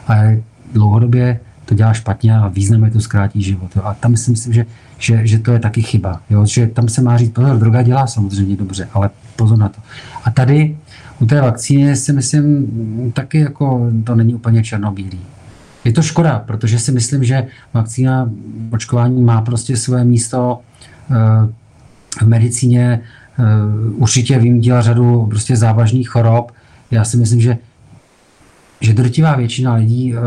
ale 0.07 0.37
dlouhodobě 0.73 1.39
to 1.65 1.75
dělá 1.75 1.93
špatně 1.93 2.37
a 2.37 2.47
významně 2.47 2.91
to 2.91 2.99
zkrátí 2.99 3.43
život. 3.43 3.75
Jo. 3.75 3.81
A 3.85 3.93
tam 3.93 4.17
si 4.17 4.31
myslím, 4.31 4.53
že, 4.53 4.65
že, 4.97 5.27
že 5.27 5.39
to 5.39 5.51
je 5.51 5.59
taky 5.59 5.81
chyba. 5.81 6.21
Jo. 6.29 6.45
Že 6.45 6.67
tam 6.67 6.87
se 6.87 7.01
má 7.01 7.17
říct, 7.17 7.33
pozor, 7.33 7.57
droga 7.57 7.81
dělá 7.81 8.07
samozřejmě 8.07 8.55
dobře, 8.55 8.87
ale 8.93 9.09
pozor 9.35 9.57
na 9.57 9.69
to. 9.69 9.81
A 10.23 10.31
tady 10.31 10.77
u 11.19 11.25
té 11.25 11.41
vakcíny 11.41 11.95
si 11.95 12.13
myslím, 12.13 12.67
taky 13.15 13.39
jako 13.39 13.91
to 14.03 14.15
není 14.15 14.35
úplně 14.35 14.63
černobílý. 14.63 15.19
Je 15.85 15.93
to 15.93 16.01
škoda, 16.01 16.39
protože 16.39 16.79
si 16.79 16.91
myslím, 16.91 17.23
že 17.23 17.47
vakcína 17.73 18.29
očkování 18.71 19.21
má 19.21 19.41
prostě 19.41 19.77
své 19.77 20.03
místo 20.03 20.59
eh, 21.11 21.15
v 22.21 22.27
medicíně. 22.27 22.99
Eh, 23.39 23.43
určitě 23.93 24.39
vím, 24.39 24.59
dělá 24.59 24.81
řadu 24.81 25.25
prostě 25.25 25.55
závažných 25.55 26.09
chorob. 26.09 26.51
Já 26.91 27.03
si 27.03 27.17
myslím, 27.17 27.41
že 27.41 27.57
že 28.81 28.93
drtivá 28.93 29.35
většina 29.35 29.73
lidí 29.73 30.13
eh, 30.13 30.19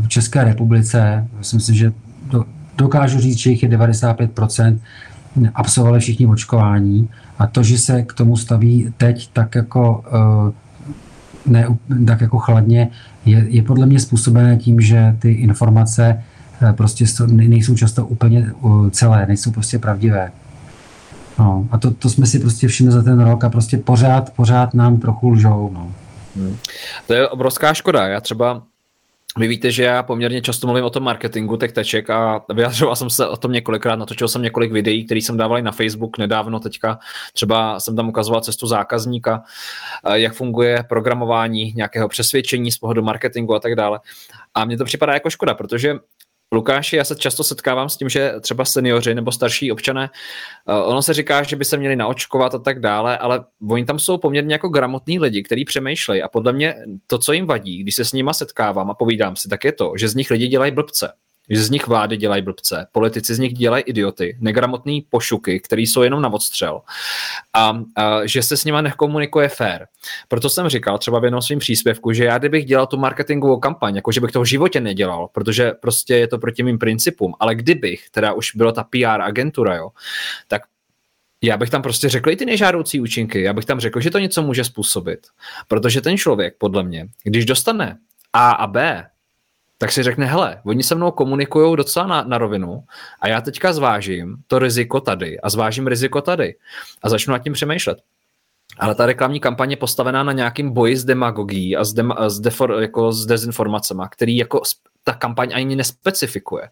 v 0.00 0.08
České 0.08 0.44
republice, 0.44 1.28
si 1.40 1.56
myslím, 1.56 1.76
že 1.76 1.92
dokážu 2.76 3.20
říct, 3.20 3.38
že 3.38 3.50
jich 3.50 3.62
je 3.62 3.68
95%, 3.68 4.78
absolvovali 5.54 6.00
všichni 6.00 6.26
očkování 6.26 7.08
a 7.38 7.46
to, 7.46 7.62
že 7.62 7.78
se 7.78 8.02
k 8.02 8.12
tomu 8.12 8.36
staví 8.36 8.92
teď 8.96 9.30
tak 9.32 9.54
jako 9.54 10.04
ne 11.46 11.66
tak 12.06 12.20
jako 12.20 12.38
chladně, 12.38 12.90
je, 13.24 13.46
je 13.48 13.62
podle 13.62 13.86
mě 13.86 14.00
způsobené 14.00 14.56
tím, 14.56 14.80
že 14.80 15.16
ty 15.18 15.32
informace 15.32 16.24
eh, 16.62 16.72
prostě 16.72 17.04
nejsou 17.26 17.74
často 17.76 18.06
úplně 18.06 18.50
celé, 18.90 19.26
nejsou 19.26 19.50
prostě 19.50 19.78
pravdivé. 19.78 20.32
No, 21.38 21.68
a 21.70 21.78
to, 21.78 21.90
to 21.90 22.10
jsme 22.10 22.26
si 22.26 22.38
prostě 22.38 22.68
všimli 22.68 22.92
za 22.92 23.02
ten 23.02 23.20
rok 23.20 23.44
a 23.44 23.48
prostě 23.48 23.78
pořád, 23.78 24.30
pořád 24.30 24.74
nám 24.74 25.00
trochu 25.00 25.30
lžou. 25.30 25.70
No. 25.74 25.92
Hmm. 26.36 26.56
To 27.06 27.14
je 27.14 27.28
obrovská 27.28 27.74
škoda. 27.74 28.06
Já 28.06 28.20
třeba 28.20 28.62
vy 29.38 29.48
víte, 29.48 29.70
že 29.70 29.82
já 29.82 30.02
poměrně 30.02 30.42
často 30.42 30.66
mluvím 30.66 30.84
o 30.84 30.90
tom 30.90 31.02
marketingu 31.02 31.56
těch 31.56 31.72
teček 31.72 32.10
a 32.10 32.44
vyjadřoval 32.54 32.96
jsem 32.96 33.10
se 33.10 33.28
o 33.28 33.36
tom 33.36 33.52
několikrát, 33.52 33.96
natočil 33.96 34.28
jsem 34.28 34.42
několik 34.42 34.72
videí, 34.72 35.04
které 35.04 35.18
jsem 35.18 35.36
dával 35.36 35.62
na 35.62 35.72
Facebook 35.72 36.18
nedávno 36.18 36.60
teďka. 36.60 36.98
Třeba 37.32 37.80
jsem 37.80 37.96
tam 37.96 38.08
ukazoval 38.08 38.40
cestu 38.40 38.66
zákazníka, 38.66 39.42
jak 40.14 40.34
funguje 40.34 40.84
programování 40.88 41.72
nějakého 41.76 42.08
přesvědčení 42.08 42.70
z 42.70 42.78
pohledu 42.78 43.02
marketingu 43.02 43.54
a 43.54 43.60
tak 43.60 43.74
dále. 43.74 44.00
A 44.54 44.64
mně 44.64 44.76
to 44.78 44.84
připadá 44.84 45.14
jako 45.14 45.30
škoda, 45.30 45.54
protože 45.54 45.94
Lukáši, 46.54 46.96
já 46.96 47.04
se 47.04 47.16
často 47.16 47.44
setkávám 47.44 47.88
s 47.88 47.96
tím, 47.96 48.08
že 48.08 48.32
třeba 48.40 48.64
seniori 48.64 49.14
nebo 49.14 49.32
starší 49.32 49.72
občané, 49.72 50.10
eh, 50.68 50.72
ono 50.72 51.02
se 51.02 51.14
říká, 51.14 51.42
že 51.42 51.56
by 51.56 51.64
se 51.64 51.76
měli 51.76 51.96
naočkovat 51.96 52.54
a 52.54 52.58
tak 52.58 52.80
dále, 52.80 53.18
ale 53.18 53.44
oni 53.70 53.84
tam 53.84 53.98
jsou 53.98 54.18
poměrně 54.18 54.54
jako 54.54 54.68
gramotní 54.68 55.18
lidi, 55.18 55.42
kteří 55.42 55.64
přemýšlejí. 55.64 56.22
A 56.22 56.28
podle 56.28 56.52
mě 56.52 56.74
to, 57.06 57.18
co 57.18 57.32
jim 57.32 57.46
vadí, 57.46 57.78
když 57.78 57.94
se 57.94 58.04
s 58.04 58.12
nima 58.12 58.32
setkávám 58.32 58.90
a 58.90 58.94
povídám 58.94 59.36
si, 59.36 59.48
tak 59.48 59.64
je 59.64 59.72
to, 59.72 59.92
že 59.96 60.08
z 60.08 60.14
nich 60.14 60.30
lidi 60.30 60.48
dělají 60.48 60.72
blbce 60.72 61.12
že 61.50 61.62
z 61.62 61.70
nich 61.70 61.86
vlády 61.86 62.16
dělají 62.16 62.42
blbce, 62.42 62.86
politici 62.92 63.34
z 63.34 63.38
nich 63.38 63.52
dělají 63.52 63.84
idioty, 63.86 64.36
negramotný 64.40 65.06
pošuky, 65.10 65.60
který 65.60 65.86
jsou 65.86 66.02
jenom 66.02 66.22
na 66.22 66.32
odstřel 66.32 66.80
a, 67.54 67.68
a 67.96 68.26
že 68.26 68.42
se 68.42 68.56
s 68.56 68.64
nima 68.64 68.80
nekomunikuje 68.80 69.48
fair. 69.48 69.86
Proto 70.28 70.50
jsem 70.50 70.68
říkal 70.68 70.98
třeba 70.98 71.20
v 71.20 71.24
jednom 71.24 71.42
svým 71.42 71.58
příspěvku, 71.58 72.12
že 72.12 72.24
já 72.24 72.38
kdybych 72.38 72.64
dělal 72.64 72.86
tu 72.86 72.96
marketingovou 72.96 73.58
kampaň, 73.58 73.96
jako 73.96 74.12
že 74.12 74.20
bych 74.20 74.32
to 74.32 74.40
v 74.40 74.44
životě 74.44 74.80
nedělal, 74.80 75.28
protože 75.32 75.72
prostě 75.72 76.16
je 76.16 76.28
to 76.28 76.38
proti 76.38 76.62
mým 76.62 76.78
principům, 76.78 77.34
ale 77.40 77.54
kdybych, 77.54 78.10
teda 78.10 78.32
už 78.32 78.56
byla 78.56 78.72
ta 78.72 78.84
PR 78.84 79.20
agentura, 79.22 79.76
jo, 79.76 79.90
tak 80.48 80.62
já 81.42 81.56
bych 81.56 81.70
tam 81.70 81.82
prostě 81.82 82.08
řekl 82.08 82.30
i 82.30 82.36
ty 82.36 82.46
nežádoucí 82.46 83.00
účinky. 83.00 83.42
Já 83.42 83.52
bych 83.52 83.64
tam 83.64 83.80
řekl, 83.80 84.00
že 84.00 84.10
to 84.10 84.18
něco 84.18 84.42
může 84.42 84.64
způsobit. 84.64 85.26
Protože 85.68 86.00
ten 86.00 86.16
člověk, 86.16 86.54
podle 86.58 86.82
mě, 86.82 87.08
když 87.24 87.44
dostane 87.44 87.98
A 88.32 88.50
a 88.50 88.66
B, 88.66 89.04
tak 89.84 89.92
si 89.92 90.02
řekne, 90.02 90.26
hele, 90.26 90.60
oni 90.64 90.82
se 90.82 90.94
mnou 90.94 91.10
komunikují 91.10 91.76
docela 91.76 92.06
na, 92.06 92.22
na 92.22 92.38
rovinu 92.38 92.84
a 93.20 93.28
já 93.28 93.40
teďka 93.40 93.72
zvážím 93.72 94.36
to 94.46 94.58
riziko 94.58 95.00
tady 95.00 95.40
a 95.40 95.50
zvážím 95.50 95.86
riziko 95.86 96.20
tady 96.20 96.56
a 97.02 97.08
začnu 97.08 97.32
nad 97.32 97.38
tím 97.38 97.52
přemýšlet. 97.52 97.98
Ale 98.78 98.94
ta 98.94 99.06
reklamní 99.06 99.40
kampaně 99.40 99.72
je 99.72 99.76
postavená 99.76 100.22
na 100.22 100.32
nějakým 100.32 100.70
boji 100.70 100.96
s 100.96 101.04
demagogií 101.04 101.76
a 101.76 101.84
s, 101.84 101.92
dem, 101.92 102.14
s, 102.28 102.40
defor, 102.40 102.76
jako 102.80 103.12
s 103.12 103.26
dezinformacemi, 103.26 104.02
který 104.10 104.36
jako 104.36 104.62
ta 105.04 105.14
kampaň 105.14 105.50
ani 105.54 105.76
nespecifikuje. 105.76 106.68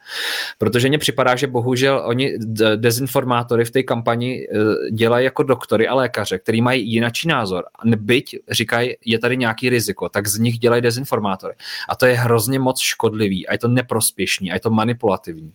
Protože 0.59 0.89
mně 0.89 0.99
připadá, 0.99 1.37
že 1.37 1.47
bohužel 1.47 2.03
oni 2.07 2.39
dezinformátory 2.77 3.65
v 3.65 3.71
té 3.71 3.83
kampani 3.83 4.35
e, 4.35 4.47
dělají 4.91 5.25
jako 5.25 5.43
doktory 5.43 5.89
a 5.89 5.95
lékaře, 5.95 6.39
který 6.39 6.63
mají 6.63 6.93
jinačí 6.93 7.29
názor. 7.29 7.65
Byť 7.85 8.37
říkají, 8.51 8.97
je 9.05 9.19
tady 9.19 9.37
nějaký 9.37 9.69
riziko, 9.69 10.09
tak 10.09 10.29
z 10.29 10.39
nich 10.39 10.59
dělají 10.59 10.83
dezinformátory. 10.83 11.55
A 11.89 11.97
to 11.97 12.07
je 12.07 12.15
hrozně 12.15 12.59
moc 12.59 12.81
škodlivý 12.81 13.49
a 13.49 13.53
je 13.53 13.59
to 13.59 13.69
neprospěšný 13.69 14.51
a 14.51 14.55
je 14.55 14.61
to 14.61 14.71
manipulativní. 14.71 15.53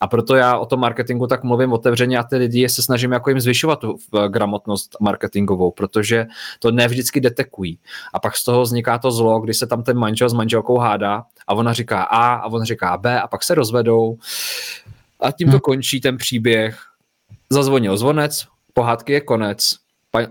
A 0.00 0.06
proto 0.06 0.36
já 0.36 0.58
o 0.58 0.66
tom 0.66 0.80
marketingu 0.80 1.26
tak 1.26 1.44
mluvím 1.44 1.72
otevřeně 1.72 2.18
a 2.18 2.22
ty 2.22 2.36
lidi 2.36 2.68
se 2.68 2.82
snažím 2.82 3.12
jako 3.12 3.30
jim 3.30 3.40
zvyšovat 3.40 3.78
tu 3.78 3.96
gramotnost 4.28 4.96
marketingovou, 5.00 5.70
protože 5.70 6.26
to 6.58 6.70
ne 6.70 6.88
vždycky 6.88 7.20
detekují. 7.20 7.78
A 8.12 8.18
pak 8.18 8.36
z 8.36 8.44
toho 8.44 8.62
vzniká 8.62 8.98
to 8.98 9.10
zlo, 9.10 9.40
kdy 9.40 9.54
se 9.54 9.66
tam 9.66 9.82
ten 9.82 9.98
manžel 9.98 10.28
s 10.28 10.32
manželkou 10.32 10.78
hádá 10.78 11.24
a 11.46 11.54
ona 11.54 11.72
říká 11.72 12.02
A 12.14 12.34
a 12.34 12.46
on 12.46 12.64
říká 12.64 12.96
B 12.96 13.20
a 13.20 13.26
pak 13.26 13.42
se 13.42 13.54
rozvedou 13.54 14.18
a 15.20 15.32
tím 15.32 15.48
to 15.48 15.52
hmm. 15.52 15.60
končí 15.60 16.00
ten 16.00 16.16
příběh. 16.16 16.78
Zazvonil 17.50 17.96
zvonec, 17.96 18.46
pohádky 18.74 19.12
je 19.12 19.20
konec, 19.20 19.74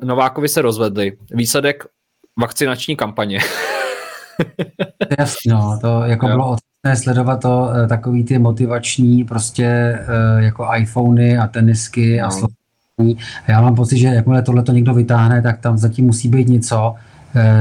Novákovi 0.04 0.50
se 0.50 0.62
rozvedli, 0.62 1.18
výsledek 1.32 1.84
vakcinační 2.40 2.96
kampaně. 2.96 3.40
Jasně, 5.20 5.54
no, 5.54 5.80
to 5.82 6.02
jako 6.04 6.28
jo. 6.28 6.34
bylo 6.36 6.50
odstupné 6.52 6.96
sledovat 7.04 7.42
to, 7.42 7.70
eh, 7.76 7.88
takový 7.88 8.24
ty 8.24 8.40
motivační 8.40 9.24
prostě 9.24 9.66
eh, 9.66 10.44
jako 10.44 10.68
iPhony 10.78 11.38
a 11.38 11.48
tenisky 11.48 12.18
no. 12.18 12.28
a 12.28 12.32
slovní. 12.32 13.18
Já 13.48 13.62
mám 13.62 13.76
pocit, 13.76 13.98
že 13.98 14.08
jakmile 14.08 14.42
tohle 14.42 14.64
to 14.64 14.72
někdo 14.72 14.94
vytáhne, 14.94 15.42
tak 15.42 15.60
tam 15.60 15.78
zatím 15.78 16.06
musí 16.06 16.30
být 16.30 16.48
něco, 16.48 16.96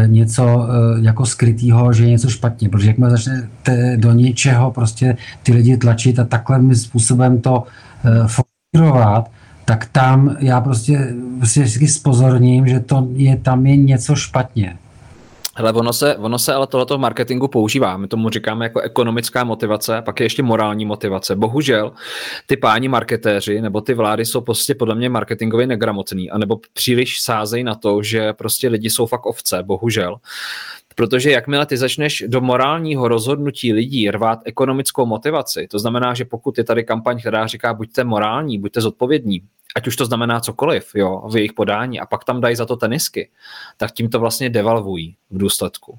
něco 0.07 0.69
eh, 0.69 1.01
jako 1.01 1.27
skrytého, 1.27 1.93
že 1.93 2.05
je 2.05 2.11
něco 2.11 2.29
špatně, 2.29 2.69
protože 2.69 2.89
jakmile 2.89 3.11
začnete 3.11 3.97
do 3.97 4.13
něčeho 4.13 4.71
prostě 4.71 5.17
ty 5.43 5.53
lidi 5.53 5.77
tlačit 5.77 6.19
a 6.19 6.25
takhle 6.25 6.75
způsobem 6.75 7.41
to 7.41 7.65
eh, 8.05 8.29
fotografovat, 8.29 9.31
tak 9.65 9.87
tam 9.93 10.37
já 10.39 10.61
prostě 10.61 11.15
si 11.45 11.63
vždycky 11.63 11.89
spozorním, 11.89 12.69
že 12.69 12.81
to 12.81 13.09
je, 13.13 13.37
tam 13.37 13.67
je 13.67 13.77
něco 13.77 14.15
špatně. 14.15 14.77
Hele, 15.61 15.73
ono 15.73 15.93
se, 15.93 16.17
ono 16.17 16.39
se 16.39 16.55
ale 16.55 16.67
tohleto 16.67 16.99
v 16.99 17.01
marketingu 17.01 17.49
používá. 17.49 17.97
My 17.97 18.09
tomu 18.09 18.31
říkáme 18.31 18.65
jako 18.65 18.81
ekonomická 18.81 19.45
motivace, 19.45 20.03
pak 20.03 20.21
je 20.21 20.27
ještě 20.27 20.43
morální 20.43 20.85
motivace. 20.85 21.37
Bohužel 21.37 21.93
ty 22.47 22.57
páni 22.57 22.89
marketéři 22.89 23.61
nebo 23.61 23.81
ty 23.81 23.95
vlády 23.95 24.25
jsou 24.25 24.41
prostě 24.41 24.75
podle 24.75 24.95
mě 24.95 25.09
marketingově 25.09 25.67
negramotný, 25.67 26.31
anebo 26.31 26.61
příliš 26.73 27.21
sázejí 27.21 27.65
na 27.65 27.75
to, 27.75 28.03
že 28.03 28.33
prostě 28.33 28.69
lidi 28.69 28.91
jsou 28.91 29.07
fakt 29.07 29.27
ovce, 29.27 29.63
bohužel. 29.63 30.17
Protože 30.95 31.31
jakmile 31.31 31.67
ty 31.67 31.77
začneš 31.77 32.25
do 32.27 32.41
morálního 32.41 33.09
rozhodnutí 33.09 33.73
lidí 33.73 34.11
rvát 34.11 34.39
ekonomickou 34.45 35.07
motivaci, 35.07 35.69
to 35.71 35.79
znamená, 35.79 36.15
že 36.15 36.25
pokud 36.25 36.59
je 36.59 36.65
tady 36.65 36.85
kampaň, 36.85 37.21
která 37.21 37.47
říká 37.47 37.75
buďte 37.75 38.05
morální, 38.05 38.59
buďte 38.59 38.81
zodpovědní, 38.81 39.43
ať 39.77 39.87
už 39.87 39.97
to 39.97 40.07
znamená 40.07 40.41
cokoliv 40.41 40.91
jo, 40.95 41.23
v 41.33 41.37
jejich 41.37 41.53
podání 41.53 42.01
a 42.01 42.07
pak 42.07 42.25
tam 42.25 42.41
dají 42.41 42.57
za 42.57 42.67
to 42.67 42.77
tenisky, 42.77 43.31
tak 43.77 43.93
tím 43.93 44.09
to 44.09 44.21
vlastně 44.21 44.51
devalvují 44.51 45.17
v 45.31 45.39
důsledku. 45.39 45.99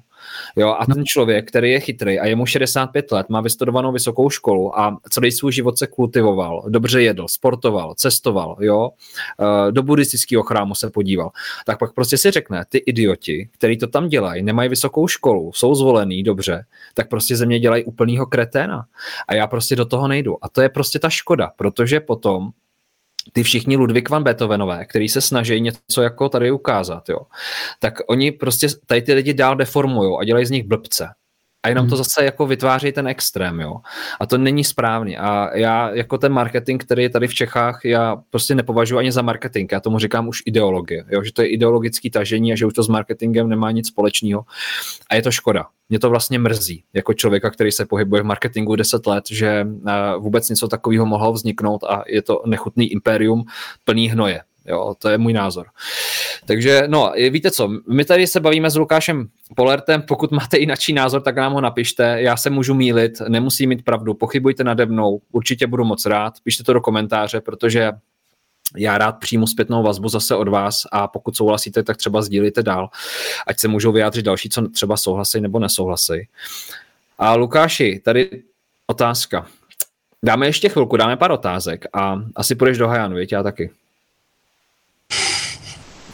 Jo, 0.56 0.76
a 0.78 0.86
ten 0.86 1.04
člověk, 1.04 1.48
který 1.48 1.70
je 1.70 1.80
chytrý 1.80 2.20
a 2.20 2.26
je 2.26 2.36
mu 2.36 2.46
65 2.46 3.12
let, 3.12 3.28
má 3.28 3.40
vystudovanou 3.40 3.92
vysokou 3.92 4.30
školu 4.30 4.78
a 4.78 4.98
celý 5.10 5.32
svůj 5.32 5.52
život 5.52 5.78
se 5.78 5.86
kultivoval, 5.86 6.64
dobře 6.68 7.02
jedl, 7.02 7.28
sportoval, 7.28 7.94
cestoval, 7.94 8.56
jo, 8.60 8.90
eh, 9.40 9.72
do 9.72 9.82
buddhistického 9.82 10.42
chrámu 10.42 10.74
se 10.74 10.90
podíval, 10.90 11.30
tak 11.66 11.78
pak 11.78 11.94
prostě 11.94 12.18
si 12.18 12.30
řekne, 12.30 12.64
ty 12.68 12.78
idioti, 12.78 13.48
kteří 13.52 13.76
to 13.76 13.86
tam 13.86 14.08
dělají, 14.08 14.42
nemají 14.42 14.68
vysokou 14.68 15.06
školu, 15.06 15.52
jsou 15.52 15.74
zvolený 15.74 16.22
dobře, 16.22 16.64
tak 16.94 17.08
prostě 17.08 17.36
ze 17.36 17.46
mě 17.46 17.60
dělají 17.60 17.84
úplnýho 17.84 18.26
kreténa. 18.26 18.86
A 19.28 19.34
já 19.34 19.46
prostě 19.46 19.76
do 19.76 19.84
toho 19.84 20.08
nejdu. 20.08 20.44
A 20.44 20.48
to 20.48 20.62
je 20.62 20.68
prostě 20.68 20.98
ta 20.98 21.10
škoda, 21.10 21.50
protože 21.56 22.00
potom 22.00 22.50
ty 23.32 23.42
všichni 23.42 23.76
Ludvík 23.76 24.10
van 24.10 24.22
Beethovenové, 24.22 24.84
který 24.84 25.08
se 25.08 25.20
snaží 25.20 25.60
něco 25.60 26.02
jako 26.02 26.28
tady 26.28 26.50
ukázat, 26.50 27.08
jo, 27.08 27.18
tak 27.78 27.94
oni 28.08 28.32
prostě 28.32 28.66
tady 28.86 29.02
ty 29.02 29.12
lidi 29.12 29.34
dál 29.34 29.56
deformují 29.56 30.16
a 30.20 30.24
dělají 30.24 30.46
z 30.46 30.50
nich 30.50 30.64
blbce. 30.64 31.08
A 31.62 31.68
jenom 31.68 31.86
to 31.86 31.94
hmm. 31.94 32.04
zase 32.04 32.24
jako 32.24 32.46
vytváří 32.46 32.92
ten 32.92 33.08
extrém, 33.08 33.60
jo. 33.60 33.76
A 34.20 34.26
to 34.26 34.38
není 34.38 34.64
správný. 34.64 35.18
A 35.18 35.56
já 35.56 35.90
jako 35.90 36.18
ten 36.18 36.32
marketing, 36.32 36.82
který 36.82 37.02
je 37.02 37.10
tady 37.10 37.28
v 37.28 37.34
Čechách, 37.34 37.80
já 37.84 38.16
prostě 38.30 38.54
nepovažuji 38.54 38.98
ani 38.98 39.12
za 39.12 39.22
marketing. 39.22 39.72
Já 39.72 39.80
tomu 39.80 39.98
říkám 39.98 40.28
už 40.28 40.42
ideologie, 40.46 41.04
jo, 41.10 41.22
že 41.22 41.32
to 41.32 41.42
je 41.42 41.48
ideologický 41.48 42.10
tažení 42.10 42.52
a 42.52 42.56
že 42.56 42.66
už 42.66 42.74
to 42.74 42.82
s 42.82 42.88
marketingem 42.88 43.48
nemá 43.48 43.70
nic 43.70 43.88
společného. 43.88 44.44
A 45.10 45.14
je 45.14 45.22
to 45.22 45.30
škoda. 45.30 45.66
Mě 45.88 45.98
to 45.98 46.10
vlastně 46.10 46.38
mrzí, 46.38 46.84
jako 46.92 47.14
člověka, 47.14 47.50
který 47.50 47.72
se 47.72 47.86
pohybuje 47.86 48.22
v 48.22 48.24
marketingu 48.26 48.76
10 48.76 49.06
let, 49.06 49.24
že 49.30 49.66
vůbec 50.18 50.48
něco 50.48 50.68
takového 50.68 51.06
mohlo 51.06 51.32
vzniknout 51.32 51.84
a 51.84 52.02
je 52.06 52.22
to 52.22 52.42
nechutný 52.46 52.92
impérium 52.92 53.44
plný 53.84 54.08
hnoje. 54.08 54.40
Jo, 54.66 54.94
to 54.98 55.08
je 55.08 55.18
můj 55.18 55.32
názor. 55.32 55.66
Takže 56.46 56.82
no, 56.86 57.12
víte 57.30 57.50
co, 57.50 57.70
my 57.88 58.04
tady 58.04 58.26
se 58.26 58.40
bavíme 58.40 58.70
s 58.70 58.76
Lukášem 58.76 59.28
Polertem, 59.56 60.02
pokud 60.02 60.30
máte 60.30 60.58
jiný 60.58 60.74
názor, 60.94 61.22
tak 61.22 61.36
nám 61.36 61.52
ho 61.52 61.60
napište, 61.60 62.16
já 62.18 62.36
se 62.36 62.50
můžu 62.50 62.74
mílit, 62.74 63.20
nemusí 63.28 63.66
mít 63.66 63.84
pravdu, 63.84 64.14
pochybujte 64.14 64.64
nade 64.64 64.86
mnou, 64.86 65.20
určitě 65.32 65.66
budu 65.66 65.84
moc 65.84 66.06
rád, 66.06 66.34
pište 66.44 66.64
to 66.64 66.72
do 66.72 66.80
komentáře, 66.80 67.40
protože 67.40 67.92
já 68.76 68.98
rád 68.98 69.12
přijmu 69.12 69.46
zpětnou 69.46 69.82
vazbu 69.82 70.08
zase 70.08 70.36
od 70.36 70.48
vás 70.48 70.82
a 70.92 71.08
pokud 71.08 71.36
souhlasíte, 71.36 71.82
tak 71.82 71.96
třeba 71.96 72.22
sdílíte 72.22 72.62
dál, 72.62 72.88
ať 73.46 73.60
se 73.60 73.68
můžou 73.68 73.92
vyjádřit 73.92 74.24
další, 74.24 74.48
co 74.48 74.68
třeba 74.68 74.96
souhlasí 74.96 75.40
nebo 75.40 75.58
nesouhlasí. 75.58 76.28
A 77.18 77.34
Lukáši, 77.34 78.00
tady 78.04 78.42
otázka. 78.86 79.46
Dáme 80.24 80.46
ještě 80.46 80.68
chvilku, 80.68 80.96
dáme 80.96 81.16
pár 81.16 81.30
otázek 81.30 81.84
a 81.92 82.22
asi 82.36 82.54
půjdeš 82.54 82.78
do 82.78 82.88
Hajanu, 82.88 83.16
věď? 83.16 83.32
Já 83.32 83.42
taky. 83.42 83.70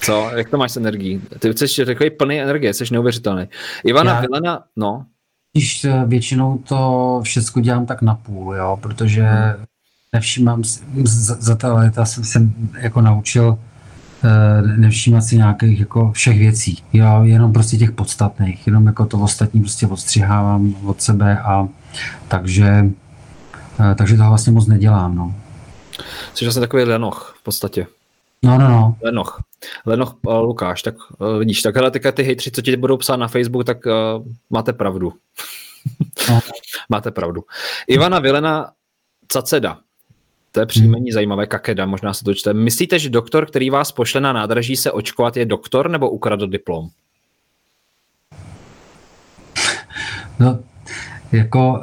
Co? 0.09 0.31
Jak 0.37 0.49
to 0.49 0.59
máš 0.59 0.73
s 0.73 0.77
energií? 0.77 1.23
Ty 1.39 1.69
jsi 1.69 1.87
takový 1.87 2.11
plný 2.11 2.41
energie, 2.41 2.75
jsi 2.75 2.85
neuvěřitelný. 2.93 3.49
Ivana 3.85 4.15
Já... 4.15 4.21
Vilena, 4.21 4.65
no. 4.77 5.07
Když 5.53 5.85
eh, 5.85 6.03
většinou 6.07 6.59
to 6.59 7.21
všechno 7.25 7.63
dělám 7.63 7.87
tak 7.87 8.03
na 8.03 8.15
půl, 8.15 8.55
jo, 8.55 8.79
protože 8.83 9.23
hmm. 9.23 9.65
nevšímám, 10.13 10.63
za, 11.05 11.37
za 11.41 11.55
ta 11.55 11.75
léta 11.75 12.05
jsem 12.05 12.25
se 12.25 12.41
jako 12.79 13.01
naučil 13.01 13.59
eh, 14.25 14.63
nevšímat 14.63 15.25
si 15.25 15.37
nějakých 15.37 15.81
jako 15.81 16.13
všech 16.13 16.39
věcí. 16.39 16.83
Já 16.93 17.25
jenom 17.25 17.53
prostě 17.53 17.77
těch 17.77 17.93
podstatných, 17.93 18.67
jenom 18.67 18.87
jako 18.87 19.07
to 19.07 19.19
ostatní 19.19 19.61
prostě 19.61 19.87
odstřihávám 19.87 20.75
od 20.87 21.03
sebe 21.03 21.39
a 21.39 21.69
takže, 22.29 22.85
eh, 23.81 23.95
takže 23.95 24.17
toho 24.17 24.29
vlastně 24.29 24.53
moc 24.53 24.67
nedělám, 24.67 25.17
no. 25.17 25.35
Jsi 26.35 26.45
vlastně 26.45 26.61
takový 26.61 26.85
lenoch 26.85 27.35
v 27.41 27.43
podstatě. 27.43 27.87
No, 28.43 28.59
no, 28.59 28.69
no. 28.69 28.97
Lenoch. 29.03 29.48
Lenoch 29.87 30.17
uh, 30.27 30.33
Lukáš, 30.35 30.83
tak 30.83 30.95
uh, 31.19 31.39
vidíš, 31.39 31.63
tak 31.63 31.77
hele, 31.77 31.91
teďka 31.91 32.13
ty 32.13 32.23
hejtři, 32.23 32.51
co 32.51 32.63
ti 32.63 32.77
budou 32.77 32.97
psát 32.97 33.17
na 33.17 33.29
Facebook, 33.29 33.65
tak 33.65 33.87
uh, 33.87 33.93
máte 34.51 34.73
pravdu. 34.73 35.13
no. 36.31 36.41
máte 36.89 37.11
pravdu. 37.11 37.45
Ivana 37.87 38.19
Vilena 38.19 38.73
Caceda. 39.29 39.79
To 40.53 40.61
je 40.61 40.67
příjmení 40.67 41.13
zajímavé, 41.13 41.47
Kakeda, 41.47 41.87
možná 41.87 42.15
se 42.15 42.25
to 42.25 42.35
čte. 42.35 42.53
Myslíte, 42.55 42.99
že 42.99 43.11
doktor, 43.11 43.47
který 43.47 43.71
vás 43.71 43.93
pošle 43.93 44.21
na 44.21 44.33
nádraží 44.33 44.77
se 44.77 44.93
očkovat, 44.93 45.37
je 45.37 45.47
doktor 45.47 45.91
nebo 45.91 46.11
ukradl 46.11 46.47
diplom? 46.47 46.89
No, 50.39 50.59
jako 51.33 51.83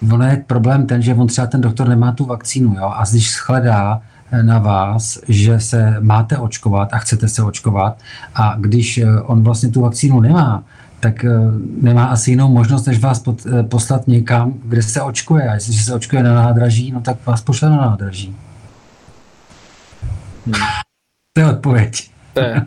uh, 0.00 0.12
ono 0.12 0.26
je 0.26 0.44
problém 0.46 0.86
ten, 0.86 1.02
že 1.02 1.14
on 1.14 1.26
třeba 1.26 1.46
ten 1.46 1.60
doktor 1.60 1.88
nemá 1.88 2.12
tu 2.12 2.24
vakcínu, 2.24 2.74
jo, 2.74 2.84
a 2.84 3.04
když 3.10 3.32
shledá, 3.32 4.02
na 4.42 4.58
vás, 4.58 5.18
že 5.28 5.60
se 5.60 5.96
máte 6.00 6.38
očkovat 6.38 6.88
a 6.92 6.98
chcete 6.98 7.28
se 7.28 7.42
očkovat 7.42 7.98
a 8.34 8.56
když 8.58 8.98
eh, 8.98 9.20
on 9.20 9.42
vlastně 9.42 9.68
tu 9.68 9.80
vakcínu 9.80 10.20
nemá, 10.20 10.64
tak 11.00 11.24
eh, 11.24 11.30
nemá 11.80 12.04
asi 12.04 12.30
jinou 12.30 12.48
možnost, 12.48 12.86
než 12.86 13.00
vás 13.00 13.18
pod, 13.18 13.46
eh, 13.46 13.62
poslat 13.62 14.08
někam, 14.08 14.54
kde 14.64 14.82
se 14.82 15.02
očkuje. 15.02 15.48
A 15.48 15.54
jestliže 15.54 15.84
se 15.84 15.94
očkuje 15.94 16.22
na 16.22 16.34
nádraží, 16.34 16.92
no 16.92 17.00
tak 17.00 17.26
vás 17.26 17.42
pošle 17.42 17.70
na 17.70 17.76
nádraží. 17.76 18.36
Hmm. 20.46 20.54
To 21.32 21.40
je 21.40 21.46
odpověď. 21.46 22.10
To 22.32 22.40
je. 22.40 22.66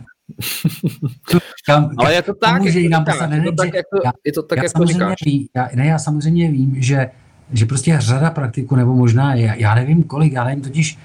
Kam, 1.66 1.90
Ale 1.98 2.14
je 2.14 2.22
to 2.22 2.34
tak, 2.34 2.64
je, 2.64 2.90
to 2.90 3.52
tak, 3.56 3.74
jak 3.74 3.86
to, 3.92 4.10
je 4.24 4.32
to 4.32 4.42
tak, 4.42 4.56
já, 4.56 4.62
jak 4.62 4.72
to 4.72 4.84
říkáš. 4.86 5.16
Ví, 5.24 5.48
já, 5.56 5.68
ne, 5.74 5.86
já 5.86 5.98
samozřejmě 5.98 6.50
vím, 6.50 6.82
že 6.82 7.10
že 7.52 7.66
prostě 7.66 7.96
řada 8.00 8.30
praktiků, 8.30 8.76
nebo 8.76 8.94
možná, 8.94 9.34
já, 9.34 9.54
já 9.54 9.74
nevím 9.74 10.02
kolik, 10.02 10.32
já 10.32 10.44
nevím 10.44 10.62
totiž, 10.62 10.98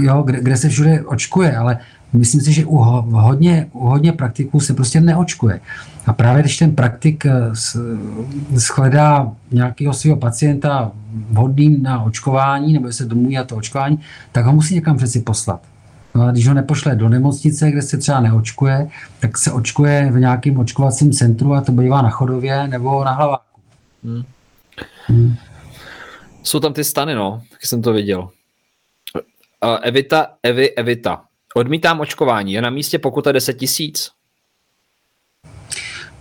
jo, 0.00 0.22
kde, 0.22 0.40
kde 0.40 0.56
se 0.56 0.68
všude 0.68 1.02
očkuje, 1.06 1.56
ale 1.56 1.78
myslím 2.12 2.40
si, 2.40 2.52
že 2.52 2.66
u 2.66 2.76
hodně, 2.76 3.66
u 3.72 3.86
hodně 3.86 4.12
praktiků 4.12 4.60
se 4.60 4.74
prostě 4.74 5.00
neočkuje. 5.00 5.60
A 6.06 6.12
právě 6.12 6.42
když 6.42 6.56
ten 6.56 6.74
praktik 6.74 7.26
eh, 7.26 7.32
shledá 8.54 9.32
nějakého 9.52 9.92
svého 9.92 10.16
pacienta 10.16 10.92
vhodným 11.30 11.82
na 11.82 12.02
očkování, 12.02 12.72
nebo 12.72 12.92
se 12.92 13.04
domluví 13.04 13.34
na 13.34 13.44
to 13.44 13.56
očkování, 13.56 14.00
tak 14.32 14.44
ho 14.44 14.52
musí 14.52 14.74
někam 14.74 14.96
přeci 14.96 15.20
poslat. 15.20 15.60
No 16.14 16.22
a 16.22 16.30
když 16.30 16.48
ho 16.48 16.54
nepošle 16.54 16.96
do 16.96 17.08
nemocnice, 17.08 17.70
kde 17.70 17.82
se 17.82 17.98
třeba 17.98 18.20
neočkuje, 18.20 18.88
tak 19.20 19.38
se 19.38 19.52
očkuje 19.52 20.10
v 20.12 20.20
nějakém 20.20 20.58
očkovacím 20.58 21.12
centru 21.12 21.54
a 21.54 21.60
to 21.60 21.72
bývá 21.72 22.02
na 22.02 22.10
chodově 22.10 22.68
nebo 22.68 23.04
na 23.04 23.12
hlaváku. 23.12 23.60
Hmm. 24.04 24.22
Hmm. 25.06 25.36
Jsou 26.48 26.60
tam 26.60 26.72
ty 26.72 26.84
stany, 26.84 27.14
no, 27.14 27.42
jak 27.52 27.66
jsem 27.66 27.82
to 27.82 27.92
viděl. 27.92 28.20
Uh, 28.20 29.78
Evita, 29.82 30.36
Evi, 30.42 30.74
Evita. 30.74 31.24
Odmítám 31.54 32.00
očkování. 32.00 32.52
Je 32.52 32.62
na 32.62 32.70
místě 32.70 32.98
pokuta 32.98 33.32
10 33.32 33.54
tisíc? 33.54 34.10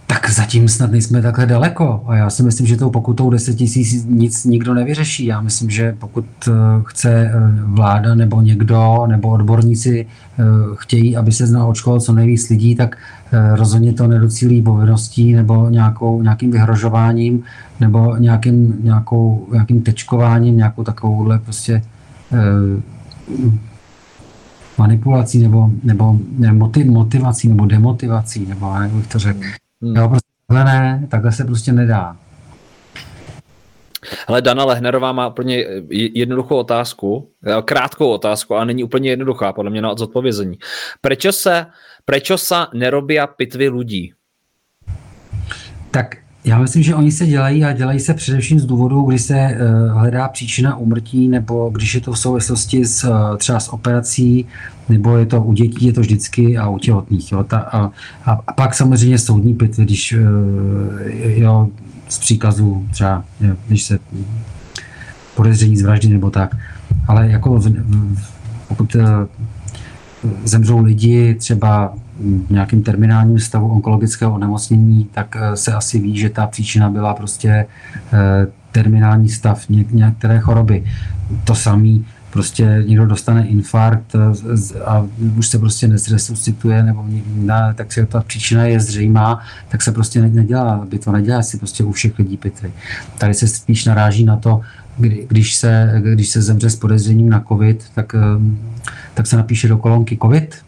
Tak 0.08 0.30
zatím 0.30 0.68
snad 0.68 0.92
nejsme 0.92 1.22
takhle 1.22 1.46
daleko. 1.46 2.04
A 2.08 2.16
já 2.16 2.30
si 2.30 2.44
myslím, 2.44 2.68
že 2.68 2.78
tou 2.78 2.90
pokutou 2.90 3.30
10 3.30 3.54
tisíc 3.54 4.06
nic 4.06 4.46
nikdo 4.46 4.74
nevyřeší. 4.74 5.26
Já 5.26 5.42
myslím, 5.42 5.70
že 5.70 5.96
pokud 6.00 6.26
eh, 6.48 6.52
chce 6.86 7.12
eh, 7.12 7.32
vláda 7.64 8.16
nebo 8.16 8.42
někdo, 8.42 9.06
nebo 9.08 9.30
odborníci 9.30 10.06
eh, 10.06 10.44
chtějí, 10.76 11.18
aby 11.18 11.32
se 11.32 11.48
znovu 11.48 11.70
očkovalo 11.70 12.02
co 12.02 12.14
nejvíc 12.14 12.50
lidí, 12.50 12.76
tak 12.76 12.98
rozhodně 13.56 13.94
to 13.94 14.08
nedocílí 14.08 14.62
povinností 14.62 15.34
nebo 15.34 15.70
nějakou, 15.70 16.22
nějakým 16.22 16.52
vyhrožováním 16.52 17.44
nebo 17.80 18.16
nějakým, 18.16 18.76
nějakou, 18.84 19.48
nějakým 19.52 19.82
tečkováním, 19.82 20.58
nějakou 20.58 20.84
takovouhle 20.84 21.40
prostě 21.40 21.82
manipulací 24.78 25.40
nebo, 25.40 25.70
nebo 25.84 26.20
motivací 26.86 27.48
nebo 27.48 27.66
demotivací, 27.66 28.46
nebo 28.46 28.74
jak 28.82 28.92
bych 28.92 29.08
to 29.08 29.20
řekl. 29.20 29.67
Hmm. 29.82 29.96
Jo, 29.96 30.10
prostě 30.10 30.30
takhle 30.48 30.64
ne, 30.64 31.08
takhle 31.12 31.32
se 31.32 31.46
prostě 31.46 31.72
nedá. 31.72 32.18
Ale 34.28 34.42
Dana 34.42 34.66
Lehnerová 34.66 35.12
má 35.12 35.28
úplně 35.28 35.66
jednoduchou 35.90 36.56
otázku, 36.56 37.32
krátkou 37.66 38.10
otázku, 38.10 38.56
ale 38.56 38.66
není 38.66 38.84
úplně 38.84 39.10
jednoduchá, 39.10 39.54
podle 39.54 39.72
mě 39.72 39.82
na 39.82 39.96
zodpovězení. 39.96 40.58
Proč 41.02 41.26
se, 41.32 41.66
proč 42.06 42.32
se 42.36 42.56
nerobí 42.74 43.18
pitvy 43.36 43.70
lidí? 43.70 44.14
Tak 45.92 46.27
já 46.48 46.60
myslím, 46.60 46.84
že 46.84 46.96
oni 46.96 47.12
se 47.12 47.28
dělají 47.28 47.66
a 47.66 47.74
dělají 47.74 48.00
se 48.00 48.14
především 48.14 48.60
z 48.60 48.66
důvodu, 48.66 49.02
kdy 49.02 49.20
se 49.20 49.34
uh, 49.34 50.00
hledá 50.00 50.28
příčina 50.28 50.78
úmrtí 50.78 51.28
nebo 51.28 51.70
když 51.70 51.96
je 51.96 52.02
to 52.02 52.12
v 52.12 52.20
souvislosti 52.20 52.86
s, 52.86 53.04
uh, 53.04 53.38
třeba 53.38 53.60
s 53.60 53.74
operací 53.74 54.46
nebo 54.90 55.18
je 55.18 55.26
to 55.26 55.42
u 55.42 55.54
dětí, 55.54 55.86
je 55.86 55.94
to 55.94 56.02
vždycky 56.02 56.58
a 56.58 56.70
u 56.70 56.78
těhotných. 56.78 57.32
Jo, 57.32 57.44
ta, 57.44 57.60
a, 57.60 57.92
a, 58.26 58.32
a 58.48 58.54
pak 58.54 58.74
samozřejmě 58.74 59.18
soudní 59.18 59.54
pitvy, 59.54 59.86
když 59.86 60.14
uh, 60.14 60.20
jo, 61.26 61.68
z 62.10 62.20
příkazu 62.20 62.88
třeba, 62.92 63.24
jo, 63.42 63.56
když 63.68 63.84
se 63.84 64.00
podezření 65.36 65.78
z 65.78 65.82
vraždy 65.82 66.10
nebo 66.10 66.30
tak. 66.30 66.56
Ale 67.08 67.30
jako 67.30 67.60
v, 67.60 67.68
v, 67.68 68.28
pokud 68.68 68.96
uh, 68.96 69.02
zemřou 70.44 70.84
lidi 70.84 71.36
třeba 71.36 71.94
v 72.20 72.82
terminálním 72.84 73.40
stavu 73.40 73.68
onkologického 73.72 74.34
onemocnění, 74.34 75.10
tak 75.14 75.38
eh, 75.40 75.58
se 75.58 75.74
asi 75.74 76.00
ví, 76.00 76.18
že 76.18 76.30
ta 76.30 76.48
příčina 76.48 76.90
byla 76.90 77.14
prostě 77.14 77.50
eh, 78.14 78.48
terminální 78.72 79.30
stav 79.30 79.66
některé 79.70 80.40
choroby. 80.40 80.84
To 81.44 81.56
samé 81.56 82.00
prostě 82.30 82.84
někdo 82.88 83.06
dostane 83.06 83.48
infarkt 83.48 84.16
eh, 84.16 84.80
a 84.86 85.06
už 85.38 85.48
se 85.48 85.60
prostě 85.60 85.88
nezresuscituje, 85.88 86.84
nebo 86.84 87.06
ne, 87.36 87.74
tak 87.76 87.94
si 87.94 88.06
ta 88.06 88.22
příčina 88.22 88.64
je 88.64 88.80
zřejmá, 88.80 89.42
tak 89.70 89.82
se 89.82 89.92
prostě 89.92 90.22
nedělá, 90.22 90.76
aby 90.76 91.00
to 91.00 91.12
nedělá 91.12 91.42
si 91.42 91.58
prostě 91.58 91.84
u 91.84 91.92
všech 91.92 92.20
lidí 92.20 92.38
pitvy. 92.38 92.72
Tady 93.18 93.34
se 93.34 93.48
spíš 93.48 93.86
naráží 93.86 94.26
na 94.26 94.36
to, 94.36 94.62
kdy, 94.98 95.26
když, 95.30 95.56
se, 95.56 96.02
když 96.14 96.30
se 96.30 96.42
zemře 96.42 96.70
s 96.70 96.76
podezřením 96.76 97.30
na 97.30 97.44
COVID, 97.48 97.86
tak, 97.96 98.16
tak 99.14 99.28
se 99.28 99.38
napíše 99.38 99.68
do 99.68 99.78
kolonky 99.78 100.18
COVID, 100.22 100.67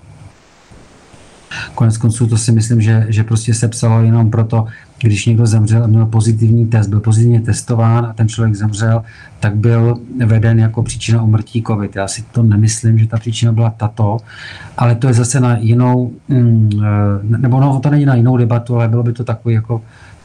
Konec 1.75 1.97
konců 1.97 2.27
to 2.27 2.37
si 2.37 2.51
myslím, 2.51 2.81
že, 2.81 3.05
že 3.09 3.23
prostě 3.23 3.53
se 3.53 3.67
psalo 3.67 4.01
jenom 4.01 4.31
proto, 4.31 4.67
když 5.01 5.25
někdo 5.25 5.45
zemřel 5.45 5.83
a 5.83 5.87
měl 5.87 6.05
pozitivní 6.05 6.67
test, 6.67 6.87
byl 6.87 6.99
pozitivně 6.99 7.41
testován 7.41 8.05
a 8.05 8.13
ten 8.13 8.27
člověk 8.27 8.55
zemřel, 8.55 9.03
tak 9.39 9.55
byl 9.55 9.99
veden 10.25 10.59
jako 10.59 10.83
příčina 10.83 11.23
umrtí 11.23 11.63
COVID. 11.67 11.95
Já 11.95 12.07
si 12.07 12.23
to 12.31 12.43
nemyslím, 12.43 12.99
že 12.99 13.07
ta 13.07 13.17
příčina 13.17 13.51
byla 13.51 13.69
tato, 13.69 14.17
ale 14.77 14.95
to 14.95 15.07
je 15.07 15.13
zase 15.13 15.39
na 15.39 15.57
jinou, 15.57 16.11
mm, 16.27 16.69
eh, 16.83 17.37
nebo 17.37 17.59
no, 17.59 17.79
to 17.79 17.89
není 17.89 18.05
na 18.05 18.15
jinou 18.15 18.37
debatu, 18.37 18.75
ale 18.75 18.87
bylo 18.87 19.03
by 19.03 19.13
to 19.13 19.23
takový 19.23 19.55
jako 19.55 19.81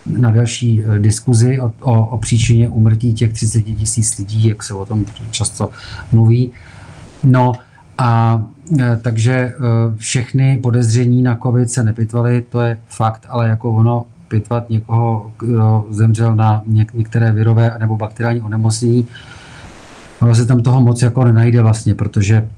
na 0.07 0.31
další 0.31 0.83
eh, 0.85 0.99
diskuzi 0.99 1.61
o, 1.61 1.73
o, 1.81 2.07
o 2.07 2.19
příčině 2.19 2.69
umrtí 2.69 3.15
těch 3.15 3.33
30 3.33 3.63
tisíc 3.63 4.19
lidí, 4.19 4.49
jak 4.49 4.63
se 4.63 4.75
o 4.75 4.87
tom 4.87 5.05
často 5.31 5.71
mluví. 6.13 6.53
No, 7.25 7.53
a 7.99 8.43
takže 9.03 9.33
e, 9.33 9.53
všechny 9.97 10.59
podezření 10.63 11.23
na 11.23 11.37
COVID 11.43 11.71
se 11.71 11.83
nepitvaly, 11.83 12.45
to 12.49 12.61
je 12.61 12.79
fakt, 12.89 13.27
ale 13.29 13.49
jako 13.49 13.73
ono 13.73 14.05
pitvat 14.29 14.71
někoho, 14.71 15.33
kdo 15.39 15.87
zemřel 15.91 16.37
na 16.37 16.63
některé 16.95 17.33
virové 17.33 17.77
nebo 17.79 17.97
bakteriální 17.97 18.41
onemocnění, 18.41 19.07
ono 20.21 20.35
se 20.35 20.47
tam 20.47 20.63
toho 20.63 20.81
moc 20.81 21.03
jako 21.03 21.25
nenajde 21.25 21.63
vlastně, 21.63 21.95
protože 21.95 22.49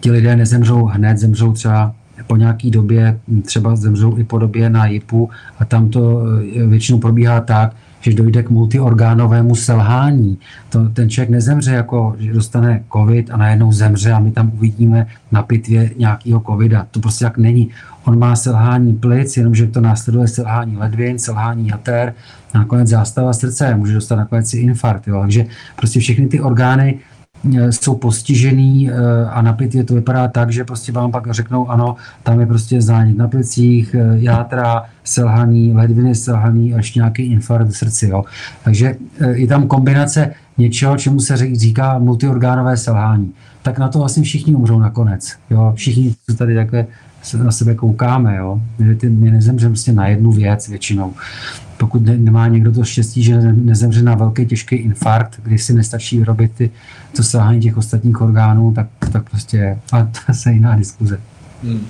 ti 0.00 0.10
lidé 0.10 0.36
nezemřou 0.36 0.84
hned, 0.84 1.18
zemřou 1.18 1.52
třeba 1.52 1.94
po 2.26 2.36
nějaký 2.36 2.70
době, 2.70 3.20
třeba 3.42 3.76
zemřou 3.76 4.18
i 4.18 4.24
po 4.24 4.38
době 4.38 4.70
na 4.70 4.86
JIPu 4.86 5.30
a 5.58 5.64
tam 5.64 5.88
to 5.88 6.22
většinou 6.66 6.98
probíhá 6.98 7.40
tak, 7.40 7.76
že 8.06 8.16
dojde 8.16 8.42
k 8.42 8.50
multiorgánovému 8.50 9.54
selhání. 9.54 10.38
To, 10.68 10.88
ten 10.88 11.10
člověk 11.10 11.30
nezemře 11.30 11.72
jako, 11.72 12.16
že 12.18 12.32
dostane 12.32 12.84
covid 12.92 13.30
a 13.30 13.36
najednou 13.36 13.72
zemře 13.72 14.12
a 14.12 14.18
my 14.18 14.30
tam 14.30 14.52
uvidíme 14.54 15.06
na 15.32 15.42
pitvě 15.42 15.90
nějakého 15.96 16.40
covida. 16.40 16.86
To 16.90 17.00
prostě 17.00 17.24
tak 17.24 17.38
není. 17.38 17.70
On 18.04 18.18
má 18.18 18.36
selhání 18.36 18.94
plic, 18.94 19.36
jenomže 19.36 19.66
to 19.66 19.80
následuje 19.80 20.28
selhání 20.28 20.76
ledvin, 20.76 21.18
selhání 21.18 21.68
jater, 21.68 22.14
nakonec 22.54 22.88
zástava 22.88 23.32
srdce, 23.32 23.74
může 23.74 23.94
dostat 23.94 24.16
nakonec 24.16 24.54
i 24.54 24.58
infarkt. 24.58 25.08
Jo. 25.08 25.20
Takže 25.20 25.46
prostě 25.76 26.00
všechny 26.00 26.26
ty 26.26 26.40
orgány 26.40 26.98
jsou 27.70 27.94
postižený 27.94 28.90
eh, 28.90 28.94
a 29.30 29.42
na 29.42 29.52
pitvě 29.52 29.84
to 29.84 29.94
vypadá 29.94 30.28
tak, 30.28 30.50
že 30.50 30.64
prostě 30.64 30.92
vám 30.92 31.12
pak 31.12 31.30
řeknou, 31.30 31.70
ano, 31.70 31.96
tam 32.22 32.40
je 32.40 32.46
prostě 32.46 32.82
zánět 32.82 33.16
na 33.16 33.28
plicích, 33.28 33.94
eh, 33.94 34.04
játra, 34.14 34.84
selhaný, 35.04 35.72
ledviny 35.72 36.14
selhaný 36.14 36.74
až 36.74 36.94
nějaký 36.94 37.22
infarkt 37.22 37.70
v 37.70 37.76
srdci. 37.76 38.08
Jo. 38.08 38.24
Takže 38.64 38.96
je 39.32 39.46
tam 39.46 39.68
kombinace 39.68 40.34
něčeho, 40.58 40.96
čemu 40.96 41.20
se 41.20 41.36
říká 41.36 41.98
multiorgánové 41.98 42.76
selhání. 42.76 43.32
Tak 43.62 43.78
na 43.78 43.88
to 43.88 43.98
vlastně 43.98 44.22
všichni 44.22 44.54
umřou 44.54 44.78
nakonec. 44.78 45.32
Jo. 45.50 45.72
Všichni, 45.76 46.14
co 46.30 46.36
tady 46.36 46.54
takhle 46.54 46.86
na 47.42 47.50
sebe 47.50 47.74
koukáme. 47.74 48.36
Jo. 48.36 48.60
My, 48.78 48.96
my 49.08 49.30
nezemřeme 49.30 49.70
prostě 49.70 49.92
na 49.92 50.08
jednu 50.08 50.32
věc 50.32 50.68
většinou 50.68 51.14
pokud 51.76 52.04
ne, 52.04 52.16
nemá 52.16 52.48
někdo 52.48 52.72
to 52.72 52.84
štěstí, 52.84 53.22
že 53.22 53.38
nezemře 53.52 54.02
na 54.02 54.14
velký 54.14 54.46
těžký 54.46 54.76
infarkt, 54.76 55.40
kdy 55.42 55.58
si 55.58 55.72
nestačí 55.72 56.18
vyrobit 56.18 56.52
ty, 56.54 56.70
to 57.16 57.22
selhání 57.22 57.60
těch 57.60 57.76
ostatních 57.76 58.20
orgánů, 58.20 58.72
tak, 58.74 58.86
tak 59.12 59.30
prostě, 59.30 59.78
a 59.92 60.02
to 60.04 60.32
je 60.48 60.54
jiná 60.54 60.76
diskuze. 60.76 61.20
Hmm. 61.62 61.86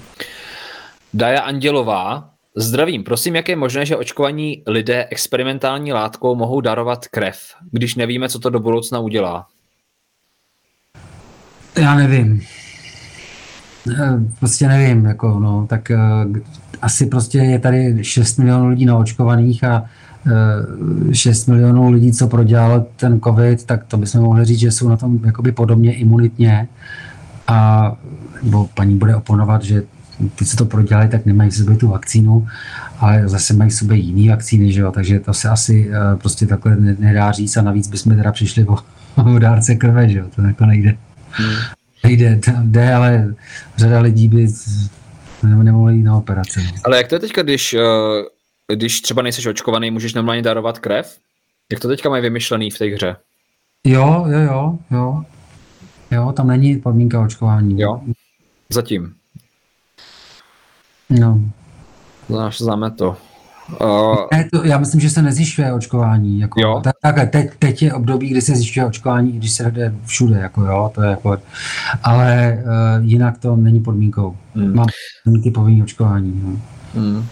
Daja 1.15 1.41
Andělová, 1.41 2.31
zdravím, 2.57 3.05
prosím, 3.05 3.37
jak 3.37 3.49
je 3.49 3.57
možné, 3.57 3.87
že 3.87 3.97
očkovaní 3.97 4.63
lidé 4.67 5.07
experimentální 5.11 5.93
látkou 5.93 6.35
mohou 6.35 6.61
darovat 6.61 7.09
krev, 7.09 7.39
když 7.71 7.95
nevíme, 7.95 8.29
co 8.29 8.39
to 8.39 8.51
do 8.51 8.61
budoucna 8.61 8.99
udělá? 8.99 9.47
Já 11.79 11.95
nevím. 11.95 12.43
Eh, 13.91 14.19
prostě 14.39 14.69
nevím, 14.69 15.05
jako 15.05 15.41
no, 15.41 15.67
tak 15.67 15.91
eh, 15.91 15.99
asi 16.82 17.07
prostě 17.07 17.39
je 17.39 17.59
tady 17.59 18.05
6 18.05 18.39
milionů 18.39 18.69
lidí 18.69 18.86
naočkovaných 18.86 19.65
a 19.65 19.85
6 21.12 21.48
eh, 21.48 21.53
milionů 21.53 21.90
lidí, 21.90 22.12
co 22.12 22.28
prodělalo 22.28 22.86
ten 22.97 23.20
covid, 23.20 23.65
tak 23.65 23.85
to 23.85 23.97
bychom 23.97 24.20
mohli 24.20 24.44
říct, 24.44 24.59
že 24.59 24.70
jsou 24.70 24.89
na 24.89 24.97
tom 24.97 25.20
jakoby 25.24 25.53
podobně 25.53 25.94
imunitně 25.94 26.69
a 27.48 27.93
nebo 28.43 28.69
paní 28.74 28.97
bude 28.98 29.16
oponovat, 29.16 29.62
že 29.62 29.82
ty, 30.36 30.44
co 30.44 30.57
to 30.57 30.65
prodělali, 30.65 31.09
tak 31.09 31.27
nemají 31.27 31.51
v 31.51 31.55
sobě 31.57 31.77
tu 31.77 31.89
vakcínu, 31.89 32.47
ale 32.98 33.28
zase 33.28 33.55
mají 33.55 33.70
v 33.70 33.74
sobě 33.74 33.97
jiný 33.97 34.28
vakcíny, 34.28 34.73
že 34.73 34.81
jo? 34.81 34.93
takže 34.93 35.20
to 35.20 35.35
se 35.35 35.48
asi 35.48 35.90
prostě 36.23 36.47
takhle 36.47 36.77
nedá 36.77 37.32
říct 37.32 37.57
a 37.57 37.62
navíc 37.62 37.89
bychom 37.89 38.16
teda 38.16 38.32
přišli 38.32 38.65
o, 38.65 38.77
o 39.35 39.39
dárce 39.39 39.74
krve, 39.74 40.09
že 40.09 40.19
jo? 40.19 40.27
to 40.36 40.43
jako 40.43 40.66
nejde. 40.66 40.97
Hmm 41.31 41.57
nejde, 42.07 42.40
jde, 42.62 42.94
ale 42.94 43.35
řada 43.77 44.01
lidí 44.01 44.28
by 44.28 44.48
nemohli 45.43 45.95
jít 45.95 46.03
na 46.03 46.17
operaci. 46.17 46.61
No. 46.65 46.81
Ale 46.85 46.97
jak 46.97 47.09
to 47.09 47.15
je 47.15 47.19
teďka, 47.19 47.43
když, 47.43 47.75
eh, 47.75 47.83
když 48.75 49.01
třeba 49.01 49.23
nejseš 49.23 49.47
očkovaný, 49.47 49.91
můžeš 49.91 50.15
normálně 50.15 50.43
darovat 50.43 50.79
krev? 50.79 51.19
Jak 51.73 51.81
to 51.81 51.89
teďka 51.89 52.09
mají 52.09 52.23
vymyšlený 52.23 52.71
v 52.71 52.79
té 52.79 52.85
hře? 52.85 53.17
Jo, 53.85 54.25
jo, 54.29 54.39
jo, 54.39 54.79
jo. 54.91 55.23
Jo, 56.11 56.33
tam 56.33 56.47
není 56.47 56.77
podmínka 56.77 57.21
očkování. 57.21 57.81
Jo, 57.81 58.01
zatím. 58.69 59.15
No. 61.11 61.41
Znáš, 62.29 62.59
známe 62.59 62.91
to. 62.91 63.17
Uh, 63.81 64.17
ne, 64.33 64.49
to, 64.53 64.65
já 64.65 64.79
myslím, 64.79 65.01
že 65.01 65.11
se 65.11 65.23
nezjišťuje 65.23 65.73
očkování. 65.73 66.41
Jako, 66.41 66.61
jo. 66.61 66.81
Tak, 66.85 66.95
tak 67.03 67.31
teď, 67.31 67.51
teď 67.59 67.83
je 67.83 67.95
období, 67.95 68.29
kdy 68.29 68.41
se 68.41 68.57
zjišťuje 68.57 68.87
očkování, 68.87 69.33
když 69.33 69.53
se 69.53 69.71
jde 69.71 69.95
všude. 70.05 70.39
Jako, 70.39 70.65
jo, 70.65 70.91
to 70.95 71.03
je 71.03 71.11
jako, 71.11 71.39
ale 72.03 72.59
uh, 72.65 73.05
jinak 73.05 73.39
to 73.39 73.57
není 73.57 73.81
podmínkou. 73.81 74.37
Hmm. 74.55 74.75
Mám 74.75 74.87
podmínky 75.25 75.51
povinný 75.51 75.83
očkování. 75.83 76.41
No. 76.45 76.61
Hmm. 76.95 77.27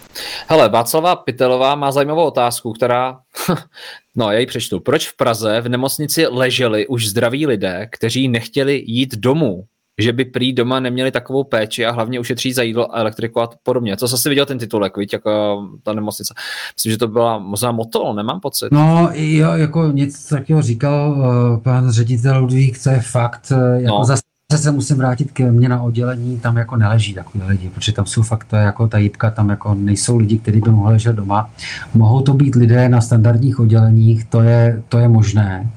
Hele, 0.48 0.68
Václava 0.68 1.16
Pitelová 1.16 1.74
má 1.74 1.92
zajímavou 1.92 2.24
otázku, 2.24 2.72
která, 2.72 3.18
no 4.16 4.30
já 4.30 4.38
ji 4.38 4.46
přečtu. 4.46 4.80
Proč 4.80 5.08
v 5.08 5.16
Praze 5.16 5.60
v 5.60 5.68
nemocnici 5.68 6.26
leželi 6.26 6.86
už 6.86 7.08
zdraví 7.08 7.46
lidé, 7.46 7.88
kteří 7.90 8.28
nechtěli 8.28 8.82
jít 8.86 9.14
domů? 9.14 9.64
Že 9.98 10.12
by 10.12 10.24
prý 10.24 10.52
doma 10.52 10.80
neměli 10.80 11.10
takovou 11.10 11.44
péči 11.44 11.86
a 11.86 11.92
hlavně 11.92 12.20
ušetří 12.20 12.52
za 12.52 12.62
jídlo 12.62 12.96
a 12.96 13.00
elektriku 13.00 13.40
a 13.40 13.50
podobně. 13.62 13.96
Co 13.96 14.08
jsi 14.08 14.28
viděl 14.28 14.46
ten 14.46 14.58
titulek, 14.58 14.96
víš, 14.96 15.12
jako 15.12 15.62
ta 15.82 15.92
nemocnice. 15.92 16.34
Myslím, 16.76 16.92
že 16.92 16.98
to 16.98 17.08
byla 17.08 17.38
možná 17.38 17.72
motol, 17.72 18.14
nemám 18.14 18.40
pocit. 18.40 18.68
No, 18.72 19.10
jo, 19.12 19.52
jako 19.52 19.86
něco 19.92 20.28
takového 20.28 20.62
říkal 20.62 21.12
uh, 21.12 21.62
pan 21.62 21.90
ředitel 21.90 22.40
Ludvík, 22.40 22.82
to 22.82 22.90
je 22.90 23.00
fakt, 23.00 23.52
uh, 23.52 23.82
jako 23.82 23.98
no. 23.98 24.04
zase 24.04 24.22
se 24.58 24.70
musím 24.70 24.96
vrátit 24.96 25.32
ke 25.32 25.52
mně 25.52 25.68
na 25.68 25.82
oddělení, 25.82 26.40
tam 26.40 26.56
jako 26.56 26.76
neleží 26.76 27.14
takový 27.14 27.44
lidi, 27.44 27.68
protože 27.68 27.92
tam 27.92 28.06
jsou 28.06 28.22
fakt, 28.22 28.44
to 28.44 28.56
je 28.56 28.62
jako 28.62 28.88
ta 28.88 28.98
jípka, 28.98 29.30
tam 29.30 29.48
jako 29.48 29.74
nejsou 29.74 30.16
lidi, 30.16 30.38
kteří 30.38 30.60
by 30.60 30.70
mohli 30.70 30.92
ležet 30.92 31.16
doma. 31.16 31.50
Mohou 31.94 32.20
to 32.20 32.34
být 32.34 32.54
lidé 32.54 32.88
na 32.88 33.00
standardních 33.00 33.60
odděleních, 33.60 34.24
to 34.24 34.42
je, 34.42 34.82
to 34.88 34.98
je 34.98 35.08
možné, 35.08 35.70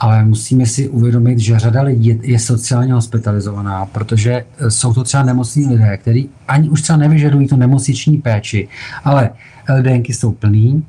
ale 0.00 0.24
musíme 0.24 0.66
si 0.66 0.88
uvědomit, 0.88 1.38
že 1.38 1.58
řada 1.58 1.82
lidí 1.82 2.20
je 2.22 2.38
sociálně 2.38 2.92
hospitalizovaná, 2.92 3.86
protože 3.86 4.44
jsou 4.68 4.94
to 4.94 5.04
třeba 5.04 5.22
nemocní 5.22 5.66
lidé, 5.66 5.96
kteří 5.96 6.28
ani 6.48 6.68
už 6.68 6.82
třeba 6.82 6.96
nevyžadují 6.96 7.48
tu 7.48 7.56
nemocniční 7.56 8.18
péči, 8.18 8.68
ale 9.04 9.30
LDNky 9.78 10.14
jsou 10.14 10.32
plný 10.32 10.84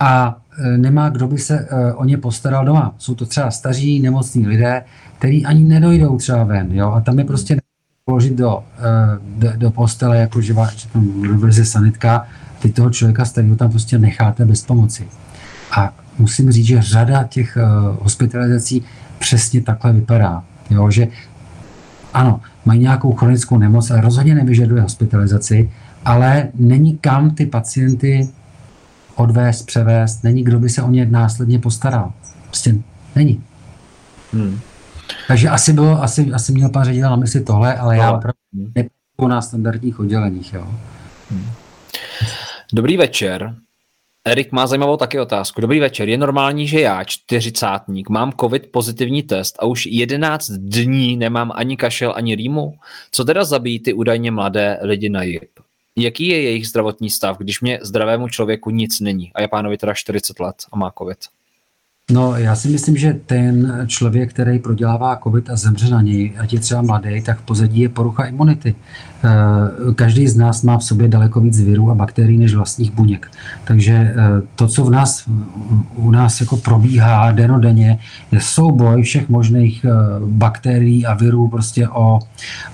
a 0.00 0.36
nemá 0.76 1.08
kdo 1.08 1.26
by 1.26 1.38
se 1.38 1.58
e, 1.58 1.92
o 1.92 2.04
ně 2.04 2.16
postaral 2.16 2.64
doma. 2.64 2.94
Jsou 2.98 3.14
to 3.14 3.26
třeba 3.26 3.50
staří 3.50 4.00
nemocní 4.00 4.46
lidé, 4.46 4.84
který 5.18 5.46
ani 5.46 5.64
nedojdou 5.64 6.16
třeba 6.16 6.44
ven, 6.44 6.72
jo, 6.72 6.92
a 6.92 7.00
tam 7.00 7.18
je 7.18 7.24
prostě 7.24 7.56
položit 8.04 8.34
do, 8.34 8.64
eh, 8.78 9.18
do, 9.36 9.48
do 9.56 9.70
postele, 9.70 10.18
jako 10.18 10.40
že, 10.40 10.54
vleze 11.32 11.64
sanitka, 11.64 12.26
ty 12.58 12.72
toho 12.72 12.90
člověka 12.90 13.24
starého 13.24 13.56
tam 13.56 13.70
prostě 13.70 13.98
necháte 13.98 14.44
bez 14.44 14.62
pomoci. 14.62 15.08
A 15.76 15.94
musím 16.18 16.52
říct, 16.52 16.66
že 16.66 16.82
řada 16.82 17.24
těch 17.24 17.58
hospitalizací 18.00 18.84
přesně 19.18 19.60
takhle 19.62 19.92
vypadá. 19.92 20.44
Jo, 20.70 20.90
že 20.90 21.08
ano, 22.14 22.40
mají 22.64 22.80
nějakou 22.80 23.12
chronickou 23.12 23.58
nemoc, 23.58 23.90
ale 23.90 24.00
rozhodně 24.00 24.34
nevyžaduje 24.34 24.82
hospitalizaci, 24.82 25.70
ale 26.04 26.48
není 26.54 26.98
kam 26.98 27.30
ty 27.30 27.46
pacienty 27.46 28.28
odvést, 29.16 29.62
převést, 29.62 30.24
není 30.24 30.44
kdo 30.44 30.58
by 30.58 30.68
se 30.68 30.82
o 30.82 30.90
ně 30.90 31.06
následně 31.06 31.58
postaral. 31.58 32.12
Prostě 32.46 32.74
není. 33.16 33.42
Hmm. 34.32 34.60
Takže 35.28 35.48
asi, 35.48 35.72
bylo, 35.72 36.02
asi, 36.02 36.32
asi 36.32 36.52
měl 36.52 36.68
pan 36.68 36.84
ředitel 36.84 37.10
na 37.10 37.16
mysli 37.16 37.40
tohle, 37.40 37.74
ale 37.74 37.96
já 37.96 38.12
opravdu 38.12 38.38
nepracuji 38.52 39.28
na 39.28 39.42
standardních 39.42 40.00
odděleních. 40.00 40.52
Jo. 40.52 40.66
Hmm. 41.30 41.46
Dobrý 42.72 42.96
večer. 42.96 43.54
Erik 44.26 44.52
má 44.52 44.66
zajímavou 44.66 44.96
taky 44.96 45.20
otázku. 45.20 45.60
Dobrý 45.60 45.80
večer. 45.80 46.08
Je 46.08 46.18
normální, 46.18 46.68
že 46.68 46.80
já, 46.80 47.04
čtyřicátník, 47.04 48.08
mám 48.08 48.32
covid 48.40 48.72
pozitivní 48.72 49.22
test 49.22 49.56
a 49.58 49.64
už 49.64 49.86
11 49.86 50.50
dní 50.50 51.16
nemám 51.16 51.52
ani 51.54 51.76
kašel, 51.76 52.12
ani 52.16 52.34
rýmu? 52.34 52.74
Co 53.10 53.24
teda 53.24 53.44
zabíjí 53.44 53.78
ty 53.78 53.92
údajně 53.92 54.30
mladé 54.30 54.78
lidi 54.82 55.08
na 55.08 55.22
JIP? 55.22 55.63
Jaký 55.96 56.28
je 56.28 56.42
jejich 56.42 56.68
zdravotní 56.68 57.10
stav, 57.10 57.38
když 57.38 57.60
mě 57.60 57.78
zdravému 57.82 58.28
člověku 58.28 58.70
nic 58.70 59.00
není 59.00 59.32
a 59.34 59.40
je 59.40 59.48
pánovi 59.48 59.78
teda 59.78 59.94
40 59.94 60.40
let 60.40 60.56
a 60.72 60.76
má 60.76 60.92
covid? 60.98 61.18
No, 62.10 62.36
já 62.36 62.56
si 62.56 62.68
myslím, 62.68 62.96
že 62.96 63.20
ten 63.26 63.84
člověk, 63.86 64.30
který 64.30 64.58
prodělává 64.58 65.20
COVID 65.22 65.50
a 65.50 65.56
zemře 65.56 65.90
na 65.90 66.02
něj, 66.02 66.32
ať 66.38 66.52
je 66.52 66.60
třeba 66.60 66.82
mladý, 66.82 67.22
tak 67.22 67.38
v 67.38 67.42
pozadí 67.42 67.80
je 67.80 67.88
porucha 67.88 68.24
imunity. 68.24 68.74
Eh, 69.24 69.94
každý 69.94 70.28
z 70.28 70.36
nás 70.36 70.62
má 70.62 70.78
v 70.78 70.84
sobě 70.84 71.08
daleko 71.08 71.40
víc 71.40 71.60
virů 71.60 71.90
a 71.90 71.94
bakterií 71.94 72.38
než 72.38 72.54
vlastních 72.54 72.92
buněk. 72.92 73.30
Takže 73.64 73.92
eh, 73.92 74.14
to, 74.54 74.68
co 74.68 74.84
v 74.84 74.90
nás, 74.90 75.24
u 75.94 76.10
nás 76.10 76.40
jako 76.40 76.56
probíhá 76.56 77.32
denodenně, 77.32 77.98
je 78.32 78.40
souboj 78.40 79.02
všech 79.02 79.28
možných 79.28 79.84
eh, 79.84 79.90
bakterií 80.26 81.06
a 81.06 81.14
virů 81.14 81.48
prostě 81.48 81.88
o, 81.88 82.18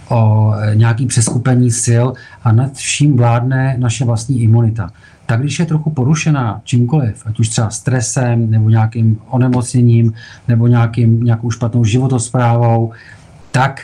o 0.09 0.53
nějaký 0.75 1.07
přeskupení 1.07 1.71
sil 1.85 2.07
a 2.45 2.53
nad 2.53 2.75
vším 2.75 3.17
vládne 3.17 3.77
naše 3.79 4.05
vlastní 4.05 4.43
imunita 4.43 4.91
tak 5.31 5.41
když 5.41 5.59
je 5.59 5.67
trochu 5.67 5.91
porušená 5.91 6.61
čímkoliv, 6.65 7.23
ať 7.27 7.41
už 7.41 7.49
třeba 7.49 7.71
stresem, 7.71 8.51
nebo 8.51 8.71
nějakým 8.71 9.19
onemocněním, 9.29 10.13
nebo 10.49 10.67
nějakým, 10.67 11.23
nějakou 11.23 11.51
špatnou 11.51 11.85
životosprávou, 11.85 12.93
tak, 13.51 13.81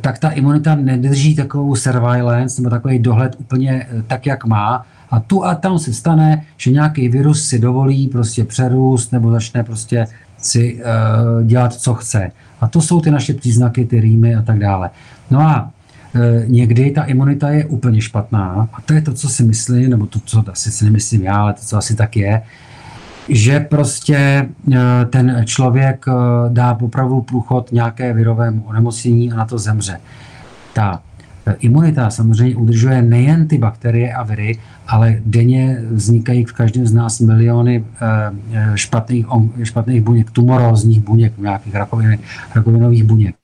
tak 0.00 0.18
ta 0.18 0.30
imunita 0.30 0.74
nedrží 0.74 1.34
takovou 1.34 1.76
surveillance 1.76 2.62
nebo 2.62 2.70
takový 2.70 2.98
dohled 2.98 3.36
úplně 3.38 3.86
eh, 3.90 4.02
tak, 4.06 4.26
jak 4.26 4.44
má. 4.44 4.86
A 5.10 5.20
tu 5.20 5.44
a 5.44 5.54
tam 5.54 5.78
se 5.78 5.92
stane, 5.92 6.42
že 6.56 6.70
nějaký 6.70 7.08
virus 7.08 7.44
si 7.44 7.58
dovolí 7.58 8.08
prostě 8.08 8.44
přerůst 8.44 9.12
nebo 9.12 9.30
začne 9.30 9.64
prostě 9.64 10.06
si 10.38 10.74
uh, 10.74 11.46
dělat, 11.46 11.74
co 11.74 11.94
chce. 11.94 12.30
A 12.60 12.68
to 12.68 12.80
jsou 12.80 13.00
ty 13.00 13.10
naše 13.10 13.34
příznaky, 13.34 13.84
ty 13.84 14.00
rýmy 14.00 14.34
a 14.34 14.42
tak 14.42 14.58
dále. 14.58 14.90
No 15.30 15.40
a 15.40 15.70
někdy 16.46 16.90
ta 16.90 17.04
imunita 17.04 17.48
je 17.50 17.64
úplně 17.64 18.00
špatná 18.00 18.68
a 18.72 18.80
to 18.80 18.94
je 18.94 19.02
to, 19.02 19.12
co 19.12 19.28
si 19.28 19.42
myslím, 19.42 19.90
nebo 19.90 20.06
to, 20.06 20.20
co 20.24 20.44
asi 20.52 20.70
si 20.70 20.84
nemyslím 20.84 21.22
já, 21.22 21.36
ale 21.36 21.52
to, 21.52 21.60
co 21.60 21.76
asi 21.76 21.96
tak 21.96 22.16
je, 22.16 22.42
že 23.28 23.60
prostě 23.60 24.48
ten 25.10 25.42
člověk 25.44 26.06
dá 26.48 26.78
opravdu 26.80 27.20
průchod 27.20 27.72
nějaké 27.72 28.12
virovému 28.12 28.62
onemocnění 28.66 29.32
a 29.32 29.36
na 29.36 29.44
to 29.44 29.58
zemře. 29.58 30.00
Ta 30.72 31.02
Imunita 31.58 32.10
samozřejmě 32.10 32.56
udržuje 32.56 33.02
nejen 33.02 33.48
ty 33.48 33.58
bakterie 33.58 34.14
a 34.14 34.22
viry, 34.22 34.58
ale 34.88 35.18
denně 35.26 35.78
vznikají 35.90 36.44
v 36.44 36.52
každém 36.52 36.86
z 36.86 36.92
nás 36.92 37.20
miliony 37.20 37.84
eh, 37.84 38.06
eh, 38.52 38.72
špatných, 38.74 39.26
špatných 39.62 40.00
buněk, 40.02 40.30
tumorózních 40.30 41.00
buněk, 41.00 41.38
nějakých 41.38 41.74
rakovin, 41.74 42.18
rakovinových 42.54 43.04
buněk. 43.04 43.34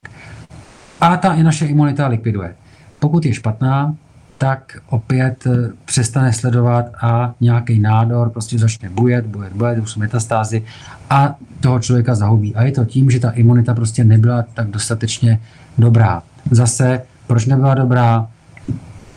A 1.03 1.17
ta 1.17 1.35
i 1.35 1.43
naše 1.43 1.67
imunita 1.67 2.07
likviduje. 2.07 2.55
Pokud 2.99 3.27
je 3.27 3.35
špatná, 3.35 3.95
tak 4.39 4.79
opět 4.89 5.47
eh, 5.47 5.71
přestane 5.85 6.33
sledovat 6.33 6.85
a 7.03 7.35
nějaký 7.41 7.79
nádor 7.79 8.31
prostě 8.31 8.59
začne 8.59 8.89
bujet, 8.91 9.27
bujet, 9.27 9.53
bujet, 9.53 9.79
už 9.79 9.91
jsou 9.91 10.01
metastázy 10.01 10.63
a 11.11 11.35
toho 11.61 11.79
člověka 11.81 12.15
zahubí. 12.15 12.55
A 12.55 12.63
je 12.63 12.73
to 12.73 12.85
tím, 12.85 13.11
že 13.11 13.21
ta 13.21 13.31
imunita 13.31 13.75
prostě 13.75 14.05
nebyla 14.05 14.45
tak 14.55 14.71
dostatečně 14.71 15.41
dobrá. 15.79 16.23
Zase 16.51 17.03
proč 17.27 17.47
nebyla 17.47 17.75
dobrá, 17.75 18.27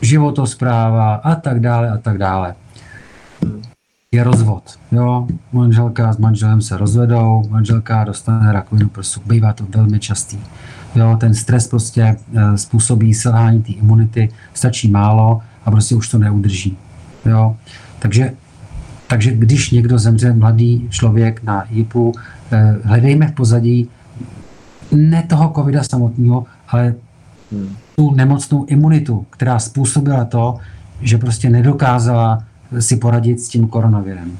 životospráva 0.01 1.15
a 1.15 1.35
tak 1.35 1.59
dále 1.59 1.89
a 1.89 1.97
tak 1.97 2.17
dále. 2.17 2.55
Je 4.11 4.23
rozvod. 4.23 4.79
Jo? 4.91 5.27
Manželka 5.51 6.13
s 6.13 6.17
manželem 6.17 6.61
se 6.61 6.77
rozvedou, 6.77 7.43
manželka 7.49 8.03
dostane 8.03 8.53
rakovinu 8.53 8.89
prsu. 8.89 9.21
Bývá 9.25 9.53
to 9.53 9.65
velmi 9.69 9.99
častý. 9.99 10.39
Jo? 10.95 11.17
Ten 11.19 11.33
stres 11.33 11.67
prostě 11.67 12.01
e, 12.03 12.57
způsobí 12.57 13.13
selhání 13.13 13.63
té 13.63 13.71
imunity, 13.71 14.29
stačí 14.53 14.91
málo 14.91 15.41
a 15.65 15.71
prostě 15.71 15.95
už 15.95 16.09
to 16.09 16.17
neudrží. 16.17 16.77
Jo? 17.25 17.55
Takže, 17.99 18.33
takže 19.07 19.31
když 19.31 19.71
někdo 19.71 19.99
zemře, 19.99 20.33
mladý 20.33 20.87
člověk 20.89 21.43
na 21.43 21.63
JIPu, 21.69 22.13
e, 22.51 22.75
hledejme 22.83 23.27
v 23.27 23.31
pozadí 23.31 23.89
ne 24.91 25.23
toho 25.23 25.53
covida 25.55 25.83
samotného, 25.83 26.45
ale 26.67 26.93
hmm 27.51 27.75
tu 27.95 28.11
nemocnou 28.11 28.65
imunitu, 28.65 29.25
která 29.29 29.59
způsobila 29.59 30.25
to, 30.25 30.57
že 31.01 31.17
prostě 31.17 31.49
nedokázala 31.49 32.43
si 32.79 32.97
poradit 32.97 33.39
s 33.39 33.47
tím 33.47 33.67
koronavirem. 33.67 34.37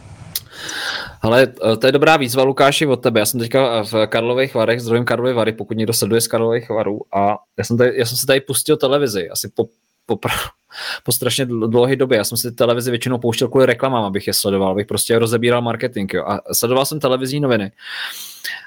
Ale 1.25 1.53
eh, 1.71 1.77
to 1.77 1.87
je 1.87 1.91
dobrá 1.91 2.17
výzva, 2.17 2.43
Lukáši, 2.43 2.87
od 2.87 2.95
tebe. 2.95 3.19
Já 3.19 3.25
jsem 3.25 3.39
teďka 3.39 3.83
v 3.83 4.07
Karlových 4.07 4.55
Varech, 4.55 4.81
zdrojím 4.81 5.05
Karlovy 5.05 5.33
Vary, 5.33 5.53
pokud 5.53 5.77
někdo 5.77 5.93
sleduje 5.93 6.21
z 6.21 6.27
Karlových 6.27 6.69
Varů. 6.69 7.01
A 7.13 7.37
já 7.57 7.63
jsem, 7.63 7.77
tady, 7.77 7.93
já 7.95 8.05
jsem 8.05 8.17
si 8.17 8.25
tady 8.25 8.41
pustil 8.41 8.77
televizi, 8.77 9.29
asi 9.29 9.49
po, 9.55 9.65
po, 10.05 10.19
po 11.03 11.11
strašně 11.11 11.45
dlouhé 11.45 11.95
době. 11.95 12.17
Já 12.17 12.23
jsem 12.23 12.37
si 12.37 12.51
televizi 12.51 12.91
většinou 12.91 13.17
pouštěl 13.17 13.47
kvůli 13.47 13.65
reklamám, 13.65 14.03
abych 14.03 14.27
je 14.27 14.33
sledoval, 14.33 14.71
abych 14.71 14.87
prostě 14.87 15.19
rozebíral 15.19 15.61
marketing. 15.61 16.13
Jo. 16.13 16.23
A 16.27 16.41
sledoval 16.53 16.85
jsem 16.85 16.99
televizní 16.99 17.39
noviny. 17.39 17.71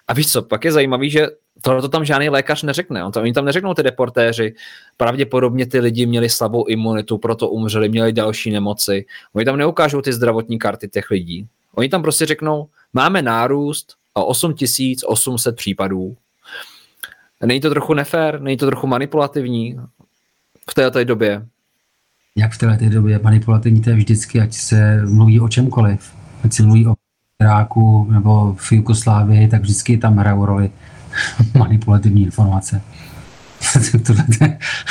A 0.08 0.12
víš 0.12 0.32
co, 0.32 0.42
pak 0.42 0.64
je 0.64 0.72
zajímavý, 0.72 1.10
že 1.10 1.26
tohle 1.62 1.82
to 1.82 1.88
tam 1.88 2.04
žádný 2.04 2.28
lékař 2.28 2.62
neřekne. 2.62 3.04
On 3.04 3.12
to, 3.12 3.20
oni 3.20 3.32
tam 3.32 3.44
neřeknou 3.44 3.74
ty 3.74 3.82
reportéři. 3.82 4.54
Pravděpodobně 4.96 5.66
ty 5.66 5.80
lidi 5.80 6.06
měli 6.06 6.28
slabou 6.28 6.66
imunitu, 6.66 7.18
proto 7.18 7.48
umřeli, 7.48 7.88
měli 7.88 8.12
další 8.12 8.50
nemoci. 8.50 9.04
Oni 9.32 9.44
tam 9.44 9.56
neukážou 9.56 10.00
ty 10.00 10.12
zdravotní 10.12 10.58
karty 10.58 10.88
těch 10.88 11.10
lidí. 11.10 11.48
Oni 11.74 11.88
tam 11.88 12.02
prostě 12.02 12.26
řeknou, 12.26 12.68
máme 12.92 13.22
nárůst 13.22 13.94
o 14.14 14.26
8800 14.26 15.56
případů. 15.56 16.16
Není 17.46 17.60
to 17.60 17.70
trochu 17.70 17.94
nefér? 17.94 18.40
Není 18.40 18.56
to 18.56 18.66
trochu 18.66 18.86
manipulativní 18.86 19.76
v 20.70 20.74
této 20.74 21.04
době? 21.04 21.46
Jak 22.36 22.52
v 22.52 22.58
této 22.58 22.88
době 22.88 23.20
manipulativní 23.22 23.82
to 23.82 23.90
je 23.90 23.96
vždycky, 23.96 24.40
ať 24.40 24.52
se 24.52 25.02
mluví 25.06 25.40
o 25.40 25.48
čemkoliv. 25.48 26.12
Ať 26.44 26.52
se 26.52 26.62
mluví 26.62 26.86
o 26.86 26.94
Iráku 27.40 28.06
nebo 28.10 28.54
v 28.58 28.72
Jugoslávii, 28.72 29.48
tak 29.48 29.62
vždycky 29.62 29.98
tam 29.98 30.16
hrajou 30.16 30.46
roli 30.46 30.70
manipulativní 31.58 32.22
informace. 32.22 32.82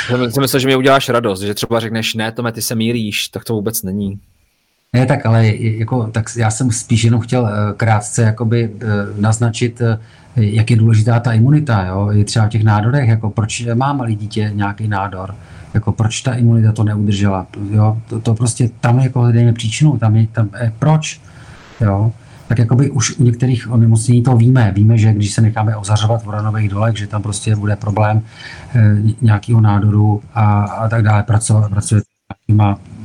Já 0.09 0.31
si 0.31 0.39
myslím, 0.39 0.61
že 0.61 0.67
mi 0.67 0.75
uděláš 0.75 1.09
radost, 1.09 1.41
že 1.41 1.53
třeba 1.53 1.79
řekneš, 1.79 2.13
ne, 2.13 2.31
Tome, 2.31 2.51
ty 2.51 2.61
se 2.61 2.75
míríš, 2.75 3.27
tak 3.27 3.43
to 3.43 3.53
vůbec 3.53 3.83
není. 3.83 4.19
Ne, 4.93 5.05
tak 5.05 5.25
ale 5.25 5.47
jako, 5.57 6.07
tak 6.07 6.25
já 6.37 6.51
jsem 6.51 6.71
spíš 6.71 7.03
jenom 7.03 7.21
chtěl 7.21 7.47
eh, 7.47 7.73
krátce 7.77 8.21
jakoby 8.21 8.71
eh, 8.81 8.85
naznačit, 9.21 9.81
eh, 9.81 9.99
jak 10.35 10.71
je 10.71 10.77
důležitá 10.77 11.19
ta 11.19 11.33
imunita, 11.33 11.85
jo? 11.85 12.09
I 12.11 12.23
třeba 12.23 12.45
v 12.45 12.49
těch 12.49 12.63
nádorech, 12.63 13.09
jako 13.09 13.29
proč 13.29 13.65
má 13.73 13.93
malý 13.93 14.15
dítě 14.15 14.51
nějaký 14.53 14.87
nádor, 14.87 15.35
jako 15.73 15.91
proč 15.91 16.21
ta 16.21 16.33
imunita 16.33 16.71
to 16.71 16.83
neudržela, 16.83 17.47
jo? 17.71 17.97
To, 18.07 18.19
to 18.19 18.33
prostě 18.33 18.69
tam 18.79 18.99
jako 18.99 19.21
hledejme 19.21 19.53
příčinu, 19.53 19.97
tam 19.97 20.15
je, 20.15 20.27
tam, 20.27 20.49
eh, 20.53 20.73
proč, 20.79 21.21
jo? 21.81 22.11
tak 22.47 22.59
jakoby 22.59 22.91
už 22.91 23.19
u 23.19 23.23
některých 23.23 23.71
onemocnění 23.71 24.23
to 24.23 24.37
víme. 24.37 24.71
Víme, 24.75 24.97
že 24.97 25.13
když 25.13 25.33
se 25.33 25.41
necháme 25.41 25.75
ozařovat 25.75 26.23
v 26.23 26.27
uranových 26.27 26.69
dolech, 26.69 26.97
že 26.97 27.07
tam 27.07 27.21
prostě 27.21 27.55
bude 27.55 27.75
problém 27.75 28.21
e, 28.75 28.95
nějakého 29.21 29.61
nádoru 29.61 30.21
a, 30.33 30.63
a 30.63 30.89
tak 30.89 31.03
dále. 31.03 31.23
Pracovat, 31.23 31.69
pracuje 31.69 32.01
nějakýma 32.31 32.69
mm, 32.69 32.96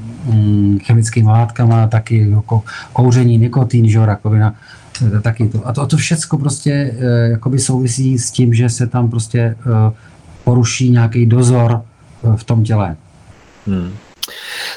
chemickými 0.85 1.29
látkama, 1.29 1.87
taky 1.87 2.31
jako 2.31 2.63
kouření, 2.93 3.39
nikotin, 3.39 3.89
že 3.89 4.07
rakovina, 4.07 4.55
e, 5.17 5.21
taky 5.21 5.49
to. 5.49 5.67
A 5.67 5.73
to, 5.73 5.81
a 5.83 5.87
to 5.87 5.97
všecko 5.97 6.39
prostě 6.39 6.71
e, 6.71 7.29
jakoby 7.31 7.59
souvisí 7.59 8.19
s 8.19 8.31
tím, 8.31 8.55
že 8.55 8.69
se 8.69 8.87
tam 8.87 9.11
prostě 9.11 9.41
e, 9.41 9.57
poruší 10.45 10.91
nějaký 10.91 11.27
dozor 11.27 11.83
v 12.37 12.45
tom 12.45 12.65
těle. 12.65 12.97
Hmm. 13.67 13.93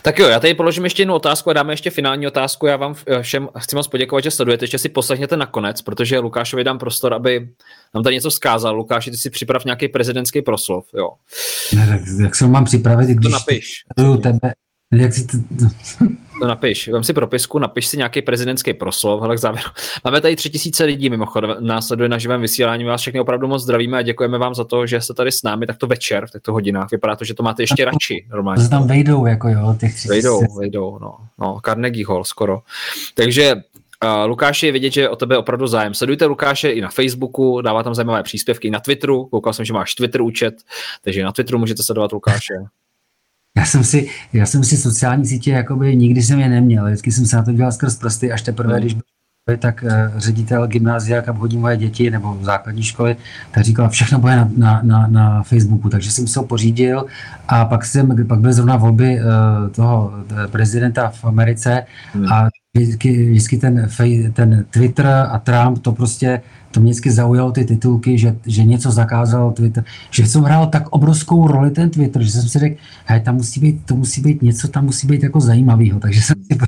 Tak 0.02 0.20
jo, 0.20 0.28
já 0.28 0.40
tady 0.40 0.54
položím 0.54 0.84
ještě 0.84 1.02
jednu 1.02 1.14
otázku 1.14 1.50
a 1.50 1.54
dáme 1.54 1.74
ještě 1.74 1.90
finální 1.90 2.28
otázku. 2.28 2.68
Já 2.68 2.78
vám 2.78 2.96
eh, 3.08 3.22
všem 3.22 3.50
chci 3.58 3.76
moc 3.76 3.88
poděkovat, 3.88 4.24
že 4.24 4.32
sledujete, 4.32 4.64
ještě 4.64 4.78
si 4.78 4.90
poslechněte 4.90 5.38
nakonec, 5.38 5.82
protože 5.82 6.20
Lukášovi 6.20 6.64
dám 6.64 6.80
prostor, 6.80 7.14
aby 7.14 7.48
nám 7.96 8.04
tady 8.04 8.16
něco 8.16 8.32
zkázal. 8.32 8.76
Lukáši, 8.76 9.12
ty 9.12 9.18
si 9.18 9.30
připrav 9.30 9.66
nějaký 9.66 9.88
prezidentský 9.88 10.42
proslov, 10.42 10.86
jo. 10.94 11.10
Ne, 11.76 11.88
tak 11.88 12.02
jak 12.24 12.36
se 12.36 12.48
mám 12.48 12.66
připravit, 12.66 13.10
když 13.10 13.32
to 13.32 13.40
napiš. 13.40 13.84
tebe, 14.22 14.54
jak 15.02 15.14
si 15.14 15.28
to... 15.28 15.38
to 16.42 16.48
napiš, 16.48 16.88
vem 16.88 17.04
si 17.04 17.14
propisku, 17.14 17.60
napiš 17.60 17.88
si 17.88 17.98
nějaký 17.98 18.22
prezidentský 18.22 18.74
proslov, 18.74 19.22
hele 19.22 19.36
k 19.36 19.40
závěru. 19.40 19.70
Máme 20.06 20.22
tady 20.22 20.36
tři 20.36 20.50
tisíce 20.50 20.84
lidí 20.84 21.10
mimochodem, 21.10 21.56
následuje 21.60 22.10
na 22.10 22.18
živém 22.18 22.42
vysílání, 22.42 22.84
my 22.84 22.90
vás 22.90 23.02
všechny 23.02 23.20
opravdu 23.20 23.48
moc 23.48 23.64
zdravíme 23.64 23.98
a 23.98 24.02
děkujeme 24.02 24.38
vám 24.38 24.56
za 24.56 24.64
to, 24.64 24.88
že 24.88 25.02
jste 25.02 25.14
tady 25.14 25.32
s 25.32 25.44
námi 25.44 25.68
takto 25.68 25.88
večer 25.88 26.28
v 26.28 26.32
těchto 26.32 26.54
hodinách. 26.54 26.92
Vypadá 26.92 27.16
to, 27.16 27.26
že 27.26 27.34
to 27.34 27.44
máte 27.44 27.64
ještě 27.64 27.86
radši 27.86 28.26
normálně. 28.30 28.64
To 28.64 28.70
tam 28.70 28.88
vejdou, 28.88 29.26
jako 29.26 29.50
jo, 29.50 29.76
těch 29.80 29.96
tři 29.96 30.08
Vejdou, 30.08 30.42
vejdou, 30.60 31.00
no, 31.02 31.18
no, 31.40 31.60
Carnegie 31.66 32.08
Hall 32.08 32.24
skoro. 32.24 32.62
Takže 33.16 33.56
Uh, 34.04 34.30
Lukáši 34.30 34.66
je 34.66 34.72
vidět, 34.72 34.94
že 34.94 35.10
o 35.10 35.16
tebe 35.16 35.38
opravdu 35.38 35.68
zájem. 35.68 35.94
Sledujte 35.94 36.26
Lukáše 36.26 36.70
i 36.70 36.82
na 36.82 36.90
Facebooku, 36.90 37.62
dává 37.62 37.84
tam 37.84 37.96
zajímavé 37.96 38.24
příspěvky 38.24 38.68
i 38.68 38.72
na 38.72 38.80
Twitteru. 38.80 39.26
Koukal 39.26 39.54
jsem, 39.54 39.66
že 39.66 39.74
máš 39.74 39.96
Twitter 39.96 40.22
účet, 40.22 40.56
takže 41.02 41.24
na 41.24 41.32
Twitteru 41.32 41.60
můžete 41.60 41.84
sledovat 41.84 42.12
Lukáše. 42.12 42.54
Já 43.58 43.66
jsem 43.66 43.84
si, 43.84 44.10
já 44.34 44.46
jsem 44.46 44.64
si 44.64 44.78
sociální 44.78 45.26
sítě, 45.26 45.52
jakoby 45.52 45.96
nikdy 45.96 46.24
jsem 46.24 46.40
je 46.40 46.50
neměl. 46.50 46.86
Vždycky 46.86 47.12
jsem 47.12 47.26
se 47.26 47.36
na 47.36 47.44
to 47.44 47.52
dělal 47.52 47.72
skrz 47.72 47.96
prsty, 47.96 48.32
až 48.32 48.42
teprve, 48.42 48.74
hmm. 48.74 48.82
když 48.82 48.94
byl 48.94 49.58
tak 49.58 49.84
uh, 49.84 50.20
ředitel 50.20 50.68
gymnázia, 50.68 51.22
kam 51.22 51.38
hodí 51.38 51.58
moje 51.58 51.78
děti, 51.78 52.12
nebo 52.12 52.38
základní 52.42 52.84
školy, 52.84 53.16
tak 53.52 53.64
říkal, 53.64 53.90
všechno 53.90 54.20
bude 54.20 54.36
na, 54.36 54.50
na, 54.58 54.82
na, 54.84 55.08
na 55.08 55.44
Facebooku. 55.44 55.90
Takže 55.90 56.12
jsem 56.12 56.28
se 56.28 56.40
ho 56.40 56.46
pořídil 56.46 57.06
a 57.48 57.66
pak, 57.66 57.86
jsem, 57.86 58.28
pak 58.28 58.40
byly 58.40 58.54
zrovna 58.54 58.76
volby 58.76 59.20
uh, 59.20 59.70
toho 59.70 60.14
eh, 60.44 60.48
prezidenta 60.48 61.10
v 61.10 61.26
Americe 61.26 61.86
a 62.32 62.48
vždycky, 62.76 63.30
vždycky 63.30 63.58
ten, 63.58 63.90
ten 64.34 64.66
Twitter 64.70 65.08
a 65.08 65.40
Trump 65.40 65.80
to 65.80 65.92
prostě 65.92 66.42
to 66.72 66.82
mě 66.82 66.92
vždycky 66.92 67.12
zaujalo 67.12 67.52
ty 67.52 67.66
titulky, 67.66 68.18
že, 68.18 68.36
že 68.46 68.64
něco 68.64 68.92
zakázal 68.92 69.52
Twitter, 69.52 69.84
že 70.12 70.28
jsem 70.28 70.44
hrál 70.44 70.68
tak 70.68 70.90
obrovskou 70.90 71.48
roli 71.48 71.72
ten 71.72 71.90
Twitter, 71.90 72.24
že 72.24 72.32
jsem 72.32 72.42
si 72.42 72.60
řekl, 72.60 72.76
hej, 73.06 73.22
tam 73.22 73.36
musí 73.36 73.60
být, 73.60 73.86
to 73.86 73.96
musí 73.96 74.22
být 74.22 74.42
něco, 74.42 74.68
tam 74.68 74.86
musí 74.86 75.08
být 75.08 75.24
jako 75.24 75.40
zajímavého, 75.40 76.00
takže 76.00 76.22
jsem 76.22 76.36
si 76.52 76.60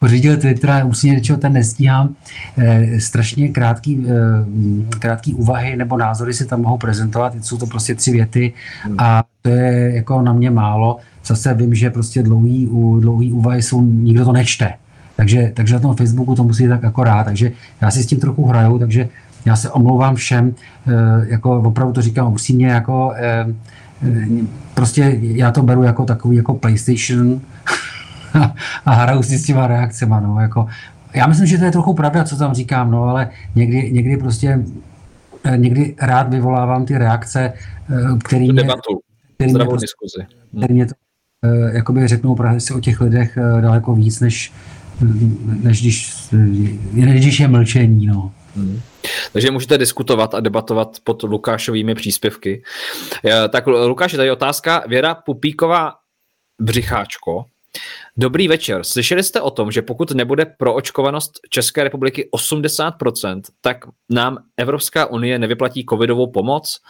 pořídil 0.00 0.36
Twitter 0.36 0.70
a 0.70 0.84
úplně 0.84 1.14
něčeho 1.14 1.38
ten 1.38 1.52
nestíhám. 1.52 2.14
E, 2.58 3.00
strašně 3.00 3.48
krátký, 3.48 4.06
e, 4.08 4.98
krátký 4.98 5.34
úvahy 5.34 5.76
nebo 5.76 5.96
názory 5.96 6.34
si 6.34 6.46
tam 6.46 6.60
mohou 6.62 6.78
prezentovat, 6.78 7.44
jsou 7.44 7.58
to 7.58 7.66
prostě 7.66 7.94
tři 7.94 8.12
věty 8.12 8.52
a 8.98 9.24
to 9.42 9.48
je 9.48 9.94
jako 9.94 10.22
na 10.22 10.32
mě 10.32 10.50
málo. 10.50 10.96
Zase 11.26 11.54
vím, 11.54 11.74
že 11.74 11.90
prostě 11.90 12.22
dlouhý, 12.22 12.68
dlouhý 13.00 13.32
úvahy 13.32 13.62
jsou, 13.62 13.82
nikdo 13.82 14.24
to 14.24 14.32
nečte. 14.32 14.72
Takže, 15.20 15.52
takže 15.54 15.74
na 15.74 15.80
tom 15.80 15.96
Facebooku 15.96 16.34
to 16.34 16.44
musí 16.44 16.68
tak 16.68 16.84
akorát, 16.84 17.24
takže 17.24 17.52
já 17.80 17.90
si 17.90 18.02
s 18.02 18.06
tím 18.06 18.20
trochu 18.20 18.46
hraju, 18.46 18.78
takže 18.78 19.08
já 19.44 19.56
se 19.56 19.70
omlouvám 19.70 20.14
všem, 20.14 20.54
eh, 20.88 20.92
jako 21.26 21.60
opravdu 21.60 21.92
to 21.92 22.02
říkám 22.02 22.32
upřímně, 22.32 22.66
jako 22.66 23.12
eh, 23.16 23.46
eh, 24.02 24.26
prostě 24.74 25.18
já 25.20 25.50
to 25.50 25.62
beru 25.62 25.82
jako 25.82 26.04
takový 26.04 26.36
jako 26.36 26.54
PlayStation 26.54 27.40
a 28.86 28.92
hraju 28.94 29.22
si 29.22 29.38
s 29.38 29.44
těma 29.44 29.66
reakcema, 29.66 30.20
no, 30.20 30.40
jako. 30.40 30.66
Já 31.14 31.26
myslím, 31.26 31.46
že 31.46 31.58
to 31.58 31.64
je 31.64 31.70
trochu 31.70 31.94
pravda, 31.94 32.24
co 32.24 32.36
tam 32.36 32.54
říkám, 32.54 32.90
no, 32.90 33.04
ale 33.04 33.30
někdy, 33.54 33.92
někdy 33.92 34.16
prostě 34.16 34.64
někdy 35.56 35.94
rád 36.00 36.30
vyvolávám 36.30 36.86
ty 36.86 36.98
reakce, 36.98 37.52
který 38.24 38.52
mě, 38.52 38.62
zdravou 39.48 39.70
prostě, 39.70 39.84
diskuzi. 39.84 40.26
Mě 40.52 40.86
to, 40.86 40.94
jakoby 41.72 42.08
řeknou 42.08 42.34
právě 42.34 42.60
si 42.60 42.74
o 42.74 42.80
těch 42.80 43.00
lidech 43.00 43.38
daleko 43.60 43.94
víc, 43.94 44.20
než, 44.20 44.52
než, 45.62 45.80
když, 45.80 46.12
než 46.92 47.20
když 47.20 47.40
je 47.40 47.48
mlčení. 47.48 48.06
No. 48.06 48.32
Hmm. 48.56 48.80
Takže 49.32 49.50
můžete 49.50 49.78
diskutovat 49.78 50.34
a 50.34 50.40
debatovat 50.40 50.96
pod 51.04 51.22
Lukášovými 51.22 51.94
příspěvky. 51.94 52.62
Tak 53.52 53.66
Lukáš, 53.66 54.12
tady 54.12 54.30
otázka. 54.30 54.84
Věra 54.88 55.14
Pupíková 55.14 55.92
Břicháčko. 56.60 57.44
Dobrý 58.16 58.48
večer. 58.48 58.84
Slyšeli 58.84 59.22
jste 59.22 59.40
o 59.40 59.50
tom, 59.50 59.70
že 59.70 59.82
pokud 59.82 60.10
nebude 60.10 60.44
proočkovanost 60.44 61.32
České 61.50 61.84
republiky 61.84 62.28
80%, 62.34 63.40
tak 63.60 63.76
nám 64.10 64.38
Evropská 64.56 65.06
unie 65.06 65.38
nevyplatí 65.38 65.86
covidovou 65.90 66.26
pomoc? 66.26 66.80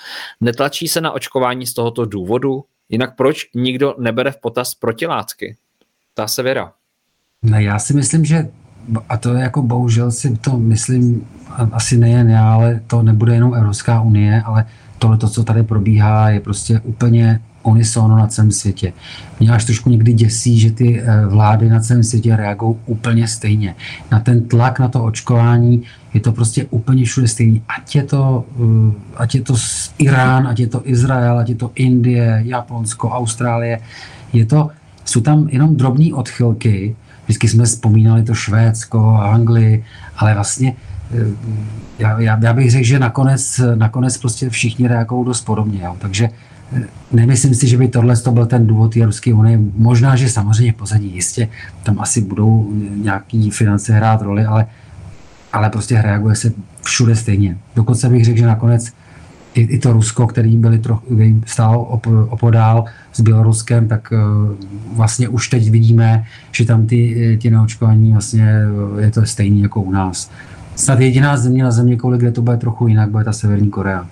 Netlačí 0.40 0.88
se 0.88 1.00
na 1.00 1.12
očkování 1.12 1.66
z 1.66 1.74
tohoto 1.74 2.04
důvodu? 2.04 2.64
Jinak 2.88 3.16
proč 3.16 3.46
nikdo 3.54 3.94
nebere 3.98 4.32
v 4.32 4.40
potaz 4.40 4.74
protilátky? 4.74 5.56
Ta 6.14 6.28
se 6.28 6.42
Věra. 6.42 6.72
No 7.44 7.58
já 7.58 7.78
si 7.78 7.94
myslím, 7.94 8.24
že 8.24 8.48
a 9.08 9.16
to 9.16 9.34
je 9.34 9.42
jako 9.42 9.62
bohužel 9.62 10.10
si 10.10 10.36
to 10.36 10.58
myslím, 10.58 11.22
asi 11.72 11.96
nejen 11.96 12.30
já, 12.30 12.52
ale 12.52 12.80
to 12.86 13.02
nebude 13.02 13.34
jenom 13.34 13.54
Evropská 13.54 14.00
unie, 14.00 14.42
ale 14.42 14.64
tohle, 14.98 15.16
to, 15.16 15.28
co 15.28 15.44
tady 15.44 15.62
probíhá, 15.62 16.30
je 16.30 16.40
prostě 16.40 16.80
úplně 16.80 17.40
unisono 17.62 18.16
na 18.16 18.26
celém 18.26 18.52
světě. 18.52 18.92
Mě 19.40 19.50
až 19.50 19.64
trošku 19.64 19.90
někdy 19.90 20.12
děsí, 20.12 20.60
že 20.60 20.70
ty 20.70 21.00
eh, 21.00 21.26
vlády 21.26 21.68
na 21.68 21.80
celém 21.80 22.02
světě 22.02 22.36
reagují 22.36 22.76
úplně 22.86 23.28
stejně. 23.28 23.74
Na 24.12 24.20
ten 24.20 24.48
tlak 24.48 24.78
na 24.78 24.88
to 24.88 25.04
očkování 25.04 25.82
je 26.14 26.20
to 26.20 26.32
prostě 26.32 26.66
úplně 26.70 27.04
všude 27.04 27.28
stejný. 27.28 27.62
Ať 27.68 27.96
je 27.96 28.02
to, 28.02 28.44
eh, 28.60 28.94
ať 29.16 29.34
je 29.34 29.40
to 29.40 29.54
Irán, 29.98 30.46
ať 30.46 30.60
je 30.60 30.66
to 30.66 30.82
Izrael, 30.84 31.38
ať 31.38 31.48
je 31.48 31.54
to 31.54 31.70
Indie, 31.74 32.42
Japonsko, 32.44 33.10
Austrálie. 33.10 33.80
Je 34.32 34.46
to, 34.46 34.70
jsou 35.04 35.20
tam 35.20 35.48
jenom 35.48 35.76
drobné 35.76 36.14
odchylky, 36.14 36.96
Vždycky 37.30 37.48
jsme 37.48 37.64
vzpomínali 37.64 38.22
to 38.22 38.34
Švédsko, 38.34 39.14
Anglii, 39.14 39.84
ale 40.16 40.34
vlastně 40.34 40.74
eh, 41.14 41.26
já, 41.98 42.20
já, 42.20 42.38
já 42.42 42.52
bych 42.52 42.70
řekl, 42.70 42.84
že 42.84 42.98
nakonec, 42.98 43.60
nakonec 43.74 44.18
prostě 44.18 44.50
všichni 44.50 44.88
reagují 44.88 45.26
dost 45.26 45.40
podobně. 45.40 45.80
Jo. 45.82 45.96
Takže 45.98 46.30
eh, 46.72 46.82
nemyslím 47.12 47.54
si, 47.54 47.68
že 47.68 47.78
by 47.78 47.88
tohle 47.88 48.16
to 48.16 48.30
byl 48.30 48.46
ten 48.46 48.66
důvod 48.66 48.94
té 48.94 49.04
Ruské 49.04 49.34
unie. 49.34 49.58
Možná, 49.76 50.16
že 50.16 50.28
samozřejmě 50.28 50.72
pozadí 50.72 51.14
jistě, 51.14 51.48
tam 51.82 52.00
asi 52.00 52.20
budou 52.20 52.72
nějaký 52.94 53.50
finance 53.50 53.92
hrát 53.92 54.22
roli, 54.22 54.44
ale, 54.44 54.66
ale 55.52 55.70
prostě 55.70 56.02
reaguje 56.02 56.36
se 56.36 56.52
všude 56.82 57.16
stejně. 57.16 57.58
Dokonce 57.76 58.08
bych 58.08 58.24
řekl, 58.24 58.38
že 58.38 58.46
nakonec 58.46 58.92
i, 59.54 59.60
i 59.60 59.78
to 59.78 59.92
Rusko, 59.92 60.26
který 60.26 60.56
byli 60.56 60.78
trochu, 60.78 61.18
stál 61.46 61.86
op, 61.88 62.06
opodál 62.28 62.84
s 63.12 63.20
Běloruskem, 63.20 63.88
tak 63.88 64.12
uh, 64.12 64.18
vlastně 64.96 65.28
už 65.28 65.48
teď 65.48 65.70
vidíme, 65.70 66.24
že 66.52 66.64
tam 66.64 66.86
ty, 66.86 67.38
ty 67.42 67.50
neočkování 67.50 68.12
vlastně 68.12 68.62
eh, 68.98 69.02
je 69.02 69.10
to 69.10 69.26
stejný 69.26 69.62
jako 69.62 69.80
u 69.82 69.90
nás. 69.90 70.30
Snad 70.76 71.00
jediná 71.00 71.36
země 71.36 71.64
na 71.64 71.70
země 71.70 71.96
kolik, 71.96 72.20
kde 72.20 72.32
to 72.32 72.42
bude 72.42 72.56
trochu 72.56 72.88
jinak, 72.88 73.10
bude 73.10 73.24
ta 73.24 73.32
Severní 73.32 73.70
Korea. 73.70 74.06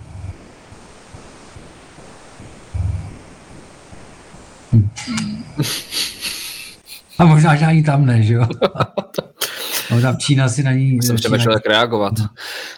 Hm. 4.73 4.89
A 7.19 7.27
možná, 7.27 7.57
že 7.57 7.67
ani 7.67 7.83
tam 7.83 8.07
ne, 8.07 8.23
že 8.23 8.35
jo? 8.35 8.47
No, 9.91 10.01
tam 10.01 10.17
Čína 10.17 10.49
si 10.49 10.63
na 10.63 10.73
ní... 10.73 11.03
Jsem 11.03 11.17
přemýšlel, 11.17 11.55
jak 11.55 11.67
reagovat. 11.67 12.15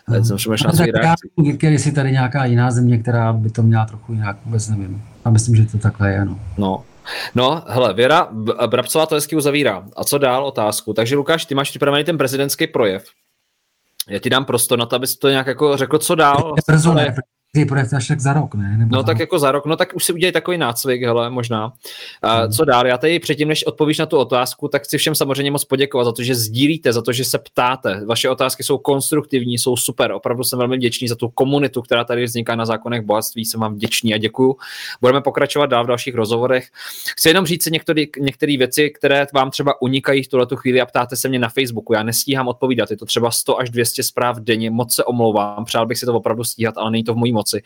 No. 0.08 0.24
Jsem 0.24 0.36
přemýšlel 0.36 0.72
na 0.72 0.76
svůj 0.76 0.90
reakci. 0.90 1.66
Jestli 1.66 1.92
tady 1.92 2.12
nějaká 2.12 2.44
jiná 2.44 2.70
země, 2.70 2.98
která 2.98 3.32
by 3.32 3.50
to 3.50 3.62
měla 3.62 3.84
trochu 3.84 4.12
jinak, 4.12 4.36
vůbec 4.44 4.68
nevím. 4.68 5.02
A 5.24 5.30
myslím, 5.30 5.56
že 5.56 5.66
to 5.66 5.78
takhle 5.78 6.12
je, 6.12 6.24
no. 6.24 6.40
No, 6.58 6.84
No, 7.34 7.62
hele, 7.68 7.94
Věra 7.94 8.28
Brabcová 8.66 9.06
to 9.06 9.14
hezky 9.14 9.36
uzavírá. 9.36 9.84
A 9.96 10.04
co 10.04 10.18
dál 10.18 10.46
otázku? 10.46 10.92
Takže 10.92 11.16
Lukáš, 11.16 11.44
ty 11.44 11.54
máš 11.54 11.70
připravený 11.70 12.04
ten 12.04 12.18
prezidentský 12.18 12.66
projev. 12.66 13.04
Já 14.08 14.18
ti 14.18 14.30
dám 14.30 14.44
prostor 14.44 14.78
na 14.78 14.86
to, 14.86 14.96
abys 14.96 15.16
to 15.16 15.28
nějak 15.28 15.46
jako 15.46 15.76
řekl, 15.76 15.98
co 15.98 16.14
dál. 16.14 16.54
Brzo 16.68 16.94
ne, 16.94 17.14
ty 17.52 17.64
projekt 17.64 17.92
až 17.92 18.08
tak 18.08 18.20
za 18.20 18.32
rok, 18.32 18.54
ne? 18.54 18.76
Nebo 18.78 18.96
no 18.96 19.02
tak 19.02 19.14
rok. 19.14 19.20
jako 19.20 19.38
za 19.38 19.52
rok, 19.52 19.66
no 19.66 19.76
tak 19.76 19.94
už 19.94 20.04
si 20.04 20.12
udělej 20.12 20.32
takový 20.32 20.58
nácvik, 20.58 21.02
hele, 21.02 21.30
možná. 21.30 21.72
A 22.22 22.40
hmm. 22.40 22.52
co 22.52 22.64
dál? 22.64 22.86
Já 22.86 22.98
tady 22.98 23.18
předtím, 23.18 23.48
než 23.48 23.66
odpovíš 23.66 23.98
na 23.98 24.06
tu 24.06 24.16
otázku, 24.16 24.68
tak 24.68 24.82
chci 24.82 24.98
všem 24.98 25.14
samozřejmě 25.14 25.50
moc 25.50 25.64
poděkovat 25.64 26.04
za 26.04 26.12
to, 26.12 26.22
že 26.22 26.34
sdílíte, 26.34 26.92
za 26.92 27.02
to, 27.02 27.12
že 27.12 27.24
se 27.24 27.38
ptáte. 27.38 28.04
Vaše 28.06 28.30
otázky 28.30 28.62
jsou 28.62 28.78
konstruktivní, 28.78 29.58
jsou 29.58 29.76
super. 29.76 30.12
Opravdu 30.12 30.44
jsem 30.44 30.58
velmi 30.58 30.76
vděčný 30.76 31.08
za 31.08 31.14
tu 31.14 31.28
komunitu, 31.28 31.82
která 31.82 32.04
tady 32.04 32.24
vzniká 32.24 32.56
na 32.56 32.66
zákonech 32.66 33.02
bohatství. 33.02 33.44
Jsem 33.44 33.60
vám 33.60 33.74
vděčný 33.74 34.14
a 34.14 34.18
děkuju. 34.18 34.56
Budeme 35.00 35.20
pokračovat 35.20 35.66
dál 35.66 35.84
v 35.84 35.88
dalších 35.88 36.14
rozhovorech. 36.14 36.68
Chci 37.16 37.28
jenom 37.28 37.46
říct 37.46 37.64
si 37.64 37.70
některé 38.20 38.56
věci, 38.56 38.90
které 38.90 39.26
vám 39.34 39.50
třeba 39.50 39.82
unikají 39.82 40.22
v 40.22 40.28
tuhle 40.28 40.46
chvíli 40.54 40.80
a 40.80 40.86
ptáte 40.86 41.16
se 41.16 41.28
mě 41.28 41.38
na 41.38 41.48
Facebooku. 41.48 41.92
Já 41.92 42.02
nestíhám 42.02 42.48
odpovídat. 42.48 42.90
Je 42.90 42.96
to 42.96 43.06
třeba 43.06 43.30
100 43.30 43.58
až 43.58 43.70
200 43.70 44.02
zpráv 44.02 44.36
denně. 44.36 44.70
Moc 44.70 44.94
se 44.94 45.04
omlouvám. 45.04 45.64
Přál 45.64 45.86
bych 45.86 45.98
si 45.98 46.06
to 46.06 46.14
opravdu 46.14 46.44
stíhat, 46.44 46.78
ale 46.78 46.90
není 46.90 47.04
to 47.04 47.14
v 47.14 47.16
mojí 47.16 47.39
moci. 47.40 47.62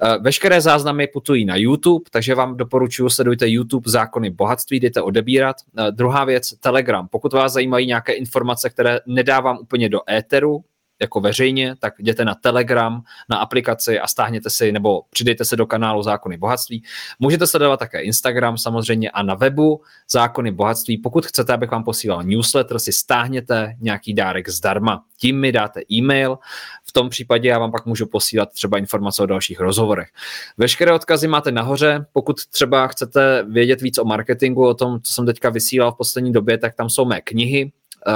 Eh, 0.00 0.18
veškeré 0.18 0.60
záznamy 0.60 1.06
putují 1.06 1.44
na 1.44 1.56
YouTube, 1.56 2.04
takže 2.10 2.34
vám 2.34 2.56
doporučuji, 2.56 3.08
sledujte 3.10 3.48
YouTube 3.48 3.90
Zákony 3.90 4.30
bohatství, 4.30 4.80
jdete 4.80 5.02
odebírat. 5.02 5.56
Eh, 5.78 5.92
druhá 5.92 6.24
věc, 6.24 6.54
Telegram. 6.60 7.08
Pokud 7.08 7.32
vás 7.32 7.52
zajímají 7.52 7.86
nějaké 7.86 8.12
informace, 8.12 8.70
které 8.70 9.00
nedávám 9.06 9.58
úplně 9.58 9.88
do 9.88 10.00
éteru, 10.10 10.64
jako 11.00 11.20
veřejně, 11.20 11.76
tak 11.78 11.94
jděte 11.98 12.24
na 12.24 12.34
Telegram, 12.34 13.02
na 13.28 13.36
aplikaci 13.36 14.00
a 14.00 14.06
stáhněte 14.06 14.50
si 14.50 14.72
nebo 14.72 15.02
přidejte 15.10 15.44
se 15.44 15.56
do 15.56 15.66
kanálu 15.66 16.02
Zákony 16.02 16.36
bohatství. 16.36 16.82
Můžete 17.18 17.46
sledovat 17.46 17.76
také 17.76 18.00
Instagram 18.00 18.58
samozřejmě 18.58 19.10
a 19.10 19.22
na 19.22 19.34
webu 19.34 19.82
Zákony 20.10 20.50
bohatství. 20.52 20.98
Pokud 20.98 21.26
chcete, 21.26 21.52
abych 21.52 21.70
vám 21.70 21.84
posílal 21.84 22.22
newsletter, 22.22 22.78
si 22.78 22.92
stáhněte 22.92 23.74
nějaký 23.80 24.14
dárek 24.14 24.48
zdarma. 24.48 25.04
Tím 25.16 25.40
mi 25.40 25.52
dáte 25.52 25.80
e-mail, 25.92 26.38
v 26.84 26.92
tom 26.92 27.08
případě 27.08 27.48
já 27.48 27.58
vám 27.58 27.72
pak 27.72 27.86
můžu 27.86 28.06
posílat 28.06 28.52
třeba 28.52 28.78
informace 28.78 29.22
o 29.22 29.26
dalších 29.26 29.60
rozhovorech. 29.60 30.08
Veškeré 30.56 30.92
odkazy 30.92 31.28
máte 31.28 31.52
nahoře, 31.52 32.06
pokud 32.12 32.46
třeba 32.46 32.86
chcete 32.86 33.44
vědět 33.48 33.80
víc 33.80 33.98
o 33.98 34.04
marketingu, 34.04 34.66
o 34.66 34.74
tom, 34.74 35.00
co 35.02 35.12
jsem 35.12 35.26
teďka 35.26 35.50
vysílal 35.50 35.92
v 35.92 35.96
poslední 35.96 36.32
době, 36.32 36.58
tak 36.58 36.74
tam 36.74 36.90
jsou 36.90 37.04
mé 37.04 37.20
knihy, 37.20 37.72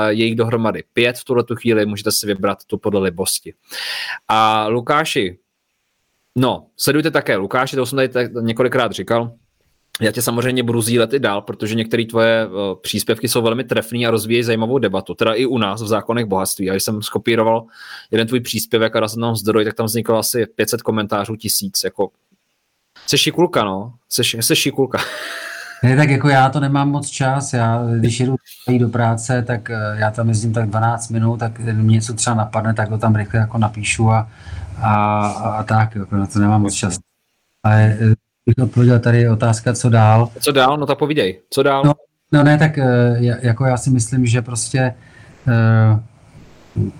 je 0.08 0.24
jich 0.24 0.36
dohromady 0.36 0.84
pět 0.92 1.18
v 1.18 1.24
tuhle 1.24 1.44
tu 1.44 1.56
chvíli, 1.56 1.86
můžete 1.86 2.12
si 2.12 2.26
vybrat 2.26 2.64
tu 2.64 2.78
podle 2.78 3.00
libosti. 3.00 3.54
A 4.28 4.68
Lukáši, 4.68 5.38
no, 6.36 6.66
sledujte 6.76 7.10
také 7.10 7.36
Lukáši, 7.36 7.76
to 7.76 7.86
jsem 7.86 7.96
tady 7.96 8.08
tak 8.08 8.32
několikrát 8.32 8.92
říkal, 8.92 9.32
já 10.00 10.12
tě 10.12 10.22
samozřejmě 10.22 10.62
budu 10.62 10.80
sdílet 10.80 11.12
i 11.12 11.18
dál, 11.18 11.42
protože 11.42 11.74
některé 11.74 12.04
tvoje 12.04 12.46
uh, 12.46 12.52
příspěvky 12.80 13.28
jsou 13.28 13.42
velmi 13.42 13.64
trefné 13.64 14.06
a 14.06 14.10
rozvíjejí 14.10 14.42
zajímavou 14.42 14.78
debatu, 14.78 15.14
teda 15.14 15.34
i 15.34 15.46
u 15.46 15.58
nás 15.58 15.82
v 15.82 15.86
zákonech 15.86 16.24
bohatství. 16.24 16.70
Když 16.70 16.82
jsem 16.82 17.02
skopíroval 17.02 17.66
jeden 18.10 18.26
tvůj 18.26 18.40
příspěvek 18.40 18.96
a 18.96 19.00
dal 19.00 19.08
jsem 19.08 19.36
zdroj, 19.36 19.64
tak 19.64 19.74
tam 19.74 19.86
vzniklo 19.86 20.18
asi 20.18 20.46
500 20.46 20.82
komentářů, 20.82 21.36
tisíc. 21.36 21.84
Jako... 21.84 22.10
Jsi 23.06 23.18
šikulka, 23.18 23.64
no. 23.64 23.94
Jsi, 24.08 24.22
jsi 24.42 24.56
šikulka. 24.56 24.98
Ne, 25.82 25.96
tak 25.96 26.10
jako 26.10 26.28
já 26.28 26.48
to 26.48 26.60
nemám 26.60 26.90
moc 26.90 27.08
čas, 27.08 27.52
já 27.52 27.82
když 27.98 28.20
jedu 28.20 28.36
do 28.78 28.88
práce, 28.88 29.42
tak 29.42 29.70
eh, 29.70 29.76
já 29.94 30.10
tam 30.10 30.28
jezdím 30.28 30.52
tak 30.52 30.68
12 30.68 31.08
minut, 31.08 31.36
tak 31.36 31.58
mě 31.58 31.94
něco 31.94 32.14
třeba 32.14 32.36
napadne, 32.36 32.74
tak 32.74 32.88
to 32.88 32.98
tam 32.98 33.14
rychle 33.14 33.40
jako 33.40 33.58
napíšu 33.58 34.10
a, 34.10 34.28
a, 34.82 35.26
a 35.26 35.62
tak, 35.62 35.94
jako 35.94 36.16
na 36.16 36.26
to 36.26 36.38
nemám 36.38 36.62
moc 36.62 36.74
čas. 36.74 36.98
Ale 37.64 37.96
eh, 38.00 38.14
bych 38.46 38.64
odpověděl 38.64 38.98
tady 38.98 39.28
otázka, 39.28 39.72
co 39.72 39.90
dál. 39.90 40.28
Co 40.40 40.52
dál? 40.52 40.76
No 40.76 40.86
tak 40.86 40.98
povídej, 40.98 41.40
co 41.50 41.62
dál? 41.62 41.82
No, 41.84 41.92
no 42.32 42.42
ne, 42.42 42.58
tak 42.58 42.78
eh, 42.78 43.16
jako 43.42 43.64
já 43.64 43.76
si 43.76 43.90
myslím, 43.90 44.26
že 44.26 44.42
prostě 44.42 44.94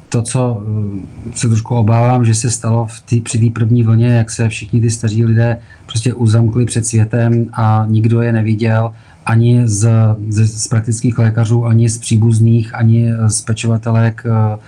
to, 0.09 0.23
co 0.23 0.63
eh, 0.67 1.37
se 1.37 1.49
trošku 1.49 1.75
obávám, 1.75 2.25
že 2.25 2.35
se 2.35 2.51
stalo 2.51 2.87
v 2.87 3.01
tý, 3.01 3.21
při 3.21 3.39
té 3.39 3.51
první 3.51 3.83
vlně, 3.83 4.07
jak 4.07 4.31
se 4.31 4.49
všichni 4.49 4.81
ty 4.81 4.91
staří 4.91 5.25
lidé 5.25 5.59
prostě 5.87 6.15
uzamkli 6.15 6.65
před 6.65 6.87
světem 6.87 7.47
a 7.53 7.85
nikdo 7.89 8.23
je 8.23 8.33
neviděl, 8.33 8.93
ani 9.27 9.69
z, 9.69 9.91
z, 10.29 10.63
z 10.63 10.69
praktických 10.69 11.19
lékařů, 11.19 11.67
ani 11.67 11.89
z 11.89 11.99
příbuzných, 11.99 12.75
ani 12.75 13.13
z 13.27 13.41
pečovatelek, 13.41 14.23
eh, 14.27 14.59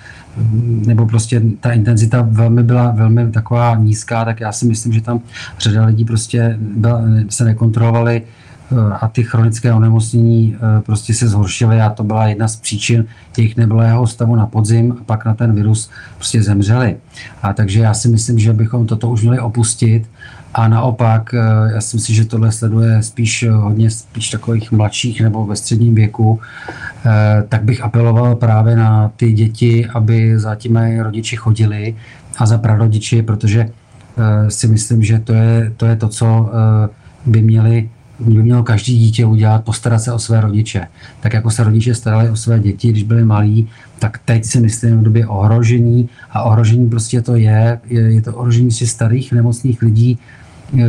nebo 0.86 1.06
prostě 1.06 1.42
ta 1.60 1.72
intenzita 1.72 2.26
velmi 2.30 2.62
byla 2.62 2.90
velmi 2.90 3.30
taková 3.30 3.76
nízká, 3.76 4.24
tak 4.24 4.40
já 4.40 4.52
si 4.52 4.66
myslím, 4.66 4.92
že 4.92 5.00
tam 5.00 5.20
řada 5.58 5.86
lidí 5.86 6.04
prostě 6.04 6.58
byla, 6.60 7.02
se 7.28 7.44
nekontrolovali 7.44 8.22
a 9.00 9.08
ty 9.08 9.22
chronické 9.22 9.72
onemocnění 9.72 10.56
eh, 10.56 10.80
prostě 10.80 11.14
se 11.14 11.28
zhoršily 11.28 11.80
a 11.80 11.90
to 11.90 12.04
byla 12.04 12.26
jedna 12.26 12.48
z 12.48 12.56
příčin 12.56 13.06
těch 13.32 13.56
neblého 13.56 14.06
stavu 14.06 14.36
na 14.36 14.46
podzim 14.46 14.96
a 15.00 15.04
pak 15.04 15.24
na 15.24 15.34
ten 15.34 15.54
virus 15.54 15.90
prostě 16.16 16.42
zemřeli. 16.42 16.96
A 17.42 17.52
takže 17.52 17.80
já 17.80 17.94
si 17.94 18.08
myslím, 18.08 18.38
že 18.38 18.52
bychom 18.52 18.86
toto 18.86 19.08
už 19.08 19.22
měli 19.22 19.40
opustit 19.40 20.10
a 20.54 20.68
naopak, 20.68 21.34
eh, 21.34 21.38
já 21.74 21.80
si 21.80 21.96
myslím, 21.96 22.16
že 22.16 22.24
tohle 22.24 22.52
sleduje 22.52 23.02
spíš 23.02 23.46
hodně 23.50 23.90
spíš 23.90 24.30
takových 24.30 24.72
mladších 24.72 25.20
nebo 25.20 25.46
ve 25.46 25.56
středním 25.56 25.94
věku, 25.94 26.40
tak 27.48 27.64
bych 27.64 27.80
apeloval 27.80 28.34
právě 28.34 28.76
na 28.76 29.10
ty 29.16 29.32
děti, 29.32 29.86
aby 29.86 30.38
za 30.38 30.54
těmi 30.54 31.02
rodiči 31.02 31.36
chodili 31.36 31.96
a 32.38 32.46
za 32.46 32.58
prarodiči, 32.58 33.22
protože 33.22 33.68
si 34.48 34.68
myslím, 34.68 35.02
že 35.02 35.18
to 35.18 35.32
je 35.32 35.72
to, 35.76 35.86
je 35.86 35.96
to 35.96 36.08
co 36.08 36.50
by 37.26 37.42
měli 37.42 37.88
by 38.20 38.42
mělo 38.42 38.62
každý 38.62 38.98
dítě 38.98 39.26
udělat, 39.26 39.64
postarat 39.64 39.98
se 39.98 40.12
o 40.12 40.18
své 40.18 40.40
rodiče. 40.40 40.86
Tak 41.20 41.32
jako 41.32 41.50
se 41.50 41.64
rodiče 41.64 41.94
starali 41.94 42.30
o 42.30 42.36
své 42.36 42.58
děti, 42.58 42.90
když 42.90 43.02
byli 43.02 43.24
malí, 43.24 43.68
tak 43.98 44.18
teď 44.24 44.44
si 44.44 44.60
myslím 44.60 45.00
v 45.00 45.02
době 45.02 45.26
ohrožení 45.26 46.08
a 46.30 46.42
ohrožení 46.42 46.90
prostě 46.90 47.22
to 47.22 47.36
je, 47.36 47.80
je, 47.88 48.22
to 48.22 48.34
ohrožení 48.34 48.72
si 48.72 48.86
starých 48.86 49.32
nemocných 49.32 49.82
lidí 49.82 50.18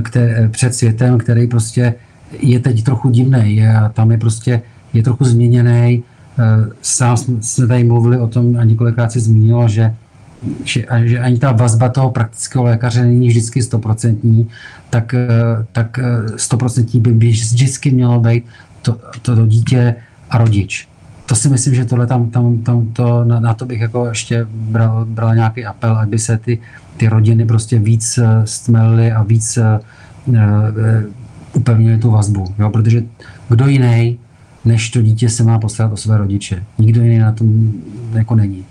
které, 0.02 0.49
před 0.49 0.76
světem, 0.76 1.18
který 1.18 1.47
prostě 1.47 1.93
je 2.39 2.60
teď 2.60 2.84
trochu 2.84 3.10
divný. 3.10 3.56
Je, 3.56 3.76
tam 3.93 4.11
je 4.11 4.18
prostě 4.18 4.61
je 4.93 5.03
trochu 5.03 5.23
změněný. 5.23 6.03
Eh, 6.39 6.69
sám 6.81 7.18
jsme 7.41 7.68
tady 7.68 7.84
mluvili 7.84 8.19
o 8.19 8.27
tom 8.27 8.57
a 8.60 8.64
několikrát 8.64 9.11
si 9.11 9.19
zmínilo, 9.19 9.68
že 9.68 9.95
že, 10.64 10.86
že 11.03 11.20
ani 11.20 11.38
ta 11.38 11.52
vazba 11.52 11.90
toho 11.90 12.12
praktického 12.12 12.64
lékaře 12.64 13.02
není 13.02 13.28
vždycky 13.28 13.62
stoprocentní, 13.62 14.49
tak, 14.90 15.14
eh, 15.14 15.28
tak 15.72 15.99
eh, 15.99 16.38
stoprocentní 16.38 16.99
by, 16.99 17.30
vždycky 17.30 17.91
mělo 17.91 18.20
být 18.20 18.45
to, 18.82 18.98
to, 19.22 19.36
to 19.36 19.45
dítě 19.45 19.95
a 20.30 20.38
rodič. 20.38 20.88
To 21.26 21.36
si 21.36 21.49
myslím, 21.49 21.76
že 21.76 21.86
tohle 21.86 22.07
tam, 22.07 22.30
tam, 22.30 22.57
tam 22.57 22.88
to, 22.94 23.24
na, 23.24 23.40
na 23.40 23.53
to 23.53 23.66
bych 23.66 23.82
jako 23.82 24.06
ještě 24.06 24.48
bral, 24.52 25.06
bral 25.06 25.36
nějaký 25.36 25.66
apel, 25.66 25.98
aby 25.98 26.20
se 26.20 26.38
ty, 26.38 26.60
ty 26.98 27.07
rodiny 27.07 27.45
prostě 27.45 27.80
víc 27.80 28.20
stmelily 28.45 29.12
a 29.12 29.24
víc 29.24 29.57
uh, 29.57 30.36
upevnili 31.53 31.98
tu 31.98 32.12
vazbu. 32.12 32.45
Jo? 32.60 32.70
Protože 32.70 33.03
kdo 33.49 33.68
jiný 33.68 34.20
než 34.66 34.90
to 34.90 35.02
dítě 35.02 35.30
se 35.30 35.44
má 35.44 35.60
postarat 35.60 35.91
o 35.91 35.98
své 35.98 36.18
rodiče. 36.18 36.64
Nikdo 36.78 37.03
jiný 37.03 37.20
na 37.20 37.32
tom 37.32 37.72
jako 38.14 38.36
není. 38.36 38.66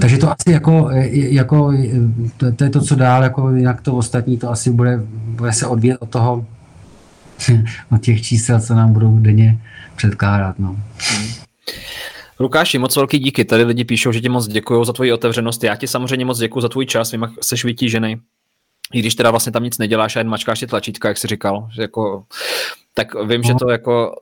Takže 0.00 0.18
to 0.18 0.30
asi 0.30 0.50
jako, 0.50 0.90
jako 1.12 1.72
to, 2.36 2.52
to 2.52 2.64
je 2.64 2.70
to, 2.70 2.80
co 2.80 2.94
dál, 2.94 3.22
jako 3.22 3.50
jinak 3.50 3.80
to 3.80 3.96
ostatní, 3.96 4.38
to 4.38 4.50
asi 4.50 4.70
bude, 4.70 5.00
bude 5.24 5.52
se 5.52 5.66
odvíjet 5.66 5.96
od 6.00 6.10
toho, 6.10 6.46
od 7.92 8.02
těch 8.02 8.22
čísel, 8.22 8.60
co 8.60 8.74
nám 8.74 8.92
budou 8.92 9.18
denně 9.18 9.58
předkládat. 9.96 10.58
No. 10.58 10.76
Lukáši, 12.40 12.78
moc 12.78 12.96
velký 12.96 13.18
díky. 13.18 13.44
Tady 13.44 13.64
lidi 13.64 13.84
píšou, 13.84 14.12
že 14.12 14.20
ti 14.20 14.28
moc 14.28 14.48
děkuji 14.48 14.84
za 14.84 14.92
tvoji 14.92 15.12
otevřenost. 15.12 15.64
Já 15.64 15.76
ti 15.76 15.88
samozřejmě 15.88 16.24
moc 16.24 16.38
děkuji 16.38 16.60
za 16.60 16.68
tvůj 16.68 16.86
čas. 16.86 17.12
Vím, 17.12 17.22
jak 17.22 17.30
jsi 17.42 17.66
vytížený. 17.66 18.16
I 18.92 18.98
když 18.98 19.14
teda 19.14 19.30
vlastně 19.30 19.52
tam 19.52 19.64
nic 19.64 19.78
neděláš 19.78 20.16
a 20.16 20.20
jen 20.20 20.28
mačkáš 20.28 20.60
ty 20.60 20.66
tlačítka, 20.66 21.08
jak 21.08 21.18
jsi 21.18 21.26
říkal, 21.26 21.68
že 21.72 21.82
jako 21.82 22.24
tak 22.94 23.14
vím, 23.14 23.40
no. 23.40 23.46
že 23.46 23.54
to 23.54 23.70
jako... 23.70 24.14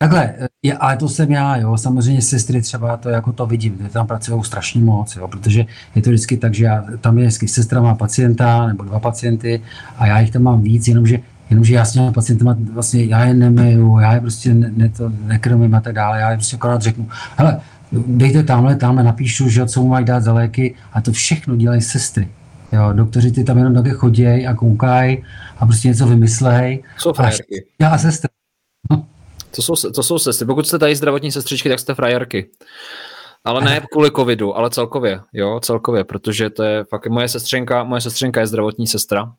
Takhle, 0.00 0.34
je, 0.62 0.74
ale 0.74 0.96
to 0.96 1.08
jsem 1.08 1.32
já, 1.32 1.56
jo, 1.56 1.76
samozřejmě 1.76 2.22
sestry 2.22 2.62
třeba 2.62 2.96
to 2.96 3.08
jako 3.08 3.32
to 3.32 3.46
vidím, 3.46 3.78
že 3.82 3.88
tam 3.88 4.06
pracují 4.06 4.44
strašně 4.44 4.80
moc, 4.80 5.16
jo, 5.16 5.28
protože 5.28 5.64
je 5.94 6.02
to 6.02 6.10
vždycky 6.10 6.36
tak, 6.36 6.54
že 6.54 6.64
já, 6.64 6.84
tam 7.00 7.18
je 7.18 7.26
vždycky 7.26 7.48
sestra 7.48 7.80
má 7.82 7.94
pacienta 7.94 8.66
nebo 8.66 8.84
dva 8.84 9.00
pacienty 9.00 9.62
a 9.96 10.06
já 10.06 10.20
jich 10.20 10.30
tam 10.30 10.42
mám 10.42 10.62
víc, 10.62 10.88
jenomže 10.88 11.18
jenomže 11.50 11.74
já 11.74 11.84
s 11.84 11.92
těmi 11.92 12.12
pacientama 12.12 12.56
vlastně, 12.72 13.04
já 13.04 13.24
je 13.24 13.34
nemiju, 13.34 13.98
já 13.98 14.14
je 14.14 14.20
prostě 14.20 14.54
ne, 14.54 14.70
ne 14.76 14.88
to 14.88 15.12
nekrmím 15.24 15.74
a 15.74 15.80
tak 15.80 15.94
dále, 15.94 16.20
já 16.20 16.30
je 16.30 16.36
prostě 16.36 16.56
akorát 16.56 16.82
řeknu, 16.82 17.08
hele, 17.36 17.60
dejte 17.92 18.42
tamhle, 18.42 18.76
tamhle 18.76 19.04
napíšu, 19.04 19.48
že 19.48 19.66
co 19.66 19.82
mu 19.82 19.88
mají 19.88 20.04
dát 20.04 20.22
za 20.22 20.32
léky 20.32 20.74
a 20.92 21.00
to 21.00 21.12
všechno 21.12 21.56
dělají 21.56 21.80
sestry. 21.80 22.28
Jo, 22.72 22.92
doktoři 22.92 23.32
ty 23.32 23.44
tam 23.44 23.58
jenom 23.58 23.74
také 23.74 23.90
chodí 23.90 24.26
a 24.26 24.54
koukají 24.54 25.18
a 25.58 25.66
prostě 25.66 25.88
něco 25.88 26.06
vymyslej. 26.06 26.82
Jsou 26.96 27.12
frajerky. 27.12 27.64
Já 27.80 27.88
a 27.88 27.98
sestra. 27.98 28.37
To 29.56 29.62
jsou, 29.62 29.90
to 29.90 30.02
jsou 30.02 30.18
sestry. 30.18 30.46
Pokud 30.46 30.66
jste 30.66 30.78
tady 30.78 30.96
zdravotní 30.96 31.32
sestřičky, 31.32 31.68
tak 31.68 31.80
jste 31.80 31.94
frajerky. 31.94 32.50
Ale 33.44 33.64
ne 33.64 33.80
kvůli 33.92 34.10
covidu, 34.10 34.56
ale 34.56 34.70
celkově, 34.70 35.20
jo, 35.32 35.60
celkově, 35.62 36.04
protože 36.04 36.50
to 36.50 36.62
je 36.62 36.84
fakt, 36.84 37.06
moje 37.06 37.28
sestřenka, 37.28 37.84
moje 37.84 38.00
sestřenka 38.00 38.40
je 38.40 38.46
zdravotní 38.46 38.86
sestra, 38.86 39.32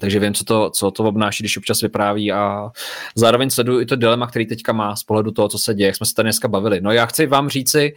takže 0.00 0.20
vím, 0.20 0.34
co 0.34 0.44
to, 0.44 0.70
co 0.70 0.90
to 0.90 1.04
obnáší, 1.04 1.42
když 1.42 1.56
občas 1.56 1.80
vypráví 1.80 2.32
a 2.32 2.70
zároveň 3.14 3.50
sleduju 3.50 3.80
i 3.80 3.86
to 3.86 3.96
dilema, 3.96 4.26
který 4.26 4.46
teďka 4.46 4.72
má 4.72 4.96
z 4.96 5.04
pohledu 5.04 5.30
toho, 5.30 5.48
co 5.48 5.58
se 5.58 5.74
děje, 5.74 5.86
jak 5.86 5.96
jsme 5.96 6.06
se 6.06 6.14
tady 6.14 6.26
dneska 6.26 6.48
bavili. 6.48 6.80
No 6.80 6.92
já 6.92 7.06
chci 7.06 7.26
vám 7.26 7.48
říci, 7.48 7.94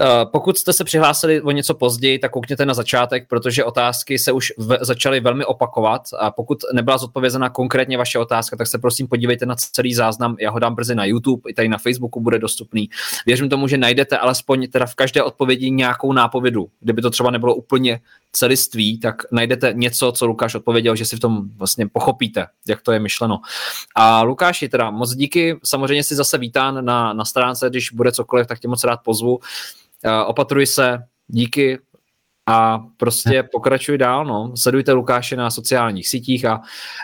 eh, 0.00 0.04
pokud 0.24 0.58
jste 0.58 0.72
se 0.72 0.84
přihlásili 0.84 1.42
o 1.42 1.50
něco 1.50 1.74
později, 1.74 2.18
tak 2.18 2.30
koukněte 2.32 2.66
na 2.66 2.74
začátek, 2.74 3.28
protože 3.28 3.64
otázky 3.64 4.18
se 4.18 4.32
už 4.32 4.52
v, 4.58 4.78
začaly 4.80 5.20
velmi 5.20 5.44
opakovat 5.44 6.02
a 6.18 6.30
pokud 6.30 6.58
nebyla 6.72 6.98
zodpovězena 6.98 7.50
konkrétně 7.50 7.98
vaše 7.98 8.18
otázka, 8.18 8.56
tak 8.56 8.66
se 8.66 8.78
prosím 8.78 9.08
podívejte 9.08 9.46
na 9.46 9.54
celý 9.56 9.94
záznam, 9.94 10.36
já 10.40 10.50
ho 10.50 10.58
dám 10.58 10.74
brzy 10.74 10.94
na 10.94 11.04
YouTube, 11.04 11.50
i 11.50 11.54
tady 11.54 11.68
na 11.68 11.78
Facebooku 11.78 12.20
bude 12.20 12.38
dostupný. 12.38 12.88
Věřím 13.26 13.48
tomu, 13.48 13.68
že 13.68 13.78
najdete 13.78 14.18
alespoň 14.18 14.68
teda 14.68 14.86
v 14.86 14.94
každé 14.94 15.22
odpovědi 15.22 15.70
nějakou 15.70 16.12
nápovědu, 16.12 16.68
kdyby 16.80 17.02
to 17.02 17.10
třeba 17.10 17.30
nebylo 17.30 17.54
úplně 17.54 18.00
celiství, 18.32 19.00
tak 19.00 19.22
najdete 19.32 19.72
něco, 19.76 20.12
co 20.12 20.26
Lukáš 20.26 20.54
odpověděl, 20.54 20.96
že 20.96 21.04
si 21.04 21.16
v 21.16 21.20
tom 21.20 21.48
vlastně 21.56 21.88
pochopíte, 21.88 22.46
jak 22.68 22.80
to 22.80 22.92
je 22.92 22.98
myšleno. 22.98 23.40
A 23.96 24.22
Lukáši, 24.22 24.68
teda 24.68 24.90
moc 24.90 25.14
díky, 25.14 25.60
samozřejmě 25.64 26.04
si 26.04 26.14
zase 26.14 26.38
vítán 26.38 26.84
na, 26.84 27.12
na 27.12 27.24
stránce, 27.24 27.70
když 27.70 27.92
bude 27.92 28.12
cokoliv, 28.12 28.46
tak 28.46 28.60
tě 28.60 28.68
moc 28.68 28.84
rád 28.84 29.00
pozvu. 29.04 29.36
Uh, 29.36 29.40
opatruj 30.26 30.66
se, 30.66 30.98
díky 31.28 31.78
a 32.46 32.78
prostě 32.96 33.42
pokračuj 33.52 33.98
dál, 33.98 34.24
no. 34.24 34.52
Sledujte 34.56 34.92
Lukáše 34.92 35.36
na 35.36 35.50
sociálních 35.50 36.08
sítích 36.08 36.44
a 36.44 36.60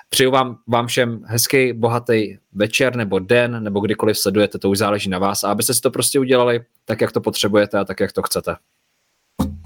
přeju 0.09 0.31
vám, 0.31 0.59
vám 0.66 0.86
všem 0.86 1.23
hezký, 1.27 1.73
bohatý 1.73 2.36
večer 2.53 2.97
nebo 2.97 3.19
den, 3.19 3.62
nebo 3.62 3.81
kdykoliv 3.81 4.19
sledujete, 4.19 4.59
to 4.59 4.70
už 4.70 4.78
záleží 4.78 5.11
na 5.11 5.19
vás 5.19 5.44
a 5.44 5.51
abyste 5.51 5.74
si 5.74 5.81
to 5.81 5.90
prostě 5.90 6.20
udělali 6.20 6.65
tak, 6.85 7.01
jak 7.01 7.12
to 7.12 7.20
potřebujete 7.20 7.78
a 7.78 7.85
tak, 7.85 8.01
jak 8.01 8.12
to 8.12 8.23
chcete. 8.23 8.57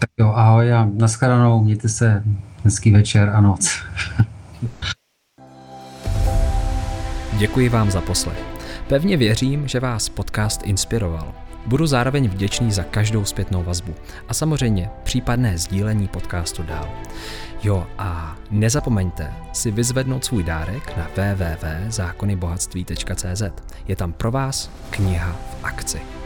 Tak 0.01 0.11
jo, 0.19 0.33
ahoj 0.35 0.75
a 0.75 0.89
nashledanou, 0.95 1.65
mějte 1.65 1.89
se, 1.89 2.23
hezký 2.65 2.91
večer 2.91 3.29
a 3.29 3.41
noc. 3.41 3.79
Děkuji 7.39 7.69
vám 7.69 7.91
za 7.91 8.01
poslech. 8.01 8.45
Pevně 8.89 9.17
věřím, 9.17 9.69
že 9.69 9.81
vás 9.81 10.09
podcast 10.09 10.61
inspiroval. 10.65 11.35
Budu 11.67 11.87
zároveň 11.87 12.29
vděčný 12.29 12.73
za 12.73 12.83
každou 12.83 13.25
zpětnou 13.25 13.63
vazbu 13.63 13.95
a 14.29 14.35
samozřejmě 14.35 14.91
případné 15.03 15.59
sdílení 15.59 16.09
podcastu 16.09 16.63
dál. 16.63 16.89
Jo 17.63 17.87
a 17.99 18.37
nezapomeňte 18.51 19.33
si 19.53 19.71
vyzvednout 19.71 20.25
svůj 20.25 20.43
dárek 20.43 20.97
na 20.97 21.09
www.zákonybohatství.cz. 21.17 23.43
Je 23.89 23.97
tam 23.97 24.13
pro 24.13 24.31
vás 24.31 24.71
kniha 24.91 25.33
v 25.33 25.65
akci. 25.65 26.20